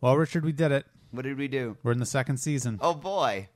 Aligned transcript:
Well, 0.00 0.16
Richard, 0.16 0.44
we 0.44 0.52
did 0.52 0.72
it. 0.72 0.86
What 1.10 1.22
did 1.22 1.38
we 1.38 1.48
do? 1.48 1.76
We're 1.82 1.92
in 1.92 1.98
the 1.98 2.06
second 2.06 2.38
season, 2.38 2.78
Oh 2.82 2.94
boy, 2.94 3.48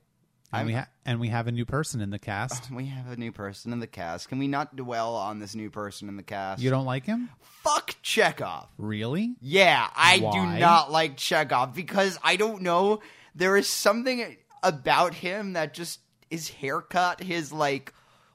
and 0.51 0.65
we 0.65 0.73
ha- 0.73 0.87
and 1.05 1.19
we 1.19 1.27
have 1.29 1.47
a 1.47 1.51
new 1.51 1.65
person 1.65 2.01
in 2.01 2.09
the 2.09 2.17
cast. 2.19 2.71
we 2.73 2.85
have 2.87 3.11
a 3.11 3.15
new 3.17 3.31
person 3.31 3.71
in 3.73 3.79
the 3.79 3.87
cast. 3.87 4.29
Can 4.29 4.39
we 4.39 4.47
not 4.47 4.75
dwell 4.75 5.15
on 5.15 5.39
this 5.39 5.53
new 5.53 5.69
person 5.69 6.09
in 6.09 6.17
the 6.17 6.23
cast? 6.23 6.61
You 6.61 6.69
don't 6.69 6.85
like 6.85 7.05
him, 7.05 7.29
fuck 7.63 7.95
Chekov. 8.03 8.67
really? 8.77 9.35
Yeah, 9.41 9.87
I 9.95 10.19
Why? 10.19 10.31
do 10.55 10.59
not 10.59 10.91
like 10.91 11.17
Chekov 11.17 11.73
because 11.75 12.17
I 12.23 12.35
don't 12.37 12.61
know. 12.63 13.01
There 13.35 13.55
is 13.57 13.67
something 13.67 14.35
about 14.63 15.13
him 15.13 15.53
that 15.53 15.73
just 15.73 15.99
his 16.29 16.49
haircut, 16.49 17.21
his 17.21 17.51
like 17.51 17.93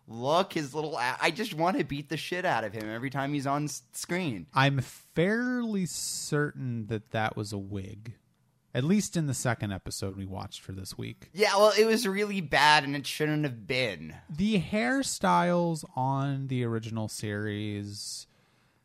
look, 0.09 0.52
his 0.52 0.75
little. 0.75 0.96
a- 0.96 1.16
I 1.20 1.30
just 1.30 1.54
want 1.54 1.79
to 1.79 1.84
beat 1.84 2.09
the 2.09 2.16
shit 2.16 2.45
out 2.45 2.64
of 2.64 2.73
him 2.73 2.88
every 2.88 3.11
time 3.11 3.32
he's 3.34 3.46
on 3.46 3.64
s- 3.64 3.82
screen. 3.93 4.46
I'm 4.55 4.80
fairly 4.80 5.86
certain 5.86 6.86
that 6.86 7.11
that 7.11 7.36
was 7.36 7.52
a 7.52 7.59
wig, 7.59 8.14
at 8.74 8.84
least 8.84 9.16
in 9.16 9.27
the 9.27 9.34
second 9.34 9.73
episode 9.73 10.16
we 10.16 10.27
watched 10.27 10.61
for 10.61 10.73
this 10.73 10.97
week. 10.98 11.30
Yeah, 11.33 11.56
well, 11.56 11.73
it 11.78 11.84
was 11.87 12.06
really 12.06 12.41
bad 12.41 12.84
and 12.84 12.95
it 12.95 13.06
shouldn't 13.06 13.45
have 13.45 13.66
been. 13.66 14.14
The 14.28 14.61
hairstyles 14.61 15.84
on 15.97 16.48
the 16.48 16.64
original 16.64 17.09
series, 17.09 18.27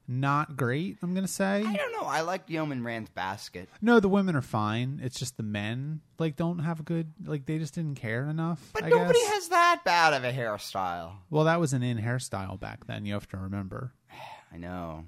not 0.08 0.58
great. 0.58 0.98
I'm 1.02 1.14
gonna 1.14 1.28
say. 1.28 1.64
I 1.66 1.76
don't 1.76 1.92
know. 1.94 2.04
I 2.08 2.22
like 2.22 2.50
Yeoman 2.50 2.84
Rand's 2.84 3.10
basket. 3.10 3.70
No, 3.82 4.00
the 4.00 4.10
women 4.10 4.36
are 4.36 4.42
fine. 4.42 5.00
It's 5.04 5.18
just 5.18 5.38
the 5.38 5.44
men 5.44 6.02
like 6.20 6.36
don't 6.36 6.60
have 6.60 6.80
a 6.80 6.84
good 6.84 7.14
like 7.26 7.46
they 7.46 7.58
just 7.60 7.76
didn't 7.76 7.96
care 7.96 8.28
enough. 8.28 8.70
But 8.74 8.84
I 8.86 8.90
nobody 8.90 9.20
guess. 9.20 9.30
has 9.34 9.48
that 9.50 9.82
bad 9.86 10.14
of 10.14 10.24
a 10.24 10.32
hairstyle. 10.32 11.14
Well, 11.30 11.46
that 11.46 11.60
was 11.60 11.74
an 11.74 11.84
in 11.84 11.98
hairstyle 11.98 12.60
back 12.60 12.86
then. 12.88 13.06
You 13.06 13.14
have 13.14 13.28
to 13.30 13.38
remember, 13.38 13.94
I 14.54 14.58
know. 14.58 15.06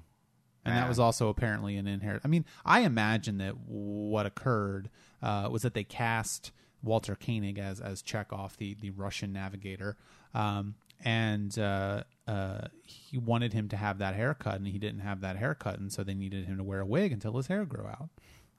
and 0.64 0.74
Yeah. 0.74 0.80
that 0.82 0.88
was 0.88 0.98
also 0.98 1.28
apparently 1.28 1.76
an 1.76 1.86
in. 1.86 2.20
I 2.24 2.28
mean, 2.28 2.44
I 2.64 2.80
imagine 2.80 3.38
that 3.38 3.56
what 3.66 4.24
occurred 4.26 4.88
uh, 5.22 5.48
was 5.50 5.62
that 5.62 5.74
they 5.74 5.84
cast 5.84 6.52
Walter 6.82 7.14
Koenig 7.16 7.58
as 7.58 7.80
as 7.80 8.02
Chekov, 8.02 8.56
the 8.56 8.74
the 8.74 8.90
Russian 8.90 9.32
navigator, 9.32 9.96
um, 10.34 10.74
and 11.04 11.56
uh, 11.58 12.02
uh, 12.26 12.62
he 12.82 13.18
wanted 13.18 13.52
him 13.52 13.68
to 13.68 13.76
have 13.76 13.98
that 13.98 14.14
haircut, 14.14 14.56
and 14.56 14.66
he 14.66 14.78
didn't 14.78 15.00
have 15.00 15.20
that 15.20 15.36
haircut, 15.36 15.78
and 15.78 15.92
so 15.92 16.02
they 16.02 16.14
needed 16.14 16.46
him 16.46 16.56
to 16.56 16.64
wear 16.64 16.80
a 16.80 16.86
wig 16.86 17.12
until 17.12 17.36
his 17.36 17.46
hair 17.46 17.64
grew 17.64 17.86
out. 17.86 18.08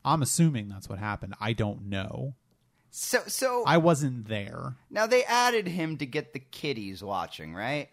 I'm 0.06 0.22
assuming 0.22 0.68
that's 0.70 0.88
what 0.88 1.00
happened. 1.00 1.34
I 1.42 1.54
don't 1.54 1.88
know. 1.90 2.36
So, 2.92 3.24
so 3.28 3.64
I 3.66 3.78
wasn't 3.78 4.28
there. 4.30 4.76
now 4.90 5.06
they 5.08 5.24
added 5.26 5.68
him 5.68 5.98
to 5.98 6.06
get 6.06 6.32
the 6.32 6.40
kiddies 6.40 7.04
watching, 7.04 7.54
right? 7.54 7.90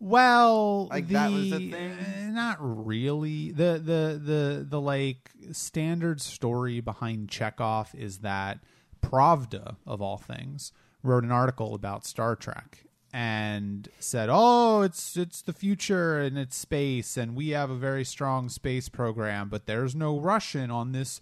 Well, 0.00 0.88
Like, 0.88 1.06
the, 1.06 1.14
that 1.14 1.30
was 1.32 1.50
the 1.50 1.70
thing? 1.70 2.34
not 2.34 2.56
really. 2.60 3.52
The 3.52 3.80
the 3.82 4.20
the 4.22 4.66
the 4.68 4.80
like 4.80 5.30
standard 5.52 6.20
story 6.20 6.80
behind 6.80 7.28
Chekov 7.28 7.94
is 7.94 8.18
that 8.18 8.58
Pravda 9.00 9.76
of 9.86 10.02
all 10.02 10.18
things 10.18 10.72
wrote 11.02 11.24
an 11.24 11.30
article 11.32 11.74
about 11.74 12.04
Star 12.04 12.34
Trek 12.36 12.83
and 13.14 13.88
said, 14.00 14.28
"Oh, 14.28 14.82
it's 14.82 15.16
it's 15.16 15.40
the 15.40 15.52
future 15.52 16.18
and 16.18 16.36
it's 16.36 16.56
space 16.56 17.16
and 17.16 17.36
we 17.36 17.50
have 17.50 17.70
a 17.70 17.76
very 17.76 18.04
strong 18.04 18.48
space 18.48 18.88
program, 18.88 19.48
but 19.48 19.66
there's 19.66 19.94
no 19.94 20.18
Russian 20.18 20.68
on 20.72 20.90
this 20.90 21.20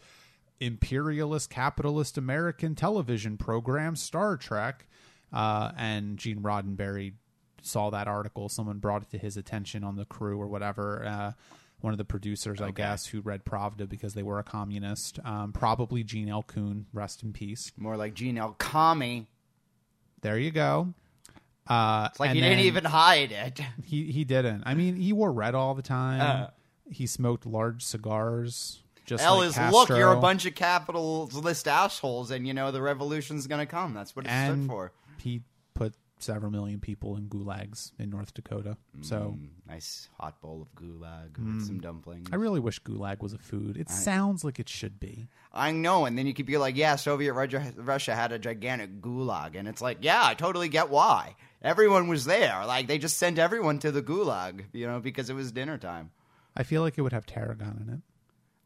imperialist 0.59 1.51
capitalist 1.51 2.17
American 2.17 2.75
television 2.75 3.37
program 3.37 3.95
Star 3.95 4.39
Trek." 4.39 4.87
Uh, 5.31 5.73
and 5.77 6.17
Gene 6.17 6.41
Roddenberry 6.41 7.13
saw 7.61 7.91
that 7.91 8.09
article. 8.09 8.49
Someone 8.49 8.79
brought 8.79 9.03
it 9.03 9.11
to 9.11 9.19
his 9.19 9.37
attention 9.37 9.85
on 9.85 9.97
the 9.97 10.07
crew 10.07 10.41
or 10.41 10.47
whatever. 10.47 11.05
Uh, 11.07 11.33
one 11.81 11.93
of 11.93 11.99
the 11.99 12.05
producers, 12.05 12.63
I 12.63 12.71
guess, 12.71 13.07
who 13.07 13.21
read 13.21 13.45
Pravda 13.45 13.87
because 13.87 14.15
they 14.15 14.23
were 14.23 14.39
a 14.39 14.45
communist. 14.45 15.19
Um, 15.25 15.53
probably 15.53 16.05
Gene 16.05 16.31
L. 16.31 16.43
Coon, 16.43 16.87
rest 16.93 17.23
in 17.23 17.35
peace. 17.35 17.71
More 17.77 17.97
like 17.97 18.15
Gene 18.15 18.39
L. 18.39 18.55
Kami. 18.59 19.27
There 20.23 20.39
you 20.39 20.53
go. 20.53 20.95
Uh, 21.67 22.09
It's 22.11 22.21
like 22.21 22.31
and 22.31 22.37
he 22.37 22.43
didn't 22.43 22.61
even 22.61 22.85
hide 22.85 23.33
it. 23.33 23.61
He 23.85 24.11
he 24.13 24.25
didn't. 24.25 24.63
I 24.67 24.75
mean, 24.75 24.97
he 24.97 25.13
wore 25.13 25.33
red 25.33 25.55
all 25.55 25.75
the 25.75 25.83
time. 25.83 26.21
Uh. 26.21 26.47
he 26.91 27.07
smoked 27.07 27.47
large 27.47 27.85
cigars. 27.85 28.81
Just 29.05 29.25
L 29.25 29.39
like 29.39 29.49
is 29.49 29.55
Castro. 29.55 29.79
look, 29.81 29.89
you're 29.91 30.13
a 30.13 30.21
bunch 30.21 30.47
of 30.47 30.55
capitalist 30.55 31.67
assholes, 31.69 32.31
and 32.31 32.47
you 32.47 32.55
know 32.55 32.71
the 32.71 32.81
revolution's 32.83 33.47
gonna 33.47 33.67
come. 33.67 33.95
That's 33.95 34.15
what 34.15 34.27
it 34.27 34.31
stood 34.47 34.67
for. 34.67 34.93
he 35.19 35.43
several 36.23 36.51
million 36.51 36.81
people 36.81 37.17
in 37.17 37.29
gulags 37.29 37.93
in 37.99 38.11
North 38.11 38.33
Dakota. 38.35 38.77
So 39.01 39.37
Mm, 39.39 39.49
nice 39.69 40.09
hot 40.19 40.41
bowl 40.41 40.63
of 40.63 40.75
gulag 40.75 41.39
with 41.39 41.67
some 41.67 41.81
dumplings. 41.81 42.29
I 42.33 42.37
really 42.37 42.61
wish 42.61 42.81
gulag 42.83 43.21
was 43.21 43.33
a 43.33 43.39
food. 43.39 43.77
It 43.77 43.91
sounds 43.91 44.45
like 44.45 44.59
it 44.61 44.69
should 44.69 44.99
be. 45.01 45.29
I 45.53 45.71
know, 45.73 46.05
and 46.07 46.17
then 46.17 46.27
you 46.27 46.35
could 46.35 46.47
be 46.47 46.57
like, 46.59 46.77
"Yeah, 46.77 46.97
Soviet 46.97 47.33
Russia, 47.35 47.73
Russia 47.77 48.15
had 48.15 48.33
a 48.33 48.39
gigantic 48.39 49.01
gulag," 49.01 49.57
and 49.57 49.67
it's 49.69 49.83
like, 49.83 49.99
"Yeah, 50.01 50.25
I 50.25 50.35
totally 50.35 50.69
get 50.69 50.89
why. 50.91 51.37
Everyone 51.63 52.09
was 52.09 52.25
there. 52.25 52.65
Like 52.67 52.87
they 52.87 52.99
just 52.99 53.19
sent 53.19 53.39
everyone 53.39 53.79
to 53.81 53.93
the 53.93 54.03
gulag, 54.03 54.65
you 54.73 54.87
know, 54.87 55.01
because 55.01 55.29
it 55.31 55.35
was 55.35 55.53
dinner 55.53 55.79
time." 55.79 56.11
I 56.57 56.63
feel 56.65 56.83
like 56.83 56.99
it 56.99 57.03
would 57.03 57.13
have 57.13 57.27
tarragon 57.27 57.83
in 57.87 57.93
it. 57.95 58.01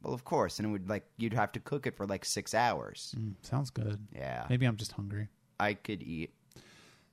Well, 0.03 0.15
of 0.15 0.25
course, 0.25 0.59
and 0.59 0.69
it 0.69 0.71
would 0.71 0.89
like 0.89 1.05
you'd 1.17 1.35
have 1.35 1.53
to 1.53 1.61
cook 1.61 1.87
it 1.87 1.97
for 1.97 2.07
like 2.07 2.25
six 2.25 2.55
hours. 2.55 3.15
Mm, 3.19 3.35
sounds 3.43 3.71
good. 3.71 4.07
Yeah, 4.15 4.47
Maybe 4.49 4.67
I'm 4.67 4.77
just 4.77 4.93
hungry. 4.93 5.29
I 5.59 5.75
could 5.75 6.03
eat. 6.03 6.33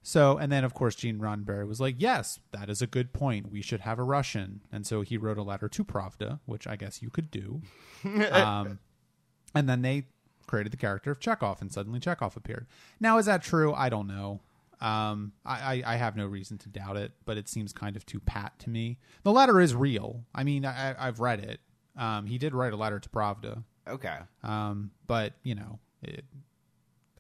So, 0.04 0.38
and 0.38 0.52
then 0.52 0.66
of 0.66 0.74
course 0.74 0.96
Gene 0.96 1.18
Roddenberry 1.18 1.66
was 1.66 1.80
like, 1.80 1.96
"Yes, 1.98 2.40
that 2.52 2.70
is 2.70 2.82
a 2.82 2.88
good 2.88 3.14
point. 3.14 3.52
We 3.52 3.62
should 3.62 3.82
have 3.82 4.00
a 4.00 4.04
Russian." 4.04 4.62
And 4.72 4.86
so 4.86 5.02
he 5.02 5.18
wrote 5.18 5.38
a 5.38 5.44
letter 5.44 5.70
to 5.70 5.84
Pravda, 5.86 6.40
which 6.46 6.68
I 6.68 6.76
guess 6.76 7.02
you 7.02 7.10
could 7.10 7.32
do. 7.32 7.62
um, 8.32 8.80
and 9.56 9.68
then 9.70 9.82
they 9.82 10.08
created 10.46 10.74
the 10.74 10.78
character 10.78 11.12
of 11.12 11.20
Chekov, 11.20 11.62
and 11.62 11.72
suddenly 11.72 12.00
Chekov 12.00 12.36
appeared. 12.36 12.68
Now, 13.00 13.18
is 13.18 13.26
that 13.26 13.42
true? 13.42 13.74
I 13.74 13.90
don't 13.90 14.08
know. 14.08 14.42
Um, 14.82 15.32
I, 15.46 15.84
I, 15.86 15.94
I 15.94 15.96
have 15.96 16.18
no 16.18 16.26
reason 16.26 16.58
to 16.60 16.70
doubt 16.70 16.98
it, 16.98 17.14
but 17.24 17.38
it 17.38 17.48
seems 17.48 17.72
kind 17.72 17.96
of 17.96 18.06
too 18.06 18.20
pat 18.20 18.60
to 18.60 18.70
me. 18.70 19.00
The 19.24 19.32
letter 19.32 19.62
is 19.62 19.74
real. 19.74 20.26
I 20.36 20.44
mean, 20.44 20.66
I, 20.66 20.96
I've 21.00 21.22
read 21.22 21.40
it. 21.40 21.62
Um, 21.96 22.26
he 22.26 22.38
did 22.38 22.54
write 22.54 22.74
a 22.74 22.76
letter 22.76 23.00
to 23.00 23.10
Pravda. 23.10 23.64
Okay. 23.88 24.18
Um, 24.44 24.92
but 25.08 25.34
you 25.44 25.56
know, 25.56 25.80
it, 26.02 26.26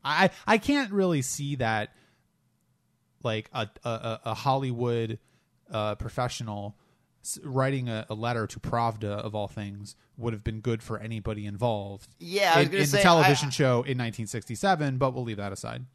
I 0.03 0.29
I 0.45 0.57
can't 0.57 0.91
really 0.91 1.21
see 1.21 1.55
that 1.55 1.93
like 3.23 3.49
a 3.53 3.67
a, 3.83 4.19
a 4.25 4.33
Hollywood 4.33 5.19
uh, 5.71 5.95
professional 5.95 6.75
writing 7.41 7.87
a, 7.87 8.05
a 8.09 8.13
letter 8.13 8.45
to 8.45 8.59
Pravda 8.59 9.05
of 9.05 9.33
all 9.33 9.47
things 9.47 9.95
would 10.17 10.33
have 10.33 10.43
been 10.43 10.59
good 10.59 10.83
for 10.83 10.99
anybody 10.99 11.45
involved. 11.45 12.07
Yeah, 12.19 12.53
I 12.55 12.59
was 12.59 12.67
in, 12.69 12.75
in 12.75 12.85
say, 12.85 12.97
the 12.97 13.03
television 13.03 13.47
I- 13.47 13.51
show 13.51 13.71
in 13.75 13.97
1967, 13.97 14.97
but 14.97 15.13
we'll 15.13 15.23
leave 15.23 15.37
that 15.37 15.53
aside. 15.53 15.85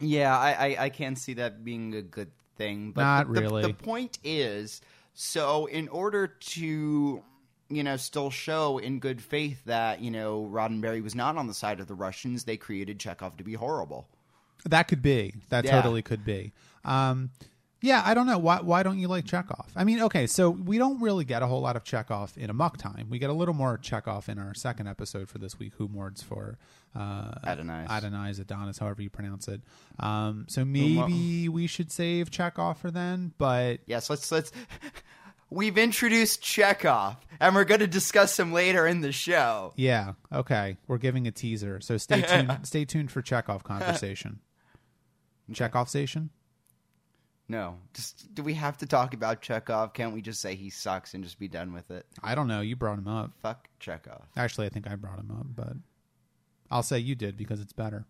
Yeah, 0.00 0.36
I, 0.38 0.52
I, 0.52 0.84
I 0.84 0.88
can't 0.90 1.16
see 1.16 1.32
that 1.34 1.64
being 1.64 1.94
a 1.94 2.02
good 2.02 2.30
thing. 2.56 2.92
But 2.92 3.00
Not 3.02 3.26
the, 3.28 3.32
the- 3.32 3.40
really. 3.40 3.62
The 3.62 3.72
point 3.72 4.18
is, 4.22 4.82
so 5.14 5.64
in 5.64 5.88
order 5.88 6.26
to, 6.26 7.22
you 7.70 7.82
know, 7.82 7.96
still 7.96 8.28
show 8.30 8.76
in 8.76 8.98
good 8.98 9.22
faith 9.22 9.62
that 9.64 10.02
you 10.02 10.10
know 10.10 10.46
Roddenberry 10.52 11.02
was 11.02 11.14
not 11.14 11.38
on 11.38 11.46
the 11.46 11.54
side 11.54 11.80
of 11.80 11.86
the 11.86 11.94
Russians, 11.94 12.44
they 12.44 12.58
created 12.58 12.98
Chekov 12.98 13.38
to 13.38 13.44
be 13.44 13.54
horrible. 13.54 14.06
That 14.66 14.88
could 14.88 15.02
be. 15.02 15.34
That 15.48 15.64
Yeah. 15.64 15.72
totally 15.80 16.02
could 16.02 16.24
be. 16.24 16.52
Um, 16.84 17.30
yeah, 17.82 18.02
I 18.04 18.14
don't 18.14 18.26
know. 18.26 18.38
Why, 18.38 18.60
why 18.62 18.82
don't 18.82 18.98
you 18.98 19.06
like 19.06 19.26
Chekov? 19.26 19.66
I 19.76 19.84
mean, 19.84 20.00
okay, 20.02 20.26
so 20.26 20.50
we 20.50 20.78
don't 20.78 21.00
really 21.00 21.24
get 21.24 21.42
a 21.42 21.46
whole 21.46 21.60
lot 21.60 21.76
of 21.76 21.84
Chekov 21.84 22.36
in 22.36 22.48
Amok 22.50 22.78
Time. 22.78 23.08
We 23.10 23.18
get 23.18 23.30
a 23.30 23.34
little 23.34 23.54
more 23.54 23.78
Chekov 23.78 24.28
in 24.28 24.38
our 24.38 24.54
second 24.54 24.88
episode 24.88 25.28
for 25.28 25.38
this 25.38 25.58
week, 25.58 25.74
Who 25.76 25.86
Mourns 25.86 26.22
for 26.22 26.58
uh, 26.96 27.32
Adonais. 27.44 27.86
Adonais, 27.88 28.40
Adonis, 28.40 28.78
however 28.78 29.02
you 29.02 29.10
pronounce 29.10 29.46
it. 29.46 29.60
Um, 30.00 30.46
so 30.48 30.64
maybe 30.64 31.48
we 31.48 31.66
should 31.66 31.92
save 31.92 32.30
Chekov 32.30 32.78
for 32.78 32.90
then, 32.90 33.32
but 33.38 33.80
Yes, 33.86 34.08
let's 34.10 34.32
let's. 34.32 34.50
We've 35.48 35.78
introduced 35.78 36.42
Chekov, 36.42 37.18
and 37.38 37.54
we're 37.54 37.64
going 37.64 37.78
to 37.80 37.86
discuss 37.86 38.36
him 38.40 38.52
later 38.52 38.84
in 38.84 39.00
the 39.00 39.12
show. 39.12 39.74
yeah, 39.76 40.14
okay. 40.32 40.76
We're 40.88 40.98
giving 40.98 41.28
a 41.28 41.30
teaser. 41.30 41.80
So 41.80 41.98
stay 41.98 42.22
tuned 42.28 42.58
stay 42.64 42.84
tuned 42.84 43.12
for 43.12 43.22
Chekov 43.22 43.62
conversation. 43.62 44.40
Chekov 45.52 45.88
station? 45.88 46.30
No, 47.48 47.76
just 47.94 48.34
do 48.34 48.42
we 48.42 48.54
have 48.54 48.76
to 48.78 48.86
talk 48.86 49.14
about 49.14 49.40
Chekov? 49.40 49.94
Can't 49.94 50.12
we 50.12 50.20
just 50.20 50.40
say 50.40 50.56
he 50.56 50.68
sucks 50.68 51.14
and 51.14 51.22
just 51.22 51.38
be 51.38 51.46
done 51.46 51.72
with 51.72 51.90
it? 51.90 52.04
I 52.22 52.34
don't 52.34 52.48
know. 52.48 52.60
You 52.60 52.74
brought 52.74 52.98
him 52.98 53.06
up. 53.06 53.32
Fuck 53.40 53.68
Chekov. 53.80 54.22
Actually, 54.36 54.66
I 54.66 54.70
think 54.70 54.90
I 54.90 54.96
brought 54.96 55.20
him 55.20 55.30
up, 55.30 55.46
but 55.54 55.76
I'll 56.70 56.82
say 56.82 56.98
you 56.98 57.14
did 57.14 57.36
because 57.36 57.60
it's 57.60 57.72
better. 57.72 58.04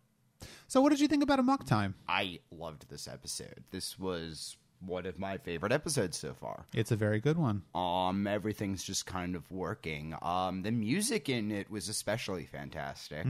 So, 0.68 0.80
what 0.80 0.90
did 0.90 1.00
you 1.00 1.08
think 1.08 1.22
about 1.22 1.38
Amok 1.38 1.66
Time? 1.66 1.94
I 2.08 2.40
loved 2.50 2.88
this 2.88 3.08
episode. 3.08 3.64
This 3.70 3.98
was 3.98 4.56
one 4.80 5.06
of 5.06 5.18
my 5.18 5.38
favorite 5.38 5.72
episodes 5.72 6.18
so 6.18 6.34
far. 6.34 6.66
It's 6.74 6.90
a 6.90 6.96
very 6.96 7.20
good 7.20 7.38
one. 7.38 7.62
Um, 7.74 8.26
everything's 8.26 8.82
just 8.84 9.06
kind 9.06 9.34
of 9.34 9.50
working. 9.50 10.14
Um, 10.22 10.62
the 10.62 10.70
music 10.70 11.28
in 11.28 11.50
it 11.50 11.70
was 11.70 11.88
especially 11.88 12.46
fantastic. 12.46 13.26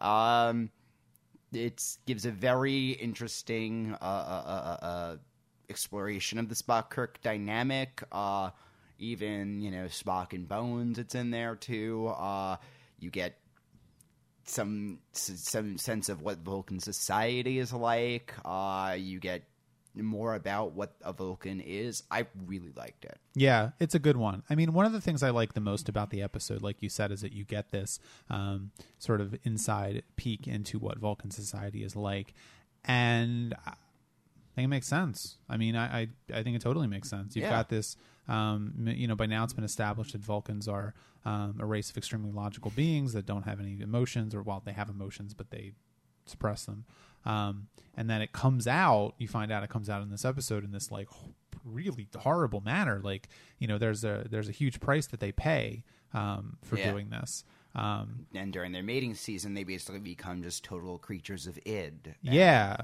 Um, 0.00 0.70
it 1.52 1.82
gives 2.06 2.24
a 2.26 2.30
very 2.30 2.90
interesting 2.90 3.96
uh, 4.00 4.04
uh, 4.04 4.42
uh, 4.46 4.84
uh, 4.84 5.16
exploration 5.68 6.38
of 6.38 6.48
the 6.48 6.54
Spock 6.54 6.90
Kirk 6.90 7.20
dynamic. 7.22 8.02
Uh, 8.10 8.50
even 8.98 9.60
you 9.60 9.70
know 9.70 9.86
Spock 9.86 10.32
and 10.32 10.48
Bones, 10.48 10.98
it's 10.98 11.14
in 11.14 11.30
there 11.30 11.56
too. 11.56 12.08
Uh, 12.08 12.56
you 12.98 13.10
get 13.10 13.38
some 14.44 14.98
some 15.12 15.78
sense 15.78 16.08
of 16.08 16.22
what 16.22 16.38
Vulcan 16.38 16.80
society 16.80 17.58
is 17.58 17.72
like. 17.72 18.32
Uh, 18.44 18.96
you 18.98 19.20
get 19.20 19.42
more 19.94 20.34
about 20.34 20.72
what 20.72 20.94
a 21.02 21.12
Vulcan 21.12 21.60
is. 21.60 22.02
I 22.10 22.26
really 22.46 22.72
liked 22.76 23.04
it. 23.04 23.18
Yeah, 23.34 23.70
it's 23.78 23.94
a 23.94 23.98
good 23.98 24.16
one. 24.16 24.42
I 24.48 24.54
mean, 24.54 24.72
one 24.72 24.86
of 24.86 24.92
the 24.92 25.00
things 25.00 25.22
I 25.22 25.30
like 25.30 25.52
the 25.54 25.60
most 25.60 25.88
about 25.88 26.10
the 26.10 26.22
episode, 26.22 26.62
like 26.62 26.82
you 26.82 26.88
said, 26.88 27.10
is 27.12 27.20
that 27.20 27.32
you 27.32 27.44
get 27.44 27.70
this 27.72 27.98
um, 28.30 28.70
sort 28.98 29.20
of 29.20 29.36
inside 29.44 30.02
peek 30.16 30.46
into 30.48 30.78
what 30.78 30.98
Vulcan 30.98 31.30
society 31.30 31.82
is 31.84 31.94
like, 31.96 32.32
and 32.84 33.54
I 33.66 33.74
think 34.54 34.64
it 34.66 34.68
makes 34.68 34.86
sense. 34.86 35.38
I 35.48 35.56
mean, 35.56 35.76
I 35.76 36.00
I, 36.02 36.08
I 36.34 36.42
think 36.42 36.56
it 36.56 36.62
totally 36.62 36.86
makes 36.86 37.08
sense. 37.08 37.36
You've 37.36 37.44
Yeah. 37.44 37.50
got 37.50 37.68
this. 37.68 37.96
Um, 38.28 38.74
you 38.86 39.08
know, 39.08 39.16
by 39.16 39.26
now 39.26 39.42
it's 39.44 39.52
been 39.52 39.64
established 39.64 40.12
that 40.12 40.20
Vulcans 40.22 40.68
are 40.68 40.94
um, 41.24 41.56
a 41.58 41.66
race 41.66 41.90
of 41.90 41.96
extremely 41.96 42.30
logical 42.30 42.70
beings 42.70 43.12
that 43.14 43.26
don't 43.26 43.42
have 43.42 43.60
any 43.60 43.80
emotions, 43.80 44.34
or 44.34 44.42
well, 44.42 44.62
they 44.64 44.72
have 44.72 44.88
emotions, 44.88 45.34
but 45.34 45.50
they 45.50 45.72
suppress 46.26 46.64
them. 46.66 46.84
Um, 47.24 47.68
and 47.96 48.08
then 48.08 48.22
it 48.22 48.32
comes 48.32 48.66
out. 48.66 49.14
You 49.18 49.28
find 49.28 49.52
out 49.52 49.62
it 49.62 49.70
comes 49.70 49.88
out 49.90 50.02
in 50.02 50.10
this 50.10 50.24
episode 50.24 50.64
in 50.64 50.72
this 50.72 50.90
like 50.90 51.08
really 51.64 52.08
horrible 52.16 52.60
manner. 52.60 53.00
Like 53.02 53.28
you 53.58 53.66
know, 53.68 53.78
there's 53.78 54.04
a 54.04 54.26
there's 54.30 54.48
a 54.48 54.52
huge 54.52 54.80
price 54.80 55.06
that 55.08 55.20
they 55.20 55.32
pay 55.32 55.84
um, 56.14 56.56
for 56.64 56.76
Yeah. 56.78 56.90
doing 56.90 57.10
this. 57.10 57.44
Um, 57.74 58.26
And 58.34 58.52
during 58.52 58.72
their 58.72 58.82
mating 58.82 59.14
season, 59.14 59.54
they 59.54 59.64
basically 59.64 60.00
become 60.00 60.42
just 60.42 60.62
total 60.64 60.98
creatures 60.98 61.46
of 61.46 61.58
id. 61.64 62.14
yeah. 62.22 62.76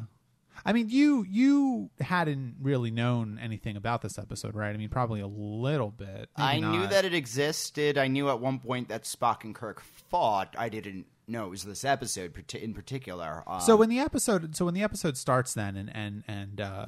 I 0.67 0.73
mean, 0.73 0.89
you 0.89 1.25
you 1.29 1.89
hadn't 2.01 2.57
really 2.61 2.91
known 2.91 3.39
anything 3.41 3.77
about 3.77 4.03
this 4.03 4.19
episode, 4.19 4.57
right? 4.57 4.75
I 4.75 4.77
mean, 4.77 4.89
probably 4.89 5.21
a 5.21 5.27
little 5.29 5.93
bit. 5.93 6.31
I 6.35 6.59
Maybe 6.59 6.67
knew 6.79 6.87
that 6.89 7.05
it 7.05 7.15
existed. 7.15 7.97
I 7.97 8.09
knew 8.09 8.29
at 8.29 8.41
one 8.41 8.59
point 8.59 8.89
that 8.89 9.05
Spock 9.05 9.45
and 9.45 9.55
Kirk 9.55 9.81
fought. 9.81 10.57
I 10.59 10.69
didn't 10.69 11.07
know 11.33 11.47
it 11.47 11.51
was 11.51 11.63
this 11.65 11.85
episode 11.85 12.37
in 12.55 12.75
particular. 12.75 13.43
Um, 13.47 13.61
So 13.61 13.77
when 13.77 13.89
the 13.89 13.99
episode, 13.99 14.57
so 14.57 14.65
when 14.65 14.75
the 14.75 14.83
episode 14.83 15.17
starts, 15.17 15.55
then 15.55 15.77
and 15.77 15.91
and 15.95 16.25
and 16.27 16.61
uh, 16.61 16.87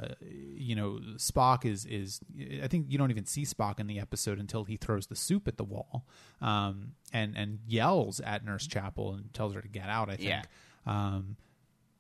you 0.55 0.75
know 0.75 1.01
Spock 1.17 1.65
is 1.65 1.85
is 1.87 2.21
I 2.63 2.67
think 2.69 2.87
you 2.89 2.99
don't 2.99 3.11
even 3.11 3.27
see 3.27 3.43
Spock 3.45 3.79
in 3.79 3.87
the 3.87 4.01
episode 4.01 4.39
until 4.39 4.65
he 4.65 4.77
throws 4.77 5.07
the 5.07 5.17
soup 5.17 5.47
at 5.47 5.57
the 5.57 5.65
wall, 5.65 6.07
um, 6.41 6.93
and 7.13 7.37
and 7.37 7.61
yells 7.67 8.21
at 8.21 8.45
Nurse 8.45 8.67
Chapel 8.67 9.15
and 9.15 9.33
tells 9.35 9.55
her 9.55 9.61
to 9.61 9.69
get 9.69 9.89
out. 9.89 10.09
I 10.09 10.17
think. 10.17 10.29
Yeah. 10.29 10.43
Um, 10.87 11.37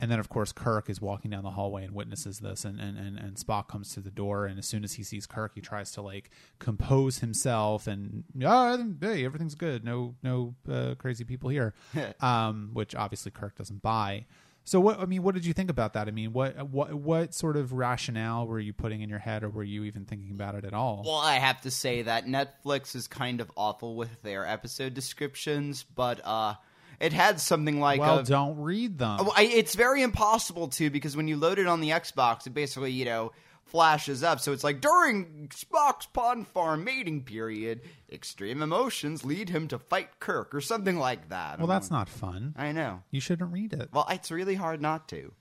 and 0.00 0.10
then 0.10 0.18
of 0.18 0.28
course 0.28 0.52
Kirk 0.52 0.88
is 0.88 1.00
walking 1.00 1.30
down 1.30 1.44
the 1.44 1.50
hallway 1.50 1.84
and 1.84 1.94
witnesses 1.94 2.38
this, 2.40 2.64
and 2.64 2.80
and, 2.80 2.98
and 2.98 3.18
and 3.18 3.36
Spock 3.36 3.68
comes 3.68 3.92
to 3.94 4.00
the 4.00 4.10
door, 4.10 4.46
and 4.46 4.58
as 4.58 4.66
soon 4.66 4.82
as 4.84 4.94
he 4.94 5.02
sees 5.02 5.26
Kirk, 5.26 5.52
he 5.54 5.60
tries 5.60 5.92
to 5.92 6.02
like 6.02 6.30
compose 6.58 7.18
himself 7.18 7.86
and 7.86 8.24
oh, 8.42 8.94
hey, 9.00 9.24
everything's 9.24 9.54
good, 9.54 9.84
no 9.84 10.14
no 10.22 10.54
uh, 10.70 10.94
crazy 10.96 11.24
people 11.24 11.50
here, 11.50 11.74
um, 12.20 12.70
which 12.72 12.94
obviously 12.94 13.30
Kirk 13.30 13.56
doesn't 13.56 13.82
buy. 13.82 14.26
So 14.64 14.78
what 14.78 15.00
I 15.00 15.06
mean, 15.06 15.22
what 15.22 15.34
did 15.34 15.44
you 15.44 15.52
think 15.52 15.70
about 15.70 15.94
that? 15.94 16.06
I 16.06 16.10
mean, 16.10 16.32
what 16.32 16.68
what 16.68 16.94
what 16.94 17.34
sort 17.34 17.56
of 17.56 17.72
rationale 17.72 18.46
were 18.46 18.60
you 18.60 18.72
putting 18.72 19.00
in 19.00 19.08
your 19.08 19.18
head, 19.18 19.42
or 19.42 19.50
were 19.50 19.64
you 19.64 19.84
even 19.84 20.04
thinking 20.04 20.30
about 20.30 20.54
it 20.54 20.64
at 20.64 20.74
all? 20.74 21.02
Well, 21.04 21.16
I 21.16 21.34
have 21.34 21.60
to 21.62 21.70
say 21.70 22.02
that 22.02 22.26
Netflix 22.26 22.94
is 22.94 23.08
kind 23.08 23.40
of 23.40 23.50
awful 23.56 23.96
with 23.96 24.22
their 24.22 24.46
episode 24.46 24.94
descriptions, 24.94 25.82
but 25.82 26.20
uh, 26.24 26.54
it 27.00 27.12
had 27.12 27.40
something 27.40 27.80
like 27.80 28.00
well, 28.00 28.18
a, 28.18 28.24
don't 28.24 28.58
read 28.58 28.98
them. 28.98 29.16
Oh, 29.20 29.32
I, 29.36 29.44
it's 29.44 29.74
very 29.74 30.02
impossible 30.02 30.68
to 30.68 30.90
because 30.90 31.16
when 31.16 31.26
you 31.28 31.36
load 31.36 31.58
it 31.58 31.66
on 31.66 31.80
the 31.80 31.90
Xbox, 31.90 32.46
it 32.46 32.50
basically 32.50 32.92
you 32.92 33.04
know 33.06 33.32
flashes 33.64 34.22
up. 34.22 34.40
So 34.40 34.52
it's 34.52 34.64
like 34.64 34.80
during 34.80 35.48
Spock's 35.48 36.06
Pon 36.06 36.44
farr 36.44 36.76
mating 36.76 37.22
period, 37.24 37.82
extreme 38.12 38.62
emotions 38.62 39.24
lead 39.24 39.48
him 39.48 39.68
to 39.68 39.78
fight 39.78 40.18
Kirk 40.20 40.54
or 40.54 40.60
something 40.60 40.98
like 40.98 41.28
that. 41.30 41.58
well, 41.58 41.68
that's 41.68 41.90
not 41.90 42.08
fun. 42.08 42.54
I 42.58 42.72
know. 42.72 43.02
You 43.10 43.20
shouldn't 43.20 43.52
read 43.52 43.72
it. 43.72 43.88
Well, 43.92 44.06
it's 44.10 44.30
really 44.30 44.56
hard 44.56 44.82
not 44.82 45.08
to. 45.08 45.32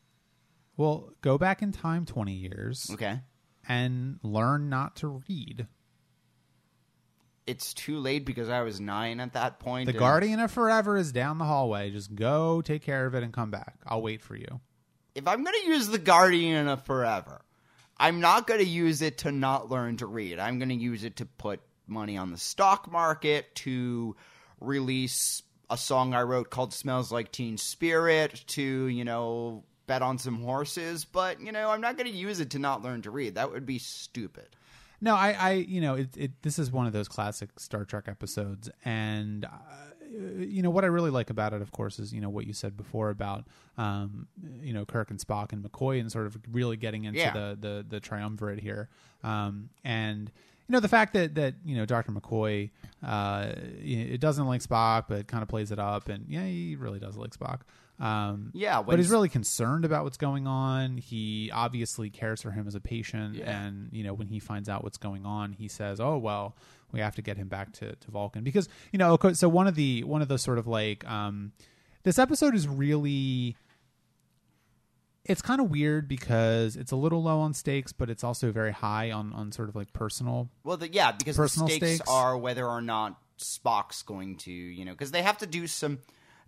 Well, 0.77 1.11
go 1.21 1.37
back 1.37 1.61
in 1.61 1.71
time 1.73 2.05
twenty 2.05 2.35
years 2.35 2.89
Okay. 2.93 3.19
and 3.67 4.19
learn 4.23 4.69
not 4.69 4.95
to 4.97 5.21
read. 5.27 5.67
It's 7.47 7.73
too 7.73 7.97
late 7.97 8.25
because 8.25 8.47
I 8.49 8.61
was 8.61 8.79
nine 8.79 9.19
at 9.19 9.33
that 9.33 9.59
point. 9.59 9.87
The 9.87 9.91
and- 9.91 9.99
Guardian 9.99 10.39
of 10.39 10.51
Forever 10.51 10.97
is 10.97 11.11
down 11.11 11.37
the 11.39 11.45
hallway. 11.45 11.89
Just 11.91 12.13
go 12.13 12.61
take 12.61 12.83
care 12.83 13.05
of 13.05 13.15
it 13.15 13.23
and 13.23 13.33
come 13.33 13.49
back. 13.51 13.75
I'll 13.87 14.01
wait 14.01 14.21
for 14.21 14.35
you. 14.35 14.59
if 15.15 15.27
I'm 15.27 15.43
going 15.43 15.55
to 15.63 15.67
use 15.67 15.87
the 15.87 15.97
Guardian 15.97 16.67
of 16.67 16.85
Forever, 16.85 17.41
I'm 17.97 18.19
not 18.21 18.47
going 18.47 18.59
to 18.61 18.65
use 18.65 19.01
it 19.01 19.19
to 19.19 19.31
not 19.31 19.69
learn 19.69 19.97
to 19.97 20.05
read. 20.05 20.39
I'm 20.39 20.59
going 20.59 20.69
to 20.69 20.75
use 20.75 21.03
it 21.03 21.17
to 21.17 21.25
put 21.25 21.59
money 21.87 22.17
on 22.17 22.31
the 22.31 22.37
stock 22.37 22.89
market, 22.91 23.53
to 23.55 24.15
release 24.61 25.41
a 25.69 25.77
song 25.77 26.13
I 26.13 26.21
wrote 26.21 26.49
called 26.49 26.73
Smells 26.73 27.11
Like 27.11 27.31
Teen 27.31 27.57
Spirit, 27.57 28.43
to, 28.49 28.61
you 28.61 29.03
know, 29.03 29.63
bet 29.87 30.01
on 30.01 30.17
some 30.19 30.41
horses. 30.41 31.03
But, 31.03 31.41
you 31.41 31.51
know, 31.51 31.69
I'm 31.69 31.81
not 31.81 31.97
going 31.97 32.09
to 32.09 32.15
use 32.15 32.39
it 32.39 32.51
to 32.51 32.59
not 32.59 32.83
learn 32.83 33.01
to 33.01 33.11
read. 33.11 33.35
That 33.35 33.51
would 33.51 33.65
be 33.65 33.79
stupid. 33.79 34.47
No, 35.01 35.15
I, 35.15 35.31
I, 35.39 35.51
you 35.51 35.81
know, 35.81 35.95
it, 35.95 36.15
it. 36.17 36.41
This 36.41 36.59
is 36.59 36.71
one 36.71 36.87
of 36.87 36.93
those 36.93 37.07
classic 37.07 37.59
Star 37.59 37.85
Trek 37.85 38.05
episodes, 38.07 38.69
and 38.83 39.45
uh, 39.45 39.49
you 40.39 40.61
know 40.61 40.69
what 40.69 40.83
I 40.83 40.87
really 40.87 41.11
like 41.11 41.29
about 41.29 41.53
it, 41.53 41.61
of 41.61 41.71
course, 41.71 41.99
is 41.99 42.13
you 42.13 42.19
know 42.21 42.29
what 42.29 42.45
you 42.47 42.53
said 42.53 42.75
before 42.75 43.09
about, 43.09 43.45
um, 43.77 44.27
you 44.61 44.73
know, 44.73 44.85
Kirk 44.85 45.09
and 45.09 45.19
Spock 45.19 45.53
and 45.53 45.63
McCoy, 45.63 45.99
and 45.99 46.11
sort 46.11 46.25
of 46.25 46.37
really 46.51 46.77
getting 46.77 47.05
into 47.05 47.19
Yeah. 47.19 47.31
the 47.33 47.57
the 47.59 47.85
the 47.87 47.99
triumvirate 47.99 48.59
here, 48.59 48.89
um, 49.23 49.69
and 49.83 50.31
you 50.67 50.73
know 50.73 50.79
the 50.79 50.87
fact 50.89 51.13
that 51.13 51.35
that 51.35 51.55
you 51.63 51.75
know 51.77 51.85
Dr. 51.85 52.11
McCoy, 52.11 52.69
uh, 53.01 53.53
it 53.81 54.19
doesn't 54.19 54.47
like 54.47 54.61
Spock, 54.61 55.05
but 55.07 55.27
kind 55.27 55.41
of 55.41 55.47
plays 55.49 55.71
it 55.71 55.79
up, 55.79 56.09
and 56.09 56.25
yeah, 56.27 56.43
he 56.45 56.75
really 56.75 56.99
does 56.99 57.15
like 57.15 57.31
Spock. 57.31 57.61
Um, 57.99 58.51
Yeah, 58.53 58.81
but 58.81 58.97
he's 58.97 59.09
really 59.09 59.27
concerned 59.29 59.83
about 59.83 60.05
what's 60.05 60.17
going 60.17 60.47
on. 60.47 60.97
He 60.97 61.51
obviously 61.53 62.09
cares 62.09 62.41
for 62.41 62.51
him 62.51 62.65
as 62.67 62.73
a 62.75 62.79
patient, 62.79 63.35
Yeah. 63.35 63.61
and 63.65 63.89
you 63.91 64.03
know 64.03 64.13
when 64.13 64.27
he 64.27 64.39
finds 64.39 64.69
out 64.69 64.83
what's 64.83 64.97
going 64.97 65.25
on, 65.25 65.51
he 65.53 65.67
says, 65.67 65.99
"Oh 65.99 66.17
well, 66.17 66.55
we 66.93 67.01
have 67.01 67.15
to 67.15 67.21
get 67.21 67.35
him 67.37 67.49
back 67.49 67.73
to, 67.73 67.95
to 67.95 68.11
Vulcan 68.11 68.43
because 68.43 68.69
you 68.93 68.99
know." 68.99 69.11
okay, 69.13 69.33
So 69.33 69.49
one 69.49 69.67
of 69.67 69.75
the 69.75 70.03
one 70.05 70.21
of 70.21 70.29
the 70.29 70.37
sort 70.37 70.57
of 70.57 70.65
like 70.67 71.05
um, 71.09 71.51
this 72.03 72.17
episode 72.17 72.55
is 72.55 72.67
really 72.69 73.57
it's 75.25 75.41
kind 75.41 75.61
of 75.61 75.69
weird 75.69 76.07
because 76.07 76.75
it's 76.75 76.91
a 76.91 76.95
little 76.95 77.21
low 77.21 77.39
on 77.41 77.53
stakes, 77.53 77.91
but 77.91 78.09
it's 78.09 78.23
also 78.23 78.51
very 78.51 78.71
high 78.71 79.11
on 79.11 79.33
on 79.33 79.51
sort 79.51 79.69
of 79.69 79.75
like 79.75 79.91
personal. 79.93 80.49
Well, 80.63 80.77
the, 80.77 80.89
yeah, 80.91 81.11
because 81.11 81.35
Personal 81.37 81.67
the 81.67 81.75
stakes, 81.75 81.95
stakes? 81.97 82.09
are 82.09 82.37
whether 82.37 82.65
or 82.65 82.81
not 82.81 83.19
Spock's 83.37 84.01
going 84.03 84.37
to, 84.37 84.51
you 84.51 84.85
know, 84.85 84.91
because 84.93 85.11
they 85.11 85.21
have 85.21 85.37
to 85.39 85.47
do 85.47 85.67
some. 85.67 85.99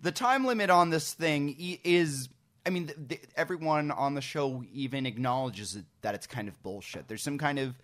The 0.02 0.12
time 0.12 0.46
limit 0.46 0.70
on 0.70 0.90
this 0.90 1.14
thing 1.14 1.56
is, 1.84 2.30
I 2.66 2.70
mean, 2.70 2.88
th 2.88 2.98
th 3.08 3.22
everyone 3.36 3.92
on 3.92 4.16
the 4.16 4.22
show 4.22 4.64
even 4.74 5.06
acknowledges 5.06 5.76
it, 5.76 5.86
that 6.02 6.16
it's 6.16 6.28
kind 6.28 6.48
of 6.48 6.62
bullshit. 6.64 7.08
There's 7.08 7.24
some 7.24 7.38
kind 7.38 7.60
of 7.60 7.80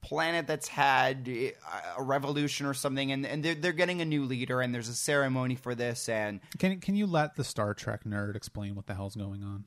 planet 0.00 0.46
that's 0.46 0.68
had 0.68 1.28
uh, 1.28 1.80
a 1.98 2.02
revolution 2.02 2.66
or 2.66 2.74
something, 2.74 3.10
and, 3.10 3.24
and 3.26 3.42
they're, 3.42 3.54
they're 3.54 3.72
getting 3.72 4.02
a 4.02 4.04
new 4.04 4.24
leader, 4.24 4.60
and 4.60 4.74
there's 4.74 4.88
a 4.88 4.94
ceremony 4.94 5.54
for 5.54 5.74
this, 5.74 6.08
and 6.08 6.40
Can 6.58 6.80
can 6.80 6.96
you 6.96 7.06
let 7.06 7.36
the 7.36 7.44
Star 7.44 7.74
Trek 7.74 8.04
nerd 8.04 8.36
explain 8.36 8.74
what 8.74 8.86
the 8.86 8.94
hell's 8.94 9.16
going 9.16 9.42
on? 9.42 9.64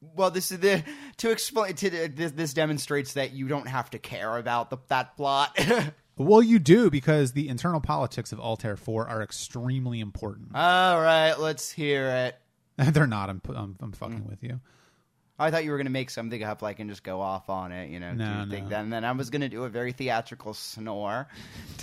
well, 0.00 0.30
this 0.30 0.52
is 0.52 0.60
the 0.60 0.82
to 1.18 1.30
explain 1.30 1.74
to 1.74 1.90
this, 2.08 2.32
this 2.32 2.54
demonstrates 2.54 3.14
that 3.14 3.32
you 3.32 3.48
don't 3.48 3.68
have 3.68 3.90
to 3.90 3.98
care 3.98 4.36
about 4.36 4.70
the, 4.70 4.78
that 4.88 5.16
plot. 5.16 5.58
Well, 6.16 6.42
you 6.42 6.58
do 6.58 6.90
because 6.90 7.32
the 7.32 7.48
internal 7.48 7.80
politics 7.80 8.32
of 8.32 8.38
Altair 8.38 8.76
Four 8.76 9.08
are 9.08 9.22
extremely 9.22 10.00
important. 10.00 10.50
All 10.54 11.00
right, 11.00 11.34
let's 11.34 11.72
hear 11.72 12.08
it. 12.08 12.38
They're 12.94 13.06
not. 13.06 13.30
I'm 13.30 13.40
I'm, 13.48 13.76
I'm 13.80 13.92
fucking 13.92 14.20
mm. 14.20 14.28
with 14.28 14.42
you. 14.42 14.60
I 15.36 15.50
thought 15.50 15.64
you 15.64 15.72
were 15.72 15.76
going 15.76 15.86
to 15.86 15.92
make 15.92 16.10
something 16.10 16.42
up 16.44 16.62
like 16.62 16.78
and 16.78 16.88
just 16.88 17.02
go 17.02 17.20
off 17.20 17.50
on 17.50 17.72
it, 17.72 17.90
you 17.90 17.98
know. 17.98 18.12
No, 18.12 18.44
do 18.44 18.50
think 18.50 18.64
no. 18.64 18.70
that, 18.70 18.80
and 18.84 18.92
then 18.92 19.04
I 19.04 19.10
was 19.10 19.30
going 19.30 19.40
to 19.40 19.48
do 19.48 19.64
a 19.64 19.68
very 19.68 19.90
theatrical 19.90 20.54
snore, 20.54 21.26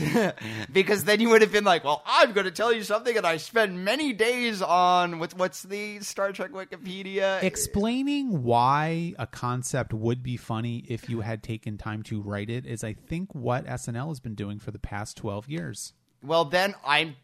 because 0.72 1.04
then 1.04 1.20
you 1.20 1.30
would 1.30 1.42
have 1.42 1.52
been 1.52 1.66
like, 1.66 1.84
"Well, 1.84 2.02
I'm 2.06 2.32
going 2.32 2.46
to 2.46 2.52
tell 2.52 2.72
you 2.72 2.84
something," 2.84 3.18
and 3.18 3.28
I 3.28 3.38
spent 3.38 3.74
many 3.74 4.14
days 4.14 4.62
on 4.62 5.20
what, 5.20 5.34
what's 5.34 5.64
the 5.64 6.00
Star 6.00 6.32
Trek 6.32 6.52
Wikipedia. 6.52 7.44
Explaining 7.44 8.44
why 8.44 9.14
a 9.20 9.28
concept 9.28 9.94
would 9.94 10.24
be 10.24 10.38
funny 10.38 10.86
if 10.88 11.10
you 11.10 11.20
had 11.20 11.44
taken 11.44 11.78
time 11.78 12.04
to 12.04 12.22
write 12.22 12.50
it 12.50 12.66
is, 12.66 12.86
I 12.86 12.94
think, 12.94 13.36
what 13.36 13.66
SNL 13.66 14.08
has 14.08 14.22
been 14.22 14.36
doing 14.36 14.60
for 14.60 14.72
the 14.72 14.80
past 14.80 15.18
twelve 15.18 15.50
years. 15.50 15.94
well, 16.24 16.46
then 16.46 16.74
I'm 16.86 17.18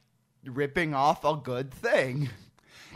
ripping 0.43 0.93
off 0.93 1.23
a 1.23 1.35
good 1.35 1.73
thing. 1.73 2.29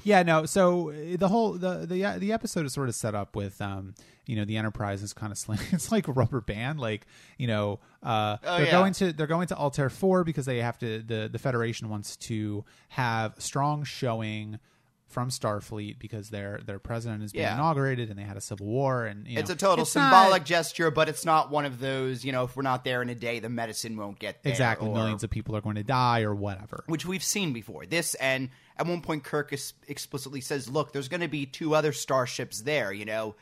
Yeah, 0.04 0.24
no. 0.24 0.46
So 0.46 0.90
uh, 0.92 1.18
the 1.18 1.28
whole 1.28 1.54
the 1.54 1.86
the 1.86 2.16
the 2.20 2.32
episode 2.34 2.66
is 2.66 2.74
sort 2.74 2.90
of 2.90 2.96
set 2.96 3.16
up 3.16 3.36
with 3.36 3.62
um 3.62 3.94
you 4.26 4.36
know 4.36 4.46
the 4.46 4.58
Enterprise 4.58 5.02
is 5.04 5.14
kind 5.14 5.32
of 5.32 5.38
sling. 5.44 5.60
It's 5.72 5.92
like 5.92 6.08
a 6.08 6.12
rubber 6.12 6.42
band. 6.42 6.80
Like 6.80 7.06
you 7.38 7.48
know 7.48 7.80
uh 8.04 8.38
Oh, 8.44 8.58
they're 8.58 8.66
yeah. 8.66 8.72
going 8.72 8.94
to 8.94 9.14
they're 9.14 9.28
going 9.28 9.48
to 9.48 9.56
Altair 9.58 9.90
four 9.90 10.24
because 10.24 10.46
they 10.46 10.60
have 10.62 10.78
to 10.80 11.02
the 11.02 11.30
the 11.32 11.40
Federation 11.40 11.90
wants 11.90 12.18
to 12.18 12.64
have 12.90 13.36
strong 13.40 13.84
showing 13.84 14.60
from 15.08 15.28
Starfleet 15.30 16.00
because 16.00 16.30
their 16.30 16.62
their 16.66 16.80
president 16.80 17.22
is 17.22 17.34
being 17.34 17.44
Yeah. 17.44 17.56
inaugurated 17.56 18.10
and 18.10 18.18
they 18.18 18.24
had 18.24 18.38
a 18.38 18.42
civil 18.42 18.66
war 18.68 19.04
and 19.06 19.28
you 19.28 19.40
It's 19.40 19.50
a 19.50 19.58
total 19.58 19.84
it's 19.84 19.94
not- 19.94 20.10
symbolic 20.10 20.46
gesture, 20.46 20.90
but 20.90 21.10
it's 21.10 21.26
not 21.26 21.52
one 21.52 21.66
of 21.66 21.82
those, 21.82 22.24
you 22.24 22.32
know, 22.32 22.46
if 22.46 22.56
we're 22.56 22.64
not 22.64 22.86
there 22.86 23.02
in 23.02 23.10
a 23.10 23.16
day, 23.16 23.40
the 23.40 23.50
medicine 23.50 23.98
won't 23.98 24.20
get 24.20 24.42
there. 24.42 24.52
exactly 24.52 24.88
or- 24.88 24.96
millions 24.96 25.22
of 25.26 25.30
people 25.30 25.54
are 25.58 25.60
going 25.60 25.76
to 25.76 25.84
die 25.84 26.22
or 26.22 26.34
whatever. 26.34 26.86
which 26.88 27.06
we've 27.06 27.26
seen 27.26 27.52
before. 27.52 27.86
This 27.86 28.14
and 28.16 28.52
at 28.82 28.88
one 28.88 29.02
point 29.02 29.24
Kirk 29.24 29.54
is 29.54 29.74
explicitly 29.88 30.42
says, 30.42 30.68
"Look, 30.70 30.92
there's 30.92 31.08
going 31.08 31.22
to 31.22 31.28
be 31.28 31.46
two 31.46 31.76
other 31.76 31.94
starships 31.94 32.62
there." 32.62 32.92
You 32.92 33.06
know, 33.06 33.36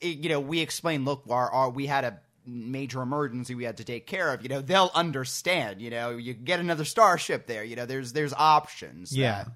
It- 0.00 0.18
you 0.18 0.28
know, 0.28 0.38
we 0.40 0.60
explain, 0.60 1.04
"Look, 1.04 1.24
our, 1.28 1.50
our 1.50 1.70
we 1.70 1.86
had 1.86 2.04
a 2.04 2.20
major 2.46 3.02
emergency 3.02 3.54
we 3.56 3.64
had 3.64 3.78
to 3.78 3.84
take 3.84 4.06
care 4.06 4.32
of." 4.32 4.42
You 4.42 4.48
know, 4.48 4.60
they'll 4.60 4.90
understand. 4.94 5.80
You 5.82 5.90
know, 5.90 6.10
you 6.16 6.34
get 6.34 6.60
another 6.60 6.84
starship 6.84 7.46
there. 7.48 7.64
You 7.64 7.74
know, 7.76 7.86
there's 7.86 8.12
there's 8.12 8.32
options. 8.34 9.16
Yeah. 9.16 9.44
that- 9.44 9.52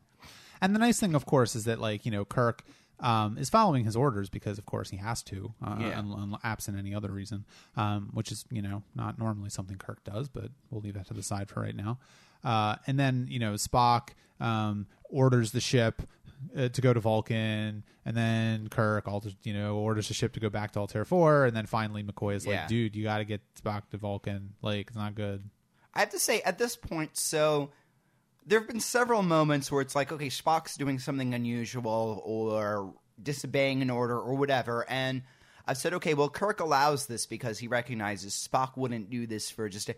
And 0.61 0.75
the 0.75 0.79
nice 0.81 0.99
thing, 0.99 1.15
of 1.15 1.27
course, 1.27 1.55
is 1.55 1.65
that 1.67 1.79
like 1.81 2.05
you 2.07 2.11
know 2.11 2.25
Kirk 2.25 2.65
um, 3.01 3.37
is 3.37 3.51
following 3.51 3.85
his 3.85 3.97
orders 3.97 4.29
because, 4.31 4.59
of 4.59 4.65
course, 4.67 4.91
he 4.91 4.97
has 4.99 5.25
to, 5.25 5.53
uh, 5.61 5.77
Yeah. 5.81 5.99
un- 5.99 6.13
un- 6.13 6.39
absent 6.45 6.79
any 6.79 6.95
other 6.95 7.11
reason, 7.11 7.45
um, 7.77 8.11
which 8.13 8.31
is 8.31 8.45
you 8.51 8.63
know 8.63 8.83
not 8.95 9.19
normally 9.19 9.51
something 9.51 9.77
Kirk 9.77 10.03
does, 10.05 10.29
but 10.29 10.51
we'll 10.71 10.81
leave 10.81 10.95
that 10.95 11.07
to 11.09 11.15
the 11.15 11.23
side 11.23 11.49
for 11.49 11.61
right 11.61 11.75
now. 11.77 11.99
Uh, 12.45 12.77
and 12.87 12.99
then 12.99 13.27
you 13.29 13.39
know 13.41 13.55
Spock 13.55 14.11
um, 14.41 14.87
orders 15.13 15.53
the 15.53 15.61
ship 15.61 16.03
uh, 16.57 16.69
to 16.71 16.81
go 16.81 16.93
to 16.93 16.99
Vulcan, 16.99 17.85
and 18.05 18.17
then 18.17 18.69
Kirk 18.69 19.07
alters, 19.07 19.37
you 19.45 19.53
know 19.55 19.77
orders 19.77 20.09
the 20.09 20.15
ship 20.15 20.33
to 20.33 20.41
go 20.41 20.51
back 20.51 20.73
to 20.73 20.81
Altair 20.81 21.05
Four, 21.05 21.45
and 21.47 21.57
then 21.57 21.67
finally 21.67 22.03
McCoy 22.03 22.35
is 22.35 22.45
Yeah. 22.45 22.61
like, 22.63 22.69
"Dude, 22.69 22.97
you 22.97 23.05
got 23.05 23.19
to 23.19 23.25
get 23.25 23.41
Spock 23.55 23.89
to 23.91 23.97
Vulcan. 23.97 24.55
Like, 24.63 24.89
it's 24.89 24.97
not 24.97 25.15
good." 25.15 25.49
I 25.95 26.01
have 26.01 26.11
to 26.11 26.19
say, 26.19 26.41
at 26.43 26.59
this 26.59 26.75
point, 26.75 27.17
so 27.17 27.71
there 28.47 28.59
have 28.59 28.67
been 28.67 28.81
several 28.81 29.23
moments 29.23 29.71
where 29.71 29.83
it's 29.83 29.95
like, 29.95 30.11
okay, 30.11 30.29
Spock's 30.29 30.77
doing 30.77 30.99
something 30.99 31.33
unusual 31.35 32.21
or 32.25 32.95
disobeying 33.23 33.83
an 33.83 33.91
order 33.91 34.19
or 34.19 34.35
whatever, 34.35 34.85
and 34.89 35.23
I've 35.65 35.77
said, 35.79 35.95
okay, 35.95 36.15
well, 36.15 36.29
Kirk 36.29 36.59
allows 36.59 37.07
this 37.07 37.25
because 37.27 37.61
he 37.61 37.69
recognizes 37.69 38.33
Spock 38.35 38.77
wouldn't 38.77 39.11
do 39.11 39.29
this 39.29 39.49
for 39.49 39.69
just 39.69 39.91
a. 39.91 39.95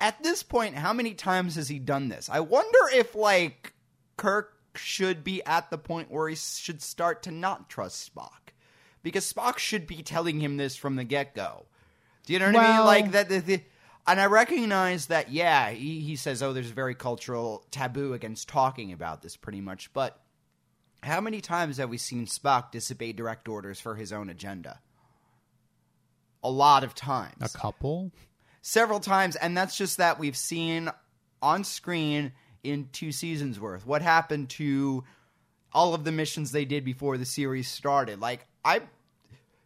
At 0.00 0.20
this 0.22 0.42
point, 0.42 0.74
how 0.74 0.92
many 0.92 1.14
times 1.14 1.54
has 1.54 1.68
he 1.68 1.78
done 1.78 2.08
this? 2.08 2.28
I 2.28 2.40
wonder 2.40 2.78
if, 2.92 3.14
like, 3.14 3.72
Kirk 4.16 4.54
should 4.74 5.24
be 5.24 5.42
at 5.44 5.70
the 5.70 5.78
point 5.78 6.10
where 6.10 6.28
he 6.28 6.34
should 6.36 6.82
start 6.82 7.22
to 7.24 7.30
not 7.30 7.68
trust 7.68 8.14
Spock. 8.14 8.52
Because 9.02 9.30
Spock 9.30 9.58
should 9.58 9.86
be 9.86 10.02
telling 10.02 10.40
him 10.40 10.56
this 10.56 10.76
from 10.76 10.96
the 10.96 11.04
get 11.04 11.34
go. 11.34 11.66
Do 12.24 12.32
you 12.32 12.38
know 12.38 12.46
what 12.46 12.56
I 12.56 12.76
mean? 12.76 12.86
Like, 12.86 13.12
that 13.12 13.28
the, 13.28 13.38
the 13.38 13.62
and 14.06 14.20
I 14.20 14.26
recognize 14.26 15.06
that 15.06 15.30
yeah 15.30 15.70
he, 15.70 16.00
he 16.00 16.16
says 16.16 16.42
oh 16.42 16.52
there's 16.52 16.70
a 16.70 16.74
very 16.74 16.94
cultural 16.94 17.64
taboo 17.70 18.12
against 18.12 18.48
talking 18.48 18.92
about 18.92 19.22
this 19.22 19.36
pretty 19.36 19.60
much 19.60 19.92
but 19.92 20.20
how 21.02 21.20
many 21.20 21.40
times 21.40 21.76
have 21.78 21.90
we 21.90 21.98
seen 21.98 22.26
Spock 22.26 22.70
disobey 22.70 23.12
direct 23.12 23.48
orders 23.48 23.80
for 23.80 23.94
his 23.94 24.12
own 24.12 24.28
agenda 24.28 24.80
a 26.42 26.50
lot 26.50 26.84
of 26.84 26.94
times 26.94 27.34
A 27.54 27.58
couple. 27.58 28.12
several 28.62 29.00
times 29.00 29.36
and 29.36 29.56
that's 29.56 29.76
just 29.76 29.98
that 29.98 30.18
we've 30.18 30.36
seen 30.36 30.90
on 31.42 31.64
screen 31.64 32.32
in 32.66 32.88
two 32.92 33.12
seasons 33.12 33.58
worth 33.60 33.86
what 33.86 34.02
happened 34.02 34.48
to 34.48 35.04
all 35.72 35.94
of 35.94 36.04
the 36.04 36.12
missions 36.12 36.52
they 36.52 36.64
did 36.64 36.84
before 36.84 37.16
the 37.16 37.24
series 37.24 37.68
started 37.68 38.20
like 38.20 38.46
i 38.64 38.80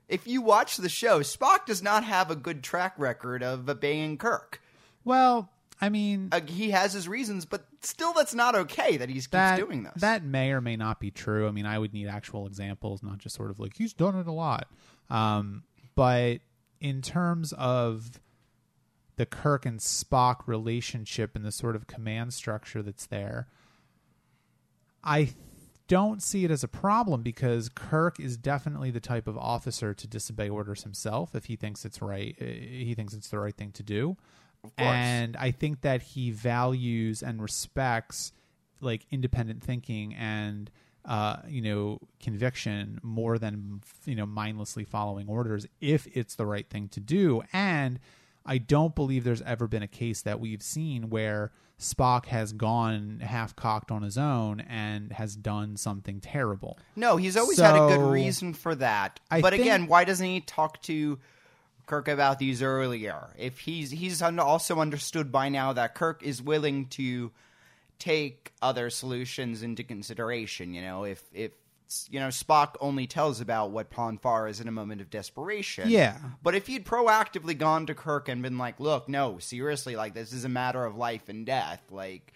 if 0.09 0.27
you 0.27 0.43
watch 0.43 0.77
the 0.77 0.89
show 0.89 1.21
spock 1.21 1.67
does 1.67 1.83
not 1.83 2.05
have 2.05 2.31
a 2.31 2.37
good 2.37 2.63
track 2.63 2.95
record 2.99 3.43
of 3.43 3.69
obeying 3.69 4.17
kirk 4.19 4.61
Well, 5.05 5.49
I 5.81 5.89
mean, 5.89 6.29
uh, 6.31 6.41
he 6.47 6.71
has 6.71 6.93
his 6.93 7.09
reasons 7.09 7.45
but 7.45 7.65
still 7.81 8.13
that's 8.13 8.35
not 8.35 8.55
okay 8.55 8.99
that 8.99 9.09
he 9.09 9.15
keeps 9.15 9.29
that, 9.29 9.57
doing 9.57 9.83
this 9.83 9.95
That 9.97 10.23
may 10.23 10.53
or 10.53 10.61
may 10.61 10.77
not 10.77 11.01
be 11.01 11.11
true. 11.11 11.49
I 11.49 11.51
mean, 11.53 11.65
I 11.65 11.79
would 11.79 11.95
need 11.95 12.07
actual 12.07 12.47
examples, 12.47 13.03
not 13.03 13.19
just 13.19 13.35
sort 13.35 13.51
of 13.51 13.59
like 13.59 13.77
he's 13.77 13.95
done 13.95 14.19
it 14.19 14.27
a 14.27 14.33
lot. 14.33 14.69
Um, 15.09 15.63
but 15.95 16.41
in 16.81 17.01
terms 17.03 17.53
of 17.55 18.11
the 19.21 19.27
Kirk 19.27 19.67
and 19.67 19.79
Spock 19.81 20.47
relationship 20.47 21.37
and 21.37 21.45
the 21.45 21.53
sort 21.53 21.77
of 21.77 21.87
command 21.87 22.33
structure 22.33 22.83
that's 22.83 23.05
there, 23.05 23.49
I 25.05 25.35
don't 25.89 26.23
see 26.23 26.47
it 26.47 26.51
as 26.51 26.65
a 26.65 26.69
problem 26.69 27.21
because 27.21 27.69
Kirk 27.69 28.19
is 28.19 28.39
definitely 28.39 28.91
the 28.91 28.99
type 28.99 29.27
of 29.27 29.37
officer 29.37 29.93
to 29.93 30.07
disobey 30.07 30.49
orders 30.49 30.85
himself 30.85 31.35
if 31.35 31.45
he 31.45 31.57
thinks 31.57 31.85
it's 31.85 32.01
right. 32.01 32.35
uh, 32.41 32.47
He 32.47 32.95
thinks 32.95 33.13
it's 33.13 33.29
the 33.29 33.39
right 33.39 33.55
thing 33.55 33.73
to 33.73 33.83
do. 33.83 34.17
And 34.79 35.37
I 35.37 35.51
think 35.51 35.83
that 35.83 36.01
he 36.01 36.31
values 36.31 37.23
and 37.23 37.43
respects 37.43 38.33
like 38.81 39.05
independent 39.11 39.63
thinking 39.63 40.15
and 40.15 40.71
uh, 41.05 41.41
you 41.47 41.61
know 41.61 41.99
conviction 42.21 43.01
more 43.03 43.39
than 43.39 43.83
you 44.07 44.15
know 44.15 44.25
mindlessly 44.25 44.85
following 44.85 45.29
orders 45.29 45.67
if 45.83 46.07
it's 46.17 46.37
the 46.37 46.47
right 46.47 46.71
thing 46.71 46.89
to 46.89 47.01
do. 47.01 47.43
And 47.53 48.01
I 48.45 48.59
don't 48.59 48.95
believe 48.95 49.25
there's 49.25 49.43
ever 49.43 49.67
been 49.67 49.83
a 49.83 49.89
case 49.89 50.23
that 50.23 50.41
we've 50.41 50.63
seen 50.63 51.11
where 51.11 51.53
Spock 51.79 52.27
has 52.27 52.53
gone 52.53 53.21
half 53.21 53.57
cocked 53.57 53.91
on 53.91 54.03
his 54.03 54.19
own 54.19 54.61
and 54.61 55.13
has 55.13 55.35
done 55.35 55.77
something 55.77 56.21
terrible. 56.21 56.79
No, 56.95 57.17
he's 57.17 57.37
always 57.37 57.59
had 57.59 57.75
a 57.75 57.97
good 57.97 58.11
reason 58.11 58.53
for 58.53 58.75
that. 58.77 59.21
I 59.31 59.41
but 59.41 59.51
think- 59.53 59.63
again, 59.63 59.87
why 59.87 60.05
doesn't 60.05 60.27
he 60.27 60.41
talk 60.41 60.83
to 60.83 61.19
Kirk 61.87 62.09
about 62.09 62.39
these 62.39 62.63
earlier? 62.63 63.35
If 63.39 63.61
he's 63.61 63.91
he's 63.91 64.23
also 64.23 64.79
understood 64.79 65.33
by 65.33 65.49
now 65.49 65.73
that 65.73 65.95
Kirk 65.95 66.23
is 66.23 66.43
willing 66.43 66.87
to 66.89 67.33
take 67.99 68.53
other 68.61 68.91
solutions 68.91 69.63
into 69.63 69.85
consideration. 69.85 70.75
You 70.75 70.83
know, 70.83 71.05
if 71.05 71.23
if 71.33 71.53
you 72.11 72.21
know 72.21 72.29
Spock 72.29 72.75
only 72.81 73.07
tells 73.07 73.41
about 73.41 73.71
what 73.71 73.91
Pon 73.91 74.19
farr 74.19 74.47
is 74.49 74.61
in 74.61 74.69
a 74.69 74.73
moment 74.73 75.01
of 75.01 75.11
desperation. 75.11 75.89
Yeah. 75.89 76.17
But 76.43 76.55
if 76.55 76.67
he'd 76.67 76.85
proactively 76.85 77.57
gone 77.57 77.87
to 77.87 77.95
Kirk 77.95 78.29
and 78.29 78.43
been 78.43 78.59
like, 78.59 78.79
"Look, 78.81 79.09
no, 79.09 79.39
seriously, 79.39 79.97
like 79.97 80.15
this 80.15 80.33
is 80.33 80.45
a 80.45 80.49
matter 80.49 80.85
of 80.85 80.97
life 80.97 81.29
and 81.29 81.45
death," 81.45 81.83
like 81.91 82.33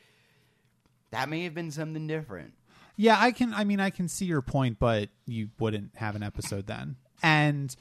that 1.10 1.28
may 1.28 1.44
have 1.44 1.54
been 1.54 1.70
something 1.70 2.06
different. 2.06 2.54
Yeah, 2.96 3.16
I 3.18 3.32
can. 3.32 3.52
I 3.54 3.64
mean, 3.64 3.80
I 3.80 3.90
can 3.90 4.08
see 4.08 4.24
your 4.24 4.42
point, 4.42 4.78
but 4.78 5.08
you 5.26 5.50
wouldn't 5.58 5.96
have 5.96 6.14
an 6.16 6.22
episode 6.22 6.66
then. 6.66 6.96
And, 7.22 7.74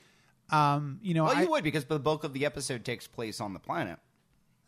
um, 0.51 0.99
you 1.03 1.13
know, 1.13 1.25
Well, 1.25 1.35
I, 1.37 1.41
you 1.43 1.49
would 1.51 1.63
because 1.63 1.85
the 1.85 1.99
bulk 1.99 2.23
of 2.23 2.33
the 2.33 2.45
episode 2.45 2.83
takes 2.85 3.07
place 3.07 3.39
on 3.41 3.53
the 3.53 3.59
planet. 3.59 3.99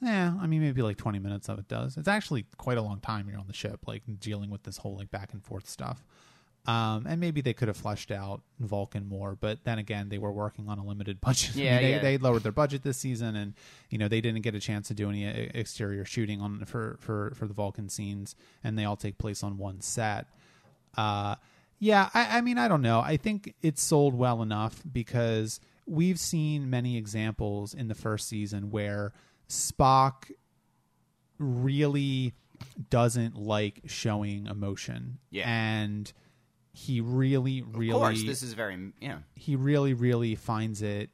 yeah, 0.01 0.33
I 0.39 0.45
mean, 0.47 0.61
maybe 0.61 0.81
like 0.81 0.97
twenty 0.97 1.19
minutes 1.19 1.49
of 1.49 1.57
it 1.59 1.67
does. 1.67 1.97
It's 1.97 2.07
actually 2.07 2.45
quite 2.57 2.77
a 2.77 2.81
long 2.81 2.99
time 2.99 3.27
you're 3.29 3.39
on 3.39 3.47
the 3.47 3.53
ship, 3.53 3.81
like 3.87 4.03
dealing 4.19 4.49
with 4.49 4.63
this 4.63 4.77
whole 4.77 4.95
like 4.97 5.09
back 5.11 5.33
and 5.33 5.43
forth 5.43 5.67
stuff. 5.67 6.03
Um, 6.67 7.05
and 7.07 7.21
maybe 7.21 7.41
they 7.41 7.53
could 7.53 7.67
have 7.67 7.77
fleshed 7.77 8.09
out 8.09 8.41
Vulcan 8.59 9.07
more, 9.07 9.37
but 9.39 9.63
then 9.65 9.77
again, 9.77 10.09
they 10.09 10.17
were 10.17 10.31
working 10.31 10.67
on 10.67 10.79
a 10.79 10.83
limited 10.83 11.21
budget. 11.21 11.51
I 11.53 11.57
mean, 11.57 11.65
Yeah, 11.65 11.79
they, 11.79 11.91
yeah. 11.91 11.99
they 11.99 12.17
lowered 12.17 12.41
their 12.43 12.51
budget 12.51 12.81
this 12.81 12.97
season, 12.97 13.35
and 13.35 13.53
you 13.89 13.97
know 13.99 14.07
they 14.07 14.19
didn't 14.21 14.41
get 14.41 14.55
a 14.55 14.59
chance 14.59 14.87
to 14.87 14.93
do 14.95 15.09
any 15.09 15.27
uh, 15.27 15.31
exterior 15.53 16.05
shooting 16.05 16.41
on 16.41 16.65
for 16.65 16.97
for 16.99 17.33
for 17.35 17.47
the 17.47 17.53
Vulcan 17.53 17.87
scenes, 17.89 18.35
and 18.63 18.77
they 18.79 18.85
all 18.85 18.95
take 18.97 19.17
place 19.19 19.43
on 19.43 19.57
one 19.57 19.79
set. 19.81 20.25
Uh, 20.97 21.35
yeah, 21.77 22.09
I, 22.13 22.37
I 22.37 22.41
mean, 22.41 22.57
I 22.57 22.67
don't 22.67 22.81
know. 22.81 22.99
I 23.01 23.17
think 23.17 23.53
it's 23.61 23.83
sold 23.83 24.15
well 24.15 24.41
enough 24.41 24.81
because 24.91 25.59
we've 25.85 26.19
seen 26.19 26.69
many 26.69 26.97
examples 26.97 27.73
in 27.75 27.89
the 27.89 27.95
first 27.95 28.27
season 28.27 28.71
where 28.71 29.13
Spock 29.49 30.31
really 31.37 32.33
doesn't 32.89 33.35
like 33.35 33.81
showing 33.85 34.47
emotion. 34.47 35.19
Yeah. 35.29 35.47
And 35.47 36.11
he 36.75 36.99
really, 36.99 37.61
really 37.61 37.89
Of 37.91 37.95
course, 37.97 38.23
this 38.23 38.43
is 38.43 38.53
very 38.53 38.91
yeah. 38.99 39.19
he 39.35 39.55
really 39.55 39.93
really 39.93 40.35
finds 40.35 40.81
it 40.81 41.09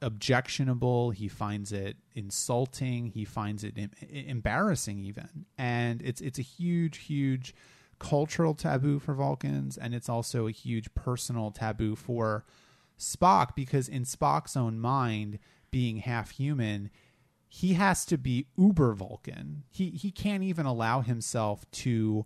objectionable. 0.00 1.10
He 1.10 1.28
finds 1.28 1.72
it 1.72 1.96
insulting. 2.14 3.06
He 3.06 3.24
finds 3.24 3.64
it 3.64 3.74
em- 3.76 3.90
embarrassing 4.10 4.98
even. 4.98 5.46
And 5.58 6.00
it's 6.02 6.20
it's 6.20 6.38
a 6.38 6.42
huge 6.42 6.98
huge 6.98 7.54
cultural 7.98 8.54
taboo 8.54 8.98
for 8.98 9.14
Vulcans 9.14 9.76
and 9.76 9.94
it's 9.94 10.08
also 10.08 10.48
a 10.48 10.50
huge 10.50 10.92
personal 10.94 11.52
taboo 11.52 11.94
for 11.94 12.44
Spock 12.98 13.54
because 13.54 13.88
in 13.88 14.02
Spock's 14.04 14.56
own 14.56 14.80
mind 14.80 15.38
being 15.70 15.98
half 15.98 16.30
human 16.30 16.90
he 17.48 17.74
has 17.74 18.06
to 18.06 18.16
be 18.16 18.46
uber 18.56 18.94
Vulcan. 18.94 19.64
He 19.70 19.90
he 19.90 20.10
can't 20.10 20.42
even 20.42 20.64
allow 20.64 21.02
himself 21.02 21.70
to 21.72 22.24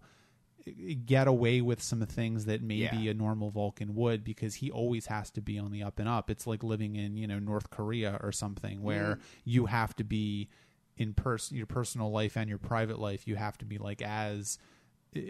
get 1.05 1.29
away 1.29 1.61
with 1.61 1.83
some 1.83 2.01
things 2.07 2.45
that 2.47 2.63
maybe 2.63 2.97
Yeah. 2.97 3.11
a 3.11 3.15
normal 3.15 3.51
Vulcan 3.51 3.95
would 3.95 4.25
because 4.25 4.57
he 4.57 4.71
always 4.71 5.07
has 5.07 5.31
to 5.33 5.41
be 5.41 5.59
on 5.59 5.71
the 5.71 5.83
up 5.83 5.99
and 5.99 6.09
up. 6.09 6.31
It's 6.31 6.47
like 6.47 6.63
living 6.65 6.97
in, 6.97 7.17
you 7.17 7.27
know, 7.27 7.39
North 7.39 7.71
Korea 7.71 8.19
or 8.23 8.33
something 8.33 8.83
where 8.83 9.19
you 9.45 9.67
have 9.67 9.95
to 9.97 10.05
be 10.05 10.49
in 10.97 11.15
person 11.15 11.57
your 11.57 11.67
personal 11.67 12.11
life 12.11 12.37
and 12.37 12.49
your 12.49 12.59
private 12.59 12.99
life, 12.99 13.29
you 13.29 13.37
have 13.37 13.59
to 13.59 13.65
be 13.65 13.79
like 13.79 14.01
as 14.03 14.59
uh, 15.15 15.21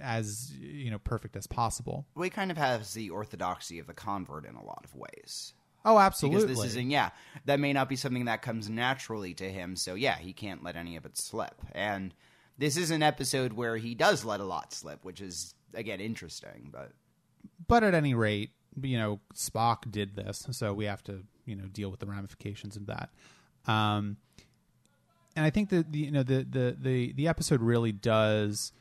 as 0.00 0.52
you 0.54 0.90
know 0.90 0.98
perfect 0.98 1.36
as 1.36 1.46
possible. 1.46 2.06
He 2.20 2.30
kind 2.30 2.50
of 2.50 2.56
has 2.56 2.94
the 2.94 3.10
orthodoxy 3.10 3.78
of 3.78 3.86
the 3.86 3.92
convert 3.94 4.46
in 4.46 4.54
a 4.54 4.64
lot 4.64 4.84
of 4.84 4.94
ways. 4.94 5.52
Oh, 5.84 5.98
absolutely. 5.98 6.40
Because 6.42 6.56
this 6.56 6.66
isn't, 6.72 6.90
yeah, 6.90 7.10
that 7.44 7.60
may 7.60 7.72
not 7.72 7.88
be 7.88 7.94
something 7.94 8.24
that 8.24 8.42
comes 8.42 8.68
naturally 8.68 9.34
to 9.34 9.48
him. 9.48 9.76
So, 9.76 9.94
yeah, 9.94 10.16
he 10.16 10.32
can't 10.32 10.64
let 10.64 10.74
any 10.74 10.96
of 10.96 11.06
it 11.06 11.16
slip. 11.16 11.54
And 11.72 12.12
this 12.58 12.76
is 12.76 12.90
an 12.90 13.02
episode 13.02 13.52
where 13.52 13.76
he 13.76 13.94
does 13.94 14.24
let 14.24 14.40
a 14.40 14.44
lot 14.44 14.72
slip, 14.72 15.04
which 15.04 15.20
is 15.20 15.54
again 15.74 16.00
interesting, 16.00 16.70
but 16.72 16.92
but 17.68 17.84
at 17.84 17.94
any 17.94 18.14
rate, 18.14 18.50
you 18.80 18.98
know, 18.98 19.20
Spock 19.34 19.90
did 19.90 20.16
this, 20.16 20.46
so 20.50 20.72
we 20.72 20.84
have 20.86 21.02
to, 21.04 21.22
you 21.44 21.56
know, 21.56 21.66
deal 21.66 21.90
with 21.90 22.00
the 22.00 22.06
ramifications 22.06 22.76
of 22.76 22.86
that. 22.86 23.10
Um, 23.66 24.16
and 25.34 25.44
I 25.44 25.50
think 25.50 25.70
that 25.70 25.92
the, 25.92 25.98
you 25.98 26.10
know 26.10 26.22
the, 26.22 26.46
the 26.48 26.76
the 26.80 27.12
the 27.12 27.28
episode 27.28 27.60
really 27.60 27.92
does 27.92 28.72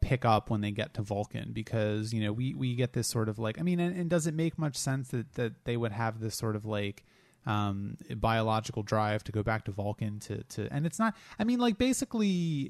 pick 0.00 0.24
up 0.24 0.50
when 0.50 0.60
they 0.60 0.70
get 0.70 0.94
to 0.94 1.02
Vulcan 1.02 1.52
because 1.52 2.12
you 2.12 2.22
know 2.22 2.32
we 2.32 2.54
we 2.54 2.74
get 2.74 2.92
this 2.92 3.08
sort 3.08 3.28
of 3.28 3.38
like 3.38 3.58
I 3.58 3.62
mean, 3.62 3.80
and, 3.80 3.96
and 3.96 4.08
does 4.08 4.26
it 4.26 4.34
make 4.34 4.58
much 4.58 4.76
sense 4.76 5.08
that 5.08 5.34
that 5.34 5.64
they 5.64 5.76
would 5.76 5.92
have 5.92 6.20
this 6.20 6.36
sort 6.36 6.54
of 6.54 6.64
like 6.64 7.04
um, 7.46 7.98
biological 8.16 8.82
drive 8.82 9.22
to 9.24 9.32
go 9.32 9.42
back 9.42 9.64
to 9.66 9.70
Vulcan 9.70 10.18
to 10.20 10.42
to 10.44 10.68
and 10.72 10.86
it's 10.86 10.98
not 10.98 11.14
I 11.38 11.44
mean 11.44 11.58
like 11.58 11.78
basically 11.78 12.62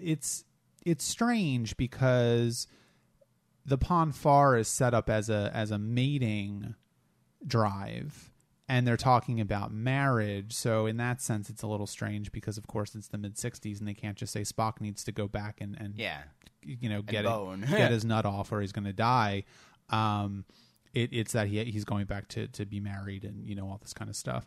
it's 0.00 0.44
it's 0.84 1.04
strange 1.04 1.76
because 1.76 2.66
the 3.66 3.78
Pon 3.78 4.12
farr 4.12 4.56
is 4.56 4.68
set 4.68 4.94
up 4.94 5.10
as 5.10 5.28
a 5.28 5.50
as 5.54 5.70
a 5.70 5.78
mating 5.78 6.74
drive 7.46 8.30
and 8.68 8.86
they're 8.86 8.96
talking 8.96 9.40
about 9.40 9.72
marriage. 9.72 10.52
So 10.52 10.86
in 10.86 10.96
that 10.98 11.20
sense 11.20 11.50
it's 11.50 11.62
a 11.62 11.66
little 11.66 11.88
strange 11.88 12.30
because 12.30 12.56
of 12.56 12.66
course 12.68 12.94
it's 12.94 13.08
the 13.08 13.18
mid 13.18 13.34
60s 13.34 13.80
and 13.80 13.88
they 13.88 13.94
can't 13.94 14.16
just 14.16 14.32
say 14.32 14.42
Spock 14.42 14.80
needs 14.80 15.02
to 15.04 15.12
go 15.12 15.26
back 15.26 15.60
and 15.60 15.76
and 15.78 15.94
yeah, 15.96 16.22
you 16.62 16.88
know 16.88 17.02
get 17.02 17.24
it, 17.24 17.28
get 17.68 17.90
his 17.90 18.04
nut 18.04 18.24
off 18.24 18.52
or 18.52 18.60
he's 18.60 18.72
going 18.72 18.84
to 18.84 18.92
die. 18.92 19.44
Um 19.88 20.44
it, 20.94 21.10
it's 21.12 21.32
that 21.32 21.48
he 21.48 21.64
he's 21.64 21.84
going 21.84 22.06
back 22.06 22.28
to 22.28 22.46
to 22.48 22.66
be 22.66 22.80
married 22.80 23.24
and 23.24 23.46
you 23.46 23.54
know 23.54 23.68
all 23.68 23.78
this 23.80 23.92
kind 23.92 24.08
of 24.08 24.16
stuff 24.16 24.46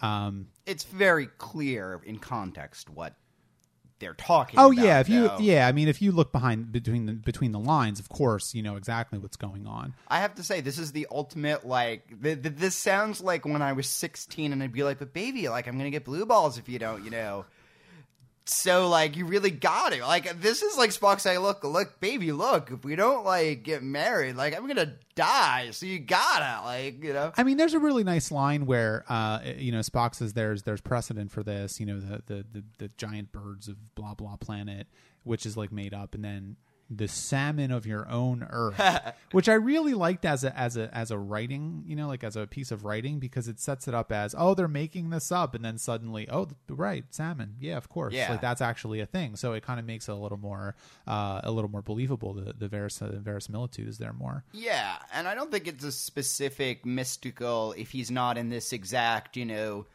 um 0.00 0.46
it's 0.66 0.84
very 0.84 1.26
clear 1.38 2.00
in 2.04 2.18
context 2.18 2.90
what 2.90 3.14
they're 4.02 4.14
talking. 4.14 4.58
Oh 4.58 4.72
about, 4.72 4.84
yeah, 4.84 5.00
if 5.00 5.08
you 5.08 5.30
yeah, 5.38 5.66
I 5.66 5.72
mean 5.72 5.86
if 5.86 6.02
you 6.02 6.10
look 6.10 6.32
behind 6.32 6.72
between 6.72 7.06
the 7.06 7.12
between 7.12 7.52
the 7.52 7.60
lines, 7.60 8.00
of 8.00 8.08
course, 8.08 8.52
you 8.52 8.60
know 8.60 8.74
exactly 8.74 9.18
what's 9.18 9.36
going 9.36 9.66
on. 9.66 9.94
I 10.08 10.18
have 10.18 10.34
to 10.34 10.42
say, 10.42 10.60
this 10.60 10.76
is 10.76 10.90
the 10.90 11.06
ultimate. 11.10 11.64
Like, 11.64 12.08
th- 12.20 12.42
th- 12.42 12.56
this 12.56 12.74
sounds 12.74 13.20
like 13.20 13.46
when 13.46 13.62
I 13.62 13.72
was 13.72 13.86
sixteen, 13.86 14.52
and 14.52 14.60
I'd 14.60 14.72
be 14.72 14.82
like, 14.82 14.98
"But 14.98 15.12
baby, 15.12 15.48
like, 15.48 15.68
I'm 15.68 15.78
gonna 15.78 15.90
get 15.90 16.04
blue 16.04 16.26
balls 16.26 16.58
if 16.58 16.68
you 16.68 16.80
don't," 16.80 17.04
you 17.04 17.10
know. 17.10 17.46
So, 18.44 18.88
like, 18.88 19.16
you 19.16 19.24
really 19.24 19.50
got 19.50 19.92
it. 19.92 20.00
Like, 20.02 20.40
this 20.40 20.62
is 20.62 20.76
like 20.76 20.90
Spock 20.90 21.20
saying, 21.20 21.38
"Look, 21.38 21.62
look, 21.62 22.00
baby, 22.00 22.32
look. 22.32 22.70
If 22.72 22.84
we 22.84 22.96
don't 22.96 23.24
like 23.24 23.62
get 23.62 23.82
married, 23.82 24.34
like, 24.34 24.56
I'm 24.56 24.66
gonna 24.66 24.94
die. 25.14 25.70
So 25.70 25.86
you 25.86 26.00
gotta, 26.00 26.64
like, 26.64 27.04
you 27.04 27.12
know." 27.12 27.32
I 27.36 27.44
mean, 27.44 27.56
there's 27.56 27.74
a 27.74 27.78
really 27.78 28.02
nice 28.02 28.32
line 28.32 28.66
where 28.66 29.04
uh, 29.08 29.40
you 29.56 29.70
know 29.70 29.80
Spock 29.80 30.14
says 30.14 30.32
there's 30.32 30.64
there's 30.64 30.80
precedent 30.80 31.30
for 31.30 31.42
this. 31.42 31.78
You 31.78 31.86
know 31.86 32.00
the 32.00 32.22
the 32.26 32.46
the, 32.52 32.64
the 32.78 32.88
giant 32.96 33.30
birds 33.30 33.68
of 33.68 33.94
blah 33.94 34.14
blah 34.14 34.36
planet, 34.36 34.88
which 35.22 35.46
is 35.46 35.56
like 35.56 35.70
made 35.70 35.94
up, 35.94 36.14
and 36.14 36.24
then 36.24 36.56
the 36.90 37.08
salmon 37.08 37.70
of 37.70 37.86
your 37.86 38.06
own 38.10 38.46
earth, 38.50 38.78
which 39.32 39.48
I 39.48 39.54
really 39.54 39.94
liked 39.94 40.24
as 40.26 40.44
a 40.44 40.54
as 40.58 40.76
a 40.76 40.94
as 40.94 41.10
a 41.10 41.16
writing, 41.18 41.84
you 41.86 41.96
know, 41.96 42.06
like 42.06 42.22
as 42.22 42.36
a 42.36 42.46
piece 42.46 42.70
of 42.70 42.84
writing 42.84 43.18
because 43.18 43.48
it 43.48 43.58
sets 43.60 43.88
it 43.88 43.94
up 43.94 44.12
as 44.12 44.34
oh 44.36 44.54
they're 44.54 44.68
making 44.68 45.08
this 45.10 45.32
up, 45.32 45.54
and 45.54 45.64
then 45.64 45.78
suddenly 45.78 46.28
oh 46.30 46.48
right 46.68 47.04
salmon, 47.10 47.54
yeah 47.60 47.76
of 47.78 47.88
course, 47.88 48.12
Yeah. 48.12 48.30
like 48.32 48.40
that's 48.42 48.60
actually 48.60 49.00
a 49.00 49.06
thing. 49.06 49.36
So 49.36 49.54
it 49.54 49.62
kind 49.62 49.80
of 49.80 49.86
makes 49.86 50.08
it 50.08 50.12
a 50.12 50.16
little 50.16 50.38
more 50.38 50.74
uh, 51.06 51.40
a 51.44 51.50
little 51.50 51.70
more 51.70 51.82
believable. 51.82 52.34
The 52.34 52.52
the, 52.52 52.68
veris- 52.68 52.98
the 52.98 53.20
verisimilitude 53.20 53.88
is 53.88 53.98
there 53.98 54.12
more. 54.12 54.44
Yeah, 54.52 54.96
and 55.14 55.26
I 55.26 55.34
don't 55.34 55.50
think 55.50 55.66
it's 55.68 55.84
a 55.84 55.92
specific 55.92 56.84
mystical. 56.84 57.72
If 57.78 57.90
he's 57.90 58.10
not 58.10 58.36
in 58.36 58.50
this 58.50 58.72
exact, 58.74 59.36
you 59.38 59.46
know, 59.46 59.86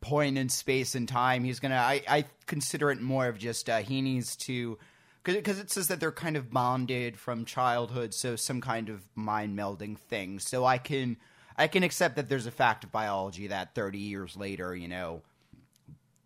point 0.00 0.36
in 0.38 0.48
space 0.48 0.94
and 0.96 1.08
time, 1.08 1.44
he's 1.44 1.60
gonna. 1.60 1.76
I, 1.76 2.02
I 2.08 2.24
consider 2.46 2.90
it 2.90 3.00
more 3.00 3.28
of 3.28 3.38
just 3.38 3.70
uh, 3.70 3.78
he 3.78 4.02
needs 4.02 4.34
to, 4.38 4.78
because 5.24 5.58
it 5.58 5.70
says 5.70 5.88
that 5.88 6.00
they're 6.00 6.12
kind 6.12 6.36
of 6.36 6.50
bonded 6.50 7.16
from 7.16 7.44
childhood, 7.44 8.14
so 8.14 8.36
some 8.36 8.60
kind 8.60 8.88
of 8.88 9.02
mind 9.14 9.56
melding 9.56 9.96
thing. 9.96 10.38
So 10.38 10.64
I 10.64 10.78
can 10.78 11.16
I 11.56 11.68
can 11.68 11.82
accept 11.82 12.16
that 12.16 12.28
there's 12.28 12.46
a 12.46 12.50
fact 12.50 12.84
of 12.84 12.92
biology 12.92 13.48
that 13.48 13.74
30 13.74 13.98
years 13.98 14.36
later, 14.36 14.74
you 14.74 14.88
know, 14.88 15.22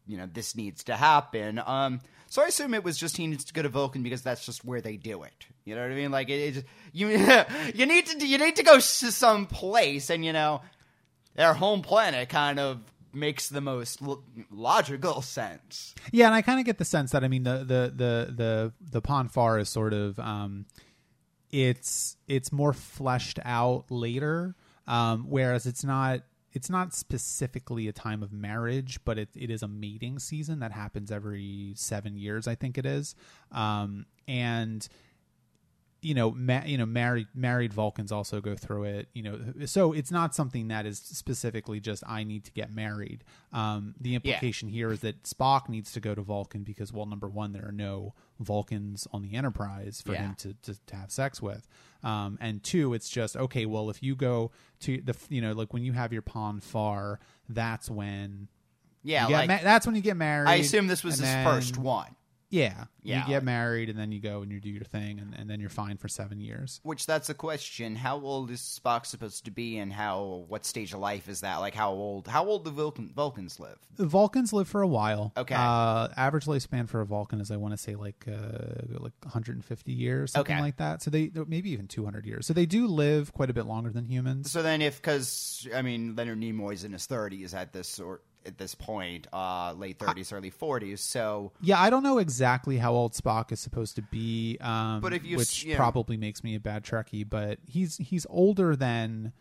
you 0.06 0.16
know 0.16 0.28
this 0.32 0.56
needs 0.56 0.84
to 0.84 0.96
happen. 0.96 1.60
Um, 1.64 2.00
so 2.28 2.42
I 2.42 2.46
assume 2.46 2.74
it 2.74 2.84
was 2.84 2.98
just 2.98 3.16
he 3.16 3.26
needs 3.26 3.44
to 3.44 3.52
go 3.52 3.62
to 3.62 3.68
Vulcan 3.68 4.02
because 4.02 4.22
that's 4.22 4.44
just 4.44 4.64
where 4.64 4.80
they 4.80 4.96
do 4.96 5.22
it. 5.22 5.46
You 5.64 5.74
know 5.74 5.82
what 5.82 5.90
I 5.90 5.94
mean? 5.94 6.10
Like 6.10 6.28
it, 6.28 6.56
it 6.56 6.64
you 6.92 7.08
you 7.74 7.86
need 7.86 8.06
to 8.06 8.26
you 8.26 8.38
need 8.38 8.56
to 8.56 8.62
go 8.62 8.76
to 8.76 8.80
some 8.80 9.46
place, 9.46 10.11
and 10.11 10.24
you 10.24 10.32
know 10.32 10.62
their 11.35 11.54
home 11.54 11.82
planet 11.82 12.28
kind 12.28 12.59
of 12.59 12.80
makes 13.16 13.48
the 13.48 13.61
most 13.61 14.02
lo- 14.02 14.22
logical 14.50 15.22
sense. 15.22 15.94
Yeah, 16.12 16.26
and 16.26 16.35
I 16.35 16.42
kind 16.42 16.61
of 16.61 16.66
get 16.66 16.79
the 16.79 16.85
sense 16.85 17.12
that 17.12 17.24
I 17.24 17.29
mean 17.29 17.42
the 17.42 17.59
the 17.59 17.92
the 17.94 18.33
the 18.35 18.72
the 18.92 19.00
Pon 19.00 19.29
farr 19.29 19.59
is 19.59 19.68
sort 19.68 19.92
of 19.92 20.18
um, 20.20 20.66
it's 21.50 22.16
it's 22.29 22.52
more 22.52 22.72
fleshed 22.72 23.38
out 23.44 23.90
later, 23.90 24.55
um, 24.87 25.26
whereas 25.29 25.66
it's 25.66 25.85
not 25.85 26.20
it's 26.52 26.70
not 26.70 26.94
specifically 26.94 27.87
a 27.87 27.92
time 27.92 28.22
of 28.22 28.33
marriage, 28.33 28.98
but 29.05 29.18
it, 29.18 29.29
it 29.35 29.50
is 29.50 29.62
a 29.62 29.68
mating 29.68 30.18
season 30.18 30.61
that 30.61 30.72
happens 30.72 31.12
every 31.12 31.74
seven 31.76 32.16
years, 32.16 32.48
I 32.48 32.55
think 32.55 32.79
it 32.79 32.87
is, 32.87 33.14
um, 33.52 34.07
and 34.26 34.88
you 36.02 36.14
know, 36.14 36.30
ma- 36.30 36.62
you 36.64 36.78
know, 36.78 36.87
married 36.87 37.26
married 37.35 37.72
Vulcans 37.72 38.12
also 38.12 38.40
go 38.40 38.54
through 38.54 38.85
it. 38.85 39.09
You 39.14 39.22
know, 39.22 39.40
so 39.64 39.92
it's 39.92 40.11
not 40.11 40.35
something 40.35 40.68
that 40.68 40.87
is 40.87 40.98
specifically 40.98 41.80
just 41.80 42.02
I 42.06 42.22
need 42.22 42.44
to 42.44 42.52
get 42.52 42.72
married. 42.72 43.24
Um, 43.52 43.94
the 44.00 44.14
implication 44.14 44.68
here 44.68 44.92
is 44.92 45.00
that 45.00 45.22
Spock 45.24 45.68
needs 45.68 45.90
to 45.92 46.00
go 46.00 46.14
to 46.14 46.20
Vulcan 46.22 46.62
because, 46.62 46.92
well, 46.92 47.06
number 47.06 47.28
one, 47.28 47.52
there 47.52 47.66
are 47.66 47.72
no 47.72 48.14
Vulcans 48.38 49.09
on 49.12 49.22
the 49.22 49.35
Enterprise 49.35 50.00
for 50.04 50.12
Yeah. 50.12 50.22
him 50.28 50.35
to, 50.37 50.54
to 50.62 50.78
to 50.87 50.96
have 50.96 51.11
sex 51.11 51.40
with, 51.42 51.66
um, 52.04 52.38
and 52.40 52.62
two, 52.62 52.92
it's 52.94 53.09
just 53.09 53.37
okay. 53.37 53.66
Well, 53.66 53.90
if 53.90 54.02
you 54.02 54.14
go 54.14 54.52
to 54.80 55.00
the, 55.00 55.16
you 55.28 55.40
know, 55.40 55.52
like 55.52 55.72
when 55.72 55.82
you 55.82 55.92
have 55.94 56.12
your 56.12 56.22
Pon 56.22 56.61
farr, 56.61 57.18
that's 57.48 57.90
when 57.90 58.48
Yeah, 59.02 59.26
like 59.28 59.48
ma- 59.48 59.59
that's 59.62 59.87
when 59.87 59.96
you 59.96 60.02
get 60.02 60.16
married. 60.16 60.48
I 60.48 60.56
assume 60.56 60.87
this 60.87 61.02
was 61.02 61.14
his 61.14 61.22
then- 61.22 61.44
first 61.46 61.78
one. 61.78 62.14
Yeah, 62.48 62.85
Yeah, 63.02 63.22
You 63.26 63.35
get 63.35 63.42
married 63.44 63.88
and 63.90 63.98
then 63.98 64.12
you 64.12 64.20
go 64.20 64.42
and 64.42 64.52
you 64.52 64.61
do 64.61 64.70
your 64.70 64.85
thing, 64.85 65.18
and, 65.18 65.35
and 65.35 65.50
then 65.50 65.59
you're 65.61 65.68
fine 65.68 65.96
for 65.96 66.06
seven 66.06 66.40
years. 66.40 66.80
Which 66.85 67.04
that's 67.06 67.28
a 67.28 67.35
question. 67.35 67.96
How 67.96 68.20
old 68.20 68.50
is 68.52 68.61
Spock 68.61 69.04
supposed 69.06 69.44
to 69.46 69.50
be, 69.50 69.78
and 69.78 69.92
how 69.92 70.44
what 70.48 70.64
stage 70.64 70.92
of 70.92 71.00
life 71.00 71.28
is 71.28 71.40
that? 71.40 71.56
Like 71.56 71.74
how 71.74 71.90
old? 71.90 72.28
How 72.28 72.44
old 72.46 72.64
do 72.64 72.70
Vulcan, 72.70 73.12
Vulcans 73.14 73.59
live? 73.59 73.78
The 73.96 74.06
Vulcans 74.06 74.52
live 74.52 74.68
for 74.68 74.82
a 74.82 74.87
while. 74.87 75.32
Okay. 75.37 75.56
Uh, 75.56 76.09
average 76.16 76.44
lifespan 76.44 76.88
for 76.88 77.00
a 77.00 77.06
Vulcan 77.06 77.40
is, 77.40 77.50
I 77.50 77.56
want 77.56 77.72
to 77.74 77.78
say, 77.78 77.96
like 77.96 78.26
uh, 78.28 78.94
like 79.00 79.12
150 79.22 79.92
years, 79.92 80.32
something 80.32 80.54
Okay. 80.54 80.62
like 80.62 80.76
that. 80.76 81.02
So 81.02 81.11
they 81.11 81.30
maybe 81.48 81.70
even 81.70 81.88
200 81.88 82.26
years. 82.26 82.46
So 82.46 82.52
they 82.52 82.66
do 82.66 82.87
live 82.87 83.32
quite 83.32 83.50
a 83.50 83.54
bit 83.54 83.66
longer 83.66 83.90
than 83.90 84.04
humans. 84.04 84.50
So 84.52 84.62
then, 84.62 84.82
if 84.82 84.96
because 85.02 85.66
I 85.74 85.82
mean 85.82 86.14
Leonard 86.14 86.38
Nimoy's 86.40 86.85
in 86.85 86.92
his 86.92 87.06
thirties 87.06 87.54
at 87.54 87.72
this 87.72 87.98
or 87.98 88.20
at 88.46 88.59
this 88.59 88.74
point, 88.74 89.26
uh, 89.32 89.72
late 89.76 89.98
thirties, 89.98 90.32
early 90.32 90.50
forties. 90.50 91.00
So 91.00 91.52
Yeah, 91.61 91.80
I 91.80 91.90
don't 91.90 92.02
know 92.02 92.18
exactly 92.18 92.78
how 92.78 92.92
old 92.92 93.12
Spock 93.12 93.52
is 93.52 93.61
supposed 93.61 93.96
to 93.96 94.02
be, 94.02 94.56
um, 94.61 95.00
But 95.00 95.12
if 95.12 95.24
you 95.24 95.37
which 95.37 95.64
you 95.64 95.72
know- 95.72 95.76
probably 95.76 96.16
makes 96.16 96.42
me 96.44 96.54
a 96.54 96.61
bad 96.61 96.85
Trekkie, 96.85 97.28
but 97.28 97.59
he's 97.66 97.96
he's 97.98 98.26
older 98.30 98.76
than 98.76 99.32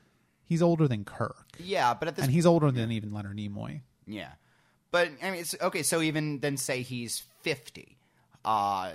he's 0.43 0.61
older 0.61 0.87
than 0.87 1.05
Kirk, 1.05 1.45
yeah, 1.59 1.93
but 1.93 2.07
at 2.07 2.15
this 2.15 2.25
and 2.25 2.33
he's 2.33 2.45
older 2.45 2.71
than 2.71 2.91
even 2.91 3.13
Leonard 3.13 3.37
Nimoy. 3.37 3.81
yeah, 4.07 4.31
but 4.91 5.09
I 5.21 5.31
mean, 5.31 5.41
it's 5.41 5.55
okay. 5.61 5.83
So 5.83 6.01
even 6.01 6.39
then, 6.39 6.57
say 6.57 6.81
he's 6.81 7.23
fifty. 7.41 7.97
Uh, 8.43 8.91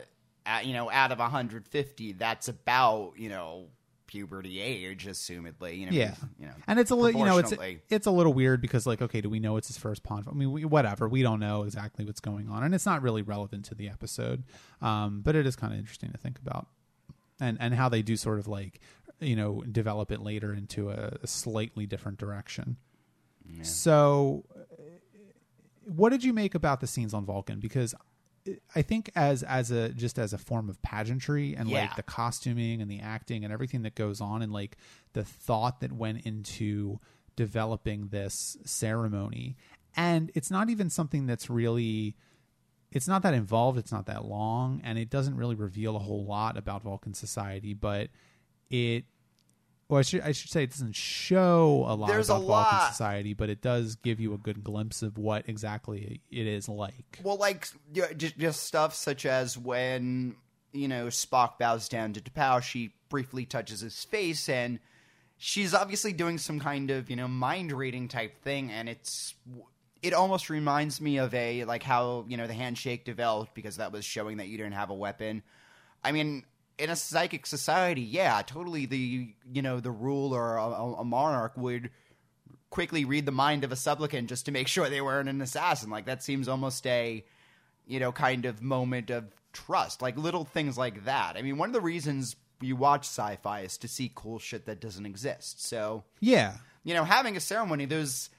at, 0.47 0.65
you 0.65 0.73
know, 0.73 0.91
out 0.91 1.13
of 1.13 1.19
hundred 1.19 1.67
fifty, 1.67 2.13
that's 2.13 2.49
about 2.49 3.13
you 3.17 3.29
know 3.29 3.67
puberty 4.11 4.61
age, 4.61 5.07
assumedly. 5.07 5.79
You 5.79 5.87
know, 5.87 5.93
Yeah, 5.93 6.15
you 6.39 6.47
know, 6.47 6.53
and 6.67 6.81
it's 6.81 6.91
a 6.91 6.97
little, 6.97 7.21
you 7.21 7.25
know, 7.25 7.39
it's 7.39 7.53
it's 7.89 8.07
a 8.07 8.11
little 8.11 8.35
weird 8.35 8.61
because 8.61 8.87
like, 8.87 9.01
okay, 9.01 9.21
do 9.21 9.31
we 9.31 9.39
know 9.39 9.57
it's 9.57 9.69
his 9.69 9.79
first 9.79 10.03
pawn? 10.03 10.25
I 10.29 10.33
mean, 10.33 10.51
we, 10.51 10.65
whatever, 10.65 11.09
we 11.09 11.23
don't 11.23 11.39
know 11.39 11.63
exactly 11.63 12.05
what's 12.05 12.21
going 12.21 12.49
on, 12.51 12.65
and 12.65 12.75
it's 12.75 12.87
not 12.87 13.03
really 13.03 13.23
relevant 13.23 13.67
to 13.67 13.75
the 13.77 13.89
episode, 13.89 14.43
um, 14.83 15.21
but 15.23 15.37
it 15.37 15.47
is 15.47 15.55
kind 15.55 15.73
of 15.73 15.79
interesting 15.79 16.11
to 16.11 16.19
think 16.19 16.39
about, 16.39 16.67
and 17.39 17.57
and 17.61 17.75
how 17.75 17.89
they 17.89 18.03
do 18.03 18.17
sort 18.17 18.41
of 18.41 18.49
like, 18.49 18.81
you 19.21 19.37
know, 19.37 19.63
develop 19.71 20.11
it 20.11 20.21
later 20.21 20.53
into 20.53 20.91
a, 20.91 21.17
a 21.23 21.27
slightly 21.29 21.87
different 21.87 22.19
direction. 22.19 22.77
So, 23.63 24.45
uh, 24.55 24.63
what 25.85 26.11
did 26.11 26.23
you 26.25 26.33
make 26.33 26.55
about 26.55 26.81
the 26.81 26.87
scenes 26.87 27.15
on 27.15 27.25
Vulcan? 27.25 27.59
Because 27.61 27.95
I 28.75 28.83
think 28.83 29.11
as 29.15 29.43
as 29.43 29.71
a 29.71 29.91
just 29.91 30.19
as 30.19 30.33
a 30.33 30.39
form 30.39 30.69
of 30.69 30.81
pageantry 30.83 31.55
and 31.55 31.69
Yeah. 31.69 31.83
like 31.83 31.97
the 31.97 32.03
costuming 32.03 32.81
and 32.83 32.91
the 32.91 33.01
acting 33.01 33.45
and 33.45 33.53
everything 33.53 33.83
that 33.83 33.95
goes 33.95 34.21
on 34.21 34.43
and 34.43 34.53
like 34.53 34.77
the 35.13 35.25
thought 35.25 35.81
that 35.81 35.93
went 35.93 36.25
into 36.27 36.99
developing 37.37 38.09
this 38.09 38.57
ceremony 38.65 39.57
and 39.97 40.31
it's 40.35 40.51
not 40.51 40.69
even 40.69 40.91
something 40.91 41.27
that's 41.27 41.49
really 41.49 42.15
it's 42.93 43.09
not 43.09 43.23
that 43.23 43.35
involved 43.35 43.79
it's 43.79 43.93
not 43.93 44.07
that 44.07 44.25
long 44.25 44.81
and 44.85 44.99
it 44.99 45.09
doesn't 45.09 45.37
really 45.37 45.55
reveal 45.55 45.97
a 45.97 46.01
whole 46.01 46.25
lot 46.25 46.57
about 46.57 46.83
vulcan 46.83 47.15
society 47.15 47.73
but 47.73 48.09
it 48.69 49.05
well 49.91 49.99
i 49.99 50.03
should, 50.03 50.21
I 50.23 50.33
should 50.33 50.51
say 50.51 50.63
it 50.63 50.71
doesn't 50.71 50.95
show 50.97 51.85
a 51.87 51.95
lot 51.95 52.09
There's 52.09 52.31
a 52.31 52.35
about 52.35 52.47
vulcan 52.47 52.79
lot. 52.79 52.91
society 52.93 53.35
but 53.35 53.51
it 53.51 53.61
does 53.61 53.97
give 53.97 54.21
you 54.21 54.33
a 54.33 54.39
good 54.39 54.65
glimpse 54.65 55.03
of 55.03 55.19
what 55.19 55.45
exactly 55.49 56.23
it 56.31 56.47
is 56.47 56.69
like 56.69 57.19
Well, 57.23 57.37
like 57.37 57.69
just, 58.17 58.39
just 58.39 58.63
stuff 58.63 58.95
such 58.95 59.27
as 59.27 59.59
when 59.59 60.37
you 60.73 60.87
know, 60.87 61.07
Spock 61.07 61.59
bows 61.59 61.89
down 61.89 62.13
to 62.13 62.21
T'Pau, 62.21 62.63
she 62.63 62.93
briefly 63.09 63.45
touches 63.45 63.81
his 63.81 64.05
face, 64.05 64.49
and 64.49 64.79
she's 65.37 65.75
obviously 65.75 66.13
doing 66.13 66.39
some 66.39 66.61
kind 66.61 66.93
of, 66.93 67.11
you 67.11 67.17
know, 67.17 67.27
mind 67.27 67.73
reading 67.73 68.07
type 68.07 68.41
thing, 68.45 68.71
and 68.71 68.89
it's. 68.89 69.35
It 70.01 70.15
almost 70.15 70.49
reminds 70.49 71.01
me 71.01 71.19
of 71.19 71.35
a 71.35 71.65
like 71.65 71.83
how 71.83 72.25
you 72.29 72.37
know 72.37 72.47
the 72.47 72.55
handshake 72.55 73.05
developed 73.05 73.53
because 73.53 73.79
that 73.79 73.91
was 73.91 74.05
showing 74.05 74.37
that 74.37 74.47
you 74.47 74.57
didn't 74.59 74.75
have 74.75 74.91
a 74.91 74.95
weapon. 74.95 75.43
I 76.05 76.13
mean, 76.13 76.45
in 76.81 76.91
a 76.91 76.97
psychic 76.97 77.47
society, 77.47 78.01
yeah, 78.03 78.43
totally. 78.47 78.87
The 78.87 79.29
you 79.53 79.63
know 79.63 79.81
the 79.81 79.91
ruler, 79.91 80.57
a, 80.57 80.65
a 81.01 81.05
monarch 81.05 81.53
would 81.57 81.91
quickly 82.71 83.05
read 83.05 83.27
the 83.27 83.33
mind 83.33 83.65
of 83.65 83.73
a 83.73 83.77
supplicant 83.77 84.29
just 84.29 84.47
to 84.47 84.53
make 84.53 84.69
sure 84.69 84.89
they 84.89 85.01
weren't 85.01 85.29
an 85.29 85.41
assassin. 85.41 85.91
Like 85.91 86.07
that 86.07 86.23
seems 86.23 86.49
almost 86.49 86.87
a 86.87 87.25
you 87.87 88.01
know 88.01 88.13
kind 88.13 88.47
of 88.47 88.63
moment 88.63 89.11
of 89.11 89.25
trust. 89.53 90.01
Like 90.03 90.17
little 90.17 90.45
things 90.45 90.79
like 90.79 91.05
that. 91.05 91.37
I 91.37 91.43
mean, 91.43 91.59
one 91.59 91.69
of 91.69 91.73
the 91.73 91.81
reasons 91.81 92.37
you 92.61 92.77
watch 92.77 93.03
sci-fi 93.07 93.61
is 93.61 93.79
to 93.79 93.89
see 93.89 94.13
cool 94.15 94.39
shit 94.39 94.67
that 94.67 94.81
doesn't 94.81 95.07
exist. 95.07 95.67
So 95.67 96.05
Yeah. 96.21 96.57
you 96.85 96.93
know, 96.95 97.05
having 97.05 97.37
a 97.37 97.41
ceremony, 97.41 97.87
there's 97.87 98.31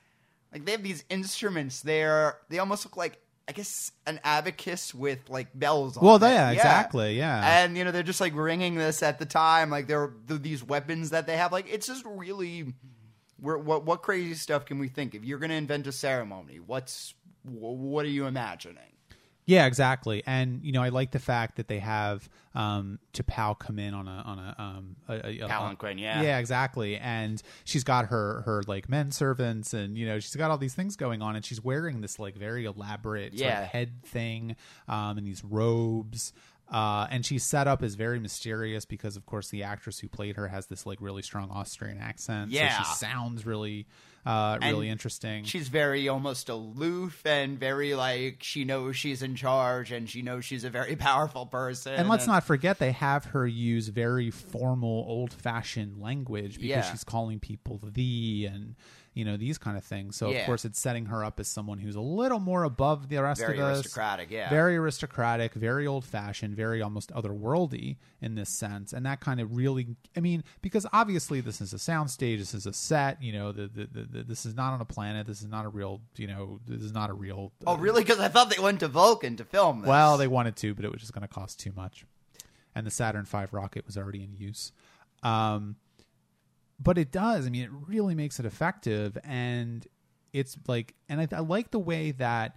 like 0.54 0.66
they 0.66 0.72
have 0.74 0.84
these 0.84 1.04
instruments. 1.10 1.82
They're 1.82 2.38
they 2.50 2.60
almost 2.60 2.86
look 2.86 2.96
like 2.98 3.20
I 3.52 3.54
guess 3.54 3.92
an 4.08 4.22
abacus 4.24 4.96
with 4.96 5.30
like 5.30 5.48
bells. 5.54 5.98
on 5.98 6.06
Well, 6.06 6.16
it. 6.16 6.22
yeah, 6.22 6.52
exactly, 6.52 7.18
yeah. 7.18 7.64
And 7.64 7.78
you 7.78 7.84
know, 7.84 7.92
they're 7.92 8.02
just 8.02 8.22
like 8.22 8.34
ringing 8.34 8.76
this 8.76 9.04
at 9.04 9.20
the 9.20 9.26
time. 9.26 9.70
Like 9.70 9.88
they're, 9.88 10.14
they're 10.26 10.38
these 10.38 10.64
weapons 10.64 11.10
that 11.10 11.28
they 11.28 11.36
have. 11.36 11.52
Like 11.52 11.68
it's 11.70 11.86
just 11.86 12.06
really. 12.06 12.74
We're, 13.42 13.58
what 13.58 13.84
what 13.86 14.04
crazy 14.04 14.36
stuff 14.36 14.64
can 14.66 14.80
we 14.80 14.88
think? 14.88 15.16
If 15.16 15.26
you're 15.26 15.40
going 15.40 15.50
to 15.50 15.56
invent 15.58 15.86
a 15.86 15.92
ceremony, 15.92 16.62
what's 16.66 17.14
what 17.44 18.06
are 18.06 18.10
you 18.10 18.26
imagining? 18.26 18.91
Yeah, 19.52 19.66
exactly. 19.66 20.24
And 20.26 20.64
you 20.64 20.72
know, 20.72 20.82
I 20.82 20.90
like 20.90 21.12
the 21.12 21.20
fact 21.20 21.58
that 21.58 21.68
they 21.68 21.80
have 21.80 22.30
um 22.56 23.00
T'Pau 23.14 23.60
come 23.60 23.80
in 23.80 23.94
on 23.94 24.08
a 24.08 24.24
on 24.26 24.40
a 24.40 24.56
um 24.58 24.96
a, 25.10 25.44
a, 25.44 25.48
Palanquin, 25.50 26.00
yeah. 26.00 26.22
yeah, 26.22 26.40
exactly. 26.40 26.96
And 26.96 27.42
she's 27.66 27.84
got 27.84 28.06
her 28.06 28.44
her 28.46 28.64
like 28.66 28.88
men 28.88 29.12
servants, 29.12 29.74
and 29.74 29.98
you 29.98 30.06
know, 30.06 30.20
she's 30.20 30.38
got 30.38 30.52
all 30.52 30.58
these 30.58 30.74
things 30.74 30.96
going 30.96 31.22
on, 31.22 31.36
and 31.36 31.44
she's 31.44 31.62
wearing 31.62 32.00
this 32.00 32.18
like 32.18 32.38
very 32.38 32.64
elaborate 32.64 33.38
sort 33.38 33.52
of 33.52 33.66
head 33.66 34.04
thing, 34.06 34.56
um, 34.88 35.18
and 35.18 35.28
these 35.28 35.44
robes. 35.44 36.32
Uh, 36.72 37.06
and 37.12 37.26
she's 37.26 37.44
set 37.44 37.68
up 37.68 37.84
as 37.84 37.96
very 37.96 38.18
mysterious 38.18 38.86
because, 38.86 39.18
of 39.18 39.26
course, 39.26 39.50
the 39.50 39.62
actress 39.64 40.00
who 40.00 40.08
played 40.08 40.38
her 40.38 40.48
has 40.48 40.68
this 40.68 40.86
like 40.86 41.00
really 41.02 41.22
strong 41.22 41.52
Austrian 41.52 41.98
accent. 41.98 42.50
Yeah. 42.50 42.78
so 42.78 42.84
she 42.84 42.96
sounds 42.96 43.46
really, 43.46 43.88
uh, 44.26 44.58
really 44.62 44.90
interesting. 44.90 45.44
She's 45.46 45.68
very 45.68 46.08
almost 46.08 46.48
aloof 46.50 47.26
and 47.26 47.60
very 47.60 47.96
like 47.96 48.38
she 48.42 48.64
knows 48.66 48.96
she's 48.96 49.22
in 49.24 49.36
charge 49.36 49.92
and 49.92 50.10
she 50.10 50.22
knows 50.22 50.46
she's 50.46 50.64
a 50.64 50.70
very 50.70 50.96
powerful 51.08 51.46
person. 51.46 51.94
And 51.96 52.08
let's 52.10 52.28
not 52.28 52.44
forget 52.44 52.78
they 52.80 52.92
have 52.92 53.26
her 53.26 53.48
use 53.48 53.88
very 53.88 54.30
formal, 54.30 55.06
old-fashioned 55.08 56.00
language 56.00 56.56
because 56.56 56.68
Yeah. 56.68 56.92
she's 56.92 57.04
calling 57.04 57.40
people 57.40 57.80
the 57.84 58.46
and 58.52 58.76
you 59.14 59.26
know 59.26 59.36
these 59.36 59.58
kind 59.58 59.78
of 59.78 59.84
things. 59.84 60.16
So 60.16 60.30
Yeah. 60.32 60.40
of 60.40 60.46
course 60.46 60.64
it's 60.64 60.80
setting 60.80 61.08
her 61.08 61.24
up 61.24 61.40
as 61.40 61.48
someone 61.48 61.80
who's 61.80 61.96
a 61.96 62.02
little 62.02 62.40
more 62.40 62.64
above 62.64 63.10
the 63.10 63.18
rest 63.22 63.42
very 63.42 63.58
of 63.58 63.64
us. 63.66 63.78
aristocratic. 63.80 64.32
Yeah, 64.32 64.50
Very 64.50 64.78
aristocratic, 64.78 65.54
very 65.54 65.86
old-fashioned, 65.86 66.56
very 66.56 66.82
almost 66.82 67.12
otherworldly 67.12 67.98
in 68.22 68.36
this 68.36 68.50
sense, 68.58 68.94
and 68.94 69.06
that 69.06 69.20
kind 69.20 69.42
of 69.42 69.56
really, 69.56 69.96
I 70.16 70.20
mean, 70.22 70.44
because 70.62 70.86
obviously 70.94 71.42
this 71.42 71.60
is 71.60 71.74
a 71.74 71.78
soundstage, 71.78 72.38
this 72.38 72.54
is 72.54 72.66
a 72.66 72.74
set, 72.74 73.22
you 73.22 73.34
know, 73.34 73.52
the, 73.52 73.68
the, 73.68 73.88
the, 73.92 74.04
the 74.04 74.24
this 74.24 74.46
is 74.46 74.56
not 74.56 74.74
on 74.74 74.80
a 74.82 74.86
planet, 74.86 75.28
this 75.28 75.42
is 75.42 75.48
not 75.48 75.66
a 75.66 75.70
real, 75.70 76.02
you 76.16 76.28
know, 76.28 76.60
this 76.66 76.82
is 76.82 76.94
not 76.94 77.10
a 77.10 77.14
real. 77.14 77.52
Oh, 77.68 77.78
really? 77.78 78.04
Because 78.04 78.20
I 78.20 78.30
thought 78.30 78.50
they 78.50 78.62
went 78.62 78.80
to 78.80 78.88
Vulcan 78.88 79.36
to 79.38 79.44
film 79.46 79.82
this. 79.82 79.90
Well, 79.90 80.18
they 80.18 80.28
wanted 80.28 80.56
to, 80.58 80.74
but 80.74 80.86
it 80.86 80.92
was 80.92 81.02
just 81.02 81.14
going 81.14 81.28
to 81.28 81.34
cost 81.34 81.60
too 81.60 81.74
much. 81.76 82.06
And 82.74 82.88
the 82.88 82.92
Saturn 82.92 83.26
V 83.26 83.46
rocket 83.52 83.86
was 83.86 83.98
already 83.98 84.24
in 84.24 84.34
use. 84.34 84.72
Um, 85.24 85.76
but 86.82 86.98
it 86.98 87.12
does. 87.12 87.46
I 87.46 87.50
mean, 87.50 87.64
it 87.64 87.72
really 87.72 88.16
makes 88.16 88.40
it 88.40 88.46
effective, 88.46 89.18
and 89.24 89.86
it's 90.34 90.58
like, 90.68 90.96
and 91.10 91.20
I, 91.22 91.28
I 91.32 91.40
like 91.42 91.72
the 91.72 91.80
way 91.80 92.12
that 92.12 92.56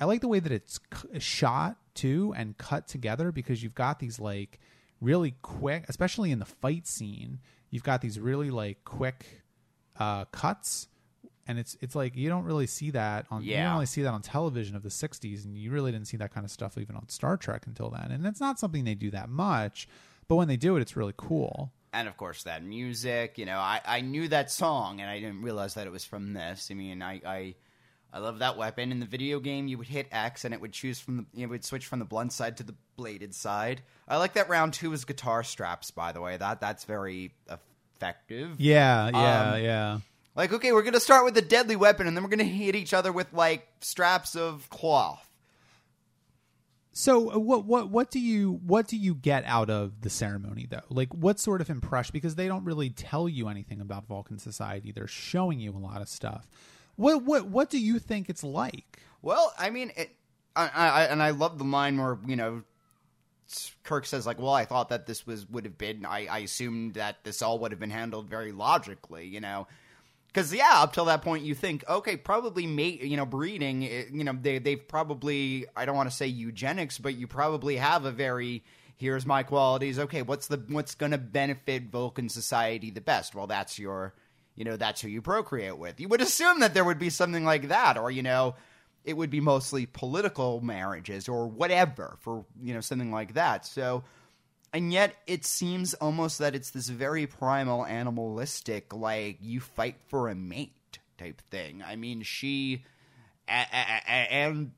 I 0.00 0.04
like 0.06 0.20
the 0.20 0.28
way 0.28 0.40
that 0.40 0.50
it's 0.52 0.80
c- 0.92 1.20
shot 1.20 1.76
too 1.94 2.32
and 2.36 2.56
cut 2.56 2.88
together 2.88 3.30
because 3.32 3.62
you've 3.62 3.74
got 3.74 3.98
these 4.00 4.18
like 4.18 4.58
really 5.00 5.34
quick, 5.42 5.84
especially 5.88 6.30
in 6.30 6.38
the 6.38 6.44
fight 6.46 6.86
scene. 6.86 7.38
You've 7.70 7.82
got 7.84 8.00
these 8.00 8.18
really 8.18 8.50
like 8.50 8.84
quick 8.84 9.42
uh, 9.98 10.24
cuts, 10.26 10.88
and 11.46 11.58
it's 11.58 11.76
it's 11.80 11.94
like 11.94 12.16
you 12.16 12.28
don't 12.28 12.44
really 12.44 12.66
see 12.66 12.90
that 12.92 13.26
on 13.30 13.42
you 13.42 13.52
Yeah. 13.52 13.64
don't 13.64 13.74
really 13.74 13.86
see 13.86 14.02
that 14.02 14.12
on 14.14 14.22
television 14.22 14.74
of 14.74 14.82
the 14.82 14.88
'60s, 14.88 15.44
and 15.44 15.56
you 15.56 15.70
really 15.70 15.92
didn't 15.92 16.08
see 16.08 16.16
that 16.16 16.32
kind 16.32 16.44
of 16.44 16.50
stuff 16.50 16.78
even 16.78 16.96
on 16.96 17.08
Star 17.08 17.36
Trek 17.36 17.66
until 17.66 17.90
then. 17.90 18.10
And 18.10 18.26
it's 18.26 18.40
not 18.40 18.58
something 18.58 18.84
they 18.84 18.94
do 18.94 19.10
that 19.12 19.28
much, 19.28 19.86
but 20.28 20.36
when 20.36 20.48
they 20.48 20.56
do 20.56 20.76
it, 20.76 20.80
it's 20.80 20.96
really 20.96 21.14
cool. 21.16 21.72
And 21.92 22.08
of 22.08 22.16
course 22.16 22.42
that 22.44 22.64
music. 22.64 23.38
You 23.38 23.46
know, 23.46 23.58
I, 23.58 23.80
I 23.84 24.00
knew 24.00 24.28
that 24.28 24.50
song 24.50 25.00
and 25.00 25.08
I 25.10 25.20
didn't 25.20 25.42
realize 25.42 25.74
that 25.74 25.86
it 25.86 25.90
was 25.92 26.04
from 26.04 26.32
this. 26.32 26.68
I 26.70 26.74
mean, 26.74 27.02
I 27.02 27.20
I, 27.24 27.54
I 28.12 28.18
love 28.18 28.40
that 28.40 28.56
weapon 28.56 28.92
in 28.92 29.00
the 29.00 29.06
video 29.06 29.40
game. 29.40 29.68
You 29.68 29.78
would 29.78 29.86
hit 29.88 30.06
X 30.12 30.44
and 30.44 30.52
it 30.52 30.60
would 30.60 30.72
choose 30.72 31.00
from 31.00 31.26
the 31.34 31.42
it 31.42 31.46
would 31.46 31.64
switch 31.64 31.86
from 31.86 31.98
the 31.98 32.04
blunt 32.04 32.32
side 32.32 32.56
to 32.58 32.62
the 32.62 32.74
bladed 32.96 33.34
side. 33.34 33.82
I 34.08 34.16
like 34.18 34.34
that 34.34 34.48
round 34.48 34.74
two 34.74 34.92
is 34.92 35.04
guitar 35.04 35.42
straps. 35.44 35.90
By 35.90 36.12
the 36.12 36.20
way, 36.20 36.36
that 36.36 36.60
that's 36.60 36.84
very 36.84 37.32
effective. 37.96 38.56
Yeah, 38.58 39.10
yeah, 39.12 39.52
Um, 39.52 39.62
yeah. 39.62 39.98
Like, 40.34 40.52
okay, 40.54 40.72
we're 40.72 40.82
gonna 40.82 41.00
start 41.00 41.24
with 41.24 41.36
a 41.36 41.42
deadly 41.42 41.76
weapon, 41.76 42.06
and 42.06 42.16
then 42.16 42.24
we're 42.24 42.30
gonna 42.30 42.44
hit 42.44 42.74
each 42.74 42.94
other 42.94 43.12
with 43.12 43.32
like 43.32 43.68
straps 43.80 44.34
of 44.34 44.68
cloth. 44.70 45.26
So 46.92 47.32
uh, 47.32 47.38
what 47.38 47.64
what 47.64 47.90
what 47.90 48.10
do 48.10 48.20
you 48.20 48.60
what 48.66 48.86
do 48.86 48.96
you 48.96 49.14
get 49.14 49.44
out 49.46 49.70
of 49.70 50.02
the 50.02 50.10
ceremony 50.10 50.66
though? 50.68 50.82
Like 50.90 51.12
what 51.14 51.40
sort 51.40 51.60
of 51.60 51.70
impression 51.70 52.12
because 52.12 52.34
they 52.34 52.48
don't 52.48 52.64
really 52.64 52.90
tell 52.90 53.28
you 53.28 53.48
anything 53.48 53.80
about 53.80 54.06
Vulcan 54.06 54.38
society. 54.38 54.92
They're 54.92 55.06
showing 55.06 55.58
you 55.58 55.72
a 55.72 55.78
lot 55.78 56.02
of 56.02 56.08
stuff. 56.08 56.46
What 56.96 57.22
what 57.22 57.46
what 57.46 57.70
do 57.70 57.78
you 57.78 57.98
think 57.98 58.28
it's 58.28 58.44
like? 58.44 59.00
Well, 59.22 59.54
I 59.58 59.70
mean, 59.70 59.92
it, 59.96 60.14
I, 60.54 60.68
I, 60.68 61.02
and 61.04 61.22
I 61.22 61.30
love 61.30 61.58
the 61.58 61.64
line 61.64 61.96
where 61.96 62.18
you 62.26 62.36
know 62.36 62.62
Kirk 63.84 64.04
says 64.04 64.26
like, 64.26 64.38
"Well, 64.38 64.52
I 64.52 64.66
thought 64.66 64.90
that 64.90 65.06
this 65.06 65.26
was 65.26 65.48
would 65.48 65.64
have 65.64 65.78
been. 65.78 66.04
I, 66.04 66.26
I 66.26 66.38
assumed 66.40 66.94
that 66.94 67.24
this 67.24 67.40
all 67.40 67.58
would 67.60 67.72
have 67.72 67.80
been 67.80 67.90
handled 67.90 68.28
very 68.28 68.52
logically, 68.52 69.26
you 69.26 69.40
know." 69.40 69.66
Because 70.32 70.52
yeah, 70.54 70.76
up 70.76 70.94
till 70.94 71.04
that 71.06 71.22
point, 71.22 71.44
you 71.44 71.54
think, 71.54 71.84
okay, 71.88 72.16
probably 72.16 72.66
mate, 72.66 73.02
you 73.02 73.16
know, 73.16 73.26
breeding, 73.26 73.84
eh, 73.84 74.04
you 74.10 74.24
know, 74.24 74.36
they 74.40 74.58
they've 74.58 74.86
probably 74.86 75.66
I 75.76 75.84
don't 75.84 75.96
want 75.96 76.10
to 76.10 76.16
say 76.16 76.26
eugenics, 76.26 76.98
but 76.98 77.14
you 77.16 77.26
probably 77.26 77.76
have 77.76 78.04
a 78.04 78.10
very 78.10 78.64
here's 78.96 79.26
my 79.26 79.42
qualities. 79.42 79.98
Okay, 79.98 80.22
what's 80.22 80.46
the 80.46 80.62
what's 80.68 80.94
going 80.94 81.12
to 81.12 81.18
benefit 81.18 81.90
Vulcan 81.90 82.28
society 82.28 82.90
the 82.90 83.00
best? 83.00 83.34
Well, 83.34 83.46
that's 83.46 83.78
your, 83.78 84.14
you 84.56 84.64
know, 84.64 84.76
that's 84.76 85.00
who 85.00 85.08
you 85.08 85.20
procreate 85.20 85.76
with. 85.76 86.00
You 86.00 86.08
would 86.08 86.20
assume 86.20 86.60
that 86.60 86.72
there 86.72 86.84
would 86.84 86.98
be 86.98 87.10
something 87.10 87.44
like 87.44 87.68
that, 87.68 87.98
or 87.98 88.10
you 88.10 88.22
know, 88.22 88.54
it 89.04 89.16
would 89.16 89.30
be 89.30 89.40
mostly 89.40 89.86
political 89.86 90.60
marriages 90.60 91.28
or 91.28 91.48
whatever 91.48 92.16
for 92.20 92.44
you 92.62 92.72
know 92.72 92.80
something 92.80 93.10
like 93.10 93.34
that. 93.34 93.66
So 93.66 94.04
and 94.72 94.92
yet 94.92 95.14
it 95.26 95.44
seems 95.44 95.94
almost 95.94 96.38
that 96.38 96.54
it's 96.54 96.70
this 96.70 96.88
very 96.88 97.26
primal 97.26 97.84
animalistic 97.86 98.92
like 98.94 99.38
you 99.40 99.60
fight 99.60 99.96
for 100.08 100.28
a 100.28 100.34
mate 100.34 100.98
type 101.18 101.40
thing. 101.50 101.82
I 101.86 101.96
mean 101.96 102.22
she 102.22 102.84
a- 103.48 103.52
a- 103.52 104.02
a- 104.08 104.32
and 104.32 104.72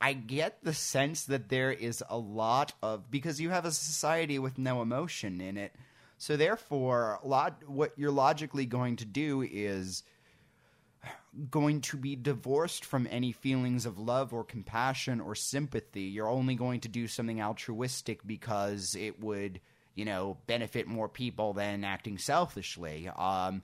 i 0.00 0.12
get 0.12 0.64
the 0.64 0.74
sense 0.74 1.24
that 1.26 1.48
there 1.48 1.70
is 1.70 2.02
a 2.08 2.18
lot 2.18 2.72
of 2.82 3.10
because 3.10 3.40
you 3.40 3.50
have 3.50 3.64
a 3.64 3.70
society 3.70 4.38
with 4.38 4.58
no 4.58 4.82
emotion 4.82 5.40
in 5.40 5.56
it. 5.56 5.74
So 6.18 6.36
therefore 6.36 7.20
lot 7.24 7.62
what 7.68 7.92
you're 7.96 8.10
logically 8.10 8.66
going 8.66 8.96
to 8.96 9.04
do 9.04 9.42
is 9.42 10.02
going 11.50 11.80
to 11.80 11.96
be 11.96 12.14
divorced 12.14 12.84
from 12.84 13.08
any 13.10 13.32
feelings 13.32 13.86
of 13.86 13.98
love 13.98 14.32
or 14.34 14.44
compassion 14.44 15.20
or 15.20 15.34
sympathy. 15.34 16.02
You're 16.02 16.28
only 16.28 16.54
going 16.54 16.80
to 16.80 16.88
do 16.88 17.06
something 17.08 17.42
altruistic 17.42 18.26
because 18.26 18.94
it 18.94 19.20
would, 19.20 19.60
you 19.94 20.04
know, 20.04 20.38
benefit 20.46 20.86
more 20.86 21.08
people 21.08 21.54
than 21.54 21.84
acting 21.84 22.18
selfishly. 22.18 23.08
Um, 23.16 23.62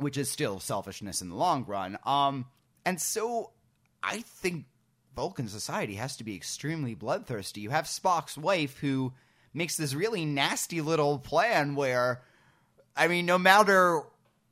which 0.00 0.16
is 0.16 0.30
still 0.30 0.58
selfishness 0.58 1.20
in 1.20 1.28
the 1.28 1.34
long 1.34 1.64
run. 1.66 1.98
Um, 2.06 2.46
and 2.86 3.00
so 3.00 3.50
I 4.02 4.22
think 4.22 4.64
Vulcan 5.14 5.48
society 5.48 5.94
has 5.94 6.16
to 6.16 6.24
be 6.24 6.34
extremely 6.34 6.94
bloodthirsty. 6.94 7.60
You 7.60 7.70
have 7.70 7.84
Spock's 7.84 8.38
wife 8.38 8.78
who 8.78 9.12
makes 9.52 9.76
this 9.76 9.94
really 9.94 10.24
nasty 10.24 10.80
little 10.80 11.18
plan 11.18 11.74
where, 11.74 12.22
I 12.96 13.08
mean, 13.08 13.26
no 13.26 13.36
matter 13.36 14.02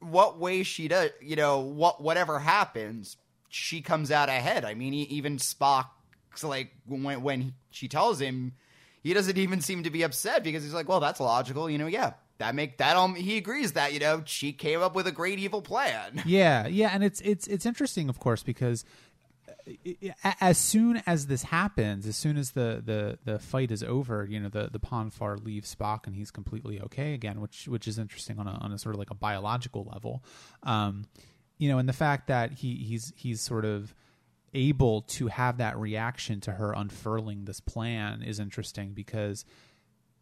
what 0.01 0.39
way 0.39 0.63
she 0.63 0.89
does, 0.89 1.11
you 1.21 1.37
know, 1.37 1.61
what 1.61 2.03
whatever 2.03 2.39
happens, 2.39 3.17
she 3.49 3.81
comes 3.81 4.11
out 4.11 4.29
ahead. 4.29 4.65
I 4.65 4.75
mean, 4.75 4.95
even 4.95 5.37
Spock's 5.37 6.45
like 6.45 6.73
when 6.87 7.23
when 7.23 7.55
she 7.71 7.89
tells 7.89 8.21
him, 8.21 8.53
he 9.03 9.15
doesn't 9.15 9.39
even 9.39 9.61
seem 9.61 9.83
to 9.85 9.91
be 9.91 10.03
upset 10.03 10.45
because 10.45 10.63
he's 10.63 10.75
like, 10.75 10.89
well, 10.89 11.01
that's 11.01 11.21
logical, 11.21 11.69
you 11.69 11.79
know. 11.79 11.87
Yeah, 11.87 12.13
that 12.39 12.55
make 12.55 12.79
that 12.79 12.97
um 12.97 13.15
he 13.15 13.37
agrees 13.37 13.73
that 13.73 13.93
you 13.93 14.01
know 14.01 14.23
she 14.25 14.53
came 14.53 14.81
up 14.81 14.95
with 14.95 15.07
a 15.07 15.13
great 15.13 15.39
evil 15.39 15.63
plan. 15.63 16.23
Yeah, 16.25 16.67
yeah, 16.67 16.91
and 16.93 17.03
it's 17.03 17.21
it's 17.23 17.47
it's 17.47 17.67
interesting, 17.67 18.09
of 18.09 18.21
course, 18.21 18.43
because 18.43 18.85
as 20.41 20.59
soon 20.59 21.03
as 21.07 21.27
this 21.27 21.45
happens, 21.45 22.07
as 22.07 22.17
soon 22.17 22.37
as 22.37 22.53
the, 22.53 22.83
the, 22.85 23.19
the 23.25 23.39
fight 23.39 23.71
is 23.71 23.83
over, 23.83 24.27
you 24.29 24.41
know, 24.41 24.49
the, 24.49 24.69
the 24.71 24.79
Pon 24.79 25.11
farr 25.11 25.37
leaves 25.37 25.75
Spock 25.75 26.07
and 26.07 26.15
he's 26.15 26.31
completely 26.31 26.81
okay 26.81 27.15
again, 27.15 27.41
which 27.41 27.69
which 27.69 27.87
is 27.87 27.99
interesting 27.99 28.39
on 28.39 28.47
a 28.47 28.53
on 28.53 28.73
a 28.73 28.79
sort 28.79 28.95
of 28.95 28.99
like 28.99 29.11
a 29.11 29.15
biological 29.15 29.89
level. 29.93 30.23
Um, 30.63 31.05
you 31.59 31.69
know, 31.69 31.79
and 31.79 31.89
the 31.89 31.93
fact 31.95 32.29
that 32.29 32.53
he 32.53 32.77
he's 32.77 33.13
he's 33.17 33.41
sort 33.41 33.65
of 33.65 33.95
able 34.55 35.03
to 35.03 35.27
have 35.27 35.59
that 35.59 35.77
reaction 35.79 36.41
to 36.41 36.53
her 36.53 36.73
unfurling 36.73 37.45
this 37.45 37.61
plan 37.61 38.23
is 38.23 38.41
interesting 38.41 38.93
because 38.93 39.45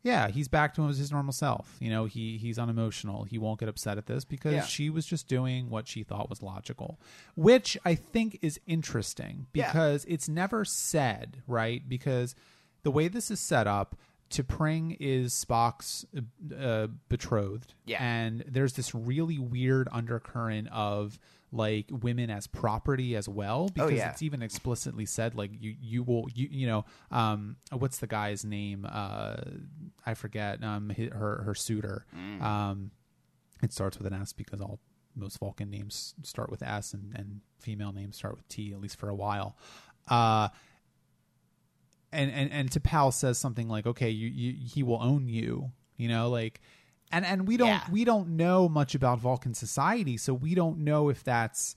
yeah, 0.07 0.29
he's 0.29 0.47
back 0.47 0.73
to 0.75 0.83
his 0.87 1.11
normal 1.11 1.33
self. 1.33 1.77
You 1.81 1.91
know, 1.91 2.05
he 2.05 2.39
he's 2.39 2.59
unemotional. 2.59 3.25
He 3.25 3.39
won't 3.39 3.59
get 3.59 3.69
upset 3.69 3.99
at 3.99 4.07
this 4.07 4.25
because 4.25 4.53
Yeah. 4.55 4.65
she 4.65 4.89
was 4.89 5.05
just 5.05 5.27
doing 5.27 5.69
what 5.69 5.89
she 5.89 6.05
thought 6.05 6.31
was 6.31 6.43
logical, 6.43 7.01
which 7.35 7.77
I 7.85 7.97
think 7.97 8.39
is 8.41 8.61
interesting 8.67 9.47
Yeah. 9.53 9.67
because 9.67 10.05
it's 10.07 10.29
never 10.29 10.65
said, 10.65 11.43
right? 11.49 11.87
Because 11.89 12.35
the 12.85 12.91
way 12.93 13.09
this 13.09 13.31
is 13.33 13.41
set 13.41 13.67
up, 13.67 13.97
T'Pring 14.31 14.97
is 14.99 15.33
Spock's 15.33 16.05
uh, 16.59 16.89
betrothed, 17.09 17.75
Yeah. 17.85 18.03
and 18.03 18.45
there's 18.49 18.73
this 18.73 18.95
really 18.95 19.39
weird 19.39 19.89
undercurrent 19.93 20.69
of 20.73 21.19
like 21.53 21.87
women 21.91 22.29
as 22.29 22.47
property 22.49 23.15
as 23.15 23.29
well 23.29 23.69
because 23.69 23.93
Oh, 23.93 23.95
yeah. 23.95 24.11
it's 24.11 24.23
even 24.23 24.43
explicitly 24.43 25.07
said 25.07 25.37
like 25.37 25.53
you 25.59 25.75
you 25.81 26.03
will 26.03 26.27
you 26.35 26.49
you 26.51 26.67
know 26.67 26.85
um 27.13 27.57
what's 27.71 27.99
the 27.99 28.09
guy's 28.09 28.45
name 28.45 28.85
uh 28.91 29.37
I 30.05 30.15
forget 30.15 30.63
um 30.65 30.91
hi 30.95 31.09
her 31.13 31.43
her 31.45 31.55
suitor 31.55 32.05
Mm. 32.15 32.43
um 32.43 32.91
it 33.63 33.73
starts 33.73 33.97
with 33.97 34.09
an 34.09 34.13
S 34.21 34.33
because 34.33 34.61
all 34.61 34.81
most 35.15 35.39
Vulcan 35.39 35.71
names 35.71 36.15
start 36.25 36.51
with 36.51 36.63
S 36.65 36.93
and, 36.93 37.15
and 37.17 37.41
female 37.61 37.93
names 37.93 38.17
start 38.17 38.37
with 38.37 38.47
T 38.49 38.73
at 38.73 38.81
least 38.81 38.99
for 38.99 39.09
a 39.09 39.15
while 39.15 39.57
uh 40.09 40.49
and 42.13 42.31
and 42.31 42.51
and 42.53 42.71
T'Pau 42.71 43.13
says 43.13 43.39
something 43.39 43.69
like 43.69 43.87
okay 43.87 44.11
you, 44.11 44.29
you 44.29 44.55
he 44.67 44.83
will 44.83 45.03
own 45.03 45.29
you 45.29 45.73
you 45.97 46.09
know 46.09 46.31
like 46.31 46.61
and 47.13 47.25
and 47.27 47.47
we 47.49 47.57
don't 47.57 47.69
Yeah. 47.69 47.83
we 47.91 48.05
don't 48.05 48.31
know 48.37 48.69
much 48.69 48.95
about 48.95 49.19
Vulcan 49.21 49.55
society 49.55 50.17
so 50.17 50.33
we 50.35 50.55
don't 50.55 50.79
know 50.79 51.09
if 51.09 51.23
that's 51.25 51.77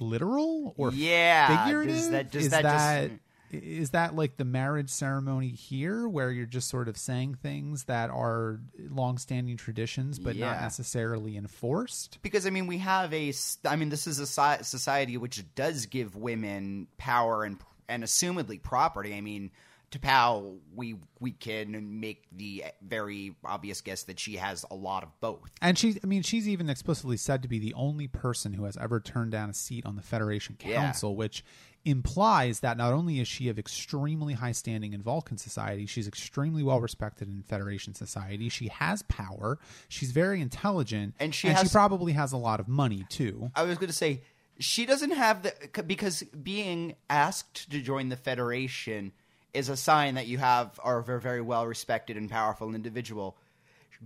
literal 0.00 0.74
or 0.76 0.92
Yeah, 0.92 1.64
figurative. 1.64 1.94
Does 1.96 2.10
that- 2.10 2.30
does 2.32 2.44
is 2.46 2.50
that 2.50 2.62
just- 2.62 2.74
that 2.84 3.10
is 3.52 3.90
that 3.90 4.16
like 4.16 4.36
the 4.36 4.44
marriage 4.44 4.90
ceremony 4.90 5.50
here 5.50 6.08
where 6.08 6.32
you're 6.32 6.44
just 6.44 6.68
sort 6.68 6.88
of 6.88 6.96
saying 6.96 7.36
things 7.36 7.84
that 7.84 8.10
are 8.10 8.58
long-standing 8.88 9.56
traditions 9.56 10.18
but 10.18 10.34
not 10.34 10.60
necessarily 10.60 11.36
enforced? 11.36 12.18
Because 12.22 12.46
I 12.46 12.50
mean 12.50 12.66
we 12.66 12.78
have 12.78 13.14
a, 13.14 13.32
I 13.64 13.76
mean 13.76 13.90
this 13.90 14.08
is 14.08 14.18
a 14.18 14.26
society 14.26 15.16
which 15.16 15.44
does 15.54 15.86
give 15.86 16.16
women 16.16 16.88
power 16.98 17.44
and 17.44 17.56
and 17.88 18.02
assumedly 18.02 18.60
property. 18.62 19.14
I 19.14 19.20
mean 19.20 19.50
T'Pau, 19.90 20.56
we 20.74 20.96
we 21.20 21.30
can 21.30 22.00
make 22.00 22.24
the 22.32 22.64
very 22.82 23.36
obvious 23.44 23.80
guess 23.80 24.02
that 24.04 24.18
she 24.18 24.36
has 24.36 24.64
a 24.70 24.74
lot 24.74 25.04
of 25.04 25.10
both. 25.20 25.38
And 25.62 25.78
she, 25.78 25.96
I 26.02 26.06
mean, 26.08 26.22
she's 26.22 26.48
even 26.48 26.68
explicitly 26.68 27.16
said 27.16 27.42
to 27.42 27.48
be 27.48 27.60
the 27.60 27.74
only 27.74 28.08
person 28.08 28.54
who 28.54 28.64
has 28.64 28.76
ever 28.76 28.98
turned 28.98 29.30
down 29.30 29.50
a 29.50 29.54
seat 29.54 29.86
on 29.86 29.94
the 29.94 30.02
Federation 30.02 30.56
Yeah. 30.64 30.80
Council, 30.82 31.14
which 31.14 31.44
implies 31.84 32.60
that 32.60 32.76
not 32.76 32.92
only 32.92 33.20
is 33.20 33.28
she 33.28 33.48
of 33.48 33.58
extremely 33.58 34.34
high 34.34 34.52
standing 34.52 34.94
in 34.94 35.02
Vulcan 35.02 35.36
society, 35.36 35.86
she's 35.86 36.08
extremely 36.08 36.62
well 36.62 36.80
respected 36.80 37.28
in 37.28 37.42
Federation 37.42 37.94
society. 37.94 38.48
She 38.48 38.68
has 38.68 39.02
power. 39.02 39.58
She's 39.88 40.10
very 40.10 40.40
intelligent, 40.40 41.14
And 41.20 41.34
she 41.34 41.46
she 41.48 41.52
has- 41.54 41.70
probably 41.70 42.14
has 42.14 42.32
a 42.32 42.36
lot 42.38 42.58
of 42.58 42.66
money 42.68 43.04
too. 43.10 43.50
I 43.54 43.62
was 43.62 43.76
going 43.78 43.88
to 43.90 43.94
say 43.96 44.22
she 44.58 44.86
doesn't 44.86 45.12
have 45.12 45.42
the 45.42 45.82
because 45.82 46.22
being 46.22 46.94
asked 47.10 47.70
to 47.70 47.80
join 47.80 48.08
the 48.08 48.16
Federation 48.16 49.12
is 49.52 49.68
a 49.68 49.76
sign 49.76 50.14
that 50.14 50.26
you 50.26 50.38
have 50.38 50.78
are 50.82 50.98
a 50.98 51.20
very, 51.20 51.40
well 51.40 51.66
respected 51.66 52.16
and 52.16 52.30
powerful 52.30 52.74
individual. 52.74 53.36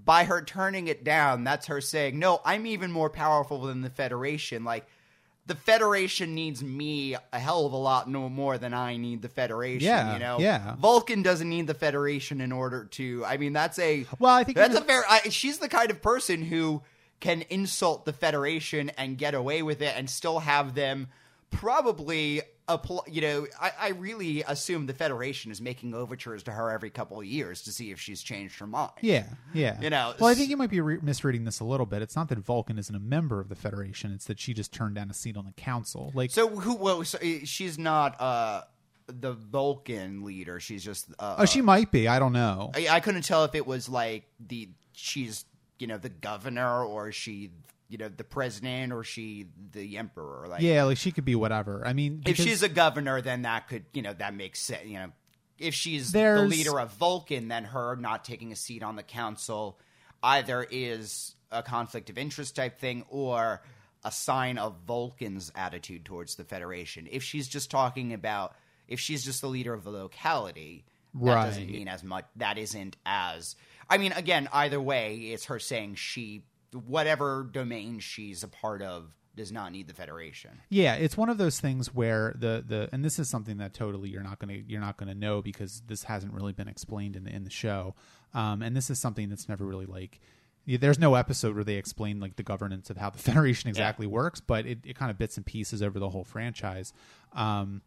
By 0.05 0.25
her 0.25 0.43
turning 0.43 0.87
it 0.87 1.03
down, 1.03 1.45
that's 1.45 1.67
her 1.67 1.81
saying, 1.81 2.19
"No, 2.19 2.41
I'm 2.45 2.67
even 2.67 2.93
more 2.93 3.11
powerful 3.11 3.63
than 3.63 3.83
the 3.83 3.91
Federation." 3.91 4.65
Like 4.65 4.87
the 5.47 5.55
Federation 5.55 6.35
needs 6.35 6.63
me 6.63 7.17
a 7.33 7.39
hell 7.39 7.67
of 7.67 7.73
a 7.73 7.77
lot 7.77 8.09
no 8.09 8.29
more 8.29 8.59
than 8.59 8.75
I 8.75 8.97
need 8.97 9.23
the 9.23 9.29
Federation. 9.29 9.87
Yeah, 9.87 10.13
you 10.13 10.19
know, 10.19 10.39
yeah. 10.39 10.77
Vulcan 10.77 11.23
doesn't 11.23 11.49
need 11.49 11.67
the 11.67 11.75
Federation 11.75 12.41
in 12.41 12.53
order 12.53 12.85
to. 12.93 13.25
I 13.25 13.39
mean, 13.39 13.53
that's 13.53 13.79
a 13.79 14.07
Well, 14.19 14.35
I 14.35 14.45
think 14.45 14.57
that's 14.57 14.77
a 14.77 14.83
fair. 14.83 15.05
I, 15.09 15.31
she's 15.31 15.59
the 15.59 15.69
kind 15.69 15.91
of 15.91 16.01
person 16.01 16.43
who 16.43 16.83
can 17.21 17.43
insult 17.51 18.05
the 18.05 18.13
Federation 18.13 18.91
and 18.91 19.19
get 19.19 19.35
away 19.35 19.63
with 19.63 19.83
it, 19.83 19.95
and 19.97 20.09
still 20.09 20.41
have 20.41 20.75
them 20.75 21.09
probably. 21.51 22.43
Apply, 22.71 23.01
you 23.11 23.23
know, 23.23 23.47
I, 23.59 23.73
I 23.81 23.89
really 23.93 24.43
assume 24.47 24.85
the 24.85 24.93
Federation 24.93 25.51
is 25.51 25.59
making 25.59 25.95
overtures 25.95 26.43
to 26.43 26.53
her 26.53 26.71
every 26.71 26.91
couple 26.91 27.19
of 27.19 27.25
years 27.25 27.63
to 27.63 27.73
see 27.73 27.93
if 27.93 27.99
she's 27.99 28.21
changed 28.21 28.59
her 28.59 28.67
mind. 28.67 28.91
Yeah, 29.01 29.25
yeah. 29.55 29.81
You 29.81 29.89
know, 29.89 30.13
well, 30.21 30.29
I 30.29 30.35
think 30.35 30.51
you 30.51 30.59
might 30.59 30.69
be 30.69 30.83
re- 30.83 30.99
misreading 31.01 31.45
this 31.45 31.61
a 31.61 31.65
little 31.65 31.87
bit. 31.87 32.03
It's 32.03 32.15
not 32.15 32.29
that 32.29 32.37
Vulcan 32.37 32.79
isn't 32.79 32.95
a 32.95 33.01
member 33.01 33.41
of 33.41 33.49
the 33.49 33.55
Federation; 33.55 34.13
it's 34.13 34.27
that 34.27 34.39
she 34.39 34.53
just 34.53 34.71
turned 34.71 34.97
down 34.97 35.09
a 35.09 35.15
seat 35.15 35.39
on 35.39 35.47
the 35.47 35.53
council. 35.53 36.13
Like, 36.15 36.31
So 36.31 36.47
who? 36.47 36.75
Well, 36.75 37.03
so, 37.05 37.17
uh, 37.17 37.39
she's 37.45 37.79
not 37.79 38.21
uh, 38.21 38.65
the 39.07 39.33
Vulcan 39.33 40.23
leader. 40.23 40.61
She's 40.61 40.85
just. 40.85 41.07
Uh, 41.19 41.37
oh, 41.39 41.45
she 41.47 41.63
might 41.63 41.91
be. 41.91 42.07
I 42.07 42.19
don't 42.19 42.35
know. 42.35 42.71
I, 42.75 42.89
I 42.91 43.01
couldn't 43.01 43.23
tell 43.23 43.45
if 43.45 43.55
it 43.55 43.67
was 43.67 43.89
like 43.89 44.25
the 44.47 44.69
she's 44.93 45.47
you 45.79 45.87
know 45.87 45.99
the 45.99 46.09
governor 46.09 46.85
or 46.85 47.13
she 47.13 47.51
you 47.89 47.99
know 47.99 48.09
the 48.09 48.25
president 48.25 48.93
or 48.93 49.05
she 49.05 49.47
the 49.73 49.97
emperor. 49.97 50.47
Like 50.49 50.61
Yeah, 50.61 50.85
like 50.85 50.99
she 50.99 51.11
could 51.11 51.25
be 51.25 51.35
whatever. 51.35 51.87
I 51.87 51.93
mean, 51.93 52.23
if 52.27 52.37
she's 52.37 52.63
a 52.63 52.69
governor, 52.69 53.21
then 53.21 53.43
that 53.43 53.69
could 53.69 53.85
you 53.93 54.03
know 54.03 54.13
that 54.13 54.35
makes 54.35 54.61
sense. 54.61 54.87
You 54.87 54.99
know, 54.99 55.13
if 55.59 55.75
she's 55.75 56.13
the 56.13 56.43
leader 56.43 56.79
of 56.79 56.93
Vulcan, 56.95 57.49
then 57.49 57.65
her 57.65 57.97
not 57.97 58.25
taking 58.25 58.53
a 58.53 58.57
seat 58.57 58.83
on 58.83 58.97
the 58.97 59.03
council 59.03 59.79
either 60.23 60.67
is 60.71 61.35
a 61.51 61.63
conflict 61.63 62.11
of 62.11 62.19
interest 62.19 62.57
type 62.57 62.79
thing 62.79 63.05
or 63.09 63.63
a 64.05 64.13
sign 64.13 64.59
of 64.59 64.77
Vulcan's 64.87 65.51
attitude 65.55 66.05
towards 66.05 66.37
the 66.37 66.45
Federation. 66.45 67.09
If 67.11 67.23
she's 67.23 67.49
just 67.49 67.71
talking 67.71 68.13
about 68.13 68.55
if 68.87 69.01
she's 69.01 69.25
just 69.25 69.41
the 69.41 69.49
leader 69.49 69.73
of 69.75 69.85
the 69.85 69.91
locality, 69.91 70.85
that 71.15 71.35
doesn't 71.47 71.71
mean 71.71 71.89
as 71.89 72.03
much. 72.03 72.25
That 72.37 72.59
isn't 72.59 72.97
as. 73.05 73.57
I 73.91 73.99
mean, 73.99 74.13
again, 74.13 74.49
either 74.53 74.81
way, 74.81 75.17
it's 75.17 75.47
her 75.47 75.59
saying 75.59 75.97
she 75.97 76.45
whatever 76.73 77.49
domain 77.51 77.99
she's 77.99 78.43
a 78.43 78.49
part 78.49 78.83
of 78.83 79.15
does 79.39 79.53
not 79.53 79.73
need 79.73 79.89
the 79.89 79.95
Federation. 79.95 80.51
Yeah, 80.69 80.95
it's 80.97 81.17
one 81.17 81.31
of 81.31 81.39
those 81.39 81.61
things 81.61 81.95
where 81.95 82.35
the 82.37 82.63
the 82.67 82.89
and 82.93 83.05
this 83.05 83.19
is 83.19 83.31
something 83.31 83.59
that 83.59 83.73
totally 83.73 84.11
you're 84.11 84.23
not 84.23 84.39
gonna 84.39 84.59
you're 84.67 84.81
not 84.81 84.99
gonna 84.99 85.15
know 85.15 85.41
because 85.41 85.83
this 85.87 86.03
hasn't 86.03 86.35
really 86.35 86.53
been 86.53 86.69
explained 86.69 87.17
in 87.17 87.25
the 87.25 87.35
in 87.35 87.45
the 87.45 87.51
show, 87.51 87.95
um, 88.35 88.61
and 88.61 88.77
this 88.77 88.91
is 88.91 88.99
something 88.99 89.31
that's 89.31 89.49
never 89.49 89.65
really 89.65 89.87
like. 89.87 90.21
There's 90.67 90.99
no 90.99 91.15
episode 91.15 91.55
where 91.55 91.65
they 91.65 91.77
explain 91.77 92.21
like 92.21 92.37
the 92.37 92.43
governance 92.43 92.91
of 92.91 92.99
how 92.99 93.09
the 93.09 93.19
Federation 93.31 93.71
exactly 93.71 94.07
works, 94.07 94.41
but 94.41 94.67
it, 94.67 94.81
it 94.85 94.97
kind 94.97 95.11
of 95.11 95.17
bits 95.17 95.39
and 95.39 95.47
pieces 95.47 95.83
over 95.83 95.99
the 95.99 96.11
whole 96.11 96.25
franchise. 96.25 96.93
Um, 97.33 97.81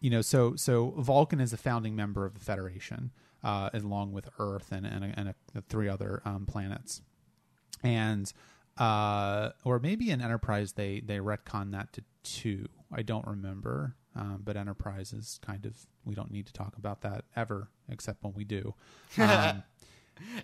you 0.00 0.10
know, 0.10 0.22
so 0.22 0.56
so 0.56 0.94
Vulcan 0.98 1.40
is 1.40 1.52
a 1.52 1.56
founding 1.56 1.94
member 1.94 2.24
of 2.24 2.34
the 2.34 2.40
Federation, 2.40 3.12
uh, 3.44 3.70
along 3.72 4.12
with 4.12 4.28
Earth 4.38 4.72
and 4.72 4.86
and, 4.86 5.04
and 5.16 5.34
a, 5.54 5.62
three 5.68 5.88
other 5.88 6.22
um, 6.24 6.46
planets 6.46 7.02
and 7.82 8.32
uh, 8.78 9.50
or 9.64 9.78
maybe 9.78 10.10
in 10.10 10.20
Enterprise 10.20 10.72
they 10.72 11.00
they 11.00 11.18
retcon 11.18 11.72
that 11.72 11.92
to 11.94 12.02
two. 12.22 12.66
I 12.94 13.02
don't 13.02 13.26
remember, 13.26 13.96
um, 14.14 14.42
but 14.44 14.56
Enterprise 14.56 15.12
is 15.12 15.40
kind 15.44 15.64
of 15.64 15.74
we 16.04 16.14
don't 16.14 16.30
need 16.30 16.46
to 16.46 16.52
talk 16.52 16.76
about 16.76 17.02
that 17.02 17.24
ever, 17.34 17.68
except 17.88 18.22
when 18.22 18.34
we 18.34 18.44
do. 18.44 18.74
Um, 19.18 19.62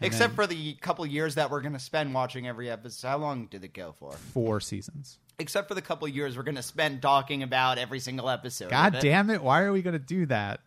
Except 0.02 0.34
for 0.34 0.46
the 0.46 0.74
couple 0.74 1.06
years 1.06 1.36
that 1.36 1.50
we're 1.50 1.62
going 1.62 1.72
to 1.72 1.78
spend 1.78 2.12
watching 2.12 2.46
every 2.46 2.68
episode. 2.68 3.08
How 3.08 3.16
long 3.16 3.46
did 3.46 3.64
it 3.64 3.72
go 3.72 3.92
for? 3.98 4.12
four 4.12 4.60
seasons. 4.60 5.18
Except 5.38 5.66
for 5.66 5.74
the 5.74 5.80
couple 5.80 6.06
years 6.08 6.36
we're 6.36 6.42
going 6.42 6.56
to 6.56 6.62
spend 6.62 7.00
talking 7.00 7.42
about 7.42 7.78
every 7.78 7.98
single 7.98 8.28
episode. 8.28 8.70
God 8.70 8.96
it. 8.96 9.00
damn 9.00 9.30
it! 9.30 9.42
Why 9.42 9.62
are 9.62 9.72
we 9.72 9.80
going 9.80 9.94
to 9.94 9.98
do 9.98 10.26
that? 10.26 10.60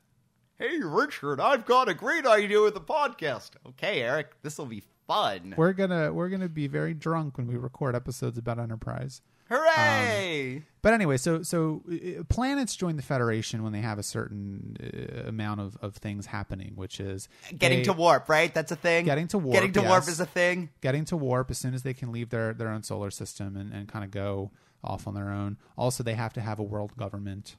Hey, 0.57 0.79
Richard, 0.81 1.41
I've 1.41 1.65
got 1.65 1.89
a 1.89 1.93
great 1.93 2.25
idea 2.25 2.61
with 2.61 2.75
the 2.75 2.81
podcast. 2.81 3.51
Okay, 3.67 4.01
Eric, 4.01 4.41
this 4.41 4.57
will 4.57 4.65
be 4.67 4.83
fun. 5.05 5.53
We're 5.57 5.73
gonna 5.73 6.13
we're 6.13 6.29
gonna 6.29 6.47
be 6.47 6.67
very 6.67 6.93
drunk 6.93 7.37
when 7.37 7.47
we 7.47 7.57
record 7.57 7.93
episodes 7.95 8.37
about 8.37 8.57
Enterprise. 8.59 9.21
Hooray! 9.49 10.63
But 10.81 10.93
anyway, 10.93 11.17
so 11.17 11.43
so 11.43 11.83
uh, 11.91 12.23
planets 12.29 12.75
join 12.75 12.95
the 12.95 13.01
Federation 13.03 13.63
when 13.63 13.73
they 13.73 13.81
have 13.81 13.99
a 13.99 14.03
certain 14.03 14.77
uh, 14.81 15.27
amount 15.27 15.59
of, 15.59 15.77
of 15.81 15.95
things 15.95 16.25
happening, 16.25 16.71
which 16.75 16.99
is 17.01 17.27
Getting 17.57 17.79
they- 17.79 17.83
to 17.83 17.93
warp, 17.93 18.29
right? 18.29 18.51
That's 18.53 18.71
a 18.71 18.75
thing. 18.77 19.03
Getting 19.05 19.27
to 19.29 19.37
warp, 19.37 19.53
Getting 19.55 19.73
to 19.73 19.81
warp 19.81 20.07
is 20.07 20.19
a 20.21 20.25
thing. 20.25 20.69
getting 20.81 21.03
to 21.05 21.17
warp 21.17 21.51
as 21.51 21.57
soon 21.57 21.73
as 21.73 21.83
they 21.83 21.93
can 21.93 22.11
leave 22.13 22.29
their, 22.29 22.53
their 22.53 22.69
own 22.69 22.81
solar 22.81 23.11
system 23.11 23.55
and, 23.57 23.73
and 23.73 23.87
kind 23.87 24.05
of 24.05 24.09
go 24.11 24.51
off 24.83 25.05
on 25.07 25.13
their 25.15 25.29
own. 25.31 25.57
Also, 25.77 26.01
they 26.01 26.13
have 26.15 26.31
to 26.33 26.41
have 26.41 26.59
a 26.59 26.63
world 26.63 26.95
government. 26.97 27.55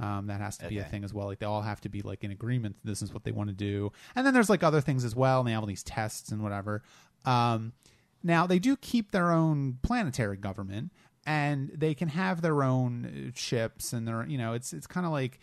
Um, 0.00 0.28
that 0.28 0.40
has 0.40 0.56
to 0.58 0.68
be 0.68 0.78
a 0.78 0.80
Okay. 0.80 0.90
thing 0.90 1.04
as 1.04 1.12
well. 1.12 1.26
Like 1.26 1.38
they 1.40 1.46
all 1.46 1.60
have 1.62 1.80
to 1.82 1.88
be 1.90 2.00
like 2.00 2.24
in 2.24 2.30
agreement. 2.30 2.76
that 2.82 2.88
This 2.88 3.02
is 3.02 3.12
what 3.12 3.22
they 3.24 3.32
want 3.32 3.48
to 3.50 3.54
do. 3.54 3.92
And 4.16 4.24
then 4.26 4.32
there's 4.32 4.48
like 4.48 4.62
other 4.62 4.80
things 4.80 5.04
as 5.04 5.14
well. 5.14 5.40
And 5.40 5.48
they 5.48 5.52
have 5.52 5.60
all 5.62 5.66
these 5.66 5.82
tests 5.82 6.32
and 6.32 6.42
whatever. 6.42 6.82
Um, 7.26 7.72
now 8.22 8.46
they 8.46 8.58
do 8.58 8.76
keep 8.76 9.10
their 9.12 9.30
own 9.30 9.78
planetary 9.82 10.36
government, 10.38 10.90
and 11.26 11.70
they 11.74 11.94
can 11.94 12.08
have 12.08 12.40
their 12.40 12.62
own 12.62 13.04
uh, 13.28 13.38
ships 13.38 13.92
and 13.92 14.08
their 14.08 14.24
you 14.26 14.38
know 14.38 14.54
it's 14.54 14.72
it's 14.72 14.86
kind 14.86 15.04
of 15.04 15.12
like 15.12 15.38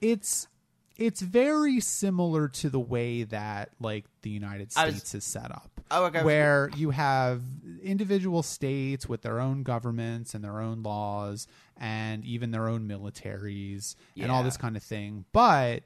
it's 0.00 0.48
it's 0.96 1.20
very 1.22 1.80
similar 1.80 2.48
to 2.48 2.68
the 2.70 2.78
way 2.80 3.22
that 3.24 3.70
like 3.80 4.04
the 4.22 4.30
United 4.30 4.72
I 4.76 4.86
was- 4.86 4.94
States 4.96 5.14
is 5.14 5.24
set 5.24 5.50
up. 5.50 5.68
Oh, 5.90 6.04
okay. 6.06 6.22
Where 6.22 6.70
you 6.76 6.90
have 6.90 7.42
individual 7.82 8.42
states 8.42 9.08
with 9.08 9.20
their 9.22 9.40
own 9.40 9.62
governments 9.62 10.32
and 10.34 10.42
their 10.42 10.58
own 10.60 10.82
laws 10.82 11.46
and 11.82 12.24
even 12.24 12.52
their 12.52 12.68
own 12.68 12.88
militaries 12.88 13.96
and 14.16 14.30
all 14.30 14.44
this 14.44 14.56
kind 14.56 14.76
of 14.76 14.82
thing. 14.84 15.24
But 15.32 15.82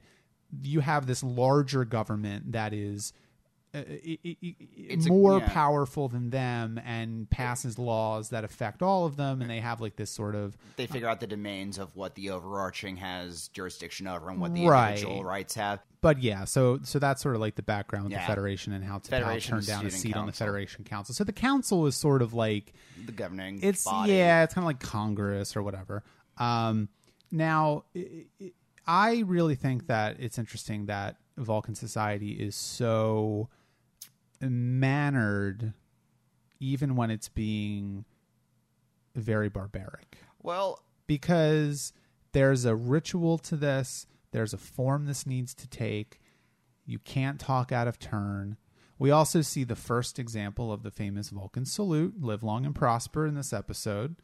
you 0.62 0.80
have 0.80 1.06
this 1.06 1.24
larger 1.24 1.84
government 1.86 2.52
that 2.52 2.74
is 2.74 3.14
uh, 3.76 3.80
i- 3.88 4.18
i- 4.24 4.36
i- 4.42 4.56
It's 4.76 5.06
a- 5.06 5.10
more 5.10 5.38
yeah. 5.38 5.48
powerful 5.48 6.08
than 6.08 6.30
them 6.30 6.80
and 6.84 7.28
passes 7.30 7.78
laws 7.78 8.30
that 8.30 8.44
affect 8.44 8.82
all 8.82 9.04
of 9.06 9.16
them 9.16 9.40
and 9.42 9.50
they 9.50 9.60
have 9.60 9.80
like 9.80 9.96
this 9.96 10.10
sort 10.10 10.34
of 10.34 10.56
They 10.76 10.86
figure 10.86 11.08
out 11.08 11.20
the 11.20 11.26
domains 11.26 11.78
of 11.78 11.94
what 11.94 12.14
the 12.14 12.30
overarching 12.30 12.96
has 12.96 13.48
jurisdiction 13.48 14.06
over 14.06 14.30
and 14.30 14.40
what 14.40 14.54
the 14.54 14.66
Right. 14.66 14.90
individual 14.98 15.24
rights 15.24 15.54
have. 15.54 15.80
but 16.00 16.22
yeah, 16.22 16.44
so 16.44 16.78
so 16.84 16.98
that's 16.98 17.20
sort 17.22 17.34
of 17.34 17.40
like 17.40 17.56
the 17.56 17.62
background 17.62 18.06
of 18.06 18.12
the 18.12 18.18
Federation 18.26 18.72
and 18.72 18.84
how 18.84 18.98
T'Pau 18.98 19.06
Federation 19.08 19.50
turned 19.56 19.66
down 19.66 19.86
a 19.86 19.90
student 19.90 20.02
seat 20.02 20.16
on 20.16 20.26
the. 20.26 20.32
Federation 20.32 20.84
Council. 20.84 21.14
So 21.14 21.24
the 21.24 21.32
council 21.32 21.86
is 21.86 21.96
sort 21.96 22.22
of 22.22 22.32
like 22.34 22.72
The 23.06 23.12
governing 23.12 23.60
it's 23.62 23.84
body. 23.84 24.12
yeah, 24.12 24.44
it's 24.44 24.54
kind 24.54 24.62
of 24.64 24.66
like 24.66 24.80
Congress 24.80 25.56
or 25.56 25.62
whatever. 25.62 26.04
Um, 26.38 26.88
now, 27.32 27.84
i 27.96 28.26
i 28.40 28.52
I 28.88 29.24
really 29.26 29.56
think 29.56 29.88
that 29.88 30.20
it's 30.20 30.38
interesting 30.38 30.86
that 30.86 31.16
Vulcan 31.36 31.74
society 31.74 32.30
is 32.32 32.54
so 32.54 33.48
mannered, 34.40 35.72
even 36.60 36.96
when 36.96 37.10
it's 37.10 37.28
being 37.28 38.04
very 39.14 39.48
barbaric 39.48 40.18
Well, 40.42 40.82
because 41.06 41.92
there's 42.32 42.64
a 42.64 42.74
ritual 42.74 43.38
to 43.38 43.56
this, 43.56 44.06
there's 44.32 44.52
a 44.52 44.58
form 44.58 45.06
this 45.06 45.26
needs 45.26 45.54
to 45.54 45.68
take. 45.68 46.20
You 46.84 46.98
can't 46.98 47.40
talk 47.40 47.72
out 47.72 47.88
of 47.88 47.98
turn. 47.98 48.58
We 48.98 49.10
also 49.10 49.42
see 49.42 49.64
the 49.64 49.76
first 49.76 50.18
example 50.18 50.72
of 50.72 50.82
the 50.82 50.90
famous 50.90 51.30
Vulcan 51.30 51.64
salute, 51.64 52.22
live 52.22 52.42
long 52.42 52.64
and 52.64 52.74
prosper, 52.74 53.26
in 53.26 53.34
this 53.34 53.52
episode. 53.52 54.16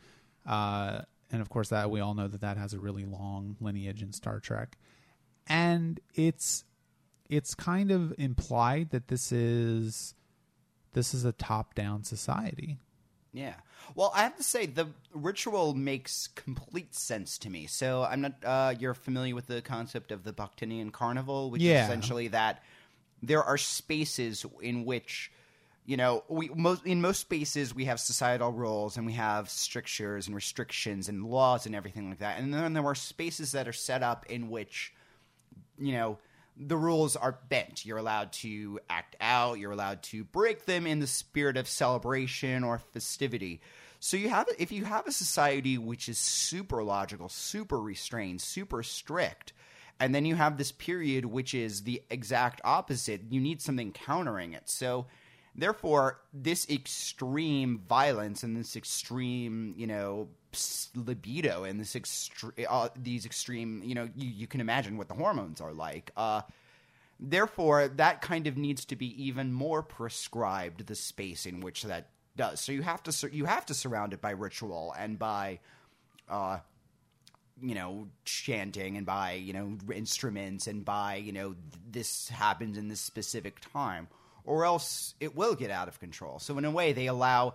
Uh, 0.47 1.03
and 1.31 1.41
of 1.41 1.49
course, 1.49 1.71
that 1.71 1.91
we 1.91 2.01
all 2.01 2.15
know 2.15 2.29
that 2.29 2.41
that 2.41 2.57
has 2.57 2.73
a 2.73 2.79
really 2.79 3.05
long 3.05 3.57
lineage 3.61 4.03
in 4.03 4.13
Star 4.13 4.41
Trek. 4.41 4.77
And 5.47 6.01
it's 6.15 6.65
it's 7.33 7.55
kind 7.55 7.91
of 7.91 8.13
implied 8.19 8.91
that 8.91 9.09
this 9.09 9.33
is 9.33 10.15
this 10.93 11.15
is 11.15 11.25
a 11.25 11.33
top 11.33 11.75
down 11.75 12.05
society. 12.05 12.79
Yeah. 13.33 13.55
Well, 13.95 14.13
I 14.15 14.25
have 14.25 14.37
to 14.37 14.43
say 14.43 14.67
the 14.67 14.89
ritual 15.15 15.73
makes 15.75 16.27
complete 16.27 16.95
sense 16.95 17.39
to 17.39 17.49
me. 17.49 17.67
So 17.67 18.03
I'm 18.03 18.21
not. 18.21 18.35
Uh, 18.45 18.75
you're 18.79 18.93
familiar 18.93 19.35
with 19.35 19.47
the 19.47 19.63
concept 19.63 20.13
of 20.13 20.25
the 20.25 20.33
Bakhtinian 20.35 20.93
Carnival, 20.93 21.51
which 21.51 21.63
Yeah. 21.63 21.79
is 21.79 21.85
essentially 21.89 22.29
that 22.29 22.63
there 23.23 23.43
are 23.43 23.59
spaces 23.59 24.45
in 24.61 24.85
which. 24.85 25.33
You 25.85 25.97
know, 25.97 26.23
we 26.29 26.49
most 26.51 26.87
in 26.87 27.01
most 27.01 27.21
spaces 27.21 27.75
we 27.75 27.87
have 27.87 27.99
societal 27.99 28.53
rules 28.53 28.97
and 28.97 29.05
we 29.05 29.15
have 29.15 29.51
strictures 29.51 30.29
and 30.29 30.37
restrictions 30.37 31.09
and 31.09 31.25
laws 31.25 31.67
and 31.67 31.75
everything 31.75 32.09
like 32.09 32.21
that. 32.21 32.39
And 32.39 32.55
then 32.55 32.73
there 32.73 32.85
are 32.87 32.95
spaces 32.95 33.51
that 33.53 33.67
are 33.67 33.73
set 33.73 34.01
up 34.01 34.25
in 34.27 34.49
which 34.49 34.93
you 35.79 35.93
know 35.95 36.19
the 36.57 36.77
rules 36.77 37.17
are 37.17 37.39
bent. 37.49 37.85
You're 37.87 37.99
allowed 37.99 38.33
to 38.35 38.79
act 38.91 39.17
out. 39.21 39.59
You're 39.59 39.73
allowed 39.73 40.03
to 40.05 40.25
break 40.25 40.67
them 40.67 40.87
in 40.87 41.01
the 41.01 41.07
spirit 41.07 41.57
of 41.57 41.69
celebration 41.69 42.65
or 42.65 42.79
festivity. 42.79 43.61
So 44.01 44.17
you 44.17 44.29
have 44.31 44.49
if 44.59 44.73
you 44.73 44.85
have 44.85 45.07
a 45.07 45.13
society 45.13 45.79
which 45.79 46.09
is 46.09 46.19
super 46.19 46.83
logical 46.83 47.29
super 47.29 47.81
restrained 47.81 48.41
super 48.41 48.83
strict 48.83 49.53
and 50.01 50.13
then 50.13 50.25
you 50.25 50.35
have 50.35 50.59
this 50.59 50.73
period 50.73 51.25
which 51.25 51.55
is 51.55 51.85
the 51.85 52.03
exact 52.11 52.61
opposite 52.65 53.21
you 53.31 53.41
need 53.41 53.63
something 53.63 53.93
countering 53.93 54.55
it. 54.55 54.69
So 54.69 55.07
therefore 55.55 56.21
this 56.35 56.69
extreme 56.69 57.83
violence 57.89 58.43
and 58.43 58.57
this 58.57 58.75
extreme 58.75 59.75
you 59.77 59.87
know 59.87 60.29
libido 60.95 61.65
and 61.65 61.81
this 61.81 61.95
extre- 61.95 62.67
uh, 62.69 62.89
these 62.97 63.25
extreme 63.27 63.83
you 63.85 63.95
know 63.95 64.09
you, 64.15 64.29
you 64.29 64.47
can 64.47 64.61
imagine 64.61 64.97
what 64.97 65.09
the 65.09 65.15
hormones 65.15 65.61
are 65.61 65.73
like 65.73 66.11
uh 66.17 66.43
therefore 67.19 67.89
that 67.89 68.21
kind 68.21 68.47
of 68.47 68.57
needs 68.57 68.85
to 68.85 68.97
be 68.97 69.25
even 69.25 69.53
more 69.53 69.83
prescribed 69.83 70.87
the 70.87 70.95
space 70.95 71.47
in 71.47 71.61
which 71.61 71.85
that 71.85 72.09
does. 72.37 72.61
So 72.61 72.73
you 72.73 72.83
have 72.83 73.03
to 73.05 73.13
sur- 73.13 73.29
you 73.29 73.45
have 73.45 73.67
to 73.67 73.75
surround 73.75 74.13
it 74.13 74.21
by 74.21 74.31
ritual 74.31 74.95
and 74.99 75.19
by 75.19 75.61
uh 76.29 76.59
you 77.61 77.75
know 77.75 78.09
chanting 78.25 78.97
and 78.97 79.07
by 79.07 79.33
you 79.35 79.53
know 79.53 79.77
instruments 79.95 80.67
and 80.67 80.85
by 80.85 81.17
you 81.17 81.33
know 81.33 81.55
this 81.91 82.29
happens 82.29 82.79
in 82.79 82.89
this 82.89 83.01
specific 83.01 83.61
time 83.73 84.09
or 84.45 84.65
else 84.65 85.15
it 85.21 85.37
will 85.37 85.55
get 85.55 85.71
out 85.71 85.89
of 85.89 86.01
control. 86.01 86.39
So 86.39 86.59
in 86.59 86.65
a 86.65 86.71
way 86.71 86.93
they 86.93 87.07
allow 87.07 87.55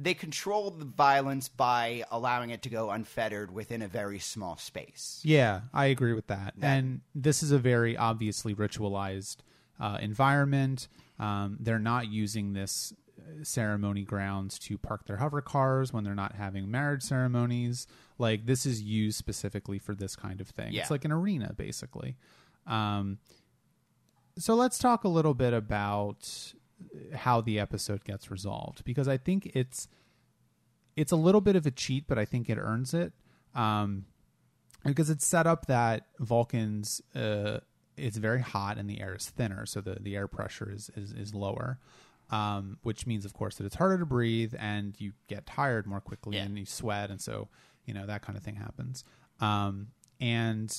they 0.00 0.14
control 0.14 0.70
the 0.70 0.84
violence 0.84 1.48
by 1.48 2.04
allowing 2.10 2.50
it 2.50 2.62
to 2.62 2.68
go 2.68 2.90
unfettered 2.90 3.52
within 3.52 3.82
a 3.82 3.88
very 3.88 4.18
small 4.18 4.56
space 4.56 5.20
Yeah, 5.22 5.62
I 5.74 5.86
agree 5.86 6.14
with 6.14 6.28
that. 6.28 6.54
And 6.62 7.00
this 7.14 7.42
is 7.42 7.52
a 7.52 7.58
very 7.58 7.96
obviously 7.96 8.54
ritualized 8.54 9.38
uh, 9.78 9.98
environment. 10.00 10.88
Um, 11.18 11.58
they're 11.60 11.78
not 11.78 12.08
using 12.08 12.54
this 12.54 12.94
uh, 13.18 13.44
ceremony 13.44 14.04
grounds 14.04 14.58
to 14.60 14.78
park 14.78 15.06
their 15.06 15.18
hover 15.18 15.42
cars 15.42 15.92
when 15.92 16.04
they're 16.04 16.14
not 16.14 16.34
having 16.34 16.70
marriage 16.70 17.02
ceremonies. 17.02 17.86
Like 18.18 18.46
this 18.46 18.64
is 18.64 18.82
used 18.82 19.18
specifically 19.18 19.78
for 19.78 19.94
this 19.94 20.16
kind 20.16 20.40
of 20.40 20.48
thing. 20.48 20.72
Yeah. 20.72 20.82
It's 20.82 20.90
like 20.90 21.04
an 21.04 21.12
arena, 21.12 21.52
basically. 21.56 22.16
Um, 22.66 23.18
so 24.38 24.54
let's 24.54 24.78
talk 24.78 25.04
a 25.04 25.08
little 25.08 25.34
bit 25.34 25.52
about 25.52 26.54
how 27.14 27.40
the 27.40 27.58
episode 27.58 28.04
gets 28.04 28.30
resolved 28.30 28.84
because 28.84 29.08
I 29.08 29.16
think 29.16 29.50
it's 29.54 29.88
it's 30.96 31.12
a 31.12 31.16
little 31.16 31.40
bit 31.40 31.56
of 31.56 31.66
a 31.66 31.70
cheat, 31.70 32.04
but 32.06 32.18
I 32.18 32.24
think 32.24 32.50
it 32.50 32.58
earns 32.58 32.92
it. 32.94 33.12
Um, 33.54 34.06
because 34.84 35.10
it's 35.10 35.26
set 35.26 35.46
up 35.46 35.66
that 35.66 36.06
Vulcans 36.18 37.00
uh, 37.14 37.58
it's 37.96 38.16
very 38.16 38.40
hot 38.40 38.78
and 38.78 38.88
the 38.88 39.00
air 39.00 39.14
is 39.14 39.28
thinner, 39.28 39.66
so 39.66 39.80
the, 39.80 39.96
the 40.00 40.16
air 40.16 40.26
pressure 40.26 40.70
is 40.72 40.90
is, 40.96 41.12
is 41.12 41.34
lower, 41.34 41.78
um, 42.30 42.78
which 42.82 43.06
means 43.06 43.24
of 43.24 43.34
course 43.34 43.56
that 43.56 43.66
it's 43.66 43.76
harder 43.76 43.98
to 43.98 44.06
breathe 44.06 44.54
and 44.58 44.94
you 44.98 45.12
get 45.28 45.46
tired 45.46 45.86
more 45.86 46.00
quickly 46.00 46.36
Yeah. 46.36 46.44
and 46.44 46.58
you 46.58 46.64
sweat, 46.66 47.10
and 47.10 47.20
so 47.20 47.48
you 47.84 47.92
know 47.94 48.06
that 48.06 48.22
kind 48.22 48.38
of 48.38 48.44
thing 48.44 48.56
happens. 48.56 49.04
Um, 49.40 49.88
and 50.20 50.74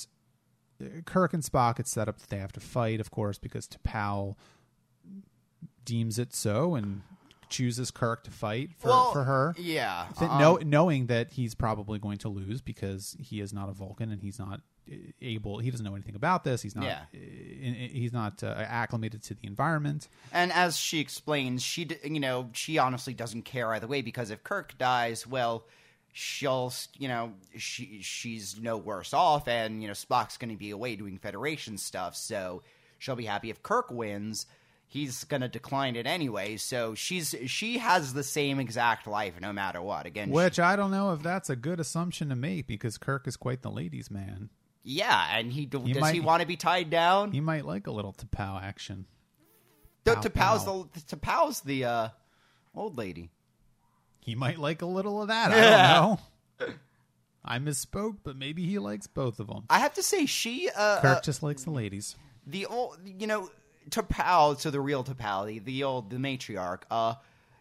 uh, 0.80 1.02
Kirk 1.04 1.32
and 1.34 1.42
Spock, 1.42 1.78
it's 1.78 1.90
set 1.90 2.08
up 2.08 2.18
that 2.18 2.28
they 2.28 2.38
have 2.38 2.52
to 2.52 2.60
fight, 2.60 3.00
of 3.00 3.10
course, 3.10 3.38
because 3.38 3.66
T'Pau 3.68 4.34
deems 5.84 6.18
it 6.18 6.34
so 6.34 6.74
and 6.74 7.02
chooses 7.48 7.90
Kirk 7.90 8.24
to 8.24 8.30
fight 8.30 8.70
for, 8.78 8.88
Well, 8.88 9.12
for 9.12 9.24
her. 9.24 9.54
yeah 9.58 10.06
Th- 10.18 10.30
um, 10.30 10.38
know, 10.40 10.56
knowing 10.64 11.06
that 11.06 11.32
he's 11.32 11.54
probably 11.54 11.98
going 11.98 12.18
to 12.18 12.28
lose 12.28 12.60
because 12.62 13.16
he 13.20 13.40
is 13.40 13.52
not 13.52 13.68
a 13.68 13.72
Vulcan 13.72 14.10
and 14.10 14.22
he's 14.22 14.38
not 14.38 14.60
uh, 14.90 14.94
able. 15.20 15.58
He 15.58 15.70
doesn't 15.70 15.84
know 15.84 15.94
anything 15.94 16.14
about 16.14 16.44
this. 16.44 16.62
He's 16.62 16.74
not. 16.74 16.84
Yeah. 16.86 17.00
in- 17.12 17.74
in- 17.74 17.90
he's 17.90 18.12
not 18.12 18.42
uh, 18.42 18.46
acclimated 18.56 19.22
to 19.24 19.34
the 19.34 19.46
environment. 19.46 20.08
And 20.32 20.50
as 20.52 20.76
she 20.78 20.98
explains, 21.00 21.62
she 21.62 21.88
you 22.02 22.20
know 22.20 22.48
she 22.52 22.78
honestly 22.78 23.12
doesn't 23.14 23.42
care 23.42 23.72
either 23.74 23.86
way 23.86 24.00
because 24.02 24.30
if 24.30 24.42
Kirk 24.42 24.76
dies, 24.78 25.26
well, 25.26 25.64
she'll 26.14 26.72
you 26.98 27.08
know 27.08 27.32
she 27.58 28.00
she's 28.02 28.58
no 28.58 28.76
worse 28.78 29.12
off, 29.12 29.46
and 29.46 29.82
you 29.82 29.88
know 29.88 29.94
Spock's 29.94 30.36
going 30.38 30.50
to 30.50 30.56
be 30.58 30.70
away 30.70 30.96
doing 30.96 31.18
Federation 31.18 31.76
stuff, 31.78 32.16
so 32.16 32.62
she'll 32.98 33.14
be 33.16 33.26
happy 33.26 33.50
if 33.50 33.62
Kirk 33.62 33.90
wins. 33.90 34.46
He's 34.92 35.24
going 35.24 35.40
to 35.40 35.48
decline 35.48 35.96
it 35.96 36.06
anyway, 36.06 36.58
so 36.58 36.94
she's 36.94 37.34
she 37.46 37.78
has 37.78 38.12
the 38.12 38.22
same 38.22 38.60
exact 38.60 39.06
life 39.06 39.40
no 39.40 39.50
matter 39.50 39.80
what. 39.80 40.04
Again, 40.04 40.28
she- 40.28 40.34
Which 40.34 40.60
I 40.60 40.76
don't 40.76 40.90
know 40.90 41.14
if 41.14 41.22
that's 41.22 41.48
a 41.48 41.56
good 41.56 41.80
assumption 41.80 42.28
to 42.28 42.36
make 42.36 42.66
because 42.66 42.98
Kirk 42.98 43.26
is 43.26 43.38
quite 43.38 43.62
the 43.62 43.70
ladies' 43.70 44.10
man. 44.10 44.50
yeah, 44.82 45.28
and 45.38 45.50
he, 45.50 45.64
d 45.64 45.78
does 45.78 45.96
might- 45.98 46.12
he 46.12 46.20
want 46.20 46.42
to 46.42 46.46
be 46.46 46.56
tied 46.56 46.90
down? 46.90 47.32
He 47.32 47.40
might 47.40 47.64
like 47.64 47.86
a 47.86 47.90
little 47.90 48.12
T'Pau 48.12 48.62
action. 48.62 49.06
to, 50.04 50.28
pow, 50.28 50.58
to 50.58 50.90
the 50.92 51.00
to 51.00 51.16
T'Pau's 51.16 51.62
the 51.62 51.84
uh, 51.86 52.08
old 52.74 52.98
lady. 52.98 53.30
He 54.20 54.34
might 54.34 54.58
like 54.58 54.82
a 54.82 54.86
little 54.86 55.22
of 55.22 55.28
that. 55.28 55.52
I 55.52 55.60
don't 56.60 56.68
know. 56.68 56.74
I 57.42 57.58
misspoke, 57.60 58.18
but 58.24 58.36
maybe 58.36 58.66
he 58.66 58.78
likes 58.78 59.06
both 59.06 59.40
of 59.40 59.46
them. 59.46 59.64
I 59.70 59.78
have 59.78 59.94
to 59.94 60.02
say, 60.02 60.26
she 60.26 60.68
uh, 60.76 61.00
Kirk 61.00 61.18
uh, 61.18 61.20
just 61.22 61.42
likes 61.42 61.64
the 61.64 61.70
ladies. 61.70 62.14
the 62.46 62.66
old, 62.66 62.98
you 63.04 63.26
know, 63.26 63.48
T'Pau, 63.90 64.58
so 64.58 64.70
the 64.70 64.80
real 64.80 65.02
the, 65.02 65.60
the 65.64 65.84
old, 65.84 66.10
the 66.10 66.16
matriarch, 66.16 66.82
uh, 66.90 67.14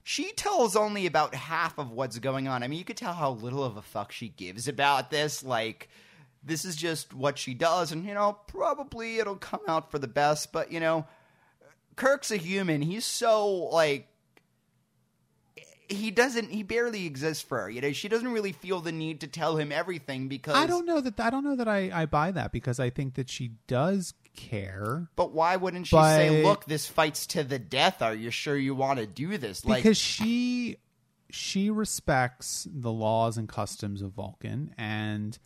she 0.03 0.31
tells 0.31 0.75
only 0.75 1.05
about 1.05 1.35
half 1.35 1.77
of 1.77 1.91
what's 1.91 2.19
going 2.19 2.47
on. 2.47 2.63
I 2.63 2.67
mean, 2.67 2.79
you 2.79 2.85
could 2.85 2.97
tell 2.97 3.13
how 3.13 3.31
little 3.31 3.63
of 3.63 3.77
a 3.77 3.81
fuck 3.81 4.11
she 4.11 4.29
gives 4.29 4.67
about 4.67 5.11
this. 5.11 5.43
Like, 5.43 5.89
this 6.43 6.65
is 6.65 6.75
just 6.75 7.13
what 7.13 7.37
she 7.37 7.53
does, 7.53 7.91
and, 7.91 8.05
you 8.05 8.13
know, 8.13 8.37
probably 8.47 9.17
it'll 9.19 9.35
come 9.35 9.61
out 9.67 9.91
for 9.91 9.99
the 9.99 10.07
best, 10.07 10.51
but, 10.51 10.71
you 10.71 10.79
know, 10.79 11.05
Kirk's 11.95 12.31
a 12.31 12.37
human. 12.37 12.81
He's 12.81 13.05
so, 13.05 13.47
like, 13.47 14.07
he 15.91 16.09
doesn't. 16.09 16.49
He 16.49 16.63
barely 16.63 17.05
exists 17.05 17.43
for 17.43 17.61
her. 17.61 17.69
You 17.69 17.81
know, 17.81 17.91
she 17.91 18.07
doesn't 18.07 18.31
really 18.31 18.53
feel 18.53 18.79
the 18.79 18.91
need 18.91 19.21
to 19.21 19.27
tell 19.27 19.57
him 19.57 19.71
everything 19.71 20.29
because 20.29 20.55
I 20.55 20.65
don't 20.65 20.85
know 20.85 21.01
that 21.01 21.19
I 21.19 21.29
don't 21.29 21.43
know 21.43 21.57
that 21.57 21.67
I, 21.67 21.91
I 21.93 22.05
buy 22.05 22.31
that 22.31 22.51
because 22.51 22.79
I 22.79 22.89
think 22.89 23.15
that 23.15 23.29
she 23.29 23.51
does 23.67 24.13
care 24.35 25.09
But 25.15 25.33
why 25.33 25.55
wouldn't 25.55 25.87
she 25.87 25.95
say, 25.95 26.43
"Look, 26.43 26.65
this 26.65 26.87
fight's 26.87 27.27
to 27.27 27.43
the 27.43 27.59
death. 27.59 28.01
Are 28.01 28.13
you 28.13 28.31
sure 28.31 28.57
you 28.57 28.75
want 28.75 28.99
to 28.99 29.05
do 29.05 29.37
this?" 29.37 29.65
Like, 29.65 29.83
because 29.83 29.97
she 29.97 30.77
she 31.29 31.69
respects 31.69 32.67
the 32.71 32.91
laws 32.91 33.37
and 33.37 33.47
customs 33.47 34.01
of 34.01 34.11
Vulcan 34.11 34.73
and 34.77 35.37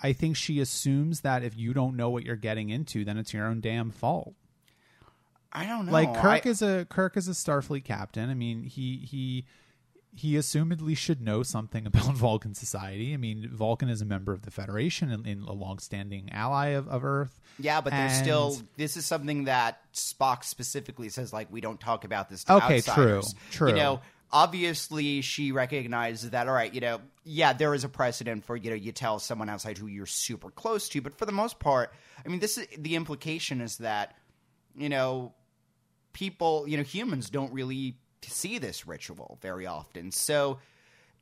I 0.00 0.12
think 0.12 0.36
she 0.36 0.60
assumes 0.60 1.22
that 1.22 1.42
if 1.42 1.56
you 1.56 1.72
don't 1.72 1.96
know 1.96 2.10
what 2.10 2.24
you're 2.24 2.36
getting 2.36 2.70
into 2.70 3.04
then 3.04 3.18
it's 3.18 3.32
your 3.32 3.46
own 3.46 3.60
damn 3.60 3.90
fault. 3.90 4.34
I 5.52 5.66
don't 5.66 5.86
know. 5.86 5.92
like 5.92 6.14
Kirk 6.14 6.46
I- 6.46 6.50
is 6.50 6.62
a 6.62 6.86
Kirk 6.88 7.16
is 7.16 7.26
a 7.28 7.32
Starfleet 7.32 7.84
captain. 7.84 8.28
I 8.30 8.34
mean, 8.34 8.64
he 8.64 8.98
he 8.98 9.46
he 10.14 10.34
assumedly 10.34 10.96
should 10.96 11.20
know 11.20 11.42
something 11.42 11.86
about 11.86 12.14
Vulcan 12.14 12.54
society. 12.54 13.14
I 13.14 13.16
mean, 13.16 13.48
Vulcan 13.52 13.88
is 13.88 14.00
a 14.02 14.04
member 14.04 14.32
of 14.32 14.42
the 14.42 14.50
Federation 14.50 15.10
and, 15.10 15.26
and 15.26 15.46
a 15.46 15.52
longstanding 15.52 16.30
ally 16.32 16.68
of, 16.68 16.88
of 16.88 17.04
Earth. 17.04 17.40
Yeah, 17.58 17.80
but 17.80 17.92
there's 17.92 18.12
And- 18.12 18.24
still 18.24 18.56
this 18.76 18.96
is 18.96 19.06
something 19.06 19.44
that 19.44 19.80
Spock 19.94 20.44
specifically 20.44 21.08
says 21.08 21.32
like 21.32 21.52
we 21.52 21.60
don't 21.60 21.80
talk 21.80 22.04
about 22.04 22.28
this 22.28 22.44
to 22.44 22.54
Okay, 22.54 22.76
outsiders. 22.78 23.32
true, 23.50 23.50
true. 23.50 23.68
You 23.70 23.74
know, 23.76 24.00
obviously 24.32 25.20
she 25.20 25.52
recognizes 25.52 26.30
that 26.30 26.48
all 26.48 26.54
right, 26.54 26.72
you 26.72 26.80
know, 26.80 27.00
yeah, 27.24 27.52
there 27.52 27.74
is 27.74 27.84
a 27.84 27.88
precedent 27.88 28.44
for, 28.44 28.56
you 28.56 28.70
know, 28.70 28.76
you 28.76 28.92
tell 28.92 29.18
someone 29.18 29.48
outside 29.48 29.76
who 29.78 29.86
you're 29.86 30.06
super 30.06 30.50
close 30.50 30.88
to, 30.90 31.00
but 31.00 31.18
for 31.18 31.26
the 31.26 31.32
most 31.32 31.58
part, 31.58 31.92
I 32.24 32.28
mean, 32.28 32.40
this 32.40 32.56
is 32.58 32.66
the 32.78 32.94
implication 32.96 33.60
is 33.60 33.76
that, 33.78 34.16
you 34.76 34.88
know, 34.88 35.34
people, 36.12 36.66
you 36.68 36.76
know, 36.76 36.82
humans 36.82 37.30
don't 37.30 37.52
really 37.52 37.96
see 38.22 38.58
this 38.58 38.86
ritual 38.86 39.38
very 39.40 39.66
often. 39.66 40.10
So 40.12 40.58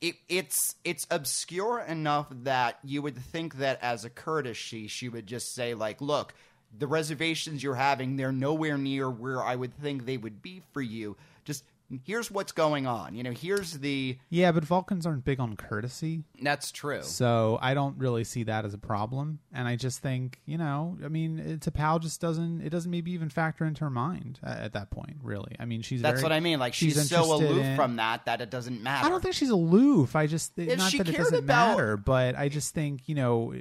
it, 0.01 0.17
it's 0.29 0.77
it's 0.85 1.07
obscure 1.11 1.81
enough 1.81 2.27
that 2.43 2.79
you 2.85 3.03
would 3.03 3.17
think 3.17 3.57
that 3.57 3.83
as 3.83 4.05
a 4.05 4.11
courtesy, 4.11 4.89
she 4.89 5.09
would 5.09 5.27
just 5.27 5.55
say 5.55 5.75
like, 5.75 6.01
"Look, 6.01 6.35
the 6.77 6.87
reservations 6.87 7.63
you're 7.63 7.75
having, 7.75 8.17
they're 8.17 8.33
nowhere 8.33 8.79
near 8.79 9.11
where 9.11 9.43
I 9.43 9.57
would 9.57 9.75
think 9.75 10.05
they 10.05 10.17
would 10.17 10.43
be 10.43 10.63
for 10.73 10.83
you. 10.83 11.17
Just 11.45 11.65
here's 12.05 12.31
what's 12.31 12.53
going 12.53 12.87
on. 12.87 13.15
You 13.15 13.23
know, 13.23 13.31
here's 13.33 13.73
the 13.79 14.19
Yeah, 14.31 14.53
but 14.53 14.65
Vulcans 14.65 15.07
aren't 15.07 15.25
big 15.25 15.41
on 15.41 15.57
courtesy, 15.57 16.25
that's 16.43 16.73
true. 16.73 17.03
so 17.03 17.59
I 17.63 17.75
don't 17.75 17.97
really 17.99 18.25
see 18.25 18.43
that 18.45 18.65
as 18.65 18.75
a 18.75 18.79
problem. 18.79 19.39
And 19.53 19.67
I 19.69 19.77
just 19.77 20.01
think, 20.01 20.41
you 20.47 20.59
know, 20.59 20.99
I 21.05 21.09
mean, 21.09 21.39
it's 21.39 21.67
a 21.67 21.71
pal 21.71 21.99
just 21.99 22.21
doesn't 22.21 22.63
it 22.63 22.71
doesn't 22.71 22.91
maybe 22.91 23.13
even 23.13 23.29
factor 23.29 23.65
into 23.65 23.85
her 23.85 23.91
mind 23.91 24.41
at, 24.43 24.59
at 24.59 24.73
that 24.75 24.91
point. 24.91 25.17
Really, 25.23 25.55
I 25.61 25.65
mean, 25.65 25.83
she's 25.83 26.03
That's 26.03 26.21
very- 26.21 26.23
what 26.25 26.33
I 26.33 26.41
mean. 26.41 26.59
Like 26.59 26.75
she's, 26.75 27.09
so 27.09 27.35
aloof 27.35 27.65
in- 27.65 27.77
from 27.77 27.97
that 27.97 28.25
that 28.27 28.41
it 28.41 28.51
doesn't 28.51 28.83
matter. 28.83 29.07
I 29.07 29.09
don't 29.11 29.23
think 29.23 29.35
she's 29.35 29.51
aloof. 29.51 30.17
I 30.17 30.27
just 30.27 30.59
If 30.59 30.79
not 30.79 30.91
she 30.91 30.99
that 30.99 31.09
it 31.09 31.17
doesn't 31.17 31.45
about- 31.45 31.77
matter, 31.79 31.97
but 31.97 32.37
I 32.37 32.49
just 32.49 32.75
think 32.75 33.09
you 33.09 33.15
know 33.15 33.53
eh, 33.53 33.59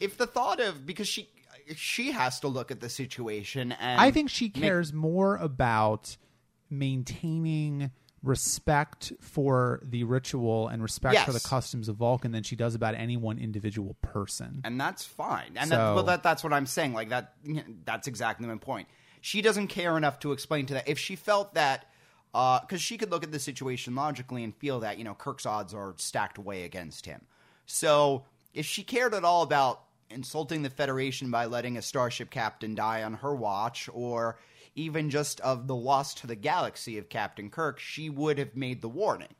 if 0.00 0.16
the 0.16 0.26
thought 0.26 0.60
of 0.60 0.84
because 0.86 1.06
she 1.08 1.28
she 1.76 2.10
has 2.10 2.40
to 2.40 2.48
look 2.48 2.70
at 2.72 2.80
the 2.80 2.88
situation 2.88 3.70
and 3.72 4.00
I 4.00 4.10
think 4.10 4.30
she 4.30 4.46
make- 4.46 4.54
cares 4.54 4.92
more 4.92 5.36
about 5.36 6.16
maintaining 6.72 7.90
respect 8.22 9.12
for 9.20 9.80
the 9.82 10.04
ritual 10.04 10.68
and 10.68 10.82
respect 10.82 11.18
for 11.20 11.32
the 11.32 11.40
customs 11.40 11.88
of 11.88 11.96
Vulcan 11.96 12.30
than 12.32 12.42
she 12.44 12.54
does 12.54 12.74
about 12.74 12.94
any 12.94 13.16
one 13.16 13.38
individual 13.38 13.96
person. 14.00 14.60
and 14.64 14.80
that's 14.80 15.04
fine. 15.04 15.52
And 15.56 15.68
So- 15.70 15.76
that, 15.76 15.94
well, 15.94 16.04
that 16.04 16.22
that's 16.22 16.44
what 16.44 16.52
I'm 16.52 16.66
saying. 16.66 16.92
Like 16.92 17.08
that, 17.10 17.34
that's 17.84 18.06
exactly 18.06 18.46
my 18.46 18.56
point. 18.56 18.88
She 19.20 19.42
doesn't 19.42 19.68
care 19.68 19.96
enough 19.96 20.18
to 20.20 20.32
explain 20.32 20.66
to 20.66 20.74
that. 20.74 20.88
If 20.88 20.98
she 20.98 21.16
felt 21.16 21.54
that, 21.54 21.86
uh, 22.34 22.60
because 22.60 22.80
she 22.80 22.96
could 22.96 23.10
look 23.10 23.22
at 23.24 23.30
the 23.32 23.38
situation 23.38 23.94
logically 23.94 24.42
and 24.44 24.54
feel 24.56 24.80
that 24.80 24.98
you 24.98 25.04
know 25.04 25.14
Kirk's 25.14 25.44
odds 25.46 25.74
are 25.74 25.94
stacked 25.96 26.38
way 26.38 26.64
against 26.64 27.06
him. 27.06 27.26
So 27.66 28.24
if 28.54 28.66
she 28.66 28.82
cared 28.84 29.14
at 29.14 29.24
all 29.24 29.42
about 29.42 29.82
insulting 30.10 30.62
the 30.62 30.70
Federation 30.70 31.30
by 31.30 31.46
letting 31.46 31.76
a 31.76 31.82
starship 31.82 32.30
captain 32.30 32.74
die 32.74 33.02
on 33.02 33.14
her 33.14 33.34
watch, 33.34 33.88
or 33.92 34.38
even 34.74 35.10
just 35.10 35.40
of 35.40 35.66
the 35.66 35.74
loss 35.74 36.14
to 36.14 36.26
the 36.26 36.36
galaxy 36.36 36.98
of 36.98 37.08
Captain 37.08 37.50
Kirk, 37.50 37.78
she 37.78 38.10
would 38.10 38.38
have 38.38 38.56
made 38.56 38.82
the 38.82 38.88
warning. 38.88 39.34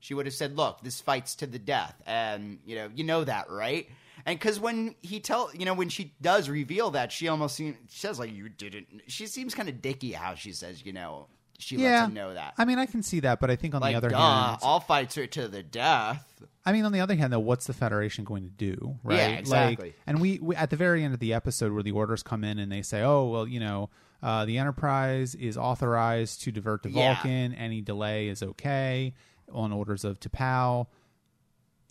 She 0.00 0.14
would 0.14 0.26
have 0.26 0.34
said, 0.34 0.56
"Look, 0.56 0.80
this 0.82 1.00
fight's 1.00 1.34
to 1.36 1.46
the 1.46 1.58
death," 1.58 2.00
and 2.06 2.60
you 2.64 2.76
know, 2.76 2.88
you 2.94 3.04
know 3.04 3.24
that, 3.24 3.50
right? 3.50 3.88
And 4.24 4.38
because 4.38 4.60
when 4.60 4.94
he 5.00 5.20
tell, 5.20 5.50
you 5.54 5.64
know, 5.64 5.74
when 5.74 5.88
she 5.88 6.14
does 6.20 6.48
reveal 6.48 6.90
that, 6.92 7.10
she 7.12 7.28
almost 7.28 7.56
seems, 7.56 7.76
she 7.88 7.98
says 7.98 8.18
like, 8.18 8.32
"You 8.32 8.48
didn't." 8.48 8.86
She 9.08 9.26
seems 9.26 9.54
kind 9.54 9.68
of 9.68 9.82
dicky 9.82 10.12
how 10.12 10.34
she 10.34 10.52
says, 10.52 10.84
you 10.84 10.92
know, 10.92 11.26
she 11.58 11.76
lets 11.76 11.84
yeah, 11.84 12.06
him 12.06 12.14
know 12.14 12.34
that. 12.34 12.54
I 12.56 12.64
mean, 12.64 12.78
I 12.78 12.86
can 12.86 13.02
see 13.02 13.20
that, 13.20 13.40
but 13.40 13.50
I 13.50 13.56
think 13.56 13.74
on 13.74 13.80
like, 13.80 13.92
the 13.92 13.96
other 13.96 14.10
duh, 14.10 14.18
hand, 14.18 14.58
all 14.62 14.78
fights 14.78 15.18
are 15.18 15.26
to 15.26 15.48
the 15.48 15.62
death. 15.62 16.42
I 16.64 16.72
mean, 16.72 16.84
on 16.84 16.92
the 16.92 17.00
other 17.00 17.16
hand, 17.16 17.32
though, 17.32 17.40
what's 17.40 17.66
the 17.66 17.72
Federation 17.72 18.24
going 18.24 18.44
to 18.44 18.50
do, 18.50 18.98
right? 19.02 19.16
Yeah, 19.16 19.28
exactly. 19.30 19.88
Like, 19.88 19.96
and 20.06 20.20
we, 20.20 20.38
we 20.38 20.54
at 20.54 20.70
the 20.70 20.76
very 20.76 21.02
end 21.02 21.14
of 21.14 21.20
the 21.20 21.32
episode 21.32 21.72
where 21.72 21.82
the 21.82 21.92
orders 21.92 22.22
come 22.22 22.44
in 22.44 22.58
and 22.58 22.70
they 22.70 22.82
say, 22.82 23.02
"Oh, 23.02 23.28
well, 23.28 23.48
you 23.48 23.58
know, 23.58 23.90
uh, 24.22 24.44
the 24.44 24.58
Enterprise 24.58 25.34
is 25.34 25.56
authorized 25.56 26.42
to 26.42 26.52
divert 26.52 26.82
to 26.84 26.90
Yeah. 26.90 27.14
Vulcan. 27.14 27.54
Any 27.54 27.80
delay 27.80 28.28
is 28.28 28.42
okay 28.42 29.14
on 29.52 29.72
orders 29.72 30.04
of 30.04 30.18
T'Pau." 30.20 30.86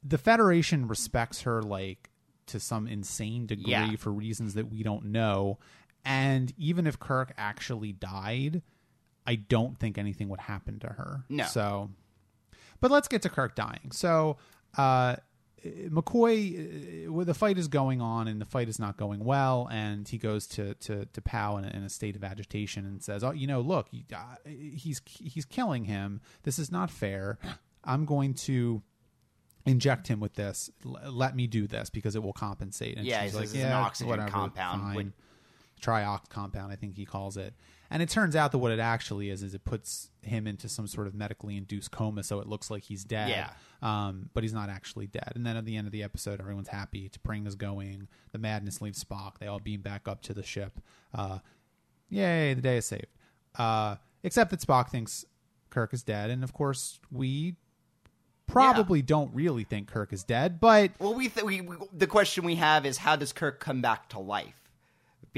The 0.03 0.17
Federation 0.17 0.87
respects 0.87 1.41
her 1.41 1.61
like 1.61 2.09
to 2.47 2.59
some 2.59 2.87
insane 2.87 3.45
degree 3.45 3.71
Yeah. 3.71 3.95
for 3.97 4.11
reasons 4.11 4.53
that 4.53 4.69
we 4.69 4.83
don't 4.83 5.05
know. 5.05 5.57
And 6.05 6.53
even 6.57 6.87
if 6.87 6.97
Kirk 6.99 7.33
actually 7.37 7.91
died, 7.91 8.61
I 9.25 9.35
don't 9.35 9.77
think 9.77 9.97
anything 9.97 10.29
would 10.29 10.39
happen 10.39 10.79
to 10.79 10.87
her. 10.87 11.25
No. 11.27 11.43
So, 11.45 11.89
but 12.79 12.91
let's 12.91 13.09
get 13.09 13.21
to 13.23 13.29
Kirk 13.29 13.55
dying. 13.55 13.91
So, 13.91 14.37
uh, 14.77 15.17
McCoy, 15.65 17.07
uh, 17.07 17.11
well, 17.11 17.25
the 17.25 17.33
fight 17.33 17.57
is 17.57 17.67
going 17.67 18.01
on, 18.01 18.27
and 18.27 18.39
the 18.39 18.45
fight 18.45 18.69
is 18.69 18.79
not 18.79 18.97
going 18.97 19.23
well, 19.23 19.67
and 19.71 20.07
he 20.07 20.17
goes 20.17 20.47
to 20.47 20.73
to 20.75 21.05
to 21.05 21.21
T'Pau 21.21 21.57
in 21.59 21.65
a, 21.65 21.69
in 21.69 21.83
a 21.83 21.89
state 21.89 22.15
of 22.15 22.23
agitation 22.23 22.85
and 22.85 23.01
says, 23.01 23.23
"Oh, 23.23 23.31
you 23.31 23.47
know, 23.47 23.61
look, 23.61 23.87
uh, 24.15 24.17
he's 24.45 25.01
he's 25.05 25.45
killing 25.45 25.85
him. 25.85 26.21
This 26.43 26.59
is 26.59 26.71
not 26.71 26.89
fair. 26.91 27.37
I'm 27.83 28.05
going 28.05 28.33
to." 28.45 28.81
Inject 29.65 30.07
him 30.07 30.21
with 30.21 30.35
this. 30.35 30.69
Let 30.85 31.35
me 31.35 31.45
do 31.45 31.67
this 31.67 31.89
because 31.89 32.15
it 32.15 32.23
will 32.23 32.31
compensate. 32.31 32.95
And 32.95 33.05
Yeah, 33.05 33.23
she's 33.23 33.35
like, 33.35 33.43
it's 33.43 33.53
an 33.53 33.59
"Yeah, 33.59 33.81
oxygen 33.81 34.07
whatever, 34.07 34.29
compound 34.31 34.81
fine." 34.81 34.95
with- 34.95 35.13
triox 35.81 36.29
compound, 36.29 36.71
I 36.71 36.77
think 36.77 36.95
he 36.95 37.03
calls 37.05 37.35
it. 37.35 37.53
And 37.89 38.03
it 38.03 38.09
turns 38.09 38.35
out 38.35 38.51
that 38.51 38.57
what 38.57 38.71
it 38.71 38.79
actually 38.79 39.29
is 39.29 39.43
is 39.43 39.53
it 39.53 39.63
puts 39.63 40.09
him 40.21 40.45
into 40.47 40.67
some 40.67 40.87
sort 40.87 41.07
of 41.07 41.15
medically 41.15 41.55
induced 41.55 41.91
coma, 41.91 42.23
so 42.23 42.39
it 42.39 42.47
looks 42.47 42.69
like 42.69 42.83
he's 42.83 43.03
dead. 43.03 43.29
Yeah. 43.29 43.49
Um, 43.81 44.29
but 44.33 44.43
he's 44.43 44.53
not 44.53 44.69
actually 44.69 45.07
dead. 45.07 45.33
And 45.35 45.45
then 45.45 45.55
at 45.55 45.65
the 45.65 45.77
end 45.77 45.87
of 45.87 45.91
the 45.91 46.03
episode, 46.03 46.39
everyone's 46.39 46.67
happy. 46.67 47.09
T'Pring 47.09 47.47
is 47.47 47.55
going. 47.55 48.07
The 48.31 48.39
madness 48.39 48.81
leaves 48.81 49.03
Spock. 49.03 49.37
They 49.39 49.47
all 49.47 49.59
beam 49.59 49.81
back 49.81 50.07
up 50.07 50.21
to 50.23 50.33
the 50.33 50.43
ship. 50.43 50.79
Uh, 51.13 51.39
yay, 52.09 52.53
the 52.53 52.61
day 52.61 52.77
is 52.77 52.85
saved. 52.85 53.07
Uh, 53.55 53.95
except 54.23 54.51
that 54.51 54.59
Spock 54.59 54.89
thinks 54.89 55.25
Kirk 55.69 55.93
is 55.93 56.03
dead, 56.03 56.29
and 56.29 56.43
of 56.43 56.53
course 56.53 56.99
we 57.11 57.55
probably 58.47 59.01
don't 59.01 59.33
really 59.33 59.63
think 59.63 59.87
Kirk 59.89 60.13
is 60.13 60.23
dead, 60.23 60.59
but 60.59 60.91
Well, 60.99 61.13
we, 61.13 61.29
th- 61.29 61.45
we, 61.45 61.61
we 61.61 61.75
the 61.93 62.07
question 62.07 62.43
we 62.45 62.55
have 62.55 62.85
is 62.85 62.97
how 62.97 63.15
does 63.15 63.33
Kirk 63.33 63.59
come 63.59 63.81
back 63.81 64.09
to 64.09 64.19
life? 64.19 64.56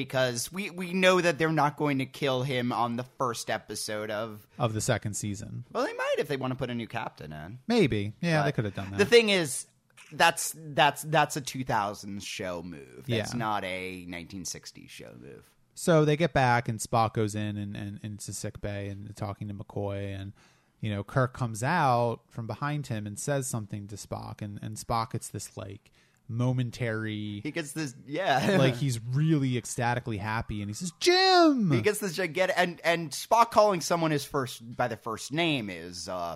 Because 0.04 0.50
we 0.50 0.70
we 0.70 0.94
know 0.94 1.20
that 1.20 1.38
they're 1.38 1.52
not 1.52 1.76
going 1.76 1.98
to 2.00 2.06
kill 2.06 2.44
him 2.44 2.72
on 2.72 2.96
the 2.96 3.04
first 3.18 3.50
episode 3.50 4.10
of. 4.10 4.48
of 4.58 4.74
the 4.74 4.80
second 4.80 5.16
season, 5.16 5.66
Well, 5.74 5.86
they 5.86 5.92
might 5.94 6.16
if 6.20 6.30
they 6.30 6.38
want 6.38 6.52
to 6.52 6.56
put 6.58 6.70
a 6.70 6.74
new 6.76 6.88
captain 6.88 7.34
in. 7.34 7.60
maybe. 7.68 8.14
Yeah, 8.22 8.44
they 8.44 8.54
could 8.54 8.64
have 8.64 8.76
done 8.76 8.92
that. 8.92 8.98
The 9.00 9.04
thing 9.06 9.28
is, 9.28 9.66
that's 10.14 10.56
that's 10.58 11.02
that's 11.04 11.36
a 11.36 11.42
2000s 11.42 12.26
show 12.26 12.64
move. 12.64 13.04
That's 13.10 13.34
Yeah. 13.34 13.38
not 13.38 13.66
a 13.66 14.06
1960s 14.10 14.90
show 14.90 15.12
move. 15.20 15.44
So 15.76 16.06
they 16.06 16.16
get 16.16 16.32
back, 16.32 16.70
and 16.70 16.80
Spock 16.80 17.14
goes 17.14 17.36
in 17.36 17.58
and, 17.58 17.76
and, 17.76 18.00
and 18.02 18.14
it's 18.16 18.38
sick 18.38 18.62
bay 18.62 18.88
and 18.88 19.14
talking 19.18 19.50
to 19.50 19.54
McCoy, 19.54 20.18
and 20.18 20.32
you 20.80 20.90
know 20.90 21.04
Kirk 21.04 21.34
comes 21.34 21.62
out 21.62 22.22
from 22.30 22.48
behind 22.48 22.88
him 22.88 23.06
and 23.06 23.20
says 23.20 23.48
something 23.48 23.86
to 23.88 23.98
Spock, 23.98 24.42
and 24.42 24.60
and 24.62 24.78
Spock 24.78 25.12
gets 25.12 25.28
this 25.28 25.58
like 25.58 25.92
momentary, 26.30 27.42
He 27.44 27.52
gets 27.52 27.72
this, 27.74 27.96
yeah, 28.08 28.56
like 28.60 28.76
he's 28.76 29.00
really 29.14 29.58
ecstatically 29.58 30.18
happy, 30.18 30.62
and 30.62 30.70
he 30.70 30.74
says, 30.74 30.92
"Jim." 31.00 31.72
he 31.72 31.82
gets 31.82 32.00
this 32.00 32.16
gigantic, 32.16 32.56
and 32.58 32.80
and 32.84 33.12
Spock 33.12 33.52
calling 33.52 33.82
someone 33.82 34.12
his 34.12 34.24
first 34.26 34.76
by 34.76 34.88
the 34.88 34.98
first 34.98 35.32
name 35.34 35.70
is, 35.70 36.08
uh, 36.08 36.36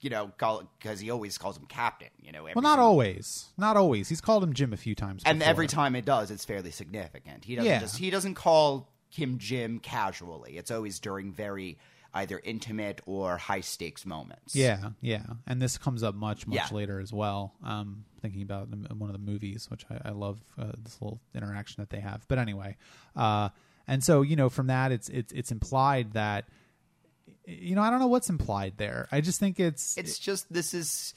you 0.00 0.10
know, 0.10 0.30
call 0.36 0.62
because 0.78 1.00
he 1.00 1.10
always 1.10 1.38
calls 1.38 1.56
him 1.56 1.66
Captain. 1.66 2.10
You 2.20 2.32
know, 2.32 2.44
well, 2.44 2.54
not 2.56 2.72
single- 2.72 2.84
always, 2.86 3.46
not 3.56 3.76
always. 3.76 4.08
He's 4.08 4.20
called 4.20 4.44
him 4.44 4.52
Jim 4.52 4.72
a 4.72 4.76
few 4.76 4.94
times, 4.94 5.22
and 5.26 5.38
before. 5.38 5.50
every 5.50 5.66
time 5.66 5.96
it 5.96 6.04
does, 6.04 6.30
it's 6.30 6.44
fairly 6.44 6.70
significant. 6.70 7.44
He 7.44 7.56
doesn't 7.56 7.70
Yeah. 7.70 7.80
just 7.80 7.98
he 7.98 8.10
doesn't 8.10 8.34
call 8.34 8.92
him 9.08 9.38
Jim 9.38 9.78
casually. 9.78 10.58
It's 10.58 10.70
always 10.70 10.98
during 11.00 11.32
very 11.32 11.78
either 12.16 12.40
intimate 12.42 13.00
or 13.06 13.36
high 13.38 13.60
stakes 13.60 14.04
moments. 14.04 14.54
Yeah, 14.54 14.90
yeah, 15.00 15.24
and 15.46 15.60
this 15.62 15.78
comes 15.78 16.02
up 16.02 16.14
much, 16.14 16.46
much 16.46 16.56
Yeah. 16.56 16.68
later 16.70 17.00
as 17.00 17.12
well. 17.12 17.54
Um, 17.62 18.04
thinking 18.20 18.42
about 18.42 18.68
one 18.68 19.08
of 19.08 19.12
the 19.12 19.18
movies, 19.32 19.68
which 19.70 19.84
I, 19.90 20.08
I 20.08 20.10
love 20.10 20.40
uh, 20.58 20.72
this 20.82 21.00
little 21.00 21.20
interaction 21.34 21.82
that 21.82 21.90
they 21.90 22.00
have. 22.00 22.26
But 22.28 22.38
anyway, 22.38 22.76
uh, 23.14 23.50
and 23.86 24.02
so 24.02 24.22
you 24.22 24.36
know, 24.36 24.48
from 24.48 24.66
that, 24.68 24.92
it's 24.92 25.08
it's 25.08 25.32
it's 25.32 25.52
implied 25.52 26.12
that 26.14 26.46
you 27.46 27.74
know, 27.76 27.82
I 27.82 27.90
don't 27.90 28.00
know 28.00 28.08
what's 28.08 28.28
implied 28.30 28.74
there. 28.76 29.06
I 29.12 29.20
just 29.20 29.38
think 29.38 29.60
it's 29.60 29.96
It's 29.96 30.18
just 30.18 30.52
this 30.52 30.74
is 30.74 31.14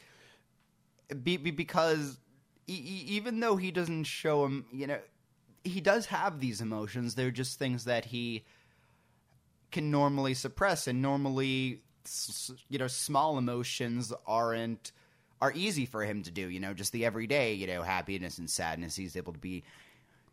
be, 1.23 1.37
be, 1.37 1.51
because 1.51 2.17
e- 2.67 3.05
even 3.07 3.39
though 3.39 3.55
he 3.55 3.71
doesn't 3.71 4.03
show 4.03 4.45
him, 4.45 4.65
you 4.71 4.85
know, 4.87 4.99
he 5.63 5.81
does 5.81 6.05
have 6.07 6.39
these 6.39 6.61
emotions. 6.61 7.15
They're 7.15 7.31
just 7.31 7.57
things 7.57 7.85
that 7.85 8.05
he 8.05 8.43
can 9.71 9.91
normally 9.91 10.33
suppress, 10.33 10.87
and 10.87 11.01
normally, 11.01 11.81
you 12.69 12.79
know, 12.79 12.87
small 12.87 13.37
emotions 13.37 14.13
aren't 14.27 14.91
are 15.41 15.53
easy 15.55 15.85
for 15.85 16.03
him 16.03 16.23
to 16.23 16.31
do. 16.31 16.49
You 16.49 16.59
know, 16.59 16.73
just 16.73 16.91
the 16.91 17.05
everyday, 17.05 17.53
you 17.53 17.67
know, 17.67 17.81
happiness 17.81 18.37
and 18.37 18.49
sadness. 18.49 18.95
He's 18.95 19.15
able 19.15 19.33
to 19.33 19.39
be 19.39 19.63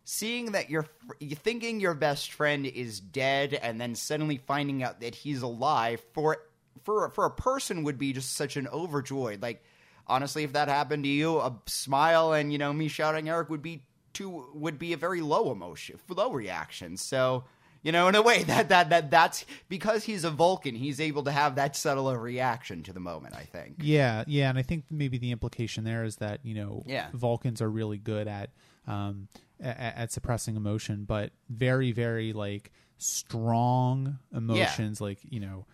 seeing 0.09 0.53
that 0.53 0.69
you're 0.69 0.87
you 1.19 1.35
thinking 1.35 1.81
your 1.81 1.93
best 1.93 2.31
friend 2.31 2.65
is 2.65 3.01
dead 3.01 3.53
and 3.53 3.79
then 3.79 3.93
suddenly 3.93 4.37
finding 4.37 4.81
out 4.81 5.01
that 5.01 5.13
he's 5.13 5.41
alive 5.41 6.01
for 6.13 6.37
for 6.85 7.09
for 7.09 7.25
a 7.25 7.29
person 7.29 7.83
would 7.83 7.97
be 7.97 8.13
just 8.13 8.31
such 8.31 8.55
an 8.55 8.69
overjoyed 8.69 9.41
like 9.41 9.61
honestly 10.07 10.45
if 10.45 10.53
that 10.53 10.69
happened 10.69 11.03
to 11.03 11.09
you 11.09 11.37
a 11.39 11.53
smile 11.65 12.31
and 12.31 12.53
you 12.53 12.57
know 12.57 12.71
me 12.71 12.87
shouting 12.87 13.27
eric 13.27 13.49
would 13.49 13.61
be 13.61 13.83
too 14.13 14.47
would 14.53 14.79
be 14.79 14.93
a 14.93 14.97
very 14.97 15.19
low 15.19 15.51
emotion 15.51 15.99
low 16.07 16.31
reaction 16.31 16.95
so 16.95 17.43
you 17.87 17.93
know 17.93 18.09
in 18.09 18.15
a 18.15 18.21
way 18.21 18.43
that 18.51 18.67
that 18.67 18.89
that 18.89 19.09
that's 19.09 19.45
because 19.69 20.03
he's 20.03 20.25
a 20.25 20.29
vulcan 20.29 20.75
he's 20.75 20.99
able 20.99 21.23
to 21.23 21.31
have 21.31 21.55
that 21.55 21.73
subtle 21.73 22.13
reaction 22.15 22.83
to 22.83 22.91
the 22.91 22.99
moment 22.99 23.33
i 23.33 23.43
think 23.43 23.75
Yeah, 23.81 24.25
yeah, 24.27 24.49
and 24.49 24.59
I 24.59 24.61
think 24.61 24.83
maybe 24.91 25.17
the 25.17 25.31
implication 25.31 25.85
there 25.85 26.03
is 26.03 26.17
that 26.17 26.41
you 26.43 26.53
know 26.53 26.83
Yeah. 26.85 27.07
Vulcans 27.13 27.61
are 27.61 27.69
really 27.69 27.97
good 27.97 28.27
at 28.27 28.49
um 28.85 29.29
at, 29.61 29.95
at 29.95 30.11
suppressing 30.11 30.55
emotion, 30.57 31.05
but 31.05 31.31
very 31.49 31.93
very 31.93 32.33
like 32.33 32.71
strong 32.97 34.19
emotions 34.35 34.99
like 34.99 35.19
you 35.23 35.39
know 35.39 35.65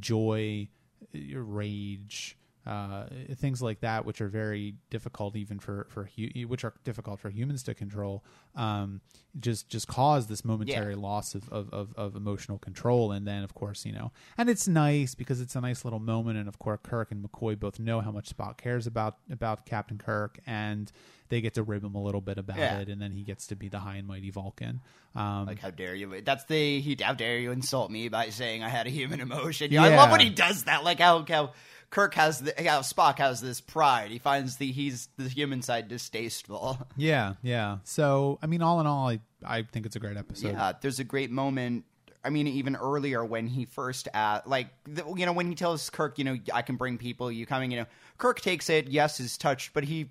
joy, 0.00 0.68
rage. 1.12 2.37
Uh, 2.68 3.06
things 3.36 3.62
like 3.62 3.80
that, 3.80 4.04
which 4.04 4.20
are 4.20 4.28
very 4.28 4.74
difficult 4.90 5.34
even 5.36 5.58
for 5.58 5.86
for 5.88 6.10
hu- 6.14 6.46
which 6.46 6.64
are 6.64 6.74
difficult 6.84 7.18
for 7.18 7.30
humans 7.30 7.62
to 7.62 7.72
control, 7.74 8.22
um, 8.56 9.00
just 9.40 9.70
just 9.70 9.88
cause 9.88 10.26
this 10.26 10.44
momentary 10.44 10.94
loss 10.94 11.34
of, 11.34 11.48
of, 11.50 11.72
of, 11.72 11.94
of 11.96 12.14
emotional 12.14 12.58
control. 12.58 13.10
And 13.10 13.26
then, 13.26 13.42
of 13.42 13.54
course, 13.54 13.86
you 13.86 13.92
know, 13.92 14.12
and 14.36 14.50
it's 14.50 14.68
nice 14.68 15.14
because 15.14 15.40
it's 15.40 15.56
a 15.56 15.62
nice 15.62 15.82
little 15.82 15.98
moment. 15.98 16.36
And 16.36 16.46
of 16.46 16.58
course, 16.58 16.80
Kirk 16.82 17.10
and 17.10 17.24
McCoy 17.24 17.58
both 17.58 17.78
know 17.78 18.00
how 18.02 18.10
much 18.10 18.36
Spock 18.36 18.58
cares 18.58 18.86
about 18.86 19.16
about 19.30 19.64
Captain 19.64 19.96
Kirk, 19.96 20.38
and 20.46 20.92
they 21.28 21.40
get 21.40 21.54
to 21.54 21.62
rib 21.62 21.84
him 21.84 21.94
a 21.94 22.02
little 22.02 22.20
bit 22.20 22.38
about 22.38 22.56
Yeah. 22.58 22.78
it. 22.80 22.88
And 22.88 23.00
then 23.00 23.12
he 23.12 23.22
gets 23.22 23.48
to 23.48 23.56
be 23.56 23.68
the 23.68 23.78
high 23.78 23.96
and 23.96 24.06
mighty 24.08 24.30
Vulcan. 24.30 24.80
Um, 25.14 25.46
Like, 25.46 25.58
how 25.60 25.70
dare 25.70 25.94
you? 25.94 26.20
That's 26.22 26.44
the 26.44 26.80
he. 26.80 26.96
How 27.00 27.14
dare 27.14 27.38
you 27.38 27.50
insult 27.52 27.90
me 27.90 28.08
by 28.08 28.30
saying 28.30 28.62
I 28.62 28.68
had 28.68 28.86
a 28.86 28.90
human 28.90 29.20
emotion? 29.20 29.70
Yeah, 29.72 29.82
I 29.84 29.96
love 29.96 30.10
when 30.10 30.20
he 30.20 30.30
does 30.30 30.64
that. 30.64 30.84
Like 30.84 31.00
how 31.00 31.24
how 31.28 31.52
Kirk 31.90 32.14
has 32.14 32.40
the 32.40 32.52
how 32.58 32.80
Spock 32.80 33.18
has 33.18 33.40
this 33.40 33.60
pride. 33.60 34.10
He 34.10 34.18
finds 34.18 34.56
the 34.56 34.70
he's 34.70 35.08
the 35.16 35.28
human 35.28 35.62
side 35.62 35.88
distasteful. 35.88 36.78
yeah, 36.96 37.34
yeah. 37.42 37.78
So, 37.84 38.38
I 38.42 38.46
mean, 38.46 38.62
all 38.62 38.80
in 38.80 38.86
all, 38.86 39.08
I 39.08 39.20
I 39.44 39.62
think 39.62 39.86
it's 39.86 39.96
a 39.96 40.00
great 40.00 40.16
episode. 40.16 40.52
yeah, 40.52 40.72
there's 40.80 40.98
a 41.00 41.04
great 41.04 41.30
moment. 41.30 41.84
I 42.24 42.30
mean, 42.30 42.46
even 42.48 42.74
earlier 42.76 43.24
when 43.24 43.46
he 43.46 43.64
first 43.64 44.08
at 44.12 44.46
like 44.48 44.68
the, 44.84 45.04
you 45.16 45.24
know 45.24 45.32
when 45.32 45.48
he 45.48 45.54
tells 45.54 45.88
Kirk, 45.88 46.18
you 46.18 46.24
know, 46.24 46.36
I 46.52 46.62
can 46.62 46.76
bring 46.76 46.98
people. 46.98 47.30
You 47.32 47.46
coming? 47.46 47.70
You 47.70 47.78
know, 47.78 47.86
Kirk 48.18 48.40
takes 48.40 48.68
it. 48.68 48.88
Yes, 48.88 49.20
is 49.20 49.38
touched, 49.38 49.72
but 49.72 49.84
he 49.84 50.10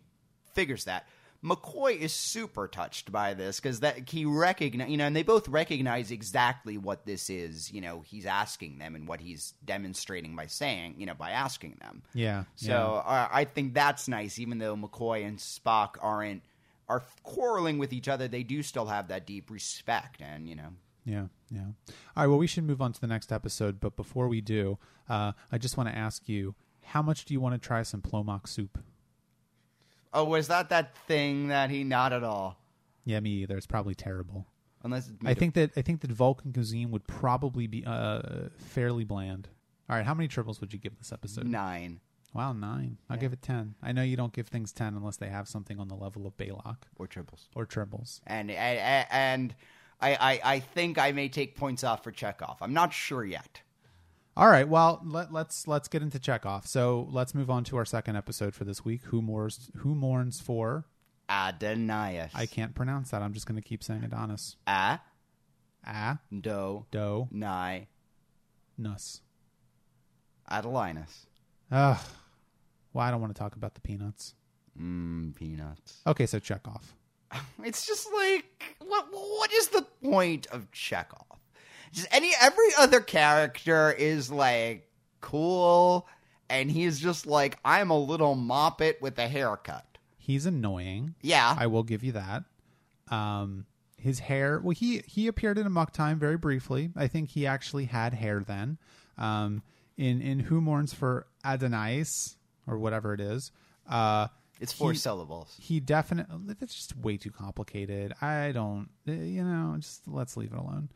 figures 0.58 0.86
that. 0.86 1.08
McCoy 1.44 1.96
is 1.96 2.12
super 2.12 2.68
touched 2.68 3.12
by 3.12 3.36
this 3.36 3.60
because 3.60 3.82
that 3.82 4.10
he 4.10 4.26
recognize 4.26 4.90
you 4.90 4.98
know, 4.98 5.06
and 5.06 5.16
they 5.16 5.22
both 5.22 5.48
recognize 5.48 6.10
exactly 6.10 6.80
what 6.80 7.06
this 7.06 7.30
is. 7.30 7.72
You 7.72 7.80
know, 7.80 8.02
he's 8.02 8.26
asking 8.26 8.80
them 8.80 8.96
and 8.96 9.08
what 9.08 9.22
he's 9.22 9.54
demonstrating 9.64 10.36
by 10.36 10.48
saying, 10.48 10.96
you 10.98 11.06
know, 11.06 11.14
by 11.14 11.30
asking 11.30 11.78
them. 11.80 12.02
Yeah. 12.16 12.46
So 12.56 13.04
uh, 13.06 13.28
I 13.32 13.46
think 13.46 13.76
that's 13.76 14.08
nice, 14.08 14.40
even 14.40 14.58
though 14.58 14.76
McCoy 14.76 15.28
and 15.28 15.38
Spock 15.38 15.98
aren't 16.02 16.42
are 16.90 17.04
quarreling 17.24 17.78
with 17.78 17.94
each 17.94 18.08
other. 18.08 18.28
They 18.28 18.44
do 18.44 18.64
still 18.64 18.86
have 18.86 19.10
that 19.10 19.28
deep 19.28 19.52
respect, 19.52 20.22
and 20.22 20.48
you 20.48 20.56
know, 20.56 20.70
Yeah, 21.06 21.26
yeah. 21.52 21.62
All 21.62 22.24
right, 22.24 22.28
well, 22.28 22.38
we 22.38 22.48
should 22.48 22.64
move 22.64 22.82
on 22.82 22.94
to 22.94 23.02
the 23.02 23.08
next 23.08 23.32
episode, 23.32 23.80
but 23.80 23.96
before 23.96 24.28
we 24.28 24.42
do, 24.42 24.80
uh, 25.08 25.34
I 25.52 25.58
just 25.58 25.78
want 25.78 25.90
to 25.90 25.96
ask 25.96 26.28
you, 26.28 26.56
how 26.84 27.02
much 27.02 27.26
do 27.26 27.34
you 27.34 27.40
want 27.40 27.62
to 27.62 27.66
try 27.66 27.84
some 27.84 28.02
plomeek 28.02 28.48
soup? 28.48 28.80
Oh, 30.14 30.24
was 30.24 30.48
that 30.48 30.70
that 30.70 30.96
thing 31.08 31.48
that 31.50 31.70
he 31.70 31.84
not 31.84 32.14
at 32.14 32.24
all? 32.24 32.58
Yeah, 33.06 33.20
me 33.20 33.30
either. 33.44 33.58
It's 33.58 33.68
probably 33.68 33.96
terrible. 33.96 34.46
Unless 34.84 35.12
I 35.26 35.34
think 35.34 35.54
that 35.56 35.72
I 35.76 35.82
think 35.82 36.02
that 36.02 36.12
Vulcan 36.12 36.54
cuisine 36.54 36.92
would 36.92 37.08
probably 37.08 37.68
be 37.68 37.84
uh, 37.86 38.50
fairly 38.58 39.04
bland. 39.04 39.50
All 39.90 39.96
right, 39.96 40.06
how 40.06 40.14
many 40.14 40.28
tribbles 40.28 40.62
would 40.62 40.74
you 40.74 40.80
give 40.80 40.98
this 40.98 41.12
episode? 41.12 41.46
nine 41.46 42.00
Wow, 42.34 42.54
nine. 42.54 42.98
I'll 43.10 43.18
give 43.18 43.34
it 43.34 43.42
ten. 43.42 43.76
I 43.82 43.92
know 43.94 44.04
you 44.04 44.16
don't 44.16 44.34
give 44.34 44.48
things 44.48 44.72
ten 44.72 44.96
unless 44.96 45.18
they 45.18 45.30
have 45.30 45.48
something 45.48 45.80
on 45.80 45.88
the 45.88 45.96
level 45.96 46.28
of 46.28 46.38
Balok 46.38 46.78
or 46.98 47.08
tribbles, 47.08 47.48
or 47.56 47.66
tribbles. 47.66 48.22
and 48.28 48.52
and, 48.52 49.08
and 49.10 49.56
I, 50.00 50.14
I 50.16 50.54
I 50.56 50.60
think 50.60 51.00
I 51.00 51.12
may 51.14 51.30
take 51.30 51.56
points 51.56 51.84
off 51.84 52.04
for 52.04 52.12
Chekov. 52.12 52.58
I'm 52.62 52.74
not 52.74 52.94
sure 52.94 53.26
yet. 53.26 53.62
All 54.38 54.48
right, 54.48 54.70
well 54.70 55.02
let, 55.04 55.34
let's 55.34 55.68
let's 55.68 55.88
get 55.88 56.04
into 56.04 56.20
Chekov. 56.20 56.68
So 56.68 57.08
let's 57.10 57.34
move 57.34 57.50
on 57.50 57.64
to 57.66 57.78
our 57.78 57.86
second 57.86 58.18
episode 58.18 58.54
for 58.54 58.66
this 58.66 58.86
week. 58.86 59.02
Who 59.06 59.20
mourns? 59.20 59.72
Who 59.78 59.96
mourns 59.96 60.40
for? 60.40 60.86
Adonias. 61.28 62.30
I 62.36 62.46
can't 62.46 62.76
pronounce 62.76 63.10
that. 63.10 63.24
I'm 63.24 63.34
just 63.34 63.48
going 63.48 63.60
to 63.60 63.68
keep 63.68 63.84
saying 63.84 64.04
Adonis. 64.04 64.56
A 64.68 65.00
Ah, 65.84 66.20
do 66.32 66.86
do, 66.92 67.28
nai 67.32 67.88
nus. 68.78 69.22
Adelinus. 70.52 71.26
Ugh. 71.72 71.98
Well, 72.94 73.06
I 73.08 73.10
don't 73.10 73.22
want 73.22 73.36
to 73.36 73.40
talk 73.40 73.56
about 73.56 73.74
the 73.74 73.82
peanuts. 73.82 74.36
Mmm, 74.80 75.36
peanuts. 75.36 76.02
Okay, 76.06 76.28
so 76.28 76.40
Chekov. 76.40 76.84
It's 77.64 77.88
just 77.88 78.08
like 78.14 78.78
what 78.86 79.08
what 79.12 79.52
is 79.52 79.70
the 79.70 79.82
point 80.04 80.46
of 80.52 80.70
Chekov? 80.72 81.26
Just 81.98 82.08
any 82.12 82.32
every 82.40 82.70
other 82.78 83.00
character 83.02 83.92
is 83.92 84.32
like 84.32 84.88
cool 85.20 86.08
and 86.50 86.72
he's 86.72 87.00
just 87.00 87.26
like 87.26 87.58
I'm 87.66 87.90
a 87.90 87.98
little 88.00 88.36
moppet 88.36 89.02
with 89.02 89.18
a 89.20 89.28
haircut. 89.28 89.98
He's 90.18 90.46
annoying. 90.46 91.16
Yeah. 91.22 91.56
I 91.58 91.68
will 91.68 91.84
give 91.84 92.04
you 92.04 92.12
that. 92.14 92.44
Um, 93.10 93.66
his 93.98 94.20
hair. 94.20 94.60
Well, 94.60 94.72
he 94.72 95.02
he 95.08 95.28
appeared 95.28 95.58
in 95.58 95.66
Amok 95.66 95.92
Time 95.92 96.20
very 96.20 96.38
briefly. 96.38 96.92
I 96.96 97.08
think 97.08 97.30
he 97.30 97.48
actually 97.48 97.86
had 97.86 98.14
hair 98.14 98.44
then. 98.46 98.78
Um, 99.18 99.64
in 99.98 100.22
in 100.22 100.40
Who 100.42 100.62
Mourns 100.62 100.94
for 100.94 101.26
Adonais 101.44 102.36
or 102.68 102.78
whatever 102.78 103.14
it 103.14 103.22
is. 103.22 103.52
Uh, 103.90 104.28
it's 104.60 104.74
four 104.74 104.92
he- 104.92 104.98
syllables. 104.98 105.56
he 105.60 105.80
definitely 105.80 106.56
that's 106.60 106.74
just 106.74 106.98
way 106.98 107.16
too 107.16 107.30
complicated 107.30 108.12
i 108.24 108.52
don't 108.52 108.90
you 109.06 109.44
know 109.44 109.76
just 109.80 110.08
let's 110.08 110.36
leave 110.36 110.52
it 110.52 110.58
alone 110.58 110.90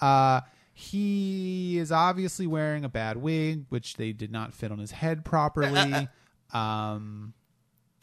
uh 0.00 0.40
he 0.72 1.76
is 1.78 1.90
obviously 1.90 2.46
wearing 2.46 2.84
a 2.84 2.88
bad 2.88 3.16
wig 3.16 3.64
which 3.68 3.96
they 3.96 4.12
did 4.12 4.30
not 4.30 4.54
fit 4.54 4.70
on 4.72 4.78
his 4.78 4.90
head 4.92 5.24
properly. 5.24 6.08
Um 6.52 7.34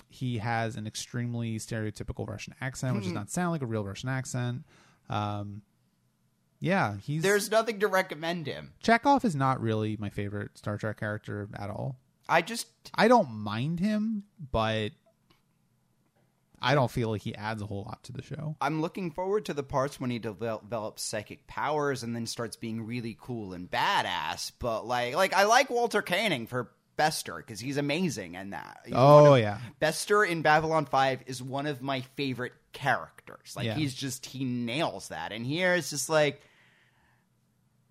he 0.10 0.38
has 0.38 0.76
an 0.76 0.86
extremely 0.86 1.58
stereotypical 1.58 2.28
russian 2.30 2.54
accent 2.62 2.96
which 2.96 3.06
does 3.06 3.14
not 3.14 3.30
sound 3.32 3.52
like 3.52 3.62
a 3.64 3.66
real 3.66 3.84
russian 3.84 4.08
accent. 4.10 4.64
Um 5.10 5.62
yeah 6.60 6.98
he's 6.98 7.24
There's 7.24 7.50
nothing 7.50 7.80
to 7.80 7.88
recommend 7.88 8.46
him. 8.46 8.74
chekov 8.84 9.26
is 9.26 9.36
not 9.36 9.60
really 9.62 9.98
my 9.98 10.10
favorite 10.10 10.58
star 10.58 10.78
trek 10.78 11.00
character 11.00 11.50
at 11.58 11.70
all. 11.70 11.98
I 12.30 12.41
just 12.41 12.68
I 12.93 13.08
don't 13.08 13.30
mind 13.32 13.80
him, 13.80 14.24
but 14.52 14.89
I 16.62 16.74
don't 16.76 16.89
feel 16.91 17.10
like 17.10 17.22
he 17.22 17.36
adds 17.36 17.62
a 17.62 17.66
whole 17.66 17.84
lot 17.84 18.03
to 18.03 18.12
the 18.14 18.22
show. 18.24 18.56
I'm 18.62 18.82
looking 18.82 19.12
forward 19.12 19.45
to 19.45 19.53
the 19.53 19.64
parts 19.64 19.99
when 19.99 20.10
he 20.10 20.20
devel- 20.20 20.62
develops 20.62 21.03
psychic 21.03 21.45
powers 21.47 22.01
and 22.03 22.16
then 22.16 22.26
starts 22.26 22.56
being 22.56 22.86
really 22.86 23.18
cool 23.20 23.53
and 23.53 23.70
badass. 23.70 24.51
But 24.60 24.86
like, 24.88 25.16
like 25.16 25.34
I 25.34 25.43
like 25.43 25.70
Walter 25.70 26.01
Koenig 26.01 26.47
for 26.49 26.72
Bester 26.97 27.36
because 27.38 27.60
he's 27.60 27.78
amazing 27.78 28.36
in 28.36 28.51
that. 28.51 28.80
He's 28.86 28.93
Oh 28.97 29.34
of- 29.34 29.39
yeah, 29.41 29.60
Bester 29.80 30.24
in 30.24 30.41
Babylon 30.41 30.86
5 30.86 31.24
is 31.28 31.43
one 31.43 31.66
of 31.68 31.82
my 31.82 32.01
favorite 32.16 32.53
characters. 32.72 33.53
Like 33.56 33.66
Yeah. 33.66 33.76
he's 33.76 33.93
just 33.93 34.26
he 34.26 34.45
nails 34.45 35.10
that. 35.10 35.32
And 35.34 35.45
here 35.45 35.74
it's 35.76 35.89
just 35.89 36.08
like 36.10 36.41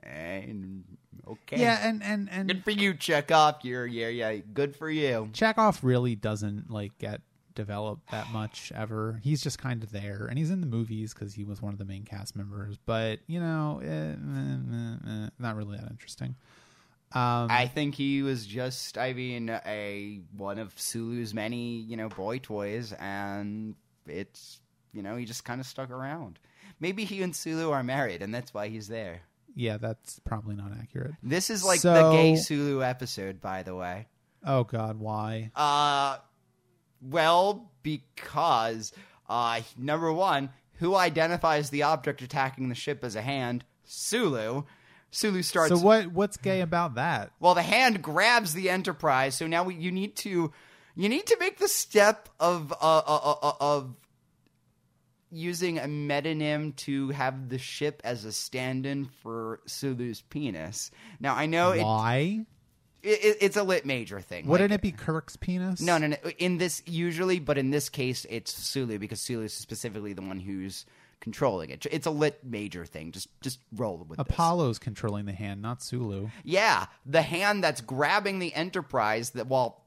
And 0.03 0.85
okay. 1.27 1.61
yeah, 1.61 1.87
and 1.87 2.03
and 2.03 2.29
and 2.31 2.49
Good 2.49 2.65
for 2.65 2.71
you, 2.71 2.95
Chekov. 2.95 3.57
You're 3.63 3.87
yeah, 3.87 4.09
yeah, 4.09 4.37
good 4.53 4.77
for 4.77 4.91
you. 4.91 5.29
Chekov 5.33 5.81
really 5.83 6.15
doesn't 6.15 6.71
like 6.71 6.97
get 6.99 7.21
developed 7.55 8.11
that 8.11 8.31
much 8.31 8.73
ever. 8.75 9.21
He's 9.23 9.43
just 9.43 9.59
kind 9.59 9.83
of 9.83 9.93
there, 9.93 10.27
and 10.29 10.39
he's 10.39 10.51
in 10.51 10.61
the 10.61 10.67
movies 10.67 11.15
because 11.15 11.35
he 11.35 11.45
was 11.45 11.61
one 11.63 11.73
of 11.73 11.79
the 11.79 11.85
main 11.85 12.05
cast 12.05 12.37
members. 12.37 12.79
But 12.85 13.21
you 13.27 13.41
know, 13.41 13.81
eh, 13.83 13.89
eh, 13.89 14.57
eh, 14.73 14.97
eh, 15.27 15.29
not 15.39 15.57
really 15.57 15.77
that 15.79 15.91
interesting. 15.91 16.35
Um, 17.13 17.47
I 17.49 17.69
think 17.73 17.95
he 17.95 18.23
was 18.23 18.45
just, 18.45 18.99
I 18.99 19.13
mean, 19.13 19.49
a 19.49 20.21
one 20.37 20.59
of 20.59 20.73
Sulu's 20.79 21.33
many, 21.33 21.77
you 21.77 21.97
know, 21.97 22.09
boy 22.09 22.39
toys, 22.41 22.93
and 22.99 23.77
it's, 24.07 24.61
you 24.93 25.01
know, 25.03 25.15
he 25.15 25.25
just 25.25 25.45
kind 25.45 25.61
of 25.61 25.67
stuck 25.67 25.91
around. 25.91 26.41
Maybe 26.81 27.05
he 27.05 27.23
and 27.23 27.35
Sulu 27.35 27.71
are 27.71 27.85
married, 27.85 28.21
and 28.21 28.35
that's 28.35 28.53
why 28.53 28.67
he's 28.69 28.89
there. 28.89 29.21
Yeah, 29.55 29.77
that's 29.77 30.19
probably 30.25 30.57
not 30.57 30.73
accurate. 30.81 31.13
This 31.23 31.51
is 31.51 31.65
like 31.65 31.79
So- 31.79 31.95
the 31.95 32.11
gay 32.17 32.35
Sulu 32.35 32.83
episode, 32.83 33.41
by 33.41 33.63
the 33.63 33.77
way. 33.77 34.09
Oh 34.45 34.65
God, 34.65 34.99
why? 34.99 35.53
Uh, 35.55 36.19
well, 37.05 37.71
because 37.83 38.93
uh, 39.29 39.61
number 39.77 40.13
one, 40.13 40.51
who 40.75 40.95
identifies 40.95 41.71
the 41.71 41.85
object 41.85 42.23
attacking 42.23 42.69
the 42.69 42.75
ship 42.75 43.05
as 43.05 43.17
a 43.17 43.23
hand? 43.23 43.65
Sulu. 43.85 44.65
Sulu 45.11 45.43
starts. 45.43 45.69
So 45.69 45.79
what? 45.79 46.09
What's 46.09 46.37
gay 46.37 46.61
about 46.61 46.97
that? 46.97 47.31
Well, 47.39 47.55
the 47.55 47.63
hand 47.63 48.03
grabs 48.03 48.53
the 48.53 48.69
Enterprise, 48.71 49.37
so 49.37 49.47
now 49.47 49.63
we, 49.63 49.77
you 49.77 49.93
need 49.93 50.17
to 50.17 50.53
you 50.97 51.09
need 51.09 51.27
to 51.27 51.37
make 51.39 51.59
the 51.59 51.69
step 51.69 52.29
of 52.41 52.73
uh, 52.73 52.77
uh, 52.81 53.03
uh, 53.07 53.37
uh, 53.43 53.53
of 53.61 53.95
using 55.31 55.79
a 55.79 55.83
metonym 55.83 56.75
to 56.77 57.11
have 57.11 57.49
the 57.49 57.59
ship 57.59 58.01
as 58.05 58.25
a 58.25 58.33
stand-in 58.33 59.07
for 59.23 59.61
Sulu's 59.67 60.21
penis. 60.23 60.91
Now 61.21 61.35
I 61.35 61.47
know 61.47 61.77
Why? 61.77 62.17
it, 62.41 62.47
it's 63.05 63.57
a 63.57 63.63
lit 63.63 63.85
major 63.87 64.21
thing. 64.21 64.47
Wouldn't 64.47 64.71
Like- 64.71 64.79
it 64.79 64.83
be 64.83 64.93
Kirk's 64.93 65.37
penis? 65.37 65.81
No, 65.81 65.99
no, 65.99 66.07
no. 66.09 66.17
In 66.39 66.59
this, 66.59 66.83
usually, 66.87 67.39
but 67.39 67.59
in 67.59 67.71
this 67.71 67.89
case, 67.89 68.27
it's 68.31 68.53
Sulu 68.53 68.99
because 68.99 69.21
Sulu 69.21 69.45
is 69.45 69.53
specifically 69.55 70.13
the 70.15 70.23
one 70.23 70.41
who's 70.41 70.87
controlling 71.21 71.71
it. 71.71 71.87
It's 71.91 72.07
a 72.07 72.11
lit 72.11 72.45
major 72.45 72.85
thing. 72.85 73.13
Just, 73.13 73.29
just 73.41 73.59
roll 73.75 73.99
with 73.99 74.19
this. 74.19 74.27
Apollo's 74.29 74.79
controlling 74.79 75.25
the 75.27 75.33
hand, 75.33 75.63
not 75.63 75.83
Sulu. 75.83 76.29
Yeah, 76.43 76.87
the 77.07 77.23
hand 77.23 77.63
that's 77.65 77.81
grabbing 77.81 78.39
the 78.41 78.53
Enterprise 78.55 79.31
that 79.31 79.47
while 79.47 79.81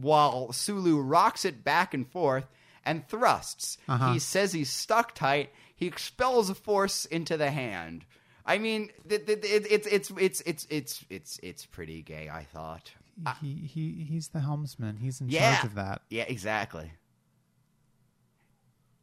while 0.00 0.52
Sulu 0.52 1.00
rocks 1.00 1.44
it 1.44 1.62
back 1.64 1.94
and 1.94 2.10
forth 2.10 2.46
and 2.84 3.06
thrusts. 3.08 3.78
Uh-huh. 3.88 4.12
He 4.14 4.18
says 4.18 4.52
he's 4.52 4.70
stuck 4.70 5.14
tight. 5.14 5.50
He 5.76 5.86
expels 5.86 6.50
a 6.50 6.54
force 6.54 7.04
into 7.04 7.36
the 7.36 7.50
hand. 7.50 8.04
I 8.46 8.58
mean, 8.58 8.90
it's 9.08 9.28
it's 9.28 10.08
it's 10.10 10.40
it's 10.46 10.66
it's 10.70 11.04
it's 11.10 11.40
it's 11.42 11.66
pretty 11.66 12.02
gay. 12.02 12.28
I 12.32 12.44
thought. 12.44 12.92
he 13.40 13.54
he 13.54 14.06
he's 14.08 14.28
the 14.28 14.40
helmsman. 14.40 14.96
He's 14.96 15.20
in 15.20 15.28
Yeah, 15.28 15.56
charge 15.56 15.66
of 15.66 15.74
that. 15.76 16.02
Yeah, 16.10 16.24
exactly. 16.26 16.92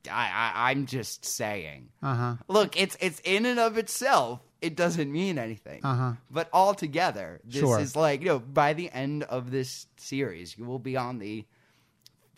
I, 0.09 0.29
I 0.55 0.71
I'm 0.71 0.85
just 0.85 1.25
saying. 1.25 1.89
Uh 2.01 2.15
huh. 2.15 2.35
Look, 2.47 2.79
it's 2.79 2.95
it's 2.99 3.19
in 3.23 3.45
and 3.45 3.59
of 3.59 3.77
itself. 3.77 4.41
It 4.61 4.75
doesn't 4.75 5.11
mean 5.11 5.37
anything. 5.37 5.81
Uh-huh. 5.83 6.13
But 6.31 6.49
altogether, 6.53 7.41
this 7.43 7.59
Sure. 7.61 7.79
is 7.79 7.95
like 7.95 8.21
you 8.21 8.27
know. 8.27 8.39
By 8.39 8.73
the 8.73 8.89
end 8.91 9.23
of 9.23 9.51
this 9.51 9.85
series, 9.97 10.57
you 10.57 10.65
will 10.65 10.79
be 10.79 10.95
on 10.97 11.19
the 11.19 11.45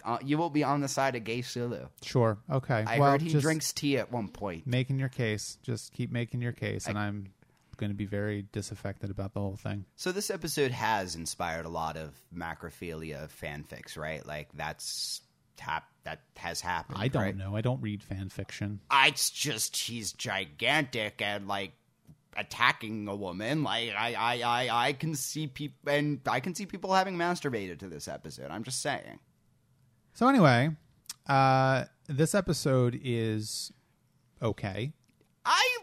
uh, 0.04 0.18
you 0.24 0.38
will 0.38 0.50
be 0.50 0.64
on 0.64 0.82
the 0.82 0.88
side 0.88 1.16
of 1.16 1.24
gay 1.24 1.42
Sulu. 1.42 1.88
Sure. 2.02 2.38
Okay. 2.52 2.84
I 2.88 3.00
well, 3.00 3.12
heard 3.12 3.22
he 3.22 3.40
drinks 3.40 3.74
tea 3.74 3.98
at 3.98 4.12
one 4.12 4.28
point. 4.28 4.68
making 4.68 5.00
your 5.00 5.10
case. 5.10 5.58
Just 5.64 5.94
keep 5.94 6.12
making 6.12 6.42
your 6.42 6.52
case, 6.52 6.88
and 6.88 6.98
I'm 6.98 7.28
going 7.78 7.92
to 7.92 7.96
be 7.96 8.06
very 8.06 8.46
disaffected 8.52 9.10
about 9.10 9.34
the 9.34 9.40
whole 9.40 9.56
thing. 9.56 9.86
So 9.96 10.12
this 10.12 10.30
episode 10.30 10.72
has 10.72 11.16
inspired 11.16 11.66
a 11.66 11.70
lot 11.70 11.96
of 11.98 12.14
macrophilia 12.36 13.30
fanfics, 13.30 13.98
right? 13.98 14.26
Like 14.26 14.50
that's 14.54 15.22
hap- 15.60 15.90
that 16.04 16.22
has 16.36 16.62
happened. 16.62 16.98
I 17.00 17.08
don't 17.08 17.22
right? 17.22 17.38
know. 17.38 17.56
I 17.56 17.62
don't 17.62 17.82
read 17.82 18.04
fan 18.04 18.30
fiction. 18.30 18.82
I- 18.90 19.08
It's 19.08 19.30
just 19.30 19.78
he's 19.78 20.12
gigantic 20.14 21.22
and 21.22 21.48
like 21.48 21.74
attacking 22.36 23.08
a 23.08 23.16
woman. 23.16 23.64
Like 23.64 23.94
I, 23.98 24.14
I, 24.14 24.42
I, 24.42 24.88
I 24.88 24.94
can 24.94 25.16
see 25.16 25.48
people, 25.48 25.92
and 25.92 26.20
I 26.28 26.40
can 26.40 26.56
see 26.56 26.66
people 26.66 26.94
having 26.94 27.18
masturbated 27.18 27.80
to 27.80 27.88
this 27.88 28.08
episode. 28.08 28.52
I'm 28.52 28.64
just 28.64 28.82
saying. 28.82 29.20
So 30.20 30.28
anyway, 30.28 30.72
uh, 31.28 31.86
this 32.08 32.36
episode 32.36 33.00
is 33.02 33.72
okay. 34.42 34.92
I, 35.46 35.78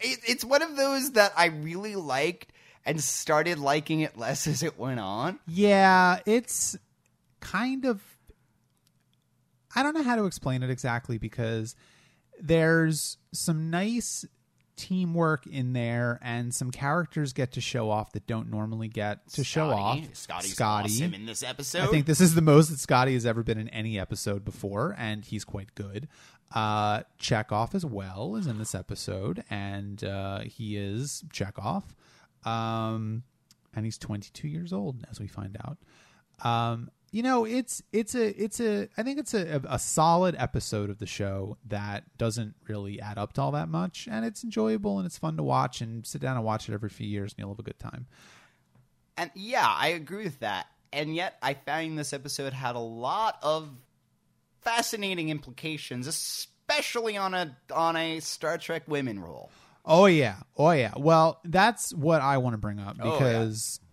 it, 0.00 0.20
it's 0.28 0.44
one 0.44 0.62
of 0.62 0.76
those 0.76 1.10
that 1.14 1.32
I 1.36 1.46
really 1.46 1.96
liked 1.96 2.52
and 2.86 3.02
started 3.02 3.58
liking 3.58 3.98
it 3.98 4.16
less 4.16 4.46
as 4.46 4.62
it 4.62 4.78
went 4.78 5.00
on. 5.00 5.40
Yeah, 5.48 6.20
it's 6.24 6.78
kind 7.40 7.84
of. 7.84 8.00
I 9.74 9.82
don't 9.82 9.94
know 9.94 10.04
how 10.04 10.14
to 10.14 10.26
explain 10.26 10.62
it 10.62 10.70
exactly 10.70 11.18
because 11.18 11.74
there's 12.40 13.16
some 13.32 13.70
nice 13.70 14.24
teamwork 14.80 15.46
in 15.46 15.72
there, 15.72 16.18
and 16.22 16.54
some 16.54 16.70
characters 16.70 17.32
get 17.32 17.52
to 17.52 17.60
show 17.60 17.90
off 17.90 18.12
that 18.12 18.26
don't 18.26 18.50
normally 18.50 18.88
get 18.88 19.28
to 19.34 19.44
show 19.44 19.70
off. 19.70 19.98
Scotty- 19.98 20.14
Scotty's 20.14 20.52
Scotty. 20.54 20.84
awesome 20.94 21.14
in 21.14 21.26
this 21.26 21.42
episode. 21.42 21.82
I 21.82 21.86
think 21.88 22.06
this 22.06 22.20
is 22.20 22.34
the 22.34 22.42
most 22.42 22.70
that 22.70 22.78
Scotty 22.78 23.14
has 23.14 23.26
ever 23.26 23.42
been 23.42 23.58
in 23.58 23.68
any 23.68 23.98
episode 23.98 24.44
before, 24.44 24.94
and 24.98 25.24
he's 25.24 25.44
quite 25.44 25.74
good. 25.74 26.08
Uh, 26.54 27.02
Chekov 27.20 27.74
as 27.74 27.84
well 27.84 28.34
is 28.36 28.46
in 28.46 28.58
this 28.58 28.74
episode, 28.74 29.44
and 29.50 30.02
uh, 30.02 30.40
he 30.40 30.76
is 30.76 31.22
Chekov. 31.32 31.84
Um, 32.44 33.22
and 33.74 33.84
he's 33.84 33.98
22 33.98 34.48
years 34.48 34.72
old, 34.72 35.04
as 35.10 35.20
we 35.20 35.28
find 35.28 35.56
out. 35.64 35.78
Um, 36.42 36.90
you 37.10 37.22
know, 37.22 37.44
it's 37.44 37.82
it's 37.92 38.14
a 38.14 38.42
it's 38.42 38.60
a 38.60 38.88
I 38.96 39.02
think 39.02 39.18
it's 39.18 39.34
a, 39.34 39.60
a 39.68 39.78
solid 39.78 40.36
episode 40.38 40.90
of 40.90 40.98
the 40.98 41.06
show 41.06 41.56
that 41.66 42.04
doesn't 42.18 42.54
really 42.68 43.00
add 43.00 43.18
up 43.18 43.32
to 43.34 43.42
all 43.42 43.52
that 43.52 43.68
much, 43.68 44.08
and 44.10 44.24
it's 44.24 44.44
enjoyable 44.44 44.98
and 44.98 45.06
it's 45.06 45.18
fun 45.18 45.36
to 45.36 45.42
watch 45.42 45.80
and 45.80 46.06
sit 46.06 46.20
down 46.20 46.36
and 46.36 46.44
watch 46.44 46.68
it 46.68 46.72
every 46.72 46.88
few 46.88 47.06
years, 47.06 47.32
and 47.32 47.40
you'll 47.40 47.50
have 47.50 47.58
a 47.58 47.64
good 47.64 47.78
time. 47.78 48.06
And 49.16 49.30
yeah, 49.34 49.66
I 49.66 49.88
agree 49.88 50.24
with 50.24 50.40
that. 50.40 50.66
And 50.92 51.14
yet, 51.14 51.36
I 51.42 51.54
found 51.54 51.98
this 51.98 52.12
episode 52.12 52.52
had 52.52 52.74
a 52.76 52.80
lot 52.80 53.38
of 53.42 53.68
fascinating 54.60 55.28
implications, 55.28 56.06
especially 56.06 57.16
on 57.16 57.34
a 57.34 57.56
on 57.74 57.96
a 57.96 58.20
Star 58.20 58.56
Trek 58.56 58.84
women 58.86 59.18
role. 59.18 59.50
Oh 59.84 60.06
yeah, 60.06 60.36
oh 60.56 60.70
yeah. 60.70 60.92
Well, 60.96 61.40
that's 61.44 61.92
what 61.92 62.20
I 62.22 62.38
want 62.38 62.54
to 62.54 62.58
bring 62.58 62.78
up 62.78 62.96
Oh, 63.00 63.18
yeah. 63.18 63.18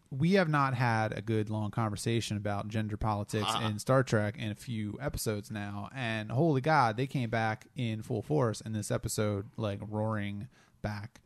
Because 0.09 0.19
we 0.19 0.33
have 0.33 0.49
not 0.49 0.73
had 0.73 1.11
a 1.17 1.21
good 1.21 1.49
long 1.49 1.71
conversation 1.71 2.37
about 2.37 2.67
gender 2.67 2.97
politics 2.97 3.45
Uh-huh. 3.47 3.67
in 3.67 3.79
Star 3.79 4.03
Trek 4.03 4.35
in 4.37 4.51
a 4.51 4.55
few 4.55 4.97
episodes 5.01 5.51
now, 5.51 5.89
and 5.95 6.31
holy 6.31 6.61
God, 6.61 6.97
they 6.97 7.07
came 7.07 7.29
back 7.29 7.67
in 7.75 8.01
full 8.01 8.21
force 8.21 8.61
in 8.61 8.73
this 8.73 8.91
episode, 8.91 9.47
like 9.57 9.79
roaring 9.87 10.47
back. 10.81 11.21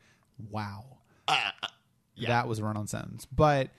Wow, 0.49 0.97
that 1.27 2.47
was 2.47 2.59
a 2.59 2.63
run-on 2.63 2.88
sentence. 2.88 3.25
But 3.25 3.69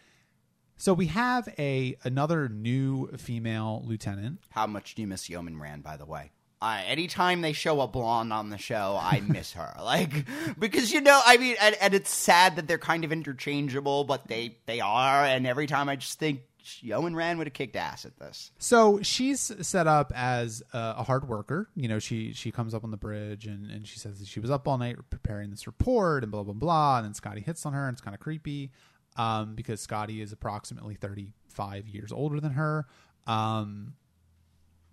so 0.77 0.95
we 0.95 1.07
have 1.07 1.49
a 1.59 1.97
another 2.05 2.49
new 2.49 3.09
female 3.17 3.83
lieutenant. 3.85 4.41
How 4.51 4.67
much 4.67 4.95
do 4.95 5.03
you 5.03 5.09
miss 5.09 5.29
Yeoman 5.29 5.59
Rand, 5.59 5.83
by 5.83 5.97
the 5.97 6.07
way? 6.07 6.31
I, 6.63 6.85
anytime 6.85 7.41
they 7.41 7.53
show 7.53 7.81
a 7.81 7.89
blonde 7.89 8.33
on 8.33 8.51
the 8.51 8.59
show, 8.59 8.99
I 9.01 9.21
miss 9.27 9.53
her. 9.55 9.75
Like 9.83 10.27
because 10.59 10.93
you 10.93 11.01
know, 11.01 11.21
I 11.25 11.37
mean, 11.37 11.57
and, 11.61 11.77
and 11.81 11.93
it's 11.93 12.15
sad 12.15 12.57
that 12.57 12.69
they're 12.69 12.79
kind 12.79 13.05
of 13.05 13.13
interchangeable, 13.13 14.05
but 14.05 14.29
they 14.29 14.59
they 14.67 14.81
are. 14.81 15.25
And 15.25 15.47
every 15.47 15.67
time 15.67 15.89
I 15.89 15.97
just 15.97 16.19
think 16.19 16.43
Yeoman 16.81 17.17
Rand 17.17 17.39
would 17.39 17.49
have 17.49 17.55
kicked 17.55 17.75
ass 17.75 18.05
at 18.05 18.17
this. 18.19 18.53
So 18.59 19.01
she's 19.03 19.53
set 19.67 19.87
up 19.87 20.13
as 20.15 20.63
a, 20.73 20.95
a 20.99 21.03
hard 21.03 21.29
worker. 21.29 21.69
You 21.75 21.89
know, 21.89 21.99
she 21.99 22.33
she 22.33 22.53
comes 22.53 22.75
up 22.75 22.85
on 22.85 22.91
the 22.91 22.97
bridge 22.97 23.47
and, 23.47 23.71
and 23.71 23.87
she 23.87 23.99
says 23.99 24.21
that 24.21 24.29
she 24.29 24.41
was 24.41 24.51
up 24.51 24.69
all 24.69 24.79
night 24.79 24.97
preparing 25.11 25.51
this 25.51 25.67
report 25.67 26.23
and 26.23 26.31
blah 26.31 26.45
blah 26.45 26.55
blah. 26.55 26.99
And 26.99 27.07
then 27.07 27.15
Scotty 27.15 27.41
hits 27.41 27.67
on 27.67 27.73
her 27.73 27.89
and 27.89 27.95
it's 27.95 28.01
kind 28.01 28.15
of 28.15 28.21
creepy 28.21 28.71
um, 29.17 29.55
because 29.55 29.81
Scotty 29.81 30.21
is 30.21 30.33
approximately 30.33 30.95
thirty 30.95 31.33
five 31.49 31.89
years 31.89 32.13
older 32.13 32.41
than 32.41 32.53
her. 32.53 32.87
Um, 33.27 33.95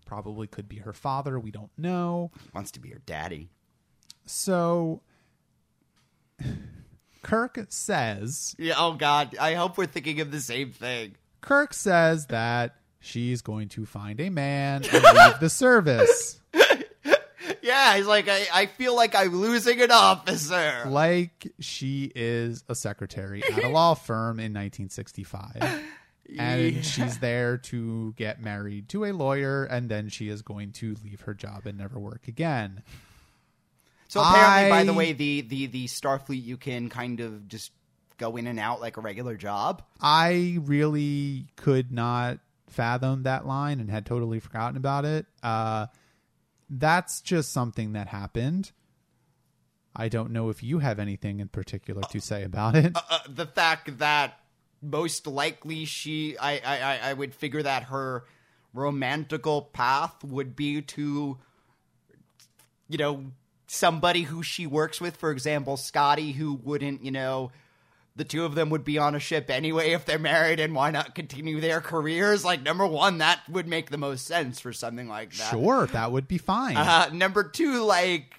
probably 0.10 0.48
could 0.48 0.68
be 0.68 0.78
her 0.78 0.92
father. 0.92 1.40
We 1.40 1.52
don't 1.52 1.70
know. 1.78 2.32
Wants 2.56 2.72
to 2.72 2.80
be 2.80 2.90
her 2.90 3.02
daddy. 3.06 3.52
So 4.26 5.02
Kirk 7.22 7.68
says 7.70 8.56
Yeah. 8.58 8.74
Oh 8.78 8.94
God. 8.94 9.38
I 9.40 9.54
hope 9.54 9.78
we're 9.78 9.86
thinking 9.86 10.20
of 10.20 10.32
the 10.32 10.42
same 10.42 10.72
thing. 10.72 11.16
Kirk 11.42 11.76
says 11.76 12.26
that 12.28 12.76
she's 13.00 13.44
going 13.44 13.70
to 13.70 13.86
find 13.86 14.20
a 14.20 14.32
man 14.32 14.84
and 14.92 15.04
leave 15.04 15.40
the 15.40 15.50
service. 15.50 16.42
Yeah, 17.62 17.98
he's 17.98 18.08
like, 18.08 18.28
I, 18.28 18.48
I 18.52 18.66
feel 18.66 18.96
like 18.96 19.14
I'm 19.16 19.36
losing 19.36 19.80
an 19.82 19.92
officer. 19.92 20.86
like 20.88 21.52
she 21.60 22.12
is 22.16 22.64
a 22.68 22.74
secretary 22.74 23.44
at 23.44 23.64
a 23.64 23.68
law 23.70 23.94
firm 23.94 24.40
in 24.40 24.54
1965 24.54 25.84
and 26.38 26.76
Yeah. 26.76 26.82
she's 26.82 27.18
there 27.28 27.58
to 27.58 28.14
get 28.18 28.42
married 28.42 28.90
to 28.90 29.06
a 29.06 29.12
lawyer 29.14 29.64
and 29.66 29.90
then 29.90 30.10
she 30.10 30.30
is 30.30 30.42
going 30.42 30.72
to 30.74 30.96
leave 31.04 31.22
her 31.22 31.34
job 31.34 31.66
and 31.66 31.78
never 31.78 32.00
work 32.00 32.28
again 32.28 32.84
So 34.08 34.22
apparently, 34.22 34.70
by 34.70 34.84
the 34.84 34.94
way, 34.94 35.14
the, 35.14 35.42
the 35.42 35.66
the 35.68 35.86
Starfleet 35.86 36.44
you 36.44 36.58
can 36.58 36.90
kind 36.90 37.20
of 37.20 37.48
just 37.48 37.72
go 38.18 38.36
in 38.36 38.48
and 38.48 38.60
out 38.60 38.82
like 38.82 38.98
a 38.98 39.02
regular 39.02 39.38
job. 39.38 39.82
i 40.02 40.58
really 40.62 41.48
could 41.56 41.90
not 41.92 42.40
fathom 42.68 43.24
that 43.24 43.48
line 43.48 43.80
and 43.80 43.90
had 43.90 44.06
totally 44.06 44.40
forgotten 44.40 44.76
about 44.78 45.06
it 45.06 45.26
uh, 45.42 45.88
that's 46.70 47.22
just 47.22 47.52
something 47.52 47.94
that 47.94 48.08
happened 48.08 48.72
i 49.96 50.08
don't 50.10 50.32
know 50.32 50.50
if 50.50 50.62
you 50.62 50.80
have 50.80 51.00
anything 51.00 51.40
in 51.40 51.48
particular 51.48 52.02
to 52.12 52.20
say 52.20 52.44
about 52.44 52.76
it 52.76 52.92
Uh, 52.96 53.20
the 53.28 53.46
fact 53.48 53.98
that 54.00 54.38
most 54.82 55.28
likely 55.28 55.86
she, 55.86 56.38
I, 56.38 56.60
I, 56.66 57.10
I- 57.10 57.14
would 57.14 57.34
figure 57.34 57.64
that 57.64 57.84
her 57.84 58.26
romantical 58.74 59.64
path 59.74 60.24
would 60.24 60.56
be 60.56 60.82
to, 60.82 61.38
you 62.88 62.98
know, 62.98 63.26
somebody 63.68 64.24
who 64.24 64.42
she 64.44 64.66
works 64.68 65.00
with, 65.02 65.18
for 65.18 65.32
example, 65.32 65.78
Scotty, 65.78 66.32
who 66.32 66.54
wouldn't, 66.54 67.04
you 67.04 67.12
know, 67.12 67.52
the 68.16 68.24
two 68.26 68.44
of 68.44 68.54
them 68.56 68.70
would 68.70 68.84
be 68.84 68.98
on 68.98 69.16
a 69.16 69.20
ship 69.20 69.50
anyway 69.50 69.92
if 69.92 70.06
they're 70.06 70.20
married, 70.20 70.60
and 70.60 70.76
why 70.76 70.92
not 70.92 71.16
continue 71.16 71.62
their 71.62 71.80
careers? 71.82 72.44
Like, 72.44 72.62
number 72.62 72.86
one, 72.86 73.20
that 73.20 73.40
would 73.50 73.68
make 73.68 73.90
the 73.92 73.98
most 73.98 74.26
sense 74.26 74.60
for 74.60 74.74
something 74.74 75.08
like 75.08 75.32
that. 75.34 75.52
Sure, 75.52 75.86
that 75.88 76.12
would 76.12 76.28
be 76.28 76.38
fine. 76.38 76.76
Uh, 76.76 77.10
number 77.14 77.44
two, 77.44 77.84
like, 77.84 78.36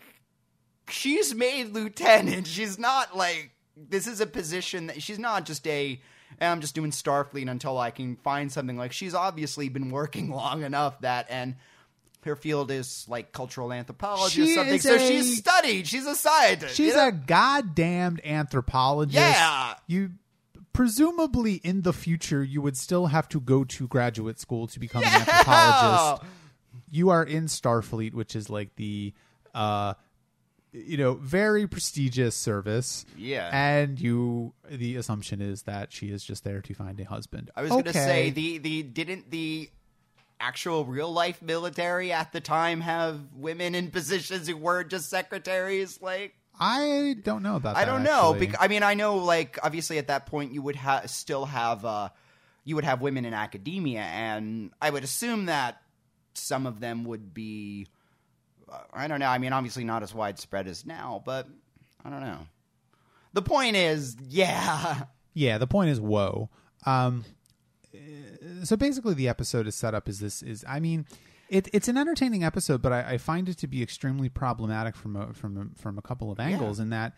she's 0.89 1.35
made 1.35 1.73
lieutenant. 1.73 2.47
She's 2.47 2.79
not 2.79 3.17
like, 3.17 3.53
this 3.77 4.07
is 4.07 4.21
a 4.21 4.27
position 4.27 4.89
that 4.89 5.03
she's 5.03 5.19
not 5.19 5.47
just 5.47 5.67
a, 5.67 6.01
I'm 6.41 6.61
just 6.61 6.75
doing 6.75 6.91
Starfleet 6.91 7.51
until 7.51 7.79
I 7.79 7.91
can 7.91 8.17
find 8.17 8.51
something. 8.51 8.77
Like, 8.77 8.93
she's 8.93 9.15
obviously 9.15 9.69
been 9.69 9.91
working 9.91 10.31
long 10.35 10.63
enough 10.63 11.01
that, 11.01 11.27
and 11.31 11.57
her 12.25 12.37
field 12.37 12.71
is 12.71 13.07
like 13.09 13.33
cultural 13.33 13.73
anthropology 13.73 14.45
She 14.45 14.53
or 14.53 14.55
something. 14.55 14.81
So 14.81 14.95
a- 14.95 14.99
she's 14.99 15.39
studied. 15.39 15.87
She's 15.87 16.07
a 16.07 16.15
scientist. 16.15 16.77
She's 16.77 16.89
you 16.89 16.97
know? 16.97 17.09
a 17.09 17.13
goddamned 17.13 18.21
anthropologist. 18.25 19.17
Yeah. 19.17 19.75
You 19.87 20.13
presumably 20.73 21.55
in 21.55 21.83
the 21.83 21.93
future 21.93 22.45
you 22.45 22.63
would 22.63 22.77
still 22.77 23.07
have 23.07 23.29
to 23.29 23.41
go 23.41 23.65
to 23.65 23.89
graduate 23.89 24.39
school 24.39 24.67
to 24.69 24.79
become 24.79 25.03
an 25.03 25.09
anthropologist. 25.13 26.23
You 26.91 27.11
are 27.11 27.25
in 27.25 27.47
Starfleet, 27.47 28.15
which 28.15 28.37
is 28.37 28.51
like 28.51 28.77
the 28.77 29.15
uh 29.55 29.95
you 30.73 30.97
know, 30.97 31.15
very 31.15 31.67
prestigious 31.67 32.37
service. 32.37 33.05
Yeah. 33.17 33.51
And 33.53 34.01
you 34.01 34.53
the 34.69 34.97
assumption 34.97 35.41
is 35.41 35.63
that 35.63 35.93
she 35.93 36.11
is 36.11 36.25
just 36.25 36.45
there 36.45 36.61
to 36.63 36.75
find 36.75 36.99
a 37.01 37.05
husband. 37.05 37.51
I 37.57 37.63
was 37.63 37.71
going 37.71 37.85
to 37.85 37.93
say 37.93 38.31
the 38.31 38.59
the 38.59 38.83
didn't 38.83 39.31
the 39.31 39.71
actual 40.39 40.85
real 40.87 41.13
life 41.13 41.43
military 41.43 42.13
at 42.13 42.33
the 42.33 42.41
time 42.41 42.81
have 42.81 43.21
women 43.35 43.75
in 43.75 43.91
positions 43.91 44.49
who 44.49 44.57
weren't 44.57 44.89
just 44.89 45.11
secretaries 45.11 46.01
like 46.01 46.35
I 46.59 47.17
don't 47.23 47.43
know 47.43 47.57
about 47.57 47.75
that. 47.75 47.81
I 47.81 47.85
don't 47.87 48.03
know. 48.03 48.33
actually. 48.33 48.49
Bec- 48.49 48.57
I 48.61 48.69
mean, 48.69 48.83
I 48.83 48.93
know, 48.93 49.17
like, 49.17 49.59
obviously, 49.63 49.97
at 49.97 50.09
that 50.09 50.27
point, 50.27 50.53
you 50.53 50.61
would 50.61 50.77
ha- 50.77 51.05
still 51.07 51.47
have, 51.47 51.87
uh, 51.87 52.11
you 52.65 52.75
would 52.75 52.85
have 52.85 53.01
women 53.01 53.25
in 53.25 53.33
academia, 53.33 54.03
and 54.03 54.71
I 54.81 54.91
would 54.91 55.03
assume 55.03 55.47
that 55.47 55.81
some 56.35 56.67
of 56.67 56.79
them 56.79 57.05
would 57.05 57.33
be, 57.33 57.87
I 58.93 59.09
don't 59.09 59.21
know. 59.21 59.29
I 59.29 59.39
mean, 59.39 59.53
obviously, 59.53 59.85
not 59.85 60.03
as 60.03 60.15
widespread 60.15 60.67
as 60.67 60.87
now, 60.87 61.23
but 61.25 61.49
I 62.05 62.11
don't 62.11 62.21
know. 62.21 62.39
The 63.33 63.43
point 63.43 63.77
is, 63.77 64.17
yeah, 64.29 65.05
Yeah, 65.35 65.59
the 65.59 65.67
point 65.67 65.91
is 65.91 66.01
whoa. 66.01 66.49
Um, 66.87 67.25
uh, 67.95 68.65
so 68.65 68.77
basically, 68.77 69.15
the 69.15 69.29
episode 69.29 69.67
is 69.67 69.75
set 69.75 69.95
up 69.95 70.09
as 70.09 70.21
this 70.21 70.43
is. 70.43 70.65
I 70.69 70.81
mean, 70.81 71.07
it, 71.49 71.69
it's 71.73 71.89
an 71.89 71.97
entertaining 71.97 72.45
episode, 72.45 72.83
but 72.83 72.93
I, 72.93 73.13
I 73.13 73.19
find 73.19 73.49
it 73.49 73.59
to 73.59 73.67
be 73.67 73.83
extremely 73.83 74.29
problematic 74.29 74.97
from 74.97 75.17
a, 75.17 75.33
from 75.33 75.57
a, 75.57 75.81
from 75.81 75.99
a 75.99 76.03
couple 76.03 76.31
of 76.31 76.41
angles. 76.41 76.81
In 76.81 76.91
that, 76.91 77.15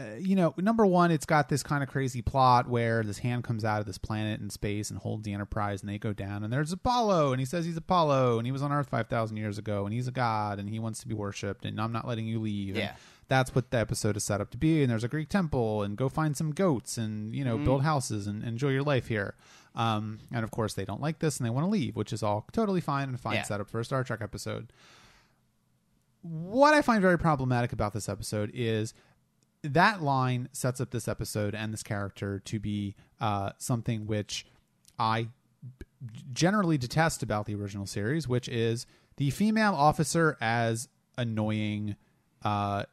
uh, 0.00 0.16
you 0.18 0.34
know, 0.36 0.54
number 0.56 0.86
one, 0.86 1.10
it's 1.10 1.26
got 1.26 1.48
this 1.48 1.62
kind 1.62 1.82
of 1.82 1.88
crazy 1.88 2.22
plot 2.22 2.68
where 2.68 3.02
this 3.02 3.18
hand 3.18 3.44
comes 3.44 3.64
out 3.64 3.80
of 3.80 3.86
this 3.86 3.98
planet 3.98 4.40
in 4.40 4.48
space 4.50 4.88
and 4.90 4.98
holds 4.98 5.24
the 5.24 5.32
Enterprise, 5.32 5.82
and 5.82 5.90
they 5.90 5.98
go 5.98 6.12
down, 6.12 6.42
and 6.42 6.52
there's 6.52 6.72
Apollo, 6.72 7.32
and 7.32 7.40
he 7.40 7.44
says 7.46 7.64
he's 7.66 7.76
Apollo, 7.76 8.38
and 8.38 8.46
he 8.46 8.52
was 8.52 8.62
on 8.62 8.72
Earth 8.72 8.88
five 8.88 9.08
thousand 9.08 9.36
years 9.36 9.58
ago, 9.58 9.84
and 9.84 9.92
he's 9.92 10.08
a 10.08 10.12
god, 10.12 10.58
and 10.58 10.68
he 10.70 10.78
wants 10.78 11.00
to 11.00 11.08
be 11.08 11.14
worshipped, 11.14 11.64
and 11.64 11.80
I'm 11.80 11.92
not 11.92 12.06
letting 12.08 12.26
you 12.26 12.40
leave. 12.40 12.74
And 12.76 12.84
Yeah. 12.84 12.94
that's 13.28 13.54
what 13.54 13.70
the 13.70 13.78
episode 13.78 14.16
is 14.16 14.24
set 14.24 14.40
up 14.40 14.50
to 14.50 14.56
be. 14.58 14.82
And 14.82 14.90
there's 14.90 15.04
a 15.04 15.08
Greek 15.08 15.28
temple, 15.28 15.82
and 15.82 15.96
go 15.96 16.08
find 16.08 16.36
some 16.36 16.52
goats, 16.52 16.96
and 16.96 17.34
you 17.34 17.44
know, 17.44 17.56
Mm-hmm. 17.56 17.64
build 17.64 17.82
houses 17.82 18.26
and 18.26 18.42
enjoy 18.42 18.70
your 18.70 18.82
life 18.82 19.08
here. 19.08 19.34
Um, 19.74 20.18
and 20.32 20.42
of 20.42 20.50
course, 20.50 20.74
they 20.74 20.84
don't 20.84 21.00
like 21.00 21.20
this, 21.20 21.38
and 21.38 21.46
they 21.46 21.50
want 21.50 21.64
to 21.66 21.70
leave, 21.70 21.94
which 21.96 22.12
is 22.12 22.22
all 22.22 22.46
totally 22.52 22.80
fine 22.80 23.08
and 23.08 23.20
fine 23.20 23.34
Yeah. 23.36 23.42
setup 23.42 23.68
for 23.68 23.78
a 23.80 23.84
Star 23.84 24.02
Trek 24.02 24.20
episode. 24.22 24.72
What 26.22 26.74
I 26.74 26.82
find 26.82 27.00
very 27.00 27.18
problematic 27.18 27.72
about 27.72 27.92
this 27.94 28.08
episode 28.08 28.50
is 28.52 28.92
that 29.62 30.02
line 30.02 30.48
sets 30.52 30.80
up 30.80 30.90
this 30.90 31.08
episode 31.08 31.54
and 31.54 31.72
this 31.72 31.82
character 31.82 32.40
to 32.40 32.58
be 32.58 32.94
uh, 33.20 33.52
something 33.58 34.06
which 34.06 34.46
I 34.98 35.28
generally 36.32 36.78
detest 36.78 37.22
about 37.22 37.46
the 37.46 37.54
original 37.54 37.86
series, 37.86 38.26
which 38.26 38.48
is 38.48 38.86
the 39.16 39.30
female 39.30 39.74
officer 39.74 40.36
as 40.40 40.88
annoying 41.18 41.96
uh, 42.42 42.84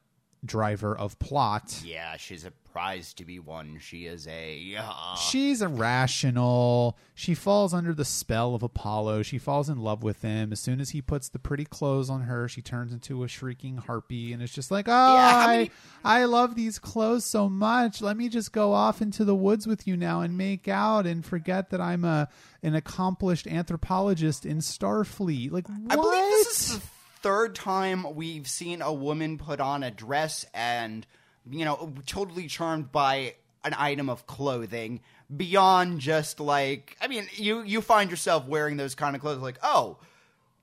driver 0.46 0.98
of 0.98 1.18
plot. 1.20 1.82
yeah, 1.84 2.16
she's 2.18 2.46
a 2.46 2.52
prize 2.72 3.14
to 3.16 3.26
be 3.26 3.40
won. 3.40 3.80
She 3.82 4.06
is 4.06 4.28
a, 4.28 4.76
uh, 4.78 5.16
She's 5.16 5.64
irrational. 5.64 6.96
She 7.16 7.34
falls 7.34 7.74
under 7.74 7.92
the 7.94 8.06
spell 8.06 8.54
of 8.54 8.62
Apollo. 8.62 9.24
She 9.24 9.40
falls 9.40 9.68
in 9.68 9.80
love 9.80 10.04
with 10.04 10.22
him. 10.22 10.52
As 10.52 10.60
soon 10.60 10.80
as 10.80 10.92
he 10.92 11.02
puts 11.02 11.28
the 11.30 11.40
pretty 11.40 11.66
clothes 11.66 12.08
on 12.10 12.22
her, 12.22 12.48
she 12.48 12.62
turns 12.62 12.94
into 12.94 13.24
a 13.24 13.28
shrieking 13.28 13.78
harpy 13.78 14.32
and 14.32 14.44
it's 14.44 14.54
just 14.54 14.70
like, 14.70 14.88
oh, 14.88 14.92
how 14.92 15.40
I, 15.48 15.58
many- 15.58 15.72
I 16.04 16.26
love 16.26 16.54
these 16.54 16.78
clothes 16.78 17.26
so 17.26 17.50
much. 17.50 18.00
Let 18.02 18.16
me 18.16 18.30
just 18.30 18.52
go 18.52 18.74
off 18.74 19.02
into 19.02 19.26
the 19.26 19.36
woods 19.36 19.66
with 19.66 19.88
you 19.88 19.98
now 19.98 20.22
and 20.22 20.38
make 20.38 20.68
out 20.68 21.08
and 21.08 21.26
forget 21.26 21.72
that 21.72 21.82
I'm 21.82 22.06
a 22.06 22.30
an 22.64 22.76
accomplished 22.76 23.48
anthropologist 23.48 24.46
in 24.46 24.58
Starfleet. 24.60 25.52
Like, 25.52 25.68
what? 25.68 25.80
I 25.92 25.96
believe 25.96 26.34
this 26.46 26.72
is 26.76 26.80
third 27.28 27.56
time 27.56 28.16
we've 28.16 28.48
seen 28.48 28.82
a 28.82 28.94
woman 28.94 29.38
put 29.38 29.60
on 29.60 29.84
a 29.84 29.92
dress 29.92 30.46
and, 30.54 31.06
you 31.52 31.66
know, 31.66 31.94
totally 32.06 32.48
charmed 32.48 32.90
by 32.90 33.36
an 33.66 33.76
item 33.78 34.10
of 34.10 34.26
clothing 34.28 35.02
beyond 35.36 36.00
just 36.00 36.40
like, 36.40 36.96
I 37.02 37.10
mean, 37.10 37.28
you 37.34 37.64
you 37.64 37.82
find 37.82 38.10
yourself 38.10 38.48
wearing 38.48 38.78
those 38.78 38.96
kind 38.96 39.14
of 39.14 39.22
clothes 39.22 39.42
like, 39.42 39.60
oh, 39.62 39.98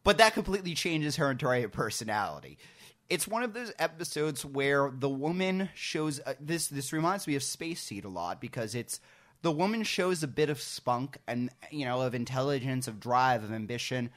but 0.05 0.17
that 0.17 0.33
completely 0.33 0.73
changes 0.73 1.17
her 1.17 1.31
entire 1.31 1.69
personality. 1.69 2.57
It's 3.11 3.29
one 3.29 3.43
of 3.43 3.53
those 3.53 3.71
episodes 3.79 4.43
where 4.43 4.91
the 4.91 5.11
woman 5.11 5.69
shows 5.75 6.19
uh, 6.25 6.33
this. 6.41 6.69
This 6.69 6.95
reminds 6.95 7.27
me 7.27 7.35
of 7.35 7.43
Space 7.43 7.83
Seed 7.83 8.07
a 8.07 8.09
lot 8.09 8.41
because 8.41 8.75
it's 8.75 9.01
the 9.43 9.53
woman 9.53 9.83
shows 9.83 10.23
a 10.23 10.29
bit 10.29 10.49
of 10.49 10.63
spunk 10.63 11.19
and 11.29 11.51
you 11.71 11.85
know 11.85 12.01
of 12.01 12.15
intelligence, 12.15 12.89
of 12.89 13.01
drive, 13.01 13.45
of 13.45 13.53
ambition, 13.53 14.09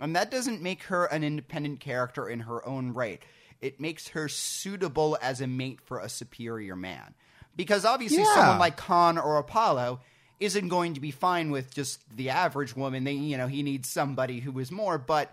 and 0.00 0.14
that 0.16 0.30
doesn't 0.30 0.62
make 0.62 0.84
her 0.84 1.06
an 1.06 1.24
independent 1.24 1.80
character 1.80 2.28
in 2.28 2.40
her 2.40 2.66
own 2.66 2.92
right. 2.92 3.22
It 3.60 3.80
makes 3.80 4.08
her 4.08 4.28
suitable 4.28 5.18
as 5.20 5.40
a 5.40 5.46
mate 5.46 5.80
for 5.80 5.98
a 5.98 6.08
superior 6.08 6.76
man, 6.76 7.14
because 7.56 7.84
obviously 7.84 8.18
Yeah. 8.18 8.34
someone 8.34 8.58
like 8.58 8.76
Khan 8.76 9.18
or 9.18 9.36
Apollo 9.38 10.00
isn't 10.40 10.68
going 10.68 10.94
to 10.94 11.00
be 11.00 11.10
fine 11.10 11.50
with 11.50 11.74
just 11.74 12.00
the 12.16 12.30
average 12.30 12.76
woman. 12.76 13.02
They, 13.02 13.14
you 13.14 13.36
know, 13.36 13.48
he 13.48 13.64
needs 13.64 13.88
somebody 13.88 14.38
who 14.40 14.56
is 14.60 14.70
more, 14.70 14.96
but 14.96 15.32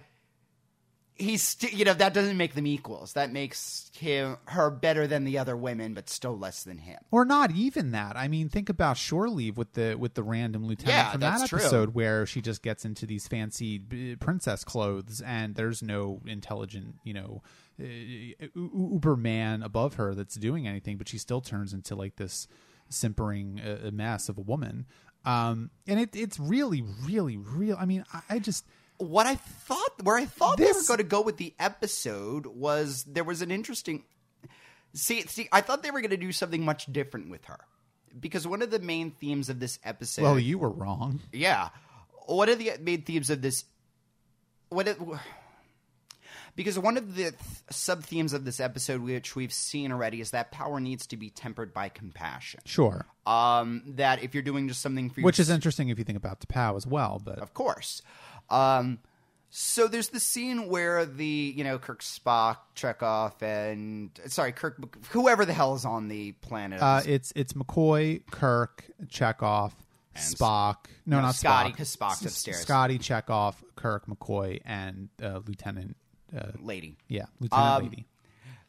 he's 1.16 1.42
st- 1.44 1.74
you 1.74 1.86
know 1.86 1.94
that 1.94 2.14
doesn't 2.14 2.38
make 2.38 2.54
them 2.56 2.68
equals. 2.68 3.14
That 3.14 3.32
makes 3.32 3.90
him 3.98 4.38
her 4.46 4.70
better 4.70 5.08
than 5.08 5.24
the 5.24 5.38
other 5.38 5.56
women, 5.56 5.94
but 5.94 6.10
still 6.10 6.38
less 6.38 6.64
than 6.64 6.78
him. 6.78 7.00
or 7.12 7.26
not 7.26 7.52
even 7.52 7.92
that. 7.92 8.16
I 8.18 8.28
mean, 8.28 8.50
think 8.50 8.70
about 8.70 8.98
Shore 8.98 9.30
Leave 9.30 9.58
with 9.58 9.74
the 9.74 9.96
with 9.96 10.14
the 10.16 10.24
random 10.24 10.66
lieutenant 10.66 10.96
Yeah, 10.96 11.12
from 11.12 11.22
that 11.22 11.38
that's 11.40 11.50
true. 11.50 11.60
episode 11.60 11.94
where 11.96 12.26
she 12.26 12.42
just 12.42 12.62
gets 12.62 12.86
into 12.86 13.06
these 13.06 13.28
fancy 13.28 13.80
princess 14.20 14.64
clothes 14.64 15.22
and 15.26 15.56
there's 15.56 15.82
no 15.82 16.22
intelligent, 16.26 16.96
you 17.04 17.14
know, 17.14 17.42
uh, 17.82 17.86
uber 18.56 19.16
man 19.16 19.64
above 19.64 19.96
her 19.96 20.16
that's 20.16 20.36
doing 20.36 20.68
anything, 20.68 20.98
but 20.98 21.08
she 21.08 21.18
still 21.18 21.42
turns 21.42 21.74
into 21.74 21.96
like 21.96 22.16
this 22.18 22.48
simpering 22.90 23.60
uh, 23.60 23.90
mess 23.92 24.30
of 24.30 24.38
a 24.38 24.42
woman. 24.42 24.86
Um, 25.26 25.72
and 25.88 26.00
it 26.00 26.16
it's 26.16 26.40
really, 26.40 26.84
really, 27.04 27.36
real. 27.38 27.78
I 27.80 27.86
mean, 27.86 28.06
I, 28.14 28.22
I 28.30 28.40
just 28.40 28.66
What 28.98 29.26
I 29.28 29.36
thought, 29.36 30.04
where 30.04 30.18
I 30.18 30.26
thought 30.26 30.58
they 30.58 30.72
were 30.72 30.84
going 30.88 31.00
to 31.00 31.04
go 31.04 31.22
with 31.22 31.38
the 31.38 31.54
episode 31.60 32.46
was 32.46 33.04
there 33.04 33.24
was 33.24 33.42
an 33.42 33.52
interesting. 33.52 34.04
See, 34.94 35.22
see, 35.24 35.50
I 35.52 35.62
thought 35.62 35.84
they 35.84 35.92
were 35.92 36.00
going 36.02 36.12
to 36.12 36.18
do 36.18 36.32
something 36.32 36.64
much 36.64 36.86
different 36.86 37.30
with 37.30 37.46
her, 37.46 37.60
because 38.18 38.48
one 38.48 38.62
of 38.62 38.72
the 38.72 38.80
main 38.80 39.12
themes 39.12 39.50
of 39.50 39.60
this 39.60 39.80
episode. 39.84 40.22
well, 40.22 40.40
you 40.40 40.58
were 40.58 40.70
wrong. 40.70 41.20
Yeah. 41.34 41.70
One 42.28 42.48
of 42.50 42.58
the 42.60 42.72
main 42.82 43.02
themes 43.02 43.30
of 43.30 43.42
this. 43.42 43.66
What 44.70 44.88
it, 44.88 44.98
because 46.56 46.80
one 46.80 46.98
of 46.98 47.16
the 47.16 47.24
th- 47.32 47.36
sub 47.70 48.04
themes 48.04 48.34
of 48.34 48.46
this 48.46 48.60
episode, 48.60 49.02
which 49.02 49.36
we've 49.36 49.52
seen 49.54 49.92
already, 49.92 50.22
is 50.22 50.32
that 50.32 50.52
power 50.52 50.80
needs 50.80 51.06
to 51.08 51.18
be 51.18 51.30
tempered 51.30 51.74
by 51.74 51.90
compassion. 51.90 52.62
Sure. 52.66 53.06
Um, 53.26 53.84
that 53.96 54.24
if 54.24 54.34
you're 54.34 54.44
doing 54.44 54.68
just 54.68 54.82
something 54.82 55.10
for 55.10 55.22
Which 55.22 55.40
is 55.40 55.50
interesting 55.50 55.90
if 55.90 55.98
you 55.98 56.06
think 56.06 56.18
about 56.18 56.40
T'Pau 56.40 56.78
as 56.78 56.88
well, 56.88 57.22
but 57.24 57.40
of 57.40 57.54
course. 57.54 58.02
Um, 58.50 59.00
so 59.50 59.88
there's 59.88 60.10
the 60.10 60.20
scene 60.20 60.68
where 60.68 61.06
the 61.06 61.54
you 61.56 61.64
know 61.64 61.78
Kirk, 61.80 62.02
Spock, 62.02 62.58
Chekov, 62.76 63.42
and 63.42 64.10
sorry 64.28 64.52
Kirk, 64.52 64.78
whoever 65.10 65.46
the 65.46 65.54
hell 65.54 65.76
is 65.76 65.86
on 65.86 66.08
the 66.10 66.34
planet. 66.34 66.82
Uh, 66.82 67.02
it's 67.06 67.32
it's 67.36 67.54
McCoy, 67.54 68.22
Kirk, 68.32 68.84
Chekov, 69.06 69.72
Spock. 70.16 70.76
No, 71.06 71.18
No, 71.18 71.22
not 71.24 71.36
Scotty, 71.36 71.72
Spock. 71.72 71.78
'cause 71.78 71.96
Spock's 71.96 72.26
upstairs. 72.26 72.60
Scotty, 72.62 73.00
Chekov, 73.00 73.56
Kirk, 73.76 74.08
McCoy, 74.08 74.62
and 74.66 75.10
uh, 75.24 75.40
Lieutenant. 75.46 75.96
Uh, 76.36 76.52
lady. 76.60 76.98
yeah, 77.08 77.26
Lieutenant 77.40 77.70
Um, 77.78 77.84
Lady. 77.84 78.06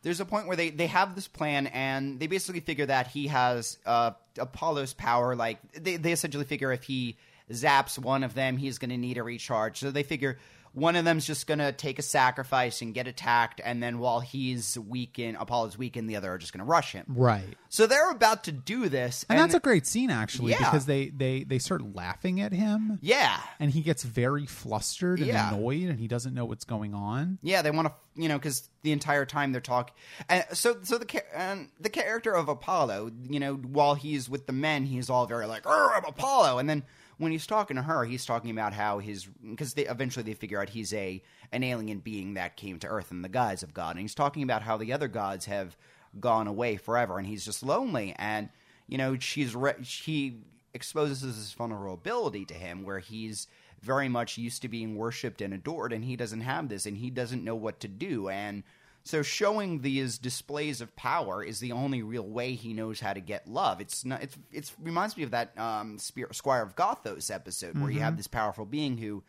there's 0.02 0.20
a 0.20 0.24
point 0.24 0.46
where 0.46 0.56
they, 0.56 0.70
they 0.70 0.86
have 0.86 1.16
this 1.16 1.26
plan 1.26 1.66
and 1.68 2.20
they 2.20 2.28
basically 2.28 2.60
figure 2.60 2.86
that 2.86 3.08
he 3.08 3.26
has 3.26 3.78
uh, 3.86 4.12
Apollo's 4.38 4.92
power. 4.92 5.34
Like 5.34 5.58
they, 5.72 5.96
they 5.96 6.12
essentially 6.12 6.44
figure 6.44 6.70
if 6.70 6.84
he 6.84 7.16
zaps 7.50 7.98
one 7.98 8.22
of 8.24 8.34
them, 8.34 8.56
he's 8.56 8.78
going 8.78 8.90
to 8.90 8.96
need 8.96 9.18
a 9.18 9.22
recharge. 9.22 9.78
So 9.78 9.90
they 9.90 10.02
figure 10.02 10.38
one 10.72 10.94
of 10.94 11.06
them's 11.06 11.24
just 11.26 11.46
gonna 11.46 11.72
take 11.72 11.98
a 11.98 12.02
sacrifice 12.02 12.82
and 12.82 12.92
get 12.92 13.06
attacked, 13.06 13.62
and 13.64 13.82
then 13.82 13.98
while 13.98 14.20
he's 14.20 14.78
weakened, 14.78 15.38
Apollo's 15.40 15.78
weakened, 15.78 16.06
the 16.10 16.16
other 16.16 16.30
are 16.30 16.36
just 16.36 16.52
gonna 16.52 16.66
rush 16.66 16.92
him. 16.92 17.06
Right. 17.08 17.56
So 17.70 17.86
they're 17.86 18.10
about 18.10 18.44
to 18.44 18.52
do 18.52 18.90
this, 18.90 19.24
And, 19.30 19.38
that's 19.38 19.54
a 19.54 19.58
great 19.60 19.86
scene 19.86 20.10
actually 20.10 20.52
Yeah. 20.52 20.58
because 20.58 20.84
they 20.84 21.08
they 21.08 21.44
they 21.44 21.58
start 21.60 21.94
laughing 21.94 22.42
at 22.42 22.52
him 22.52 22.98
yeah, 23.00 23.40
and 23.58 23.70
he 23.70 23.80
gets 23.80 24.02
very 24.02 24.44
flustered 24.44 25.18
and 25.20 25.28
Yeah. 25.28 25.48
annoyed 25.54 25.88
and 25.88 25.98
he 25.98 26.08
doesn't 26.08 26.34
know 26.34 26.44
what's 26.44 26.64
going 26.66 26.92
on. 26.92 27.38
yeah. 27.40 27.62
They 27.62 27.70
want 27.70 27.88
to, 27.88 27.94
you 28.20 28.28
know, 28.28 28.36
because 28.36 28.68
the 28.82 28.92
entire 28.92 29.24
time 29.24 29.52
they're 29.52 29.62
talking, 29.62 29.94
and 30.28 30.44
so 30.52 30.76
so 30.82 30.98
the 30.98 31.22
and 31.34 31.70
the 31.80 31.88
character 31.88 32.34
of 32.34 32.50
Apollo, 32.50 33.12
you 33.30 33.40
know, 33.40 33.54
while 33.54 33.94
he's 33.94 34.28
with 34.28 34.46
the 34.46 34.52
men, 34.52 34.84
he's 34.84 35.08
all 35.08 35.24
very 35.26 35.46
like, 35.46 35.62
"Oh, 35.64 35.92
I'm 35.96 36.04
Apollo," 36.04 36.58
and 36.58 36.68
then 36.68 36.82
when 37.18 37.32
he's 37.32 37.46
talking 37.46 37.76
to 37.76 37.82
her, 37.82 38.04
he's 38.04 38.26
talking 38.26 38.50
about 38.50 38.72
how 38.72 38.98
his 38.98 39.26
because 39.26 39.74
they 39.74 39.86
eventually 39.86 40.22
they 40.22 40.34
figure 40.34 40.60
out 40.60 40.68
he's 40.70 40.92
a 40.92 41.22
an 41.52 41.62
alien 41.62 42.00
being 42.00 42.34
that 42.34 42.56
came 42.56 42.78
to 42.80 42.86
Earth 42.86 43.10
in 43.10 43.22
the 43.22 43.28
guise 43.28 43.62
of 43.62 43.74
God, 43.74 43.92
and 43.92 44.00
he's 44.00 44.14
talking 44.14 44.42
about 44.42 44.62
how 44.62 44.76
the 44.76 44.92
other 44.92 45.08
gods 45.08 45.46
have 45.46 45.76
gone 46.20 46.46
away 46.46 46.76
forever, 46.76 47.18
and 47.18 47.26
he's 47.26 47.44
just 47.44 47.62
lonely, 47.62 48.14
and 48.18 48.48
you 48.86 48.98
know 48.98 49.18
she's 49.18 49.54
re- 49.54 49.74
she 49.82 50.40
exposes 50.74 51.20
his 51.20 51.52
vulnerability 51.52 52.44
to 52.44 52.54
him, 52.54 52.82
where 52.82 52.98
he's 52.98 53.48
very 53.80 54.08
much 54.08 54.36
used 54.36 54.62
to 54.62 54.68
being 54.68 54.96
worshipped 54.96 55.40
and 55.40 55.54
adored, 55.54 55.92
and 55.92 56.04
he 56.04 56.16
doesn't 56.16 56.40
have 56.40 56.68
this, 56.68 56.86
and 56.86 56.98
he 56.98 57.10
doesn't 57.10 57.44
know 57.44 57.56
what 57.56 57.80
to 57.80 57.88
do, 57.88 58.28
and 58.28 58.62
so 59.06 59.22
showing 59.22 59.82
these 59.82 60.18
displays 60.18 60.80
of 60.80 60.96
power 60.96 61.40
is 61.40 61.60
the 61.60 61.70
only 61.70 62.02
real 62.02 62.26
way 62.26 62.54
he 62.54 62.74
knows 62.74 62.98
how 62.98 63.12
to 63.12 63.20
get 63.20 63.46
love. 63.46 63.80
It's 63.80 64.04
not. 64.04 64.20
It's 64.20 64.36
it 64.52 64.72
reminds 64.82 65.16
me 65.16 65.22
of 65.22 65.30
that 65.30 65.56
um, 65.56 65.96
Spear, 65.98 66.32
Squire 66.32 66.62
of 66.62 66.74
Gothos 66.74 67.30
episode 67.30 67.78
where 67.78 67.90
you 67.90 68.00
have 68.00 68.16
this 68.16 68.26
powerful 68.26 68.64
being 68.66 68.98
who 68.98 69.22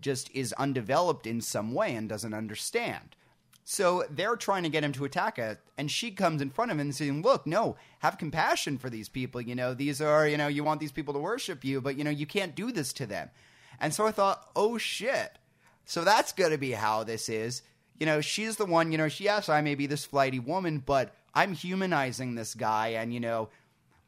just 0.00 0.30
is 0.32 0.54
undeveloped 0.54 1.26
in 1.26 1.42
some 1.42 1.74
way 1.74 1.94
and 1.94 2.08
doesn't 2.08 2.32
understand. 2.32 3.14
So 3.62 4.04
they're 4.08 4.36
trying 4.36 4.62
to 4.62 4.70
get 4.70 4.84
him 4.84 4.92
to 4.92 5.04
attack 5.04 5.38
it, 5.38 5.58
and 5.76 5.90
she 5.90 6.12
comes 6.12 6.40
in 6.40 6.48
front 6.48 6.70
of 6.70 6.78
him 6.78 6.80
and 6.80 6.94
saying, 6.94 7.20
"Look, 7.20 7.46
no, 7.46 7.76
have 7.98 8.16
compassion 8.16 8.78
for 8.78 8.88
these 8.88 9.10
people. 9.10 9.42
You 9.42 9.54
know, 9.54 9.74
these 9.74 10.00
are 10.00 10.26
you 10.26 10.38
know 10.38 10.48
you 10.48 10.64
want 10.64 10.80
these 10.80 10.92
people 10.92 11.12
to 11.12 11.20
worship 11.20 11.62
you, 11.62 11.82
but 11.82 11.98
you 11.98 12.04
know 12.04 12.10
you 12.10 12.26
can't 12.26 12.54
do 12.54 12.72
this 12.72 12.94
to 12.94 13.04
them." 13.04 13.28
And 13.78 13.92
so 13.92 14.06
I 14.06 14.12
thought, 14.12 14.50
"Oh 14.56 14.78
shit." 14.78 15.38
So 15.84 16.04
that's 16.04 16.32
going 16.32 16.52
to 16.52 16.58
be 16.58 16.72
how 16.72 17.04
this 17.04 17.28
is. 17.28 17.60
You 18.00 18.06
know, 18.06 18.20
she's 18.22 18.56
the 18.56 18.64
one, 18.64 18.90
you 18.90 18.98
know, 18.98 19.08
she, 19.08 19.24
yes, 19.24 19.50
I 19.50 19.60
may 19.60 19.74
be 19.74 19.86
this 19.86 20.06
flighty 20.06 20.38
woman, 20.38 20.82
but 20.84 21.14
I'm 21.34 21.52
humanizing 21.52 22.34
this 22.34 22.54
guy. 22.54 22.88
And, 22.88 23.12
you 23.12 23.20
know, 23.20 23.50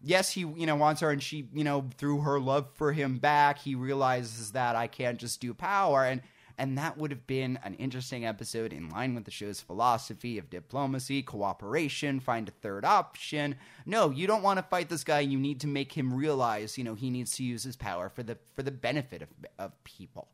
yes, 0.02 0.30
he, 0.30 0.40
you 0.40 0.66
know, 0.66 0.76
wants 0.76 1.02
her 1.02 1.10
and 1.10 1.22
she, 1.22 1.46
you 1.52 1.62
know, 1.62 1.84
through 1.98 2.22
her 2.22 2.40
love 2.40 2.68
for 2.74 2.92
him 2.92 3.18
back, 3.18 3.58
he 3.58 3.74
realizes 3.74 4.52
that 4.52 4.76
I 4.76 4.86
can't 4.86 5.18
just 5.18 5.42
do 5.42 5.52
power. 5.52 6.04
And, 6.04 6.22
and 6.56 6.78
that 6.78 6.96
would 6.96 7.10
have 7.10 7.26
been 7.26 7.58
an 7.64 7.74
interesting 7.74 8.24
episode 8.24 8.72
in 8.72 8.88
line 8.88 9.14
with 9.14 9.26
the 9.26 9.30
show's 9.30 9.60
philosophy 9.60 10.38
of 10.38 10.48
diplomacy, 10.48 11.22
cooperation, 11.22 12.18
find 12.18 12.48
a 12.48 12.52
third 12.52 12.86
option. 12.86 13.56
No, 13.84 14.10
you 14.10 14.26
don't 14.26 14.42
want 14.42 14.58
to 14.58 14.62
fight 14.62 14.88
this 14.88 15.04
guy. 15.04 15.20
You 15.20 15.38
need 15.38 15.60
to 15.60 15.66
make 15.66 15.92
him 15.92 16.14
realize, 16.14 16.78
you 16.78 16.84
know, 16.84 16.94
he 16.94 17.10
needs 17.10 17.36
to 17.36 17.44
use 17.44 17.62
his 17.62 17.76
power 17.76 18.08
for 18.08 18.22
the 18.22 18.38
for 18.54 18.62
the 18.62 18.70
benefit 18.70 19.22
of 19.22 19.28
of 19.58 19.84
people 19.84 20.28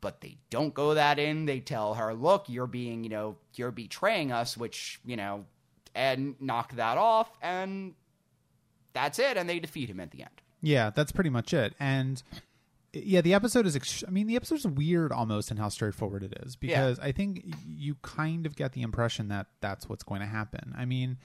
but 0.00 0.20
they 0.20 0.38
don't 0.50 0.74
go 0.74 0.94
that 0.94 1.18
in. 1.18 1.46
They 1.46 1.60
tell 1.60 1.94
her, 1.94 2.14
"Look, 2.14 2.48
you're 2.48 2.66
being, 2.66 3.04
you 3.04 3.10
know, 3.10 3.36
you're 3.54 3.70
betraying 3.70 4.32
us," 4.32 4.56
which, 4.56 5.00
you 5.04 5.16
know, 5.16 5.44
and 5.94 6.36
knock 6.40 6.74
that 6.76 6.96
off 6.96 7.28
and 7.42 7.94
that's 8.92 9.18
it 9.18 9.36
and 9.36 9.48
they 9.48 9.58
defeat 9.58 9.90
him 9.90 10.00
at 10.00 10.10
the 10.10 10.22
end. 10.22 10.42
Yeah, 10.60 10.90
that's 10.90 11.12
pretty 11.12 11.30
much 11.30 11.52
it. 11.52 11.74
And 11.78 12.22
yeah, 12.92 13.20
the 13.20 13.34
episode 13.34 13.66
is. 13.66 13.76
Ex- 13.76 14.04
I 14.06 14.10
mean, 14.10 14.26
the 14.26 14.36
episode's 14.36 14.66
weird 14.66 15.12
almost 15.12 15.50
in 15.50 15.56
how 15.56 15.68
straightforward 15.68 16.22
it 16.22 16.38
is 16.44 16.56
because 16.56 16.98
I 16.98 17.12
think 17.12 17.44
you 17.66 17.96
kind 18.02 18.46
of 18.46 18.56
get 18.56 18.72
the 18.72 18.82
impression 18.82 19.28
that 19.28 19.46
that's 19.60 19.88
what's 19.88 20.02
going 20.02 20.20
to 20.20 20.26
happen. 20.26 20.74
I 20.76 20.84
mean, 20.84 21.18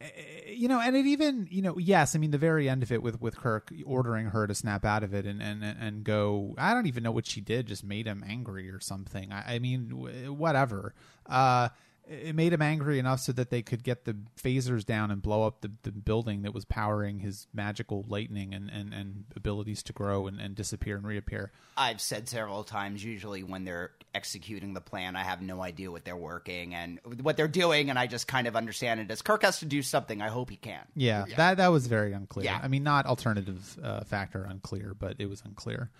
Eh, 0.00 0.04
eh, 0.04 0.10
eh, 0.46 0.50
you 0.52 0.68
know, 0.68 0.80
and 0.80 0.96
it 0.96 1.06
even, 1.06 1.46
you 1.50 1.62
know, 1.62 1.78
yes, 1.78 2.14
I 2.14 2.18
mean, 2.18 2.30
the 2.30 2.38
very 2.38 2.68
end 2.68 2.82
of 2.82 2.90
it 2.92 3.02
with 3.02 3.20
with 3.20 3.36
Kirk 3.36 3.72
ordering 3.84 4.26
her 4.26 4.46
to 4.46 4.54
snap 4.54 4.84
out 4.84 5.02
of 5.02 5.14
it 5.14 5.26
and 5.26 5.42
and 5.42 5.62
and 5.64 6.04
go. 6.04 6.54
I 6.58 6.74
don't 6.74 6.86
even 6.86 7.02
know 7.02 7.12
what 7.12 7.26
she 7.26 7.40
did. 7.40 7.66
Just 7.66 7.84
made 7.84 8.06
him 8.06 8.24
angry 8.26 8.70
or 8.70 8.80
something. 8.80 9.32
I, 9.32 9.54
I 9.54 9.58
mean, 9.58 9.90
whatever. 10.36 10.94
Uh, 11.26 11.68
it 12.06 12.34
made 12.34 12.52
him 12.52 12.62
angry 12.62 12.98
enough 12.98 13.20
so 13.20 13.32
that 13.32 13.50
they 13.50 13.62
could 13.62 13.82
get 13.82 14.04
the 14.04 14.16
phasers 14.40 14.84
down 14.84 15.10
and 15.10 15.22
blow 15.22 15.46
up 15.46 15.62
the, 15.62 15.70
the 15.82 15.90
building 15.90 16.42
that 16.42 16.52
was 16.52 16.64
powering 16.64 17.20
his 17.20 17.46
magical 17.54 18.04
lightning 18.08 18.52
and, 18.52 18.70
and, 18.70 18.92
and 18.92 19.24
abilities 19.34 19.82
to 19.84 19.92
grow 19.92 20.26
and, 20.26 20.40
and 20.40 20.54
disappear 20.54 20.96
and 20.96 21.06
reappear. 21.06 21.50
I've 21.76 22.00
said 22.00 22.28
several 22.28 22.62
times 22.62 23.02
usually 23.02 23.42
when 23.42 23.64
they're 23.64 23.90
executing 24.14 24.74
the 24.74 24.80
plan, 24.80 25.16
I 25.16 25.22
have 25.22 25.40
no 25.40 25.62
idea 25.62 25.90
what 25.90 26.04
they're 26.04 26.16
working 26.16 26.74
and 26.74 27.00
what 27.22 27.36
they're 27.36 27.48
doing 27.48 27.90
and 27.90 27.98
I 27.98 28.06
just 28.06 28.28
kind 28.28 28.46
of 28.46 28.54
understand 28.54 29.00
it 29.00 29.10
as 29.10 29.22
Kirk 29.22 29.42
has 29.42 29.60
to 29.60 29.66
do 29.66 29.82
something. 29.82 30.20
I 30.20 30.28
hope 30.28 30.50
he 30.50 30.56
can. 30.56 30.82
Yeah, 30.94 31.24
that 31.36 31.56
that 31.56 31.68
was 31.68 31.86
very 31.86 32.12
unclear. 32.12 32.44
Yeah. 32.44 32.60
I 32.62 32.68
mean, 32.68 32.82
not 32.82 33.06
alternative 33.06 33.78
uh, 33.82 34.04
factor 34.04 34.44
unclear, 34.44 34.94
but 34.98 35.16
it 35.18 35.28
was 35.28 35.42
unclear. 35.44 35.90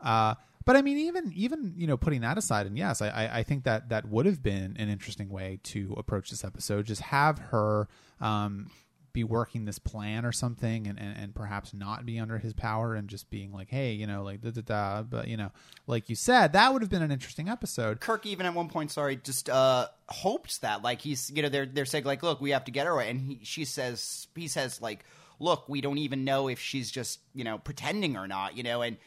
Uh, 0.00 0.34
but 0.64 0.76
I 0.76 0.82
mean, 0.82 0.98
even 0.98 1.32
even 1.34 1.74
you 1.76 1.86
know, 1.86 1.96
putting 1.96 2.20
that 2.22 2.38
aside, 2.38 2.66
and 2.66 2.76
yes, 2.76 3.02
I, 3.02 3.30
I 3.32 3.42
think 3.42 3.64
that 3.64 3.88
that 3.88 4.08
would 4.08 4.26
have 4.26 4.42
been 4.42 4.76
an 4.78 4.88
interesting 4.88 5.28
way 5.28 5.60
to 5.64 5.94
approach 5.96 6.30
this 6.30 6.44
episode. 6.44 6.86
Just 6.86 7.02
have 7.02 7.38
her 7.38 7.88
um, 8.20 8.70
be 9.12 9.24
working 9.24 9.64
this 9.64 9.78
plan 9.78 10.24
or 10.24 10.32
something, 10.32 10.86
and, 10.86 10.98
and 10.98 11.16
and 11.16 11.34
perhaps 11.34 11.74
not 11.74 12.06
be 12.06 12.18
under 12.18 12.38
his 12.38 12.52
power, 12.52 12.94
and 12.94 13.08
just 13.08 13.30
being 13.30 13.52
like, 13.52 13.68
hey, 13.68 13.92
you 13.92 14.06
know, 14.06 14.22
like 14.22 14.40
da 14.40 14.50
da 14.50 14.60
da. 14.62 15.02
But 15.02 15.28
you 15.28 15.36
know, 15.36 15.50
like 15.86 16.08
you 16.08 16.16
said, 16.16 16.52
that 16.52 16.72
would 16.72 16.82
have 16.82 16.90
been 16.90 17.02
an 17.02 17.12
interesting 17.12 17.48
episode. 17.48 18.00
Kirk 18.00 18.26
even 18.26 18.46
at 18.46 18.54
one 18.54 18.68
point, 18.68 18.90
sorry, 18.90 19.16
just 19.16 19.48
uh 19.48 19.88
hopes 20.08 20.58
that 20.58 20.82
like 20.82 21.00
he's 21.00 21.30
you 21.34 21.42
know 21.42 21.48
they're 21.48 21.66
they're 21.66 21.86
saying 21.86 22.04
like 22.04 22.22
look 22.22 22.40
we 22.40 22.50
have 22.50 22.64
to 22.64 22.70
get 22.70 22.86
her 22.86 22.92
away 22.92 23.08
and 23.08 23.18
he 23.18 23.40
she 23.42 23.64
says 23.64 24.26
he 24.34 24.46
says 24.46 24.80
like 24.82 25.06
look 25.40 25.66
we 25.68 25.80
don't 25.80 25.96
even 25.96 26.22
know 26.24 26.48
if 26.48 26.60
she's 26.60 26.90
just 26.90 27.18
you 27.34 27.44
know 27.44 27.56
pretending 27.56 28.16
or 28.16 28.28
not 28.28 28.54
you 28.54 28.62
know 28.62 28.82
and 28.82 28.98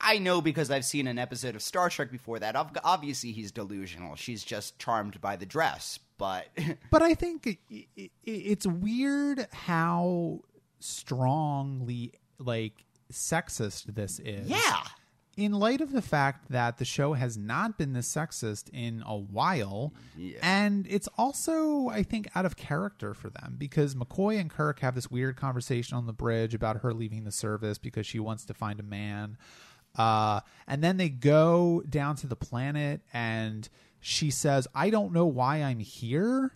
I 0.00 0.18
know 0.18 0.40
because 0.40 0.70
I've 0.70 0.84
seen 0.84 1.06
an 1.06 1.18
episode 1.18 1.54
of 1.54 1.62
Star 1.62 1.90
Trek 1.90 2.10
before 2.10 2.38
that 2.38 2.56
obviously 2.84 3.32
he's 3.32 3.52
delusional 3.52 4.16
she's 4.16 4.42
just 4.44 4.78
charmed 4.78 5.20
by 5.20 5.36
the 5.36 5.46
dress 5.46 5.98
but 6.18 6.46
But 6.90 7.02
I 7.02 7.14
think 7.14 7.46
it, 7.46 7.86
it, 7.96 8.10
it's 8.24 8.66
weird 8.66 9.46
how 9.52 10.40
strongly 10.80 12.12
like 12.38 12.84
sexist 13.12 13.94
this 13.94 14.18
is. 14.20 14.48
yeah 14.48 14.82
In 15.36 15.52
light 15.52 15.80
of 15.80 15.92
the 15.92 16.02
fact 16.02 16.50
that 16.50 16.78
the 16.78 16.84
show 16.84 17.14
has 17.14 17.36
not 17.36 17.76
been 17.78 17.92
this 17.92 18.12
sexist 18.12 18.68
in 18.72 19.02
a 19.06 19.16
while, 19.16 19.94
and 20.42 20.86
it's 20.88 21.08
also, 21.16 21.88
I 21.88 22.02
think, 22.02 22.28
out 22.34 22.44
of 22.44 22.56
character 22.56 23.14
for 23.14 23.30
them 23.30 23.56
because 23.58 23.94
McCoy 23.94 24.38
and 24.38 24.50
Kirk 24.50 24.80
have 24.80 24.94
this 24.94 25.10
weird 25.10 25.36
conversation 25.36 25.96
on 25.96 26.06
the 26.06 26.12
bridge 26.12 26.54
about 26.54 26.82
her 26.82 26.92
leaving 26.92 27.24
the 27.24 27.32
service 27.32 27.78
because 27.78 28.06
she 28.06 28.18
wants 28.18 28.44
to 28.46 28.54
find 28.54 28.78
a 28.80 28.82
man. 28.84 29.36
Uh, 29.96 30.40
and 30.66 30.82
then 30.82 30.96
they 30.96 31.08
go 31.08 31.82
down 31.88 32.16
to 32.16 32.26
the 32.26 32.36
planet, 32.36 33.00
and 33.12 33.68
she 34.00 34.30
says, 34.30 34.66
I 34.74 34.90
don't 34.90 35.12
know 35.12 35.26
why 35.26 35.58
I'm 35.62 35.78
here. 35.80 36.52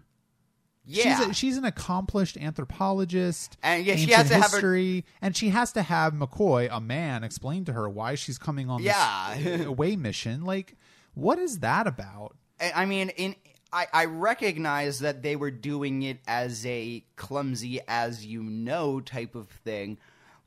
yeah 0.87 1.19
She's, 1.19 1.27
a, 1.29 1.35
she's 1.35 1.57
an 1.57 1.65
accomplished 1.65 2.37
anthropologist. 2.37 3.57
And, 3.63 3.85
yeah, 3.85 3.97
she 3.97 4.13
has 4.13 4.29
to 4.29 4.35
have 4.35 4.51
her- 4.51 4.57
history, 4.57 5.05
and 5.21 5.37
she 5.37 5.49
has 5.51 5.73
to 5.73 5.83
have 5.83 6.13
McCoy, 6.15 6.69
a 6.71 6.81
man, 6.81 7.25
explain 7.25 7.65
to 7.67 7.73
her 7.73 7.89
why 7.89 8.15
she's 8.15 8.39
coming 8.39 8.71
on 8.71 8.83
Yeah. 8.83 9.35
this 9.39 9.67
away 9.67 9.97
mission. 9.97 10.45
Like, 10.45 10.77
what 11.15 11.39
is 11.39 11.59
that 11.61 11.87
about? 11.87 12.37
I 12.61 12.73
I 12.83 12.85
mean, 12.87 13.11
in 13.11 13.35
I, 13.73 13.89
I 13.93 14.05
recognize 14.05 15.01
that 15.01 15.23
they 15.23 15.35
were 15.35 15.51
doing 15.51 16.03
it 16.03 16.21
as 16.29 16.65
a 16.65 17.05
clumsy 17.17 17.81
as 17.89 18.25
you 18.25 18.43
know 18.45 19.01
type 19.01 19.35
of 19.35 19.49
thing, 19.49 19.99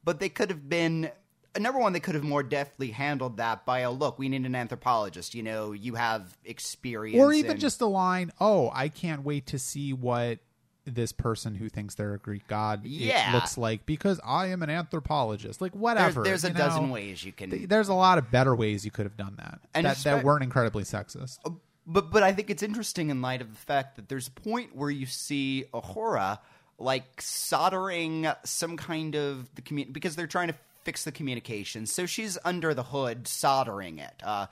but 0.06 0.20
they 0.22 0.30
could 0.30 0.50
have 0.50 0.70
been 0.70 1.12
number 1.60 1.80
one. 1.80 1.94
They 1.94 2.00
could 2.00 2.16
have 2.16 2.24
more 2.24 2.44
deftly 2.44 2.92
handled 2.92 3.38
that 3.38 3.66
by 3.66 3.80
a 3.80 3.92
look. 3.92 4.18
We 4.20 4.30
need 4.30 4.46
an 4.46 4.56
anthropologist. 4.56 5.36
You 5.36 5.44
know, 5.44 5.72
you 5.72 5.96
have 5.96 6.38
experience, 6.46 7.20
Or 7.22 7.34
even 7.34 7.52
in- 7.54 7.60
just 7.60 7.80
the 7.80 7.88
line, 7.90 8.32
"Oh, 8.40 8.72
I 8.74 8.90
can't 8.90 9.24
wait 9.24 9.48
to 9.48 9.60
see 9.60 9.94
what." 9.94 10.40
This 10.90 11.12
person 11.12 11.56
who 11.56 11.68
thinks 11.68 11.96
they're 11.96 12.14
a 12.14 12.18
Greek 12.18 12.48
god 12.48 12.86
Yeah. 12.86 13.34
looks 13.34 13.58
like 13.58 13.86
because 13.86 14.22
I 14.26 14.46
am 14.48 14.64
an 14.64 14.70
anthropologist. 14.70 15.60
Like 15.60 15.76
whatever. 15.76 16.24
there's 16.24 16.46
a 16.46 16.48
you 16.48 16.54
dozen 16.54 16.90
ways 16.92 17.26
you 17.26 17.34
can. 17.34 17.50
Th- 17.50 17.68
There's 17.68 17.90
a 17.90 17.94
lot 17.94 18.18
of 18.18 18.32
better 18.32 18.56
ways 18.56 18.86
you 18.86 18.92
could 18.92 19.06
have 19.06 19.18
done 19.18 19.36
that. 19.36 19.60
And 19.74 19.86
that, 19.86 19.98
that 20.06 20.24
weren't 20.24 20.44
incredibly 20.46 20.86
sexist. 20.86 21.40
Uh, 21.44 21.50
but 21.86 22.10
but 22.10 22.24
I 22.24 22.32
think 22.32 22.50
it's 22.50 22.64
interesting 22.64 23.10
in 23.10 23.22
light 23.22 23.42
of 23.42 23.50
the 23.50 23.58
fact 23.60 23.98
that 23.98 24.08
there's 24.08 24.30
a 24.30 24.32
point 24.32 24.78
where 24.78 24.90
you 24.90 25.06
see 25.08 25.66
Uhura 25.74 26.40
like 26.80 27.22
soldering 27.22 28.28
some 28.46 28.78
kind 28.78 29.16
of 29.16 29.54
the 29.56 29.62
community 29.62 29.92
because 29.92 30.16
they're 30.16 30.26
trying 30.28 30.48
to 30.50 30.56
fix 30.88 31.04
the 31.04 31.12
communication. 31.12 31.86
So 31.86 32.06
she's 32.06 32.38
under 32.46 32.74
the 32.74 32.82
hood 32.82 33.28
soldering 33.28 34.00
it. 34.00 34.24
Uh, 34.24 34.46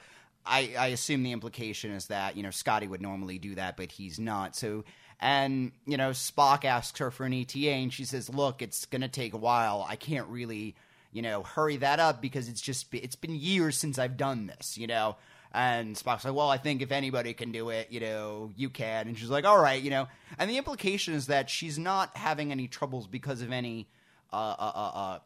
I, 0.45 0.75
I 0.77 0.87
assume 0.87 1.23
the 1.23 1.31
implication 1.31 1.91
is 1.91 2.07
that 2.07 2.35
you 2.35 2.43
know 2.43 2.51
Scotty 2.51 2.89
would 2.89 3.01
normally 3.01 3.39
do 3.39 3.55
that, 3.55 3.77
but 3.77 3.89
he's 3.89 4.19
not. 4.19 4.53
So 4.53 4.83
and 5.21 5.71
you 5.87 5.95
know 5.95 6.09
Spock 6.09 6.65
asks 6.65 6.99
her 6.99 7.09
for 7.09 7.25
an 7.25 7.31
ETA, 7.31 7.69
and 7.69 7.93
she 7.93 8.03
says, 8.03 8.29
"Look, 8.29 8.61
it's 8.61 8.85
going 8.85 9.01
to 9.01 9.07
take 9.07 9.33
a 9.33 9.37
while. 9.37 9.85
I 9.87 9.95
can't 9.95 10.27
really." 10.27 10.75
you 11.13 11.21
know, 11.21 11.43
hurry 11.43 11.77
that 11.77 12.01
up 12.01 12.21
because 12.21 12.49
it's 12.49 12.59
just 12.59 12.93
it's 12.93 13.15
been 13.15 13.33
years 13.33 13.77
since 13.77 13.97
I've 13.97 14.17
done 14.17 14.47
this, 14.47 14.77
you 14.77 14.85
know. 14.85 15.15
And 15.53 15.95
Spock's 15.95 16.25
like, 16.25 16.33
well, 16.33 16.49
I 16.49 16.57
think 16.57 16.81
if 16.81 16.91
anybody 16.91 17.33
can 17.33 17.53
do 17.53 17.69
it, 17.69 17.87
you 17.89 18.01
know, 18.01 18.51
you 18.57 18.69
can. 18.69 19.07
And 19.07 19.17
she's 19.17 19.29
like, 19.29 19.45
all 19.45 19.57
right, 19.57 19.81
you 19.81 19.89
know. 19.89 20.09
And 20.37 20.49
the 20.49 20.57
implication 20.57 21.13
is 21.13 21.27
that 21.27 21.49
she's 21.49 21.79
not 21.79 22.17
having 22.17 22.51
any 22.51 22.67
troubles 22.67 23.07
because 23.07 23.41
of 23.41 23.53
any 23.53 23.87
uh, 24.33 24.55
uh, 24.59 24.71
uh, 24.75 24.91
uh, 24.93 25.19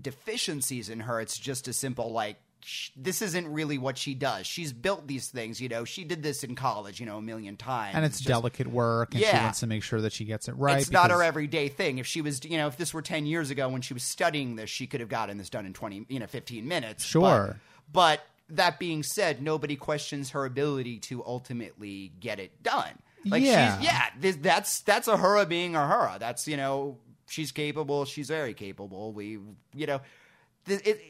deficiencies 0.00 0.88
in 0.88 1.00
her. 1.00 1.20
It's 1.20 1.38
just 1.38 1.68
a 1.68 1.72
simple 1.72 2.10
like. 2.12 2.36
sh- 2.62 2.90
This 2.96 3.22
isn't 3.22 3.48
really 3.52 3.78
what 3.78 3.96
she 3.96 4.14
does. 4.14 4.46
She's 4.46 4.72
built 4.72 5.06
these 5.06 5.28
things, 5.28 5.60
you 5.60 5.68
know. 5.68 5.84
She 5.84 6.04
did 6.04 6.22
this 6.22 6.44
in 6.44 6.54
college, 6.54 7.00
you 7.00 7.06
know, 7.06 7.16
a 7.18 7.22
million 7.22 7.56
times. 7.56 7.94
and 7.96 8.04
it's, 8.04 8.18
just- 8.18 8.28
delicate 8.28 8.66
work, 8.66 9.14
and 9.14 9.22
she 9.22 9.26
Yeah. 9.28 9.44
wants 9.44 9.60
to 9.60 9.66
make 9.66 9.82
sure 9.82 10.00
that 10.02 10.12
she 10.12 10.24
gets 10.24 10.48
it 10.48 10.52
right. 10.52 10.80
it's 10.80 10.90
not 10.90 11.10
her 11.10 11.22
everyday 11.22 11.68
thing. 11.68 11.98
If 11.98 12.06
she 12.06 12.20
was, 12.20 12.44
you 12.44 12.58
know, 12.58 12.66
if 12.66 12.76
this 12.76 12.92
were 12.92 13.02
10 13.02 13.24
years 13.26 13.50
ago 13.50 13.68
when 13.68 13.80
she 13.82 13.94
was 13.94 14.02
studying 14.02 14.56
this, 14.56 14.68
she 14.70 14.86
could 14.86 15.00
have 15.00 15.08
gotten 15.08 15.38
this 15.38 15.48
done 15.50 15.64
in 15.66 15.72
20, 15.72 16.06
you 16.08 16.18
know, 16.18 16.26
15 16.26 16.68
minutes. 16.68 17.04
Sure. 17.04 17.56
But, 17.92 18.20
but 18.50 18.56
that 18.56 18.78
being 18.78 19.02
said, 19.02 19.40
nobody 19.42 19.76
questions 19.76 20.30
her 20.30 20.44
ability 20.44 20.98
to 20.98 21.24
ultimately 21.24 22.12
get 22.20 22.38
it 22.40 22.62
done. 22.62 22.98
Like 23.24 23.42
Yeah. 23.42 23.76
she's 23.78 23.84
yeah, 23.86 24.06
this, 24.18 24.36
that's 24.36 24.80
that's 24.82 25.06
Uhura 25.08 25.48
being 25.48 25.74
a 25.76 25.78
Uhura. 25.78 26.18
That's, 26.18 26.48
you 26.48 26.56
know, 26.56 26.98
she's 27.30 27.52
capable, 27.52 28.04
she's 28.04 28.28
very 28.28 28.54
capable. 28.54 29.12
We, 29.12 29.38
you 29.74 29.86
know, 29.86 30.00
th- 30.66 30.86
it, 30.86 31.00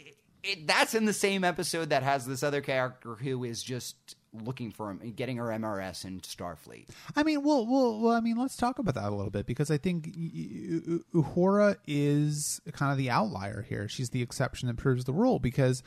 it, 0.42 0.66
that's 0.66 0.94
in 0.94 1.06
the 1.06 1.12
same 1.12 1.44
episode 1.44 1.90
that 1.90 2.02
has 2.02 2.26
this 2.26 2.42
other 2.42 2.60
character 2.60 3.14
who 3.14 3.44
is 3.44 3.62
just 3.62 4.16
looking 4.32 4.70
for 4.70 4.90
him, 4.90 5.12
getting 5.16 5.38
her 5.38 5.46
MRS 5.46 6.04
in 6.04 6.20
Starfleet. 6.20 6.86
I 7.16 7.22
mean, 7.22 7.42
well, 7.42 7.66
well, 7.66 8.00
well. 8.00 8.12
I 8.12 8.20
mean, 8.20 8.36
let's 8.36 8.56
talk 8.56 8.78
about 8.78 8.94
that 8.94 9.08
a 9.08 9.14
little 9.14 9.30
bit 9.30 9.46
because 9.46 9.70
I 9.70 9.78
think 9.78 10.14
Uhura 11.14 11.76
is 11.86 12.60
kind 12.72 12.92
of 12.92 12.98
the 12.98 13.10
outlier 13.10 13.62
here. 13.68 13.88
She's 13.88 14.10
the 14.10 14.22
exception 14.22 14.68
that 14.68 14.76
proves 14.76 15.04
the 15.04 15.12
rule 15.12 15.38
because 15.38 15.82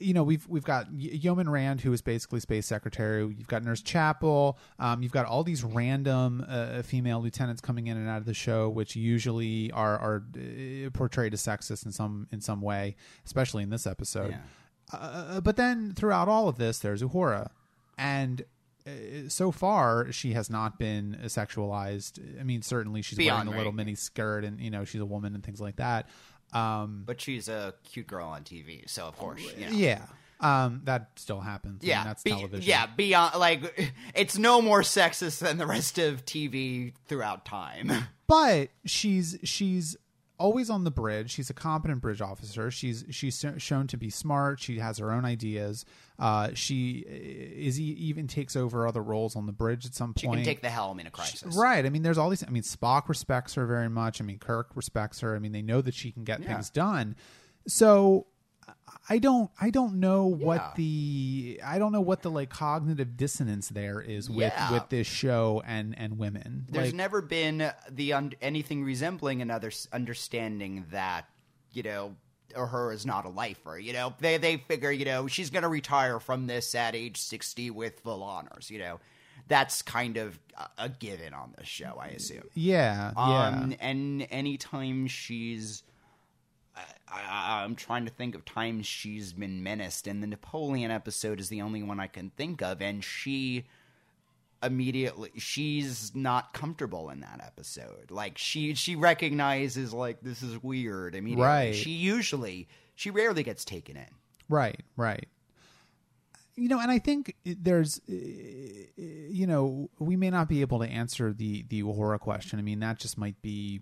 you 0.00 0.14
know 0.14 0.22
we've 0.22 0.46
we've 0.48 0.64
got 0.64 0.92
Yeoman 0.92 1.48
Rand 1.48 1.80
who 1.80 1.92
is 1.92 2.00
basically 2.00 2.40
space 2.40 2.66
secretary. 2.66 3.22
You've 3.22 3.48
got 3.48 3.64
Nurse 3.64 3.82
Chapel. 3.82 4.58
Um, 4.78 5.02
you've 5.02 5.12
got 5.12 5.26
all 5.26 5.44
these 5.44 5.64
random 5.64 6.44
uh, 6.48 6.82
female 6.82 7.20
lieutenants 7.20 7.60
coming 7.60 7.86
in 7.86 7.96
and 7.96 8.08
out 8.08 8.18
of 8.18 8.24
the 8.24 8.34
show, 8.34 8.68
which 8.68 8.96
usually 8.96 9.70
are 9.72 9.98
are 9.98 10.24
uh, 10.36 10.90
portrayed 10.90 11.34
as 11.34 11.42
sexist 11.42 11.84
in 11.86 11.92
some 11.92 12.28
in 12.32 12.40
some 12.40 12.60
way, 12.60 12.96
especially 13.24 13.62
in 13.62 13.70
this 13.70 13.86
episode. 13.86 14.30
Yeah. 14.30 14.98
Uh, 14.98 15.40
but 15.40 15.56
then 15.56 15.92
throughout 15.94 16.28
all 16.28 16.48
of 16.48 16.58
this, 16.58 16.78
there's 16.78 17.02
Uhura, 17.02 17.50
and 17.96 18.44
uh, 18.86 19.28
so 19.28 19.50
far 19.50 20.10
she 20.10 20.32
has 20.32 20.50
not 20.50 20.78
been 20.78 21.18
sexualized. 21.24 22.20
I 22.40 22.42
mean, 22.42 22.62
certainly 22.62 23.02
she's 23.02 23.18
Beyond 23.18 23.48
wearing 23.48 23.54
a 23.54 23.56
little 23.58 23.72
right. 23.72 23.76
mini 23.76 23.94
skirt, 23.94 24.44
and 24.44 24.60
you 24.60 24.70
know 24.70 24.84
she's 24.84 25.00
a 25.00 25.06
woman 25.06 25.34
and 25.34 25.44
things 25.44 25.60
like 25.60 25.76
that. 25.76 26.08
Um, 26.52 27.02
But 27.06 27.20
she's 27.20 27.48
a 27.48 27.74
cute 27.84 28.06
girl 28.06 28.26
on 28.28 28.42
TV, 28.44 28.88
so 28.88 29.06
of 29.06 29.16
course, 29.16 29.40
you 29.56 29.66
know. 29.66 29.72
yeah, 29.72 30.06
um, 30.40 30.82
that 30.84 31.10
still 31.16 31.40
happens. 31.40 31.80
I 31.82 31.86
mean, 31.86 31.90
Yeah, 31.90 32.04
that's 32.04 32.22
be- 32.22 32.30
television. 32.30 32.68
Yeah, 32.68 32.86
beyond 32.86 33.36
like 33.38 33.92
it's 34.14 34.36
no 34.36 34.60
more 34.60 34.82
sexist 34.82 35.38
than 35.38 35.58
the 35.58 35.66
rest 35.66 35.98
of 35.98 36.24
TV 36.24 36.92
throughout 37.06 37.44
time. 37.44 37.90
but 38.26 38.68
she's 38.84 39.38
she's 39.44 39.96
always 40.42 40.68
on 40.70 40.84
the 40.84 40.90
bridge. 40.90 41.30
She's 41.30 41.48
a 41.50 41.54
competent 41.54 42.00
bridge 42.00 42.20
officer. 42.20 42.70
She's 42.70 43.04
she's 43.10 43.44
shown 43.58 43.86
to 43.86 43.96
be 43.96 44.10
smart. 44.10 44.60
She 44.60 44.78
has 44.78 44.98
her 44.98 45.12
own 45.12 45.24
ideas. 45.24 45.84
Uh, 46.18 46.50
she 46.54 46.98
is 47.06 47.80
e- 47.80 47.84
even 47.98 48.26
takes 48.26 48.56
over 48.56 48.86
other 48.86 49.02
roles 49.02 49.36
on 49.36 49.46
the 49.46 49.52
bridge 49.52 49.86
at 49.86 49.94
some 49.94 50.14
She 50.16 50.26
point. 50.26 50.40
She 50.40 50.44
can 50.44 50.54
take 50.54 50.62
the 50.62 50.70
helm 50.70 51.00
in 51.00 51.06
a 51.06 51.10
crisis. 51.10 51.56
Right. 51.56 51.86
I 51.86 51.88
mean, 51.88 52.02
there's 52.02 52.18
all 52.18 52.28
these. 52.30 52.44
I 52.46 52.50
mean, 52.50 52.62
Spock 52.62 53.08
respects 53.08 53.54
her 53.54 53.66
very 53.66 53.88
much. 53.88 54.20
I 54.20 54.24
mean, 54.24 54.38
Kirk 54.38 54.70
respects 54.74 55.20
her. 55.20 55.34
I 55.34 55.38
mean, 55.38 55.52
they 55.52 55.62
know 55.62 55.80
that 55.80 55.94
she 55.94 56.10
can 56.12 56.24
get 56.24 56.40
Yeah. 56.40 56.52
things 56.54 56.68
done. 56.70 57.16
So, 57.66 58.26
I 59.08 59.18
don't. 59.18 59.50
I 59.60 59.70
don't 59.70 59.94
know 60.00 60.36
Yeah. 60.38 60.46
what 60.46 60.74
the. 60.76 61.60
I 61.64 61.78
don't 61.78 61.92
know 61.92 62.00
what 62.00 62.22
the 62.22 62.30
like 62.30 62.50
cognitive 62.50 63.16
dissonance 63.16 63.68
there 63.68 64.00
is 64.00 64.30
with 64.30 64.52
Yeah. 64.56 64.72
with 64.72 64.88
this 64.90 65.06
show 65.06 65.62
and 65.66 65.96
and 65.98 66.18
women. 66.18 66.66
There's 66.70 66.88
like, 66.88 66.94
never 66.94 67.20
been 67.20 67.72
the 67.90 68.12
un- 68.12 68.32
anything 68.40 68.84
resembling 68.84 69.42
another 69.42 69.72
understanding 69.92 70.84
that 70.90 71.26
you 71.72 71.82
know 71.82 72.14
Uhura 72.54 72.94
is 72.94 73.04
not 73.04 73.24
a 73.24 73.28
lifer. 73.28 73.76
You 73.78 73.92
know, 73.92 74.14
they 74.20 74.36
they 74.38 74.58
figure 74.58 74.92
you 74.92 75.04
know 75.04 75.26
she's 75.26 75.50
going 75.50 75.62
to 75.62 75.68
retire 75.68 76.20
from 76.20 76.46
this 76.46 76.74
at 76.74 76.94
age 76.94 77.16
sixty 77.18 77.70
with 77.70 77.98
full 78.00 78.22
honors. 78.22 78.70
You 78.70 78.78
know, 78.78 79.00
that's 79.48 79.82
kind 79.82 80.16
of 80.16 80.38
a, 80.56 80.84
a 80.84 80.88
given 80.88 81.34
on 81.34 81.54
this 81.58 81.66
show, 81.66 81.98
I 82.00 82.08
assume. 82.08 82.44
yeah. 82.54 83.12
Yeah. 83.16 83.46
Um, 83.48 83.74
and 83.80 84.26
anytime 84.30 85.06
she's, 85.08 85.82
I, 87.12 87.20
I, 87.20 87.64
I'm 87.64 87.74
trying 87.74 88.06
to 88.06 88.10
think 88.10 88.34
of 88.34 88.44
times 88.44 88.86
she's 88.86 89.32
been 89.32 89.62
menaced, 89.62 90.06
and 90.06 90.22
the 90.22 90.26
Napoleon 90.26 90.90
episode 90.90 91.40
is 91.40 91.48
the 91.48 91.62
only 91.62 91.82
one 91.82 92.00
I 92.00 92.06
can 92.06 92.30
think 92.30 92.62
of, 92.62 92.80
and 92.80 93.04
she 93.04 93.64
immediately 94.62 95.30
she's 95.38 96.14
not 96.14 96.52
comfortable 96.54 97.10
in 97.10 97.20
that 97.20 97.40
episode. 97.44 98.10
Like 98.10 98.38
she 98.38 98.74
she 98.74 98.96
recognizes 98.96 99.92
like 99.92 100.20
this 100.22 100.42
is 100.42 100.62
weird 100.62 101.14
immediately. 101.14 101.44
Right. 101.44 101.74
She 101.74 101.90
usually 101.90 102.68
she 102.94 103.10
rarely 103.10 103.42
gets 103.42 103.64
taken 103.64 103.96
in. 103.96 104.06
Right, 104.48 104.80
right. 104.96 105.28
You 106.54 106.68
know, 106.68 106.78
and 106.78 106.90
I 106.90 106.98
think 106.98 107.34
there's, 107.44 107.98
uh, 108.10 108.12
you 108.98 109.46
know, 109.46 109.88
we 109.98 110.16
may 110.16 110.28
not 110.28 110.48
be 110.48 110.60
able 110.60 110.80
to 110.80 110.86
answer 110.86 111.32
the 111.32 111.64
the 111.68 111.82
Uhura 111.82 112.20
question. 112.20 112.58
I 112.58 112.62
mean, 112.62 112.80
that 112.80 112.98
just 112.98 113.16
might 113.16 113.40
be 113.42 113.80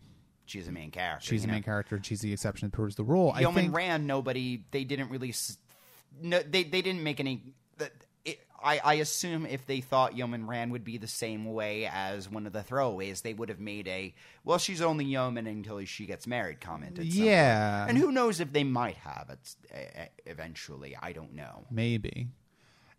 She's 0.50 0.68
a 0.68 0.72
main 0.72 0.90
character. 0.90 1.26
she's 1.26 1.42
the 1.42 1.46
know? 1.48 1.54
main 1.54 1.62
character 1.62 1.96
and 1.96 2.04
she's 2.04 2.20
the 2.20 2.32
exception 2.32 2.68
that 2.68 2.74
proves 2.74 2.96
the 2.96 3.04
rule. 3.04 3.32
I 3.34 3.40
Yeoman 3.40 3.64
think 3.64 3.76
Rand, 3.76 4.06
nobody. 4.06 4.64
They 4.70 4.84
didn't 4.84 5.10
really. 5.10 5.32
No, 6.20 6.40
they 6.40 6.64
they 6.64 6.82
didn't 6.82 7.02
make 7.02 7.20
any. 7.20 7.54
It, 8.24 8.38
I 8.62 8.80
I 8.84 8.94
assume 8.94 9.46
if 9.46 9.64
they 9.66 9.80
thought 9.80 10.16
Yeoman 10.16 10.46
Rand 10.46 10.72
would 10.72 10.84
be 10.84 10.98
the 10.98 11.06
same 11.06 11.46
way 11.46 11.86
as 11.90 12.28
one 12.28 12.46
of 12.46 12.52
the 12.52 12.60
throwaways, 12.60 13.22
they 13.22 13.32
would 13.32 13.48
have 13.48 13.60
made 13.60 13.88
a 13.88 14.14
well, 14.44 14.58
she's 14.58 14.82
only 14.82 15.04
yeoman 15.06 15.46
until 15.46 15.82
she 15.84 16.04
gets 16.06 16.26
married 16.26 16.60
comment. 16.60 16.98
yeah, 16.98 17.86
and 17.88 17.96
who 17.96 18.12
knows 18.12 18.40
if 18.40 18.52
they 18.52 18.64
might 18.64 18.96
have 18.96 19.30
it 19.30 20.10
eventually. 20.26 20.96
I 21.00 21.12
don't 21.12 21.34
know. 21.34 21.64
maybe. 21.70 22.28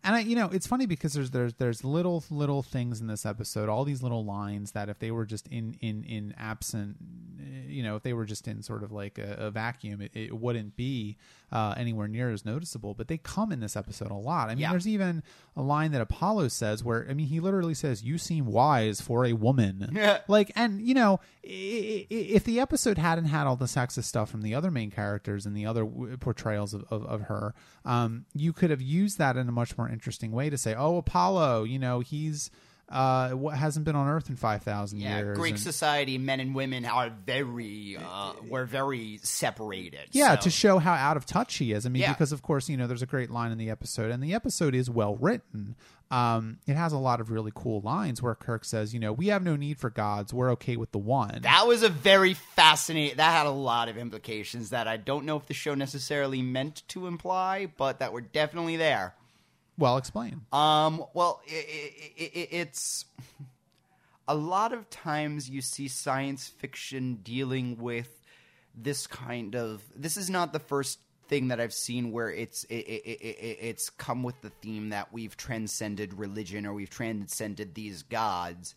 And 0.03 0.15
I, 0.15 0.19
you 0.21 0.35
know, 0.35 0.49
it's 0.51 0.65
funny 0.65 0.87
because 0.87 1.13
there's 1.13 1.29
there's 1.29 1.53
there's 1.55 1.83
little 1.83 2.23
little 2.31 2.63
things 2.63 3.01
in 3.01 3.07
this 3.07 3.25
episode, 3.25 3.69
all 3.69 3.83
these 3.83 4.01
little 4.01 4.25
lines 4.25 4.71
that 4.71 4.89
if 4.89 4.97
they 4.99 5.11
were 5.11 5.25
just 5.25 5.47
in 5.47 5.75
in 5.79 6.03
in 6.03 6.33
absent, 6.37 6.97
uh, 7.39 7.43
you 7.67 7.83
know, 7.83 7.95
if 7.95 8.03
they 8.03 8.13
were 8.13 8.25
just 8.25 8.47
in 8.47 8.63
sort 8.63 8.83
of 8.83 8.91
like 8.91 9.19
a, 9.19 9.35
a 9.37 9.51
vacuum, 9.51 10.01
it, 10.01 10.11
it 10.15 10.33
wouldn't 10.35 10.75
be 10.75 11.17
uh, 11.51 11.73
anywhere 11.77 12.07
near 12.07 12.29
as 12.31 12.45
noticeable. 12.45 12.93
But 12.93 13.07
they 13.07 13.17
come 13.17 13.51
in 13.51 13.59
this 13.59 13.75
episode 13.75 14.09
a 14.11 14.15
lot. 14.15 14.49
I 14.49 14.55
mean, 14.55 14.59
Yeah. 14.59 14.71
there's 14.71 14.87
even 14.87 15.21
a 15.55 15.61
line 15.61 15.91
that 15.91 16.01
Apollo 16.01 16.47
says 16.49 16.83
where 16.83 17.05
I 17.09 17.13
mean, 17.13 17.27
he 17.27 17.39
literally 17.39 17.73
says, 17.73 18.03
"You 18.03 18.17
seem 18.17 18.45
wise 18.45 19.01
for 19.01 19.25
a 19.25 19.33
woman." 19.33 19.89
Yeah. 19.95 20.19
like, 20.27 20.51
and 20.55 20.81
you 20.85 20.93
know, 20.93 21.19
if 21.43 22.43
the 22.43 22.59
episode 22.59 22.97
hadn't 22.97 23.25
had 23.25 23.47
all 23.47 23.55
the 23.55 23.65
sexist 23.65 24.05
stuff 24.05 24.29
from 24.29 24.41
the 24.41 24.55
other 24.55 24.71
main 24.71 24.91
characters 24.91 25.45
and 25.45 25.55
the 25.55 25.65
other 25.65 25.85
portrayals 26.19 26.73
of, 26.73 26.85
of, 26.89 27.05
of 27.05 27.21
her, 27.23 27.53
um, 27.85 28.25
you 28.33 28.53
could 28.53 28.69
have 28.69 28.81
used 28.81 29.17
that 29.17 29.37
in 29.37 29.47
a 29.49 29.51
much 29.51 29.77
more 29.77 29.89
interesting 29.89 30.31
way 30.31 30.49
to 30.49 30.57
say, 30.57 30.73
"Oh, 30.75 30.97
Apollo, 30.97 31.63
you 31.65 31.79
know, 31.79 31.99
he's 31.99 32.49
uh, 32.91 33.29
what 33.31 33.55
hasn't 33.57 33.85
been 33.85 33.95
on 33.95 34.07
Earth 34.07 34.29
in 34.29 34.35
five 34.35 34.63
thousand 34.63 34.99
Yeah, 34.99 35.17
years." 35.17 35.37
Greek 35.37 35.53
and- 35.53 35.59
society, 35.59 36.17
men 36.17 36.39
and 36.39 36.53
women 36.53 36.85
are 36.85 37.09
very 37.09 37.97
uh, 37.97 38.33
we're 38.49 38.65
very 38.65 39.19
separated. 39.23 40.09
yeah, 40.11 40.35
so- 40.35 40.41
to 40.41 40.49
show 40.49 40.79
how 40.79 40.93
out 40.93 41.17
of 41.17 41.25
touch 41.25 41.55
he 41.55 41.71
is. 41.71 41.85
I 41.85 41.89
mean, 41.89 42.01
Yeah. 42.01 42.13
because 42.13 42.31
of 42.31 42.41
course, 42.41 42.69
you 42.69 42.77
know, 42.77 42.87
there's 42.87 43.01
a 43.01 43.05
great 43.07 43.31
line 43.31 43.51
in 43.51 43.57
the 43.57 43.69
episode, 43.69 44.11
and 44.11 44.21
the 44.21 44.33
episode 44.33 44.75
is 44.75 44.89
well 44.89 45.15
written. 45.15 45.75
Um, 46.09 46.57
it 46.67 46.75
has 46.75 46.91
a 46.91 46.97
lot 46.97 47.21
of 47.21 47.31
really 47.31 47.53
cool 47.55 47.79
lines 47.79 48.21
where 48.21 48.35
Kirk 48.35 48.65
says, 48.65 48.93
"You 48.93 48.99
know, 48.99 49.13
we 49.13 49.27
have 49.27 49.43
no 49.43 49.55
need 49.55 49.79
for 49.79 49.89
gods. 49.89 50.33
We're 50.33 50.51
okay 50.51 50.75
with 50.75 50.91
the 50.91 50.97
one." 50.97 51.39
That 51.43 51.65
was 51.67 51.83
a 51.83 51.89
very 51.89 52.33
fascinating. 52.33 53.15
That 53.15 53.31
had 53.31 53.45
a 53.45 53.51
lot 53.51 53.87
of 53.87 53.97
implications 53.97 54.71
that 54.71 54.89
I 54.89 54.97
don't 54.97 55.23
know 55.25 55.37
if 55.37 55.45
the 55.45 55.53
show 55.53 55.73
necessarily 55.73 56.41
meant 56.41 56.83
to 56.89 57.07
imply, 57.07 57.67
but 57.77 57.99
that 57.99 58.11
were 58.11 58.19
definitely 58.19 58.75
there. 58.75 59.15
Well, 59.77 59.97
explain. 59.97 60.41
Um, 60.51 61.03
well, 61.13 61.41
i 61.49 61.55
i 61.55 62.23
i 62.23 62.47
it's 62.51 63.05
a 64.27 64.35
lot 64.35 64.71
of 64.73 64.89
times 64.89 65.49
you 65.49 65.61
see 65.61 65.87
science 65.87 66.47
fiction 66.47 67.15
dealing 67.23 67.77
with 67.77 68.09
this 68.75 69.07
kind 69.07 69.55
of. 69.55 69.81
This 69.95 70.17
is 70.17 70.29
not 70.29 70.53
the 70.53 70.59
first 70.59 70.99
thing 71.27 71.47
that 71.49 71.59
I've 71.59 71.73
seen 71.73 72.11
where 72.11 72.29
it's 72.29 72.63
it, 72.65 72.75
it, 72.75 73.03
it, 73.05 73.21
it- 73.21 73.57
it's 73.61 73.89
come 73.89 74.21
with 74.23 74.39
the 74.41 74.49
theme 74.61 74.89
that 74.89 75.11
we've 75.13 75.35
transcended 75.37 76.13
religion 76.13 76.65
or 76.65 76.73
we've 76.73 76.89
transcended 76.89 77.73
these 77.73 78.03
gods 78.03 78.75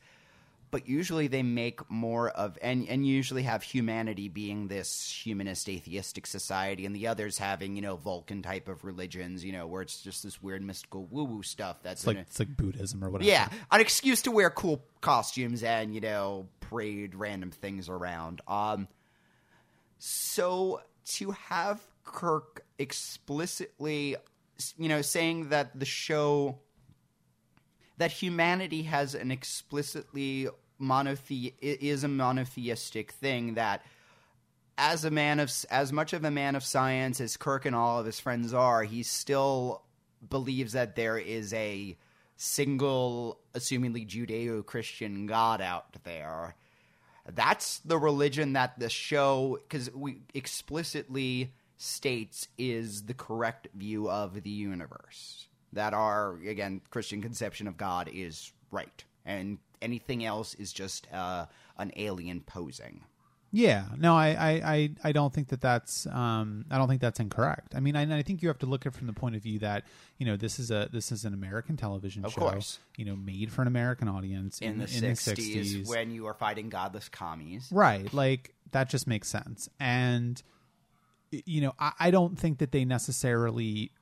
but 0.74 0.88
usually 0.88 1.28
they 1.28 1.44
make 1.44 1.88
more 1.88 2.30
of 2.30 2.58
and 2.60 2.88
and 2.88 3.06
usually 3.06 3.44
have 3.44 3.62
humanity 3.62 4.28
being 4.28 4.66
this 4.66 5.08
humanist 5.08 5.68
atheistic 5.68 6.26
society 6.26 6.84
and 6.84 6.96
the 6.96 7.06
others 7.06 7.38
having 7.38 7.76
you 7.76 7.80
know 7.82 7.94
vulcan 7.94 8.42
type 8.42 8.66
of 8.68 8.84
religions 8.84 9.44
you 9.44 9.52
know 9.52 9.68
where 9.68 9.82
it's 9.82 10.02
just 10.02 10.24
this 10.24 10.42
weird 10.42 10.64
mystical 10.64 11.04
woo 11.12 11.22
woo 11.22 11.44
stuff 11.44 11.80
that's 11.84 12.00
It's 12.00 12.06
like 12.08 12.16
it. 12.16 12.20
it's 12.28 12.40
like 12.40 12.56
Buddhism 12.56 13.04
or 13.04 13.08
whatever. 13.08 13.30
yeah 13.30 13.48
an 13.70 13.80
excuse 13.80 14.20
to 14.22 14.32
wear 14.32 14.50
cool 14.50 14.84
costumes 15.00 15.62
and 15.62 15.94
you 15.94 16.00
know 16.00 16.48
parade 16.58 17.14
random 17.14 17.52
things 17.52 17.88
around 17.88 18.40
um 18.48 18.88
so 19.98 20.80
to 21.04 21.30
have 21.30 21.80
Kirk 22.02 22.64
explicitly, 22.80 24.16
you 24.76 24.88
know, 24.88 25.02
saying 25.02 25.50
that 25.50 25.78
the 25.78 25.84
show 25.86 26.58
that 27.96 28.10
humanity 28.10 28.82
has 28.82 29.14
an 29.14 29.30
explicitly 29.30 30.48
monothe 30.80 31.52
is 31.60 32.04
a 32.04 32.08
monotheistic 32.08 33.12
thing 33.12 33.54
that 33.54 33.84
as 34.76 35.04
a 35.04 35.10
man 35.10 35.38
of 35.40 35.52
as 35.70 35.92
much 35.92 36.12
of 36.12 36.24
a 36.24 36.30
man 36.30 36.56
of 36.56 36.64
science 36.64 37.20
as 37.20 37.36
Kirk 37.36 37.64
and 37.64 37.76
all 37.76 38.00
of 38.00 38.06
his 38.06 38.18
friends 38.18 38.52
are, 38.52 38.82
he 38.82 39.02
still 39.02 39.82
believes 40.28 40.72
that 40.72 40.96
there 40.96 41.18
is 41.18 41.52
a 41.54 41.96
single, 42.36 43.38
assumingly 43.54 44.06
Judeo-Christian 44.06 45.26
God 45.26 45.60
out 45.60 45.96
there. 46.02 46.56
That's 47.32 47.78
the 47.78 47.98
religion 47.98 48.54
that 48.54 48.78
the 48.78 48.90
show, 48.90 49.58
because 49.62 49.90
we 49.94 50.22
explicitly 50.34 51.52
states 51.76 52.48
is 52.58 53.04
the 53.04 53.14
correct 53.14 53.68
view 53.74 54.10
of 54.10 54.42
the 54.42 54.50
universe. 54.50 55.46
That 55.72 55.94
our 55.94 56.36
again 56.46 56.80
Christian 56.90 57.22
conception 57.22 57.66
of 57.68 57.76
God 57.76 58.10
is 58.12 58.52
right, 58.70 59.04
and 59.24 59.58
anything 59.84 60.24
else 60.24 60.54
is 60.54 60.72
just 60.72 61.06
uh, 61.12 61.46
an 61.78 61.92
alien 61.96 62.40
posing. 62.40 63.02
Yeah, 63.56 63.84
no, 63.96 64.16
I, 64.16 64.30
I, 64.30 64.50
I, 64.74 64.90
I 65.04 65.12
don't 65.12 65.32
think 65.32 65.46
that 65.50 65.60
that's 65.60 66.08
um, 66.08 66.64
I 66.72 66.76
don't 66.76 66.88
think 66.88 67.00
that's 67.00 67.20
incorrect. 67.20 67.76
I 67.76 67.78
mean, 67.78 67.94
I, 67.94 68.18
I 68.18 68.22
think 68.22 68.42
you 68.42 68.48
have 68.48 68.58
to 68.58 68.66
look 68.66 68.84
at 68.84 68.92
it 68.92 68.96
from 68.96 69.06
the 69.06 69.12
point 69.12 69.36
of 69.36 69.42
view 69.44 69.60
that 69.60 69.84
you 70.18 70.26
know 70.26 70.36
this 70.36 70.58
is 70.58 70.72
a 70.72 70.88
this 70.92 71.12
is 71.12 71.24
an 71.24 71.32
American 71.34 71.76
television 71.76 72.24
Of 72.24 72.32
show, 72.32 72.40
course. 72.40 72.80
you 72.96 73.04
know, 73.04 73.14
made 73.14 73.52
for 73.52 73.62
an 73.62 73.68
American 73.68 74.08
audience 74.08 74.58
In, 74.58 74.78
the 74.78 74.86
60s, 74.86 75.86
when 75.86 76.10
you 76.10 76.26
are 76.26 76.34
fighting 76.34 76.68
godless 76.68 77.08
commies. 77.08 77.68
Right. 77.70 78.12
Like 78.12 78.54
that 78.72 78.90
just 78.90 79.06
makes 79.06 79.28
sense. 79.28 79.68
And 79.78 80.42
you 81.30 81.60
know, 81.60 81.74
I, 81.78 81.92
I 82.00 82.10
don't 82.10 82.36
think 82.36 82.58
that 82.58 82.72
they 82.72 82.84
necessarily 82.84 83.92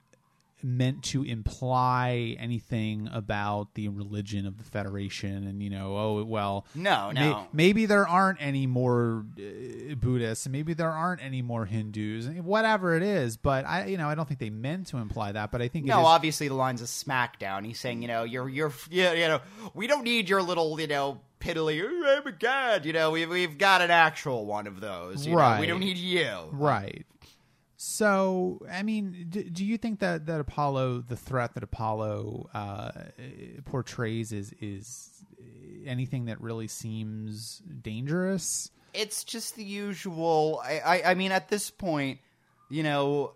meant 0.64 1.02
to 1.02 1.22
imply 1.24 2.36
anything 2.38 3.08
about 3.12 3.74
the 3.74 3.88
religion 3.88 4.46
of 4.46 4.58
the 4.58 4.64
Federation 4.64 5.46
and 5.46 5.62
you 5.62 5.70
know, 5.70 5.96
oh 5.96 6.24
well 6.24 6.66
No, 6.74 7.10
may- 7.14 7.20
no. 7.30 7.46
maybe 7.52 7.86
there 7.86 8.06
aren't 8.06 8.38
any 8.40 8.66
more 8.66 9.24
uh, 9.38 9.94
Buddhists 9.96 10.46
and 10.46 10.52
maybe 10.52 10.74
there 10.74 10.90
aren't 10.90 11.22
any 11.22 11.42
more 11.42 11.66
Hindus 11.66 12.26
whatever 12.42 12.94
it 12.96 13.02
is 13.02 13.36
but 13.36 13.64
I 13.66 13.86
you 13.86 13.96
know 13.96 14.08
I 14.08 14.14
don't 14.14 14.26
think 14.26 14.40
they 14.40 14.50
meant 14.50 14.88
to 14.88 14.98
imply 14.98 15.32
that 15.32 15.50
but 15.50 15.60
I 15.62 15.68
think 15.68 15.86
No, 15.86 16.00
is- 16.00 16.06
obviously 16.06 16.48
the 16.48 16.54
lines 16.54 16.80
of 16.82 16.88
SmackDown. 16.88 17.64
He's 17.64 17.78
saying, 17.80 18.02
you 18.02 18.08
know, 18.08 18.24
you're 18.24 18.48
you're 18.48 18.72
yeah, 18.90 19.12
you 19.12 19.28
know, 19.28 19.40
we 19.74 19.86
don't 19.86 20.04
need 20.04 20.28
your 20.28 20.42
little, 20.42 20.78
you 20.80 20.86
know, 20.86 21.20
piddly. 21.40 21.82
Oh 21.84 22.22
my 22.24 22.30
god, 22.30 22.84
you 22.84 22.92
know, 22.92 23.10
we've 23.10 23.28
we've 23.28 23.58
got 23.58 23.80
an 23.82 23.90
actual 23.90 24.46
one 24.46 24.66
of 24.66 24.80
those. 24.80 25.26
You 25.26 25.32
know, 25.32 25.38
Right. 25.38 25.60
we 25.60 25.66
don't 25.66 25.80
need 25.80 25.96
you. 25.98 26.30
Right. 26.52 27.04
So, 27.84 28.64
I 28.70 28.84
mean, 28.84 29.26
do, 29.28 29.42
do 29.42 29.64
you 29.64 29.76
think 29.76 29.98
that, 29.98 30.26
that 30.26 30.38
Apollo, 30.38 31.00
the 31.08 31.16
threat 31.16 31.54
that 31.54 31.64
Apollo 31.64 32.48
uh, 32.54 32.92
portrays, 33.64 34.30
is 34.30 34.54
is 34.60 35.10
anything 35.84 36.26
that 36.26 36.40
really 36.40 36.68
seems 36.68 37.60
dangerous? 37.82 38.70
It's 38.94 39.24
just 39.24 39.56
the 39.56 39.64
usual. 39.64 40.62
I, 40.64 40.78
I, 40.78 41.10
I 41.10 41.14
mean, 41.14 41.32
at 41.32 41.48
this 41.48 41.70
point, 41.70 42.20
you 42.70 42.84
know, 42.84 43.32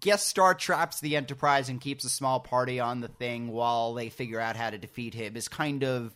guest 0.00 0.28
star 0.28 0.52
traps 0.52 1.00
the 1.00 1.16
Enterprise 1.16 1.70
and 1.70 1.80
keeps 1.80 2.04
a 2.04 2.10
small 2.10 2.40
party 2.40 2.78
on 2.78 3.00
the 3.00 3.08
thing 3.08 3.48
while 3.48 3.94
they 3.94 4.10
figure 4.10 4.38
out 4.38 4.56
how 4.56 4.68
to 4.68 4.76
defeat 4.76 5.14
him 5.14 5.34
is 5.34 5.48
kind 5.48 5.82
of 5.82 6.14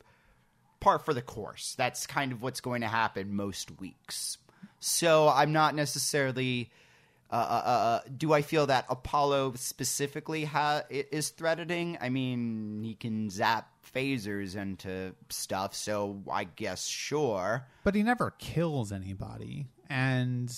par 0.79 0.99
for 0.99 1.15
the 1.15 1.23
course. 1.23 1.75
That's 1.79 2.07
kind 2.07 2.33
of 2.33 2.43
what's 2.43 2.61
going 2.61 2.83
to 2.83 2.87
happen 2.87 3.35
most 3.35 3.81
weeks. 3.81 4.37
So 4.79 5.31
I'm 5.31 5.53
not 5.53 5.75
necessarily. 5.75 6.71
Uh, 7.31 7.35
uh, 7.35 7.69
uh, 7.69 8.01
do 8.17 8.33
I 8.33 8.43
feel 8.43 8.67
that 8.67 8.87
Apollo 8.89 9.55
specifically 9.55 10.45
ha- 10.45 10.83
is 10.91 11.29
threatening? 11.29 11.97
I 12.01 12.09
mean, 12.09 12.83
he 12.83 12.95
can 12.95 13.31
zap 13.31 13.69
phasers 13.95 14.57
into 14.57 15.15
stuff, 15.29 15.75
so 15.75 16.23
I 16.31 16.45
guess 16.45 16.87
sure. 16.87 17.67
But 17.85 17.95
he 17.95 18.03
never 18.03 18.33
kills 18.39 18.91
anybody, 18.91 19.69
and 19.89 20.53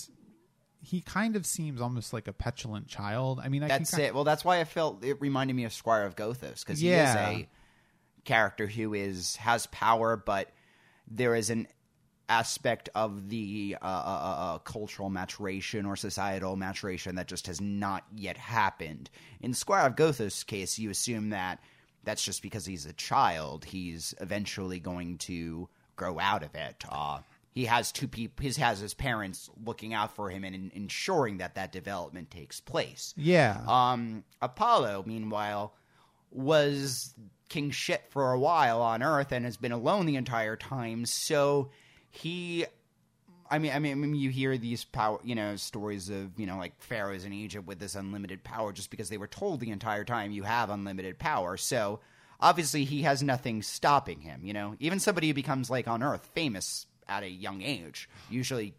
he 0.80 1.02
kind 1.02 1.36
of 1.36 1.44
seems 1.44 1.80
almost 1.80 2.14
like 2.14 2.26
a 2.26 2.32
petulant 2.32 2.88
child. 2.88 3.40
I 3.42 3.48
mean, 3.48 3.62
I 3.62 3.68
That's 3.68 3.96
it. 3.98 4.14
Well, 4.14 4.24
that's 4.24 4.44
why 4.44 4.60
I 4.60 4.64
felt 4.64 5.04
it 5.04 5.20
reminded 5.20 5.54
me 5.54 5.64
of 5.64 5.74
Squire 5.74 6.06
of 6.06 6.16
Gothos 6.16 6.64
because 6.64 6.80
he 6.80 6.88
is 6.88 7.14
a 7.14 7.48
character 8.24 8.66
who 8.66 8.94
is 8.94 9.36
has 9.36 9.66
power, 9.66 10.16
but 10.16 10.48
there 11.06 11.34
is 11.34 11.50
an 11.50 11.68
aspect 12.32 12.88
of 12.94 13.28
the 13.28 13.76
uh, 13.82 13.84
uh, 13.84 13.88
uh, 13.88 14.54
uh, 14.54 14.58
cultural 14.58 15.10
maturation 15.10 15.84
or 15.84 15.96
societal 15.96 16.56
maturation 16.56 17.16
that 17.16 17.28
just 17.28 17.46
has 17.46 17.60
not 17.60 18.04
yet 18.16 18.38
happened. 18.38 19.10
In 19.42 19.52
Squire 19.52 19.86
of 19.86 19.96
Gothos' 19.96 20.46
case, 20.46 20.78
you 20.78 20.88
assume 20.88 21.28
that 21.30 21.60
that's 22.04 22.24
just 22.24 22.40
because 22.40 22.64
he's 22.64 22.86
a 22.86 22.94
child. 22.94 23.66
He's 23.66 24.14
eventually 24.18 24.80
going 24.80 25.18
to 25.18 25.68
grow 25.94 26.18
out 26.18 26.42
of 26.42 26.54
it. 26.54 26.82
Uh, 26.88 27.18
he 27.50 27.66
has 27.66 27.92
two 27.92 28.08
people. 28.08 28.42
His 28.42 28.56
has 28.56 28.80
his 28.80 28.94
parents 28.94 29.50
looking 29.62 29.92
out 29.92 30.16
for 30.16 30.30
him 30.30 30.42
and 30.42 30.54
en- 30.54 30.72
ensuring 30.74 31.36
that 31.38 31.56
that 31.56 31.70
development 31.70 32.30
takes 32.30 32.60
place. 32.60 33.12
Yeah. 33.14 33.60
Um, 33.68 34.24
Apollo, 34.40 35.04
meanwhile, 35.06 35.74
was 36.30 37.14
king 37.50 37.70
shit 37.70 38.02
for 38.08 38.32
a 38.32 38.40
while 38.40 38.80
on 38.80 39.02
Earth 39.02 39.32
and 39.32 39.44
has 39.44 39.58
been 39.58 39.72
alone 39.72 40.06
the 40.06 40.16
entire 40.16 40.56
time. 40.56 41.04
So 41.04 41.68
he, 42.12 42.66
I 43.50 43.58
mean, 43.58 43.72
I 43.72 43.78
mean, 43.78 43.92
I 43.92 43.94
mean, 43.94 44.14
you 44.14 44.30
hear 44.30 44.56
these 44.58 44.84
power, 44.84 45.18
you 45.24 45.34
know, 45.34 45.56
stories 45.56 46.10
of 46.10 46.38
you 46.38 46.46
know 46.46 46.58
like 46.58 46.80
pharaohs 46.80 47.24
in 47.24 47.32
Egypt 47.32 47.66
with 47.66 47.80
this 47.80 47.96
unlimited 47.96 48.44
power 48.44 48.72
just 48.72 48.90
because 48.90 49.08
they 49.08 49.18
were 49.18 49.26
told 49.26 49.58
the 49.58 49.70
entire 49.70 50.04
time 50.04 50.30
you 50.30 50.44
have 50.44 50.70
unlimited 50.70 51.18
power. 51.18 51.56
So 51.56 52.00
obviously 52.38 52.84
he 52.84 53.02
has 53.02 53.22
nothing 53.22 53.62
stopping 53.62 54.20
him. 54.20 54.42
You 54.44 54.52
know, 54.52 54.76
even 54.78 55.00
somebody 55.00 55.28
who 55.28 55.34
becomes 55.34 55.70
like 55.70 55.88
on 55.88 56.02
Earth 56.02 56.30
famous 56.34 56.86
at 57.08 57.22
a 57.22 57.28
young 57.28 57.62
age 57.62 58.08
usually 58.30 58.74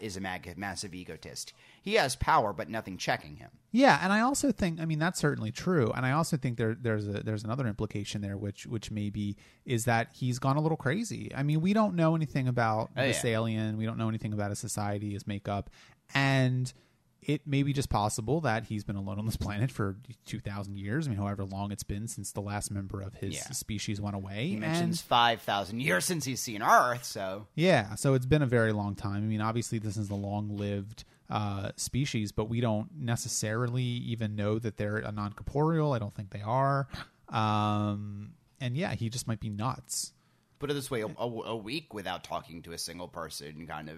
is 0.00 0.16
a 0.16 0.20
mag- 0.20 0.56
massive 0.56 0.94
egotist. 0.94 1.52
He 1.84 1.94
has 1.94 2.16
power, 2.16 2.54
but 2.54 2.70
nothing 2.70 2.96
checking 2.96 3.36
him. 3.36 3.50
Yeah, 3.70 3.98
and 4.02 4.10
I 4.10 4.20
also 4.20 4.50
think 4.52 4.80
I 4.80 4.86
mean 4.86 4.98
that's 4.98 5.18
certainly 5.20 5.50
true, 5.52 5.92
and 5.94 6.06
I 6.06 6.12
also 6.12 6.38
think 6.38 6.56
there 6.56 6.74
there's 6.80 7.06
a 7.06 7.22
there's 7.22 7.44
another 7.44 7.66
implication 7.66 8.22
there, 8.22 8.38
which 8.38 8.66
which 8.66 8.90
maybe 8.90 9.36
is 9.66 9.84
that 9.84 10.08
he's 10.14 10.38
gone 10.38 10.56
a 10.56 10.60
little 10.62 10.78
crazy. 10.78 11.30
I 11.34 11.42
mean, 11.42 11.60
we 11.60 11.74
don't 11.74 11.94
know 11.94 12.14
anything 12.16 12.48
about 12.48 12.90
Oh, 12.96 13.02
this 13.06 13.22
yeah. 13.22 13.32
alien, 13.32 13.76
we 13.76 13.84
don't 13.84 13.98
know 13.98 14.08
anything 14.08 14.32
about 14.32 14.48
his 14.50 14.58
society, 14.60 15.12
his 15.12 15.26
makeup, 15.26 15.68
and 16.14 16.72
it 17.20 17.46
may 17.46 17.62
be 17.62 17.72
just 17.72 17.88
possible 17.88 18.42
that 18.42 18.66
he's 18.66 18.84
been 18.84 18.96
alone 18.96 19.18
on 19.18 19.24
this 19.26 19.36
planet 19.36 19.70
for 19.70 19.96
two 20.24 20.40
thousand 20.40 20.78
years. 20.78 21.06
I 21.06 21.10
mean, 21.10 21.18
however 21.18 21.44
long 21.44 21.72
it's 21.72 21.82
been 21.82 22.06
since 22.06 22.32
the 22.32 22.40
last 22.42 22.70
member 22.70 23.00
of 23.02 23.14
his 23.14 23.34
Yeah. 23.34 23.50
species 23.52 24.00
went 24.00 24.14
away. 24.14 24.48
He 24.48 24.56
mentions 24.56 25.00
five 25.02 25.42
thousand 25.42 25.80
years 25.80 26.04
since 26.04 26.24
he's 26.24 26.40
seen 26.40 26.62
Earth, 26.62 27.04
so 27.04 27.46
yeah, 27.54 27.94
so 27.96 28.14
it's 28.14 28.26
been 28.26 28.42
a 28.42 28.46
very 28.46 28.72
long 28.72 28.94
time. 28.94 29.16
I 29.16 29.26
mean, 29.26 29.40
obviously, 29.40 29.78
this 29.78 29.96
is 29.96 30.10
a 30.10 30.14
long 30.14 30.56
lived 30.56 31.04
uh, 31.30 31.70
species, 31.76 32.32
but 32.32 32.48
we 32.48 32.60
don't 32.60 32.88
necessarily 32.96 33.82
even 33.82 34.36
know 34.36 34.58
that 34.58 34.76
they're 34.76 34.98
a 34.98 35.12
non 35.12 35.32
corporeal. 35.32 35.92
I 35.92 35.98
don't 35.98 36.14
think 36.14 36.30
they 36.30 36.42
are. 36.42 36.88
Um, 37.28 38.32
and 38.60 38.76
yeah, 38.76 38.94
he 38.94 39.08
just 39.08 39.26
might 39.26 39.40
be 39.40 39.48
nuts. 39.48 40.12
put 40.58 40.70
it 40.70 40.74
this 40.74 40.90
way: 40.90 41.02
a, 41.02 41.06
a, 41.06 41.56
week 41.56 41.94
without 41.94 42.24
talking 42.24 42.62
to 42.62 42.72
a 42.72 42.78
single 42.78 43.08
person 43.08 43.66
kind 43.66 43.88
of 43.88 43.96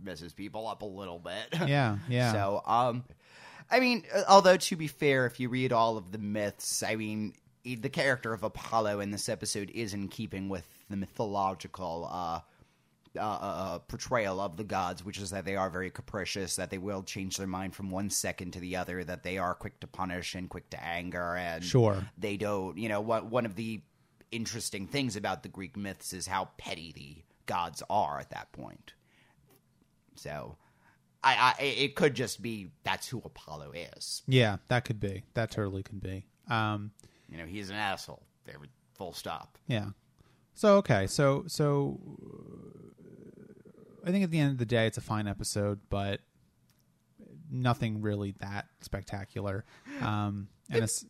messes 0.00 0.32
people 0.32 0.66
up 0.68 0.82
a 0.82 0.86
little 0.86 1.18
bit. 1.18 1.58
Yeah, 1.68 1.98
yeah. 2.08 2.32
So, 2.32 2.62
um, 2.66 3.04
I 3.70 3.80
mean, 3.80 4.04
uh, 4.14 4.22
although 4.28 4.56
to 4.56 4.76
be 4.76 4.86
fair, 4.86 5.26
if 5.26 5.40
you 5.40 5.48
read 5.48 5.72
all 5.72 5.96
of 5.96 6.12
the 6.12 6.18
myths, 6.18 6.82
I 6.82 6.96
mean, 6.96 7.34
the 7.64 7.88
character 7.88 8.32
of 8.32 8.42
Apollo 8.42 9.00
in 9.00 9.10
this 9.10 9.28
episode 9.28 9.70
is 9.74 9.94
in 9.94 10.08
keeping 10.08 10.48
with 10.48 10.66
the 10.88 10.96
mythological 10.96 12.08
uh, 12.10 12.40
uh, 13.18 13.38
uh, 13.40 13.78
portrayal 13.80 14.40
of 14.40 14.56
the 14.56 14.64
gods, 14.64 15.04
which 15.04 15.18
is 15.18 15.30
that 15.30 15.44
they 15.44 15.56
are 15.56 15.68
very 15.70 15.90
capricious, 15.90 16.56
that 16.56 16.70
they 16.70 16.78
will 16.78 17.02
change 17.02 17.36
their 17.36 17.46
mind 17.46 17.74
from 17.74 17.90
one 17.90 18.08
second 18.10 18.52
to 18.52 18.60
the 18.60 18.76
other, 18.76 19.04
that 19.04 19.22
they 19.22 19.36
are 19.38 19.54
quick 19.54 19.80
to 19.80 19.86
punish 19.86 20.34
and 20.34 20.48
quick 20.48 20.70
to 20.70 20.82
anger, 20.82 21.34
and 21.36 21.62
Sure. 21.64 22.08
they 22.16 22.36
don't. 22.36 22.78
You 22.78 22.88
know, 22.88 23.00
what 23.00 23.26
one 23.26 23.44
of 23.46 23.54
the 23.56 23.82
interesting 24.30 24.86
things 24.86 25.16
about 25.16 25.42
the 25.42 25.48
Greek 25.48 25.76
myths 25.76 26.12
is 26.12 26.26
how 26.26 26.50
petty 26.58 26.92
the 26.92 27.16
gods 27.46 27.82
are 27.90 28.18
at 28.20 28.30
that 28.30 28.52
point. 28.52 28.92
So, 30.16 30.56
I, 31.22 31.54
I 31.58 31.62
it 31.62 31.94
could 31.96 32.14
just 32.14 32.40
be 32.42 32.70
that's 32.84 33.08
who 33.08 33.20
Apollo 33.24 33.72
is. 33.72 34.22
Yeah, 34.26 34.56
that 34.68 34.84
could 34.84 35.00
be. 35.00 35.24
That 35.34 35.50
totally 35.50 35.82
could 35.82 36.00
be. 36.00 36.26
Um, 36.48 36.92
You 37.28 37.38
know, 37.38 37.46
he's 37.46 37.70
an 37.70 37.76
asshole. 37.76 38.22
There, 38.44 38.56
full 38.96 39.12
stop. 39.12 39.58
yeah. 39.66 39.90
So 40.54 40.76
okay, 40.78 41.06
so 41.06 41.44
so 41.46 42.00
uh, 42.20 42.97
I 44.06 44.10
think 44.10 44.24
at 44.24 44.30
the 44.30 44.38
end 44.38 44.52
of 44.52 44.58
the 44.58 44.66
day, 44.66 44.86
it's 44.86 44.98
a 44.98 45.02
fine 45.02 45.26
episode, 45.26 45.80
but 45.90 46.20
nothing 47.50 48.00
really 48.02 48.34
that 48.40 48.66
spectacular. 48.80 49.64
Um, 50.02 50.48
and 50.70 50.84
it's, 50.84 51.04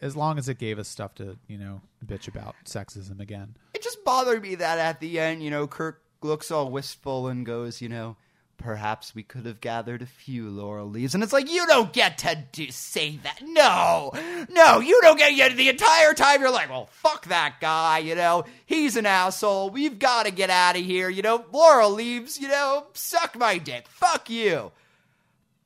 as 0.00 0.16
long 0.16 0.38
as 0.38 0.48
it 0.48 0.58
gave 0.58 0.78
us 0.78 0.88
stuff 0.88 1.14
to 1.16 1.36
you 1.48 1.58
know 1.58 1.80
bitch 2.04 2.28
about 2.28 2.54
sexism 2.64 3.20
again. 3.20 3.56
It 3.74 3.82
just 3.82 4.04
bothered 4.04 4.42
me 4.42 4.54
that 4.56 4.78
at 4.78 5.00
the 5.00 5.18
end, 5.18 5.42
you 5.42 5.50
know, 5.50 5.66
Kirk 5.66 6.02
looks 6.22 6.50
all 6.50 6.70
wistful 6.70 7.28
and 7.28 7.44
goes, 7.46 7.80
you 7.80 7.88
know, 7.88 8.16
perhaps 8.58 9.14
we 9.14 9.22
could 9.22 9.46
have 9.46 9.60
gathered 9.60 10.02
a 10.02 10.06
few 10.06 10.50
laurel 10.50 10.88
leaves. 10.90 11.14
And 11.14 11.22
it's 11.22 11.32
like, 11.32 11.50
you 11.50 11.66
don't 11.66 11.92
get 11.92 12.18
to 12.18 12.44
do, 12.52 12.70
say 12.70 13.18
that. 13.22 13.40
No, 13.42 14.12
no, 14.50 14.80
you 14.80 15.00
don't 15.00 15.16
get 15.16 15.34
yet. 15.34 15.56
The 15.56 15.68
entire 15.68 16.12
time 16.12 16.40
you're 16.40 16.50
like, 16.50 16.68
well, 16.68 16.86
fuck 16.92 17.26
that 17.26 17.56
guy, 17.60 17.98
you 17.98 18.14
know, 18.14 18.44
he's 18.66 18.96
an 18.96 19.06
asshole. 19.06 19.70
We've 19.70 19.98
got 19.98 20.26
to 20.26 20.32
get 20.32 20.50
out 20.50 20.76
of 20.76 20.84
here, 20.84 21.08
you 21.08 21.22
know, 21.22 21.44
laurel 21.52 21.92
leaves, 21.92 22.38
you 22.38 22.48
know, 22.48 22.86
suck 22.92 23.38
my 23.38 23.58
dick. 23.58 23.86
Fuck 23.88 24.28
you. 24.28 24.72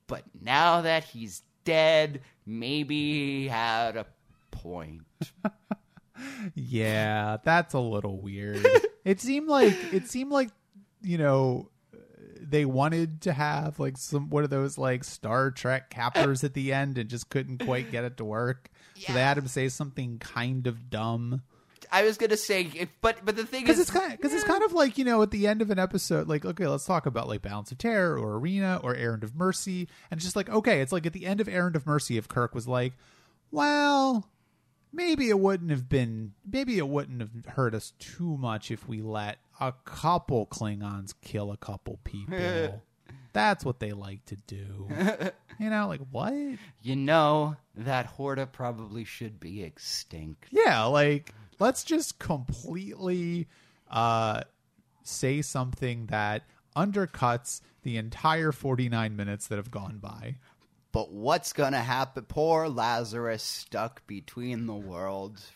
But 0.07 0.23
now 0.41 0.81
that 0.81 1.03
he's 1.03 1.41
dead, 1.65 2.21
maybe 2.45 2.95
he 2.95 3.47
had 3.47 3.97
a 3.97 4.05
point. 4.51 5.01
Yeah, 6.55 7.37
that's 7.43 7.73
a 7.73 7.79
little 7.79 8.17
weird. 8.17 8.65
it 9.03 9.19
seemed 9.19 9.47
like 9.47 9.73
it 9.91 10.07
seemed 10.07 10.31
like 10.31 10.49
you 11.01 11.17
know 11.17 11.69
they 12.49 12.65
wanted 12.65 13.21
to 13.21 13.33
have 13.33 13.79
like 13.79 13.97
some 13.97 14.29
one 14.29 14.43
of 14.43 14.49
those 14.49 14.77
like 14.77 15.03
Star 15.03 15.51
Trek 15.51 15.89
captors 15.89 16.43
at 16.43 16.53
the 16.53 16.73
end 16.73 16.97
and 16.97 17.09
just 17.09 17.29
couldn't 17.29 17.59
quite 17.65 17.91
get 17.91 18.03
it 18.03 18.17
to 18.17 18.25
work. 18.25 18.69
So 18.97 19.13
they 19.13 19.21
had 19.21 19.37
him 19.37 19.47
say 19.47 19.69
something 19.69 20.19
kind 20.19 20.67
of 20.67 20.89
dumb. 20.89 21.41
I 21.91 22.03
was 22.03 22.17
gonna 22.17 22.37
say, 22.37 22.87
but 23.01 23.23
but 23.23 23.35
the 23.35 23.45
thing 23.45 23.67
is, 23.67 23.79
it's 23.79 23.91
kind 23.91 24.11
because 24.11 24.33
it's 24.33 24.43
kind 24.43 24.63
of 24.63 24.73
like 24.73 24.97
you 24.97 25.05
know 25.05 25.21
at 25.21 25.31
the 25.31 25.47
end 25.47 25.61
of 25.61 25.69
an 25.69 25.77
episode, 25.77 26.27
like 26.27 26.43
okay, 26.45 26.67
let's 26.67 26.85
talk 26.85 27.05
about 27.05 27.27
like 27.27 27.41
Balance 27.41 27.71
of 27.71 27.77
Terror 27.77 28.17
or 28.17 28.37
Arena 28.37 28.79
or 28.83 28.95
Errand 28.95 29.23
of 29.23 29.35
Mercy, 29.35 29.87
and 30.09 30.19
just 30.19 30.35
like 30.35 30.49
okay, 30.49 30.81
it's 30.81 30.91
like 30.91 31.05
at 31.05 31.13
the 31.13 31.25
end 31.25 31.41
of 31.41 31.47
Errand 31.47 31.75
of 31.75 31.85
Mercy, 31.85 32.17
if 32.17 32.27
Kirk 32.27 32.55
was 32.55 32.67
like, 32.67 32.93
well, 33.51 34.27
maybe 34.91 35.29
it 35.29 35.39
wouldn't 35.39 35.71
have 35.71 35.89
been, 35.89 36.33
maybe 36.49 36.77
it 36.77 36.87
wouldn't 36.87 37.21
have 37.21 37.53
hurt 37.55 37.75
us 37.75 37.93
too 37.99 38.37
much 38.37 38.71
if 38.71 38.87
we 38.87 39.01
let 39.01 39.37
a 39.59 39.73
couple 39.85 40.47
Klingons 40.47 41.13
kill 41.21 41.51
a 41.51 41.57
couple 41.57 41.99
people. 42.03 42.81
That's 43.33 43.65
what 43.65 43.79
they 43.79 43.91
like 43.93 44.25
to 44.25 44.35
do. 44.35 44.89
You 45.59 45.69
know, 45.69 45.87
like 45.87 46.01
what? 46.09 46.33
you 46.81 46.95
know 46.95 47.55
that 47.75 48.07
Horta 48.07 48.47
probably 48.47 49.03
should 49.05 49.39
be 49.39 49.61
extinct. 49.61 50.47
Yeah, 50.51 50.85
like 50.85 51.31
let's 51.59 51.83
just 51.83 52.17
completely 52.17 53.47
uh 53.89 54.41
say 55.03 55.43
something 55.43 56.07
that 56.07 56.43
undercuts 56.75 57.61
the 57.83 57.97
entire 57.97 58.51
49 58.51 59.15
minutes 59.15 59.47
that 59.47 59.57
have 59.57 59.69
gone 59.69 59.99
by. 59.99 60.37
But 60.91 61.11
what's 61.11 61.53
gonna 61.53 61.83
happen? 61.83 62.25
Poor 62.27 62.67
Lazarus 62.67 63.43
stuck 63.43 64.05
between 64.07 64.65
the 64.65 64.75
worlds 64.75 65.51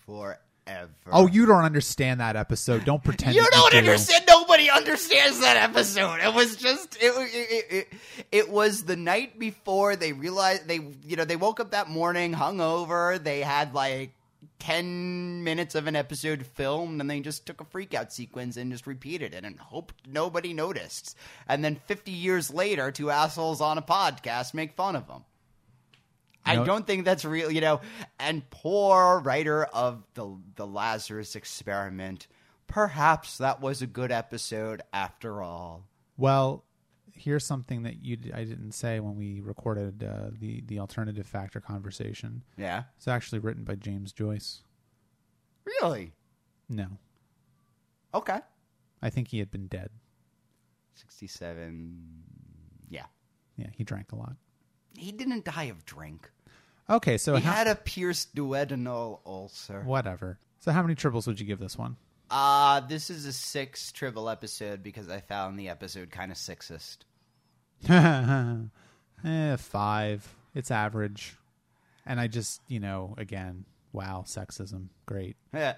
forever. 0.68 0.90
Oh, 1.12 1.28
you 1.28 1.46
don't 1.46 1.64
understand 1.64 2.20
that 2.20 2.36
episode. 2.36 2.86
Don't 2.86 3.04
pretend 3.04 3.36
You 3.36 3.48
don't 3.52 3.72
do. 3.72 3.78
understand. 3.80 4.24
Nobody 4.28 4.70
understands 4.70 5.40
that 5.40 5.58
episode. 5.58 6.20
It 6.22 6.34
was 6.34 6.56
just 6.56 6.96
it, 7.02 7.14
it, 7.18 7.66
it, 7.70 7.88
it 8.32 8.50
was 8.50 8.84
the 8.84 8.96
night 8.96 9.40
before 9.40 9.96
they 9.96 10.14
realized 10.14 10.68
they 10.68 10.80
you 11.06 11.16
know 11.16 11.26
they 11.26 11.36
woke 11.36 11.60
up 11.60 11.72
that 11.72 11.90
morning 11.90 12.34
hungover. 12.34 13.22
They 13.24 13.42
had 13.42 13.74
like 13.74 14.12
ten 14.60 15.44
minutes 15.44 15.76
of 15.76 15.88
an 15.88 15.96
episode 15.96 16.46
filmed, 16.46 17.00
and 17.02 17.10
they 17.10 17.20
just 17.20 17.46
took 17.46 17.62
a 17.62 17.66
freak 17.66 17.94
out 17.94 18.12
sequence 18.12 18.58
and 18.58 18.72
just 18.72 18.88
repeated 18.88 19.34
it 19.34 19.44
and 19.46 19.60
hoped 19.60 19.94
nobody 20.08 20.54
noticed. 20.54 21.16
And 21.48 21.64
then 21.64 21.76
fifty 21.88 22.12
years 22.12 22.54
later, 22.54 22.92
two 22.92 23.10
assholes 23.12 23.62
on 23.62 23.78
a 23.78 23.82
podcast 23.82 24.54
make 24.54 24.74
fun 24.76 24.96
of 24.96 25.08
them. 25.08 25.24
I 26.48 26.64
don't 26.64 26.86
think 26.88 27.06
that's 27.06 27.26
real, 27.26 27.52
you 27.52 27.62
know. 27.62 27.82
And 28.20 28.50
poor 28.50 29.20
writer 29.20 29.66
of 29.66 30.04
the 30.14 30.38
the 30.56 30.66
Lazarus 30.68 31.36
experiment. 31.36 32.28
Perhaps 32.68 33.38
that 33.38 33.62
was 33.62 33.82
a 33.82 33.88
good 33.88 34.12
episode 34.12 34.82
after 34.92 35.42
all. 35.42 35.86
Well, 36.18 36.64
here's 37.14 37.46
something 37.46 37.84
that 37.84 38.04
you 38.04 38.18
I 38.34 38.44
didn't 38.44 38.74
say 38.74 39.00
when 39.00 39.16
we 39.16 39.40
recorded 39.40 40.04
uh, 40.04 40.32
the 40.40 40.62
the 40.68 40.80
alternative 40.80 41.26
factor 41.26 41.60
conversation. 41.62 42.44
Yeah, 42.58 42.84
It's 42.98 43.08
actually 43.08 43.40
written 43.40 43.64
by 43.64 43.76
James 43.76 44.12
Joyce. 44.12 44.64
really. 45.66 46.14
No, 46.70 46.88
Okay, 48.14 48.40
I 49.02 49.10
think 49.10 49.30
he 49.30 49.40
had 49.40 49.50
been 49.52 49.68
dead. 49.68 49.90
sixty-seven. 50.94 52.24
Yeah, 52.90 53.06
Yeah, 53.58 53.68
he 53.76 53.84
drank 53.84 54.12
a 54.12 54.16
lot. 54.16 54.36
he 54.98 55.12
didn't 55.12 55.46
die 55.46 55.66
of 55.66 55.86
drink. 55.86 56.30
Okay, 56.90 57.18
so 57.18 57.36
He 57.36 57.42
how, 57.42 57.52
had 57.54 57.68
a 57.68 57.76
pierced 57.76 58.36
duodenal 58.36 59.20
ulcer. 59.26 59.82
whatever. 59.82 60.40
So 60.60 60.72
how 60.72 60.82
many 60.82 60.96
tribbles 60.96 61.28
would 61.28 61.40
you 61.40 61.46
give 61.46 61.60
this 61.60 61.78
one? 61.78 61.98
Uh 62.30 62.82
this 62.82 63.10
is 63.10 63.26
a 63.26 63.32
six 63.32 63.92
tribble 63.94 64.30
episode 64.30 64.84
because 64.84 65.10
I 65.10 65.22
found 65.22 65.58
the 65.58 65.70
episode 65.70 66.12
kind 66.12 66.32
of 66.32 66.38
sexist. 66.38 66.98
eh, 69.24 69.56
five. 69.58 70.36
It's 70.54 70.72
average. 70.72 71.36
And 72.06 72.20
I 72.20 72.28
just, 72.28 72.62
you 72.68 72.80
know, 72.80 73.16
again, 73.18 73.66
wow, 73.92 74.24
sexism. 74.28 74.88
Great. 75.06 75.36
Yeah. 75.54 75.76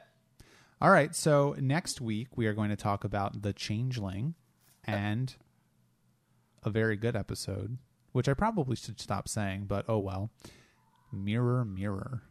All 0.81 0.91
right. 0.91 1.15
So 1.15 1.55
next 1.59 1.99
week, 2.01 2.29
we 2.35 2.47
are 2.47 2.53
going 2.53 2.69
to 2.69 2.75
talk 2.75 3.03
about 3.03 3.41
The 3.41 3.51
Changeling 3.53 4.35
and 4.85 5.35
a 6.63 6.69
very 6.69 6.95
good 6.95 7.15
episode, 7.15 7.77
which 8.11 8.29
I 8.29 8.33
probably 8.33 8.75
should 8.75 8.99
stop 8.99 9.27
saying, 9.27 9.65
but 9.67 9.85
oh 9.87 9.99
well. 9.99 10.29
Mirror, 11.11 11.65
mirror. 11.65 12.28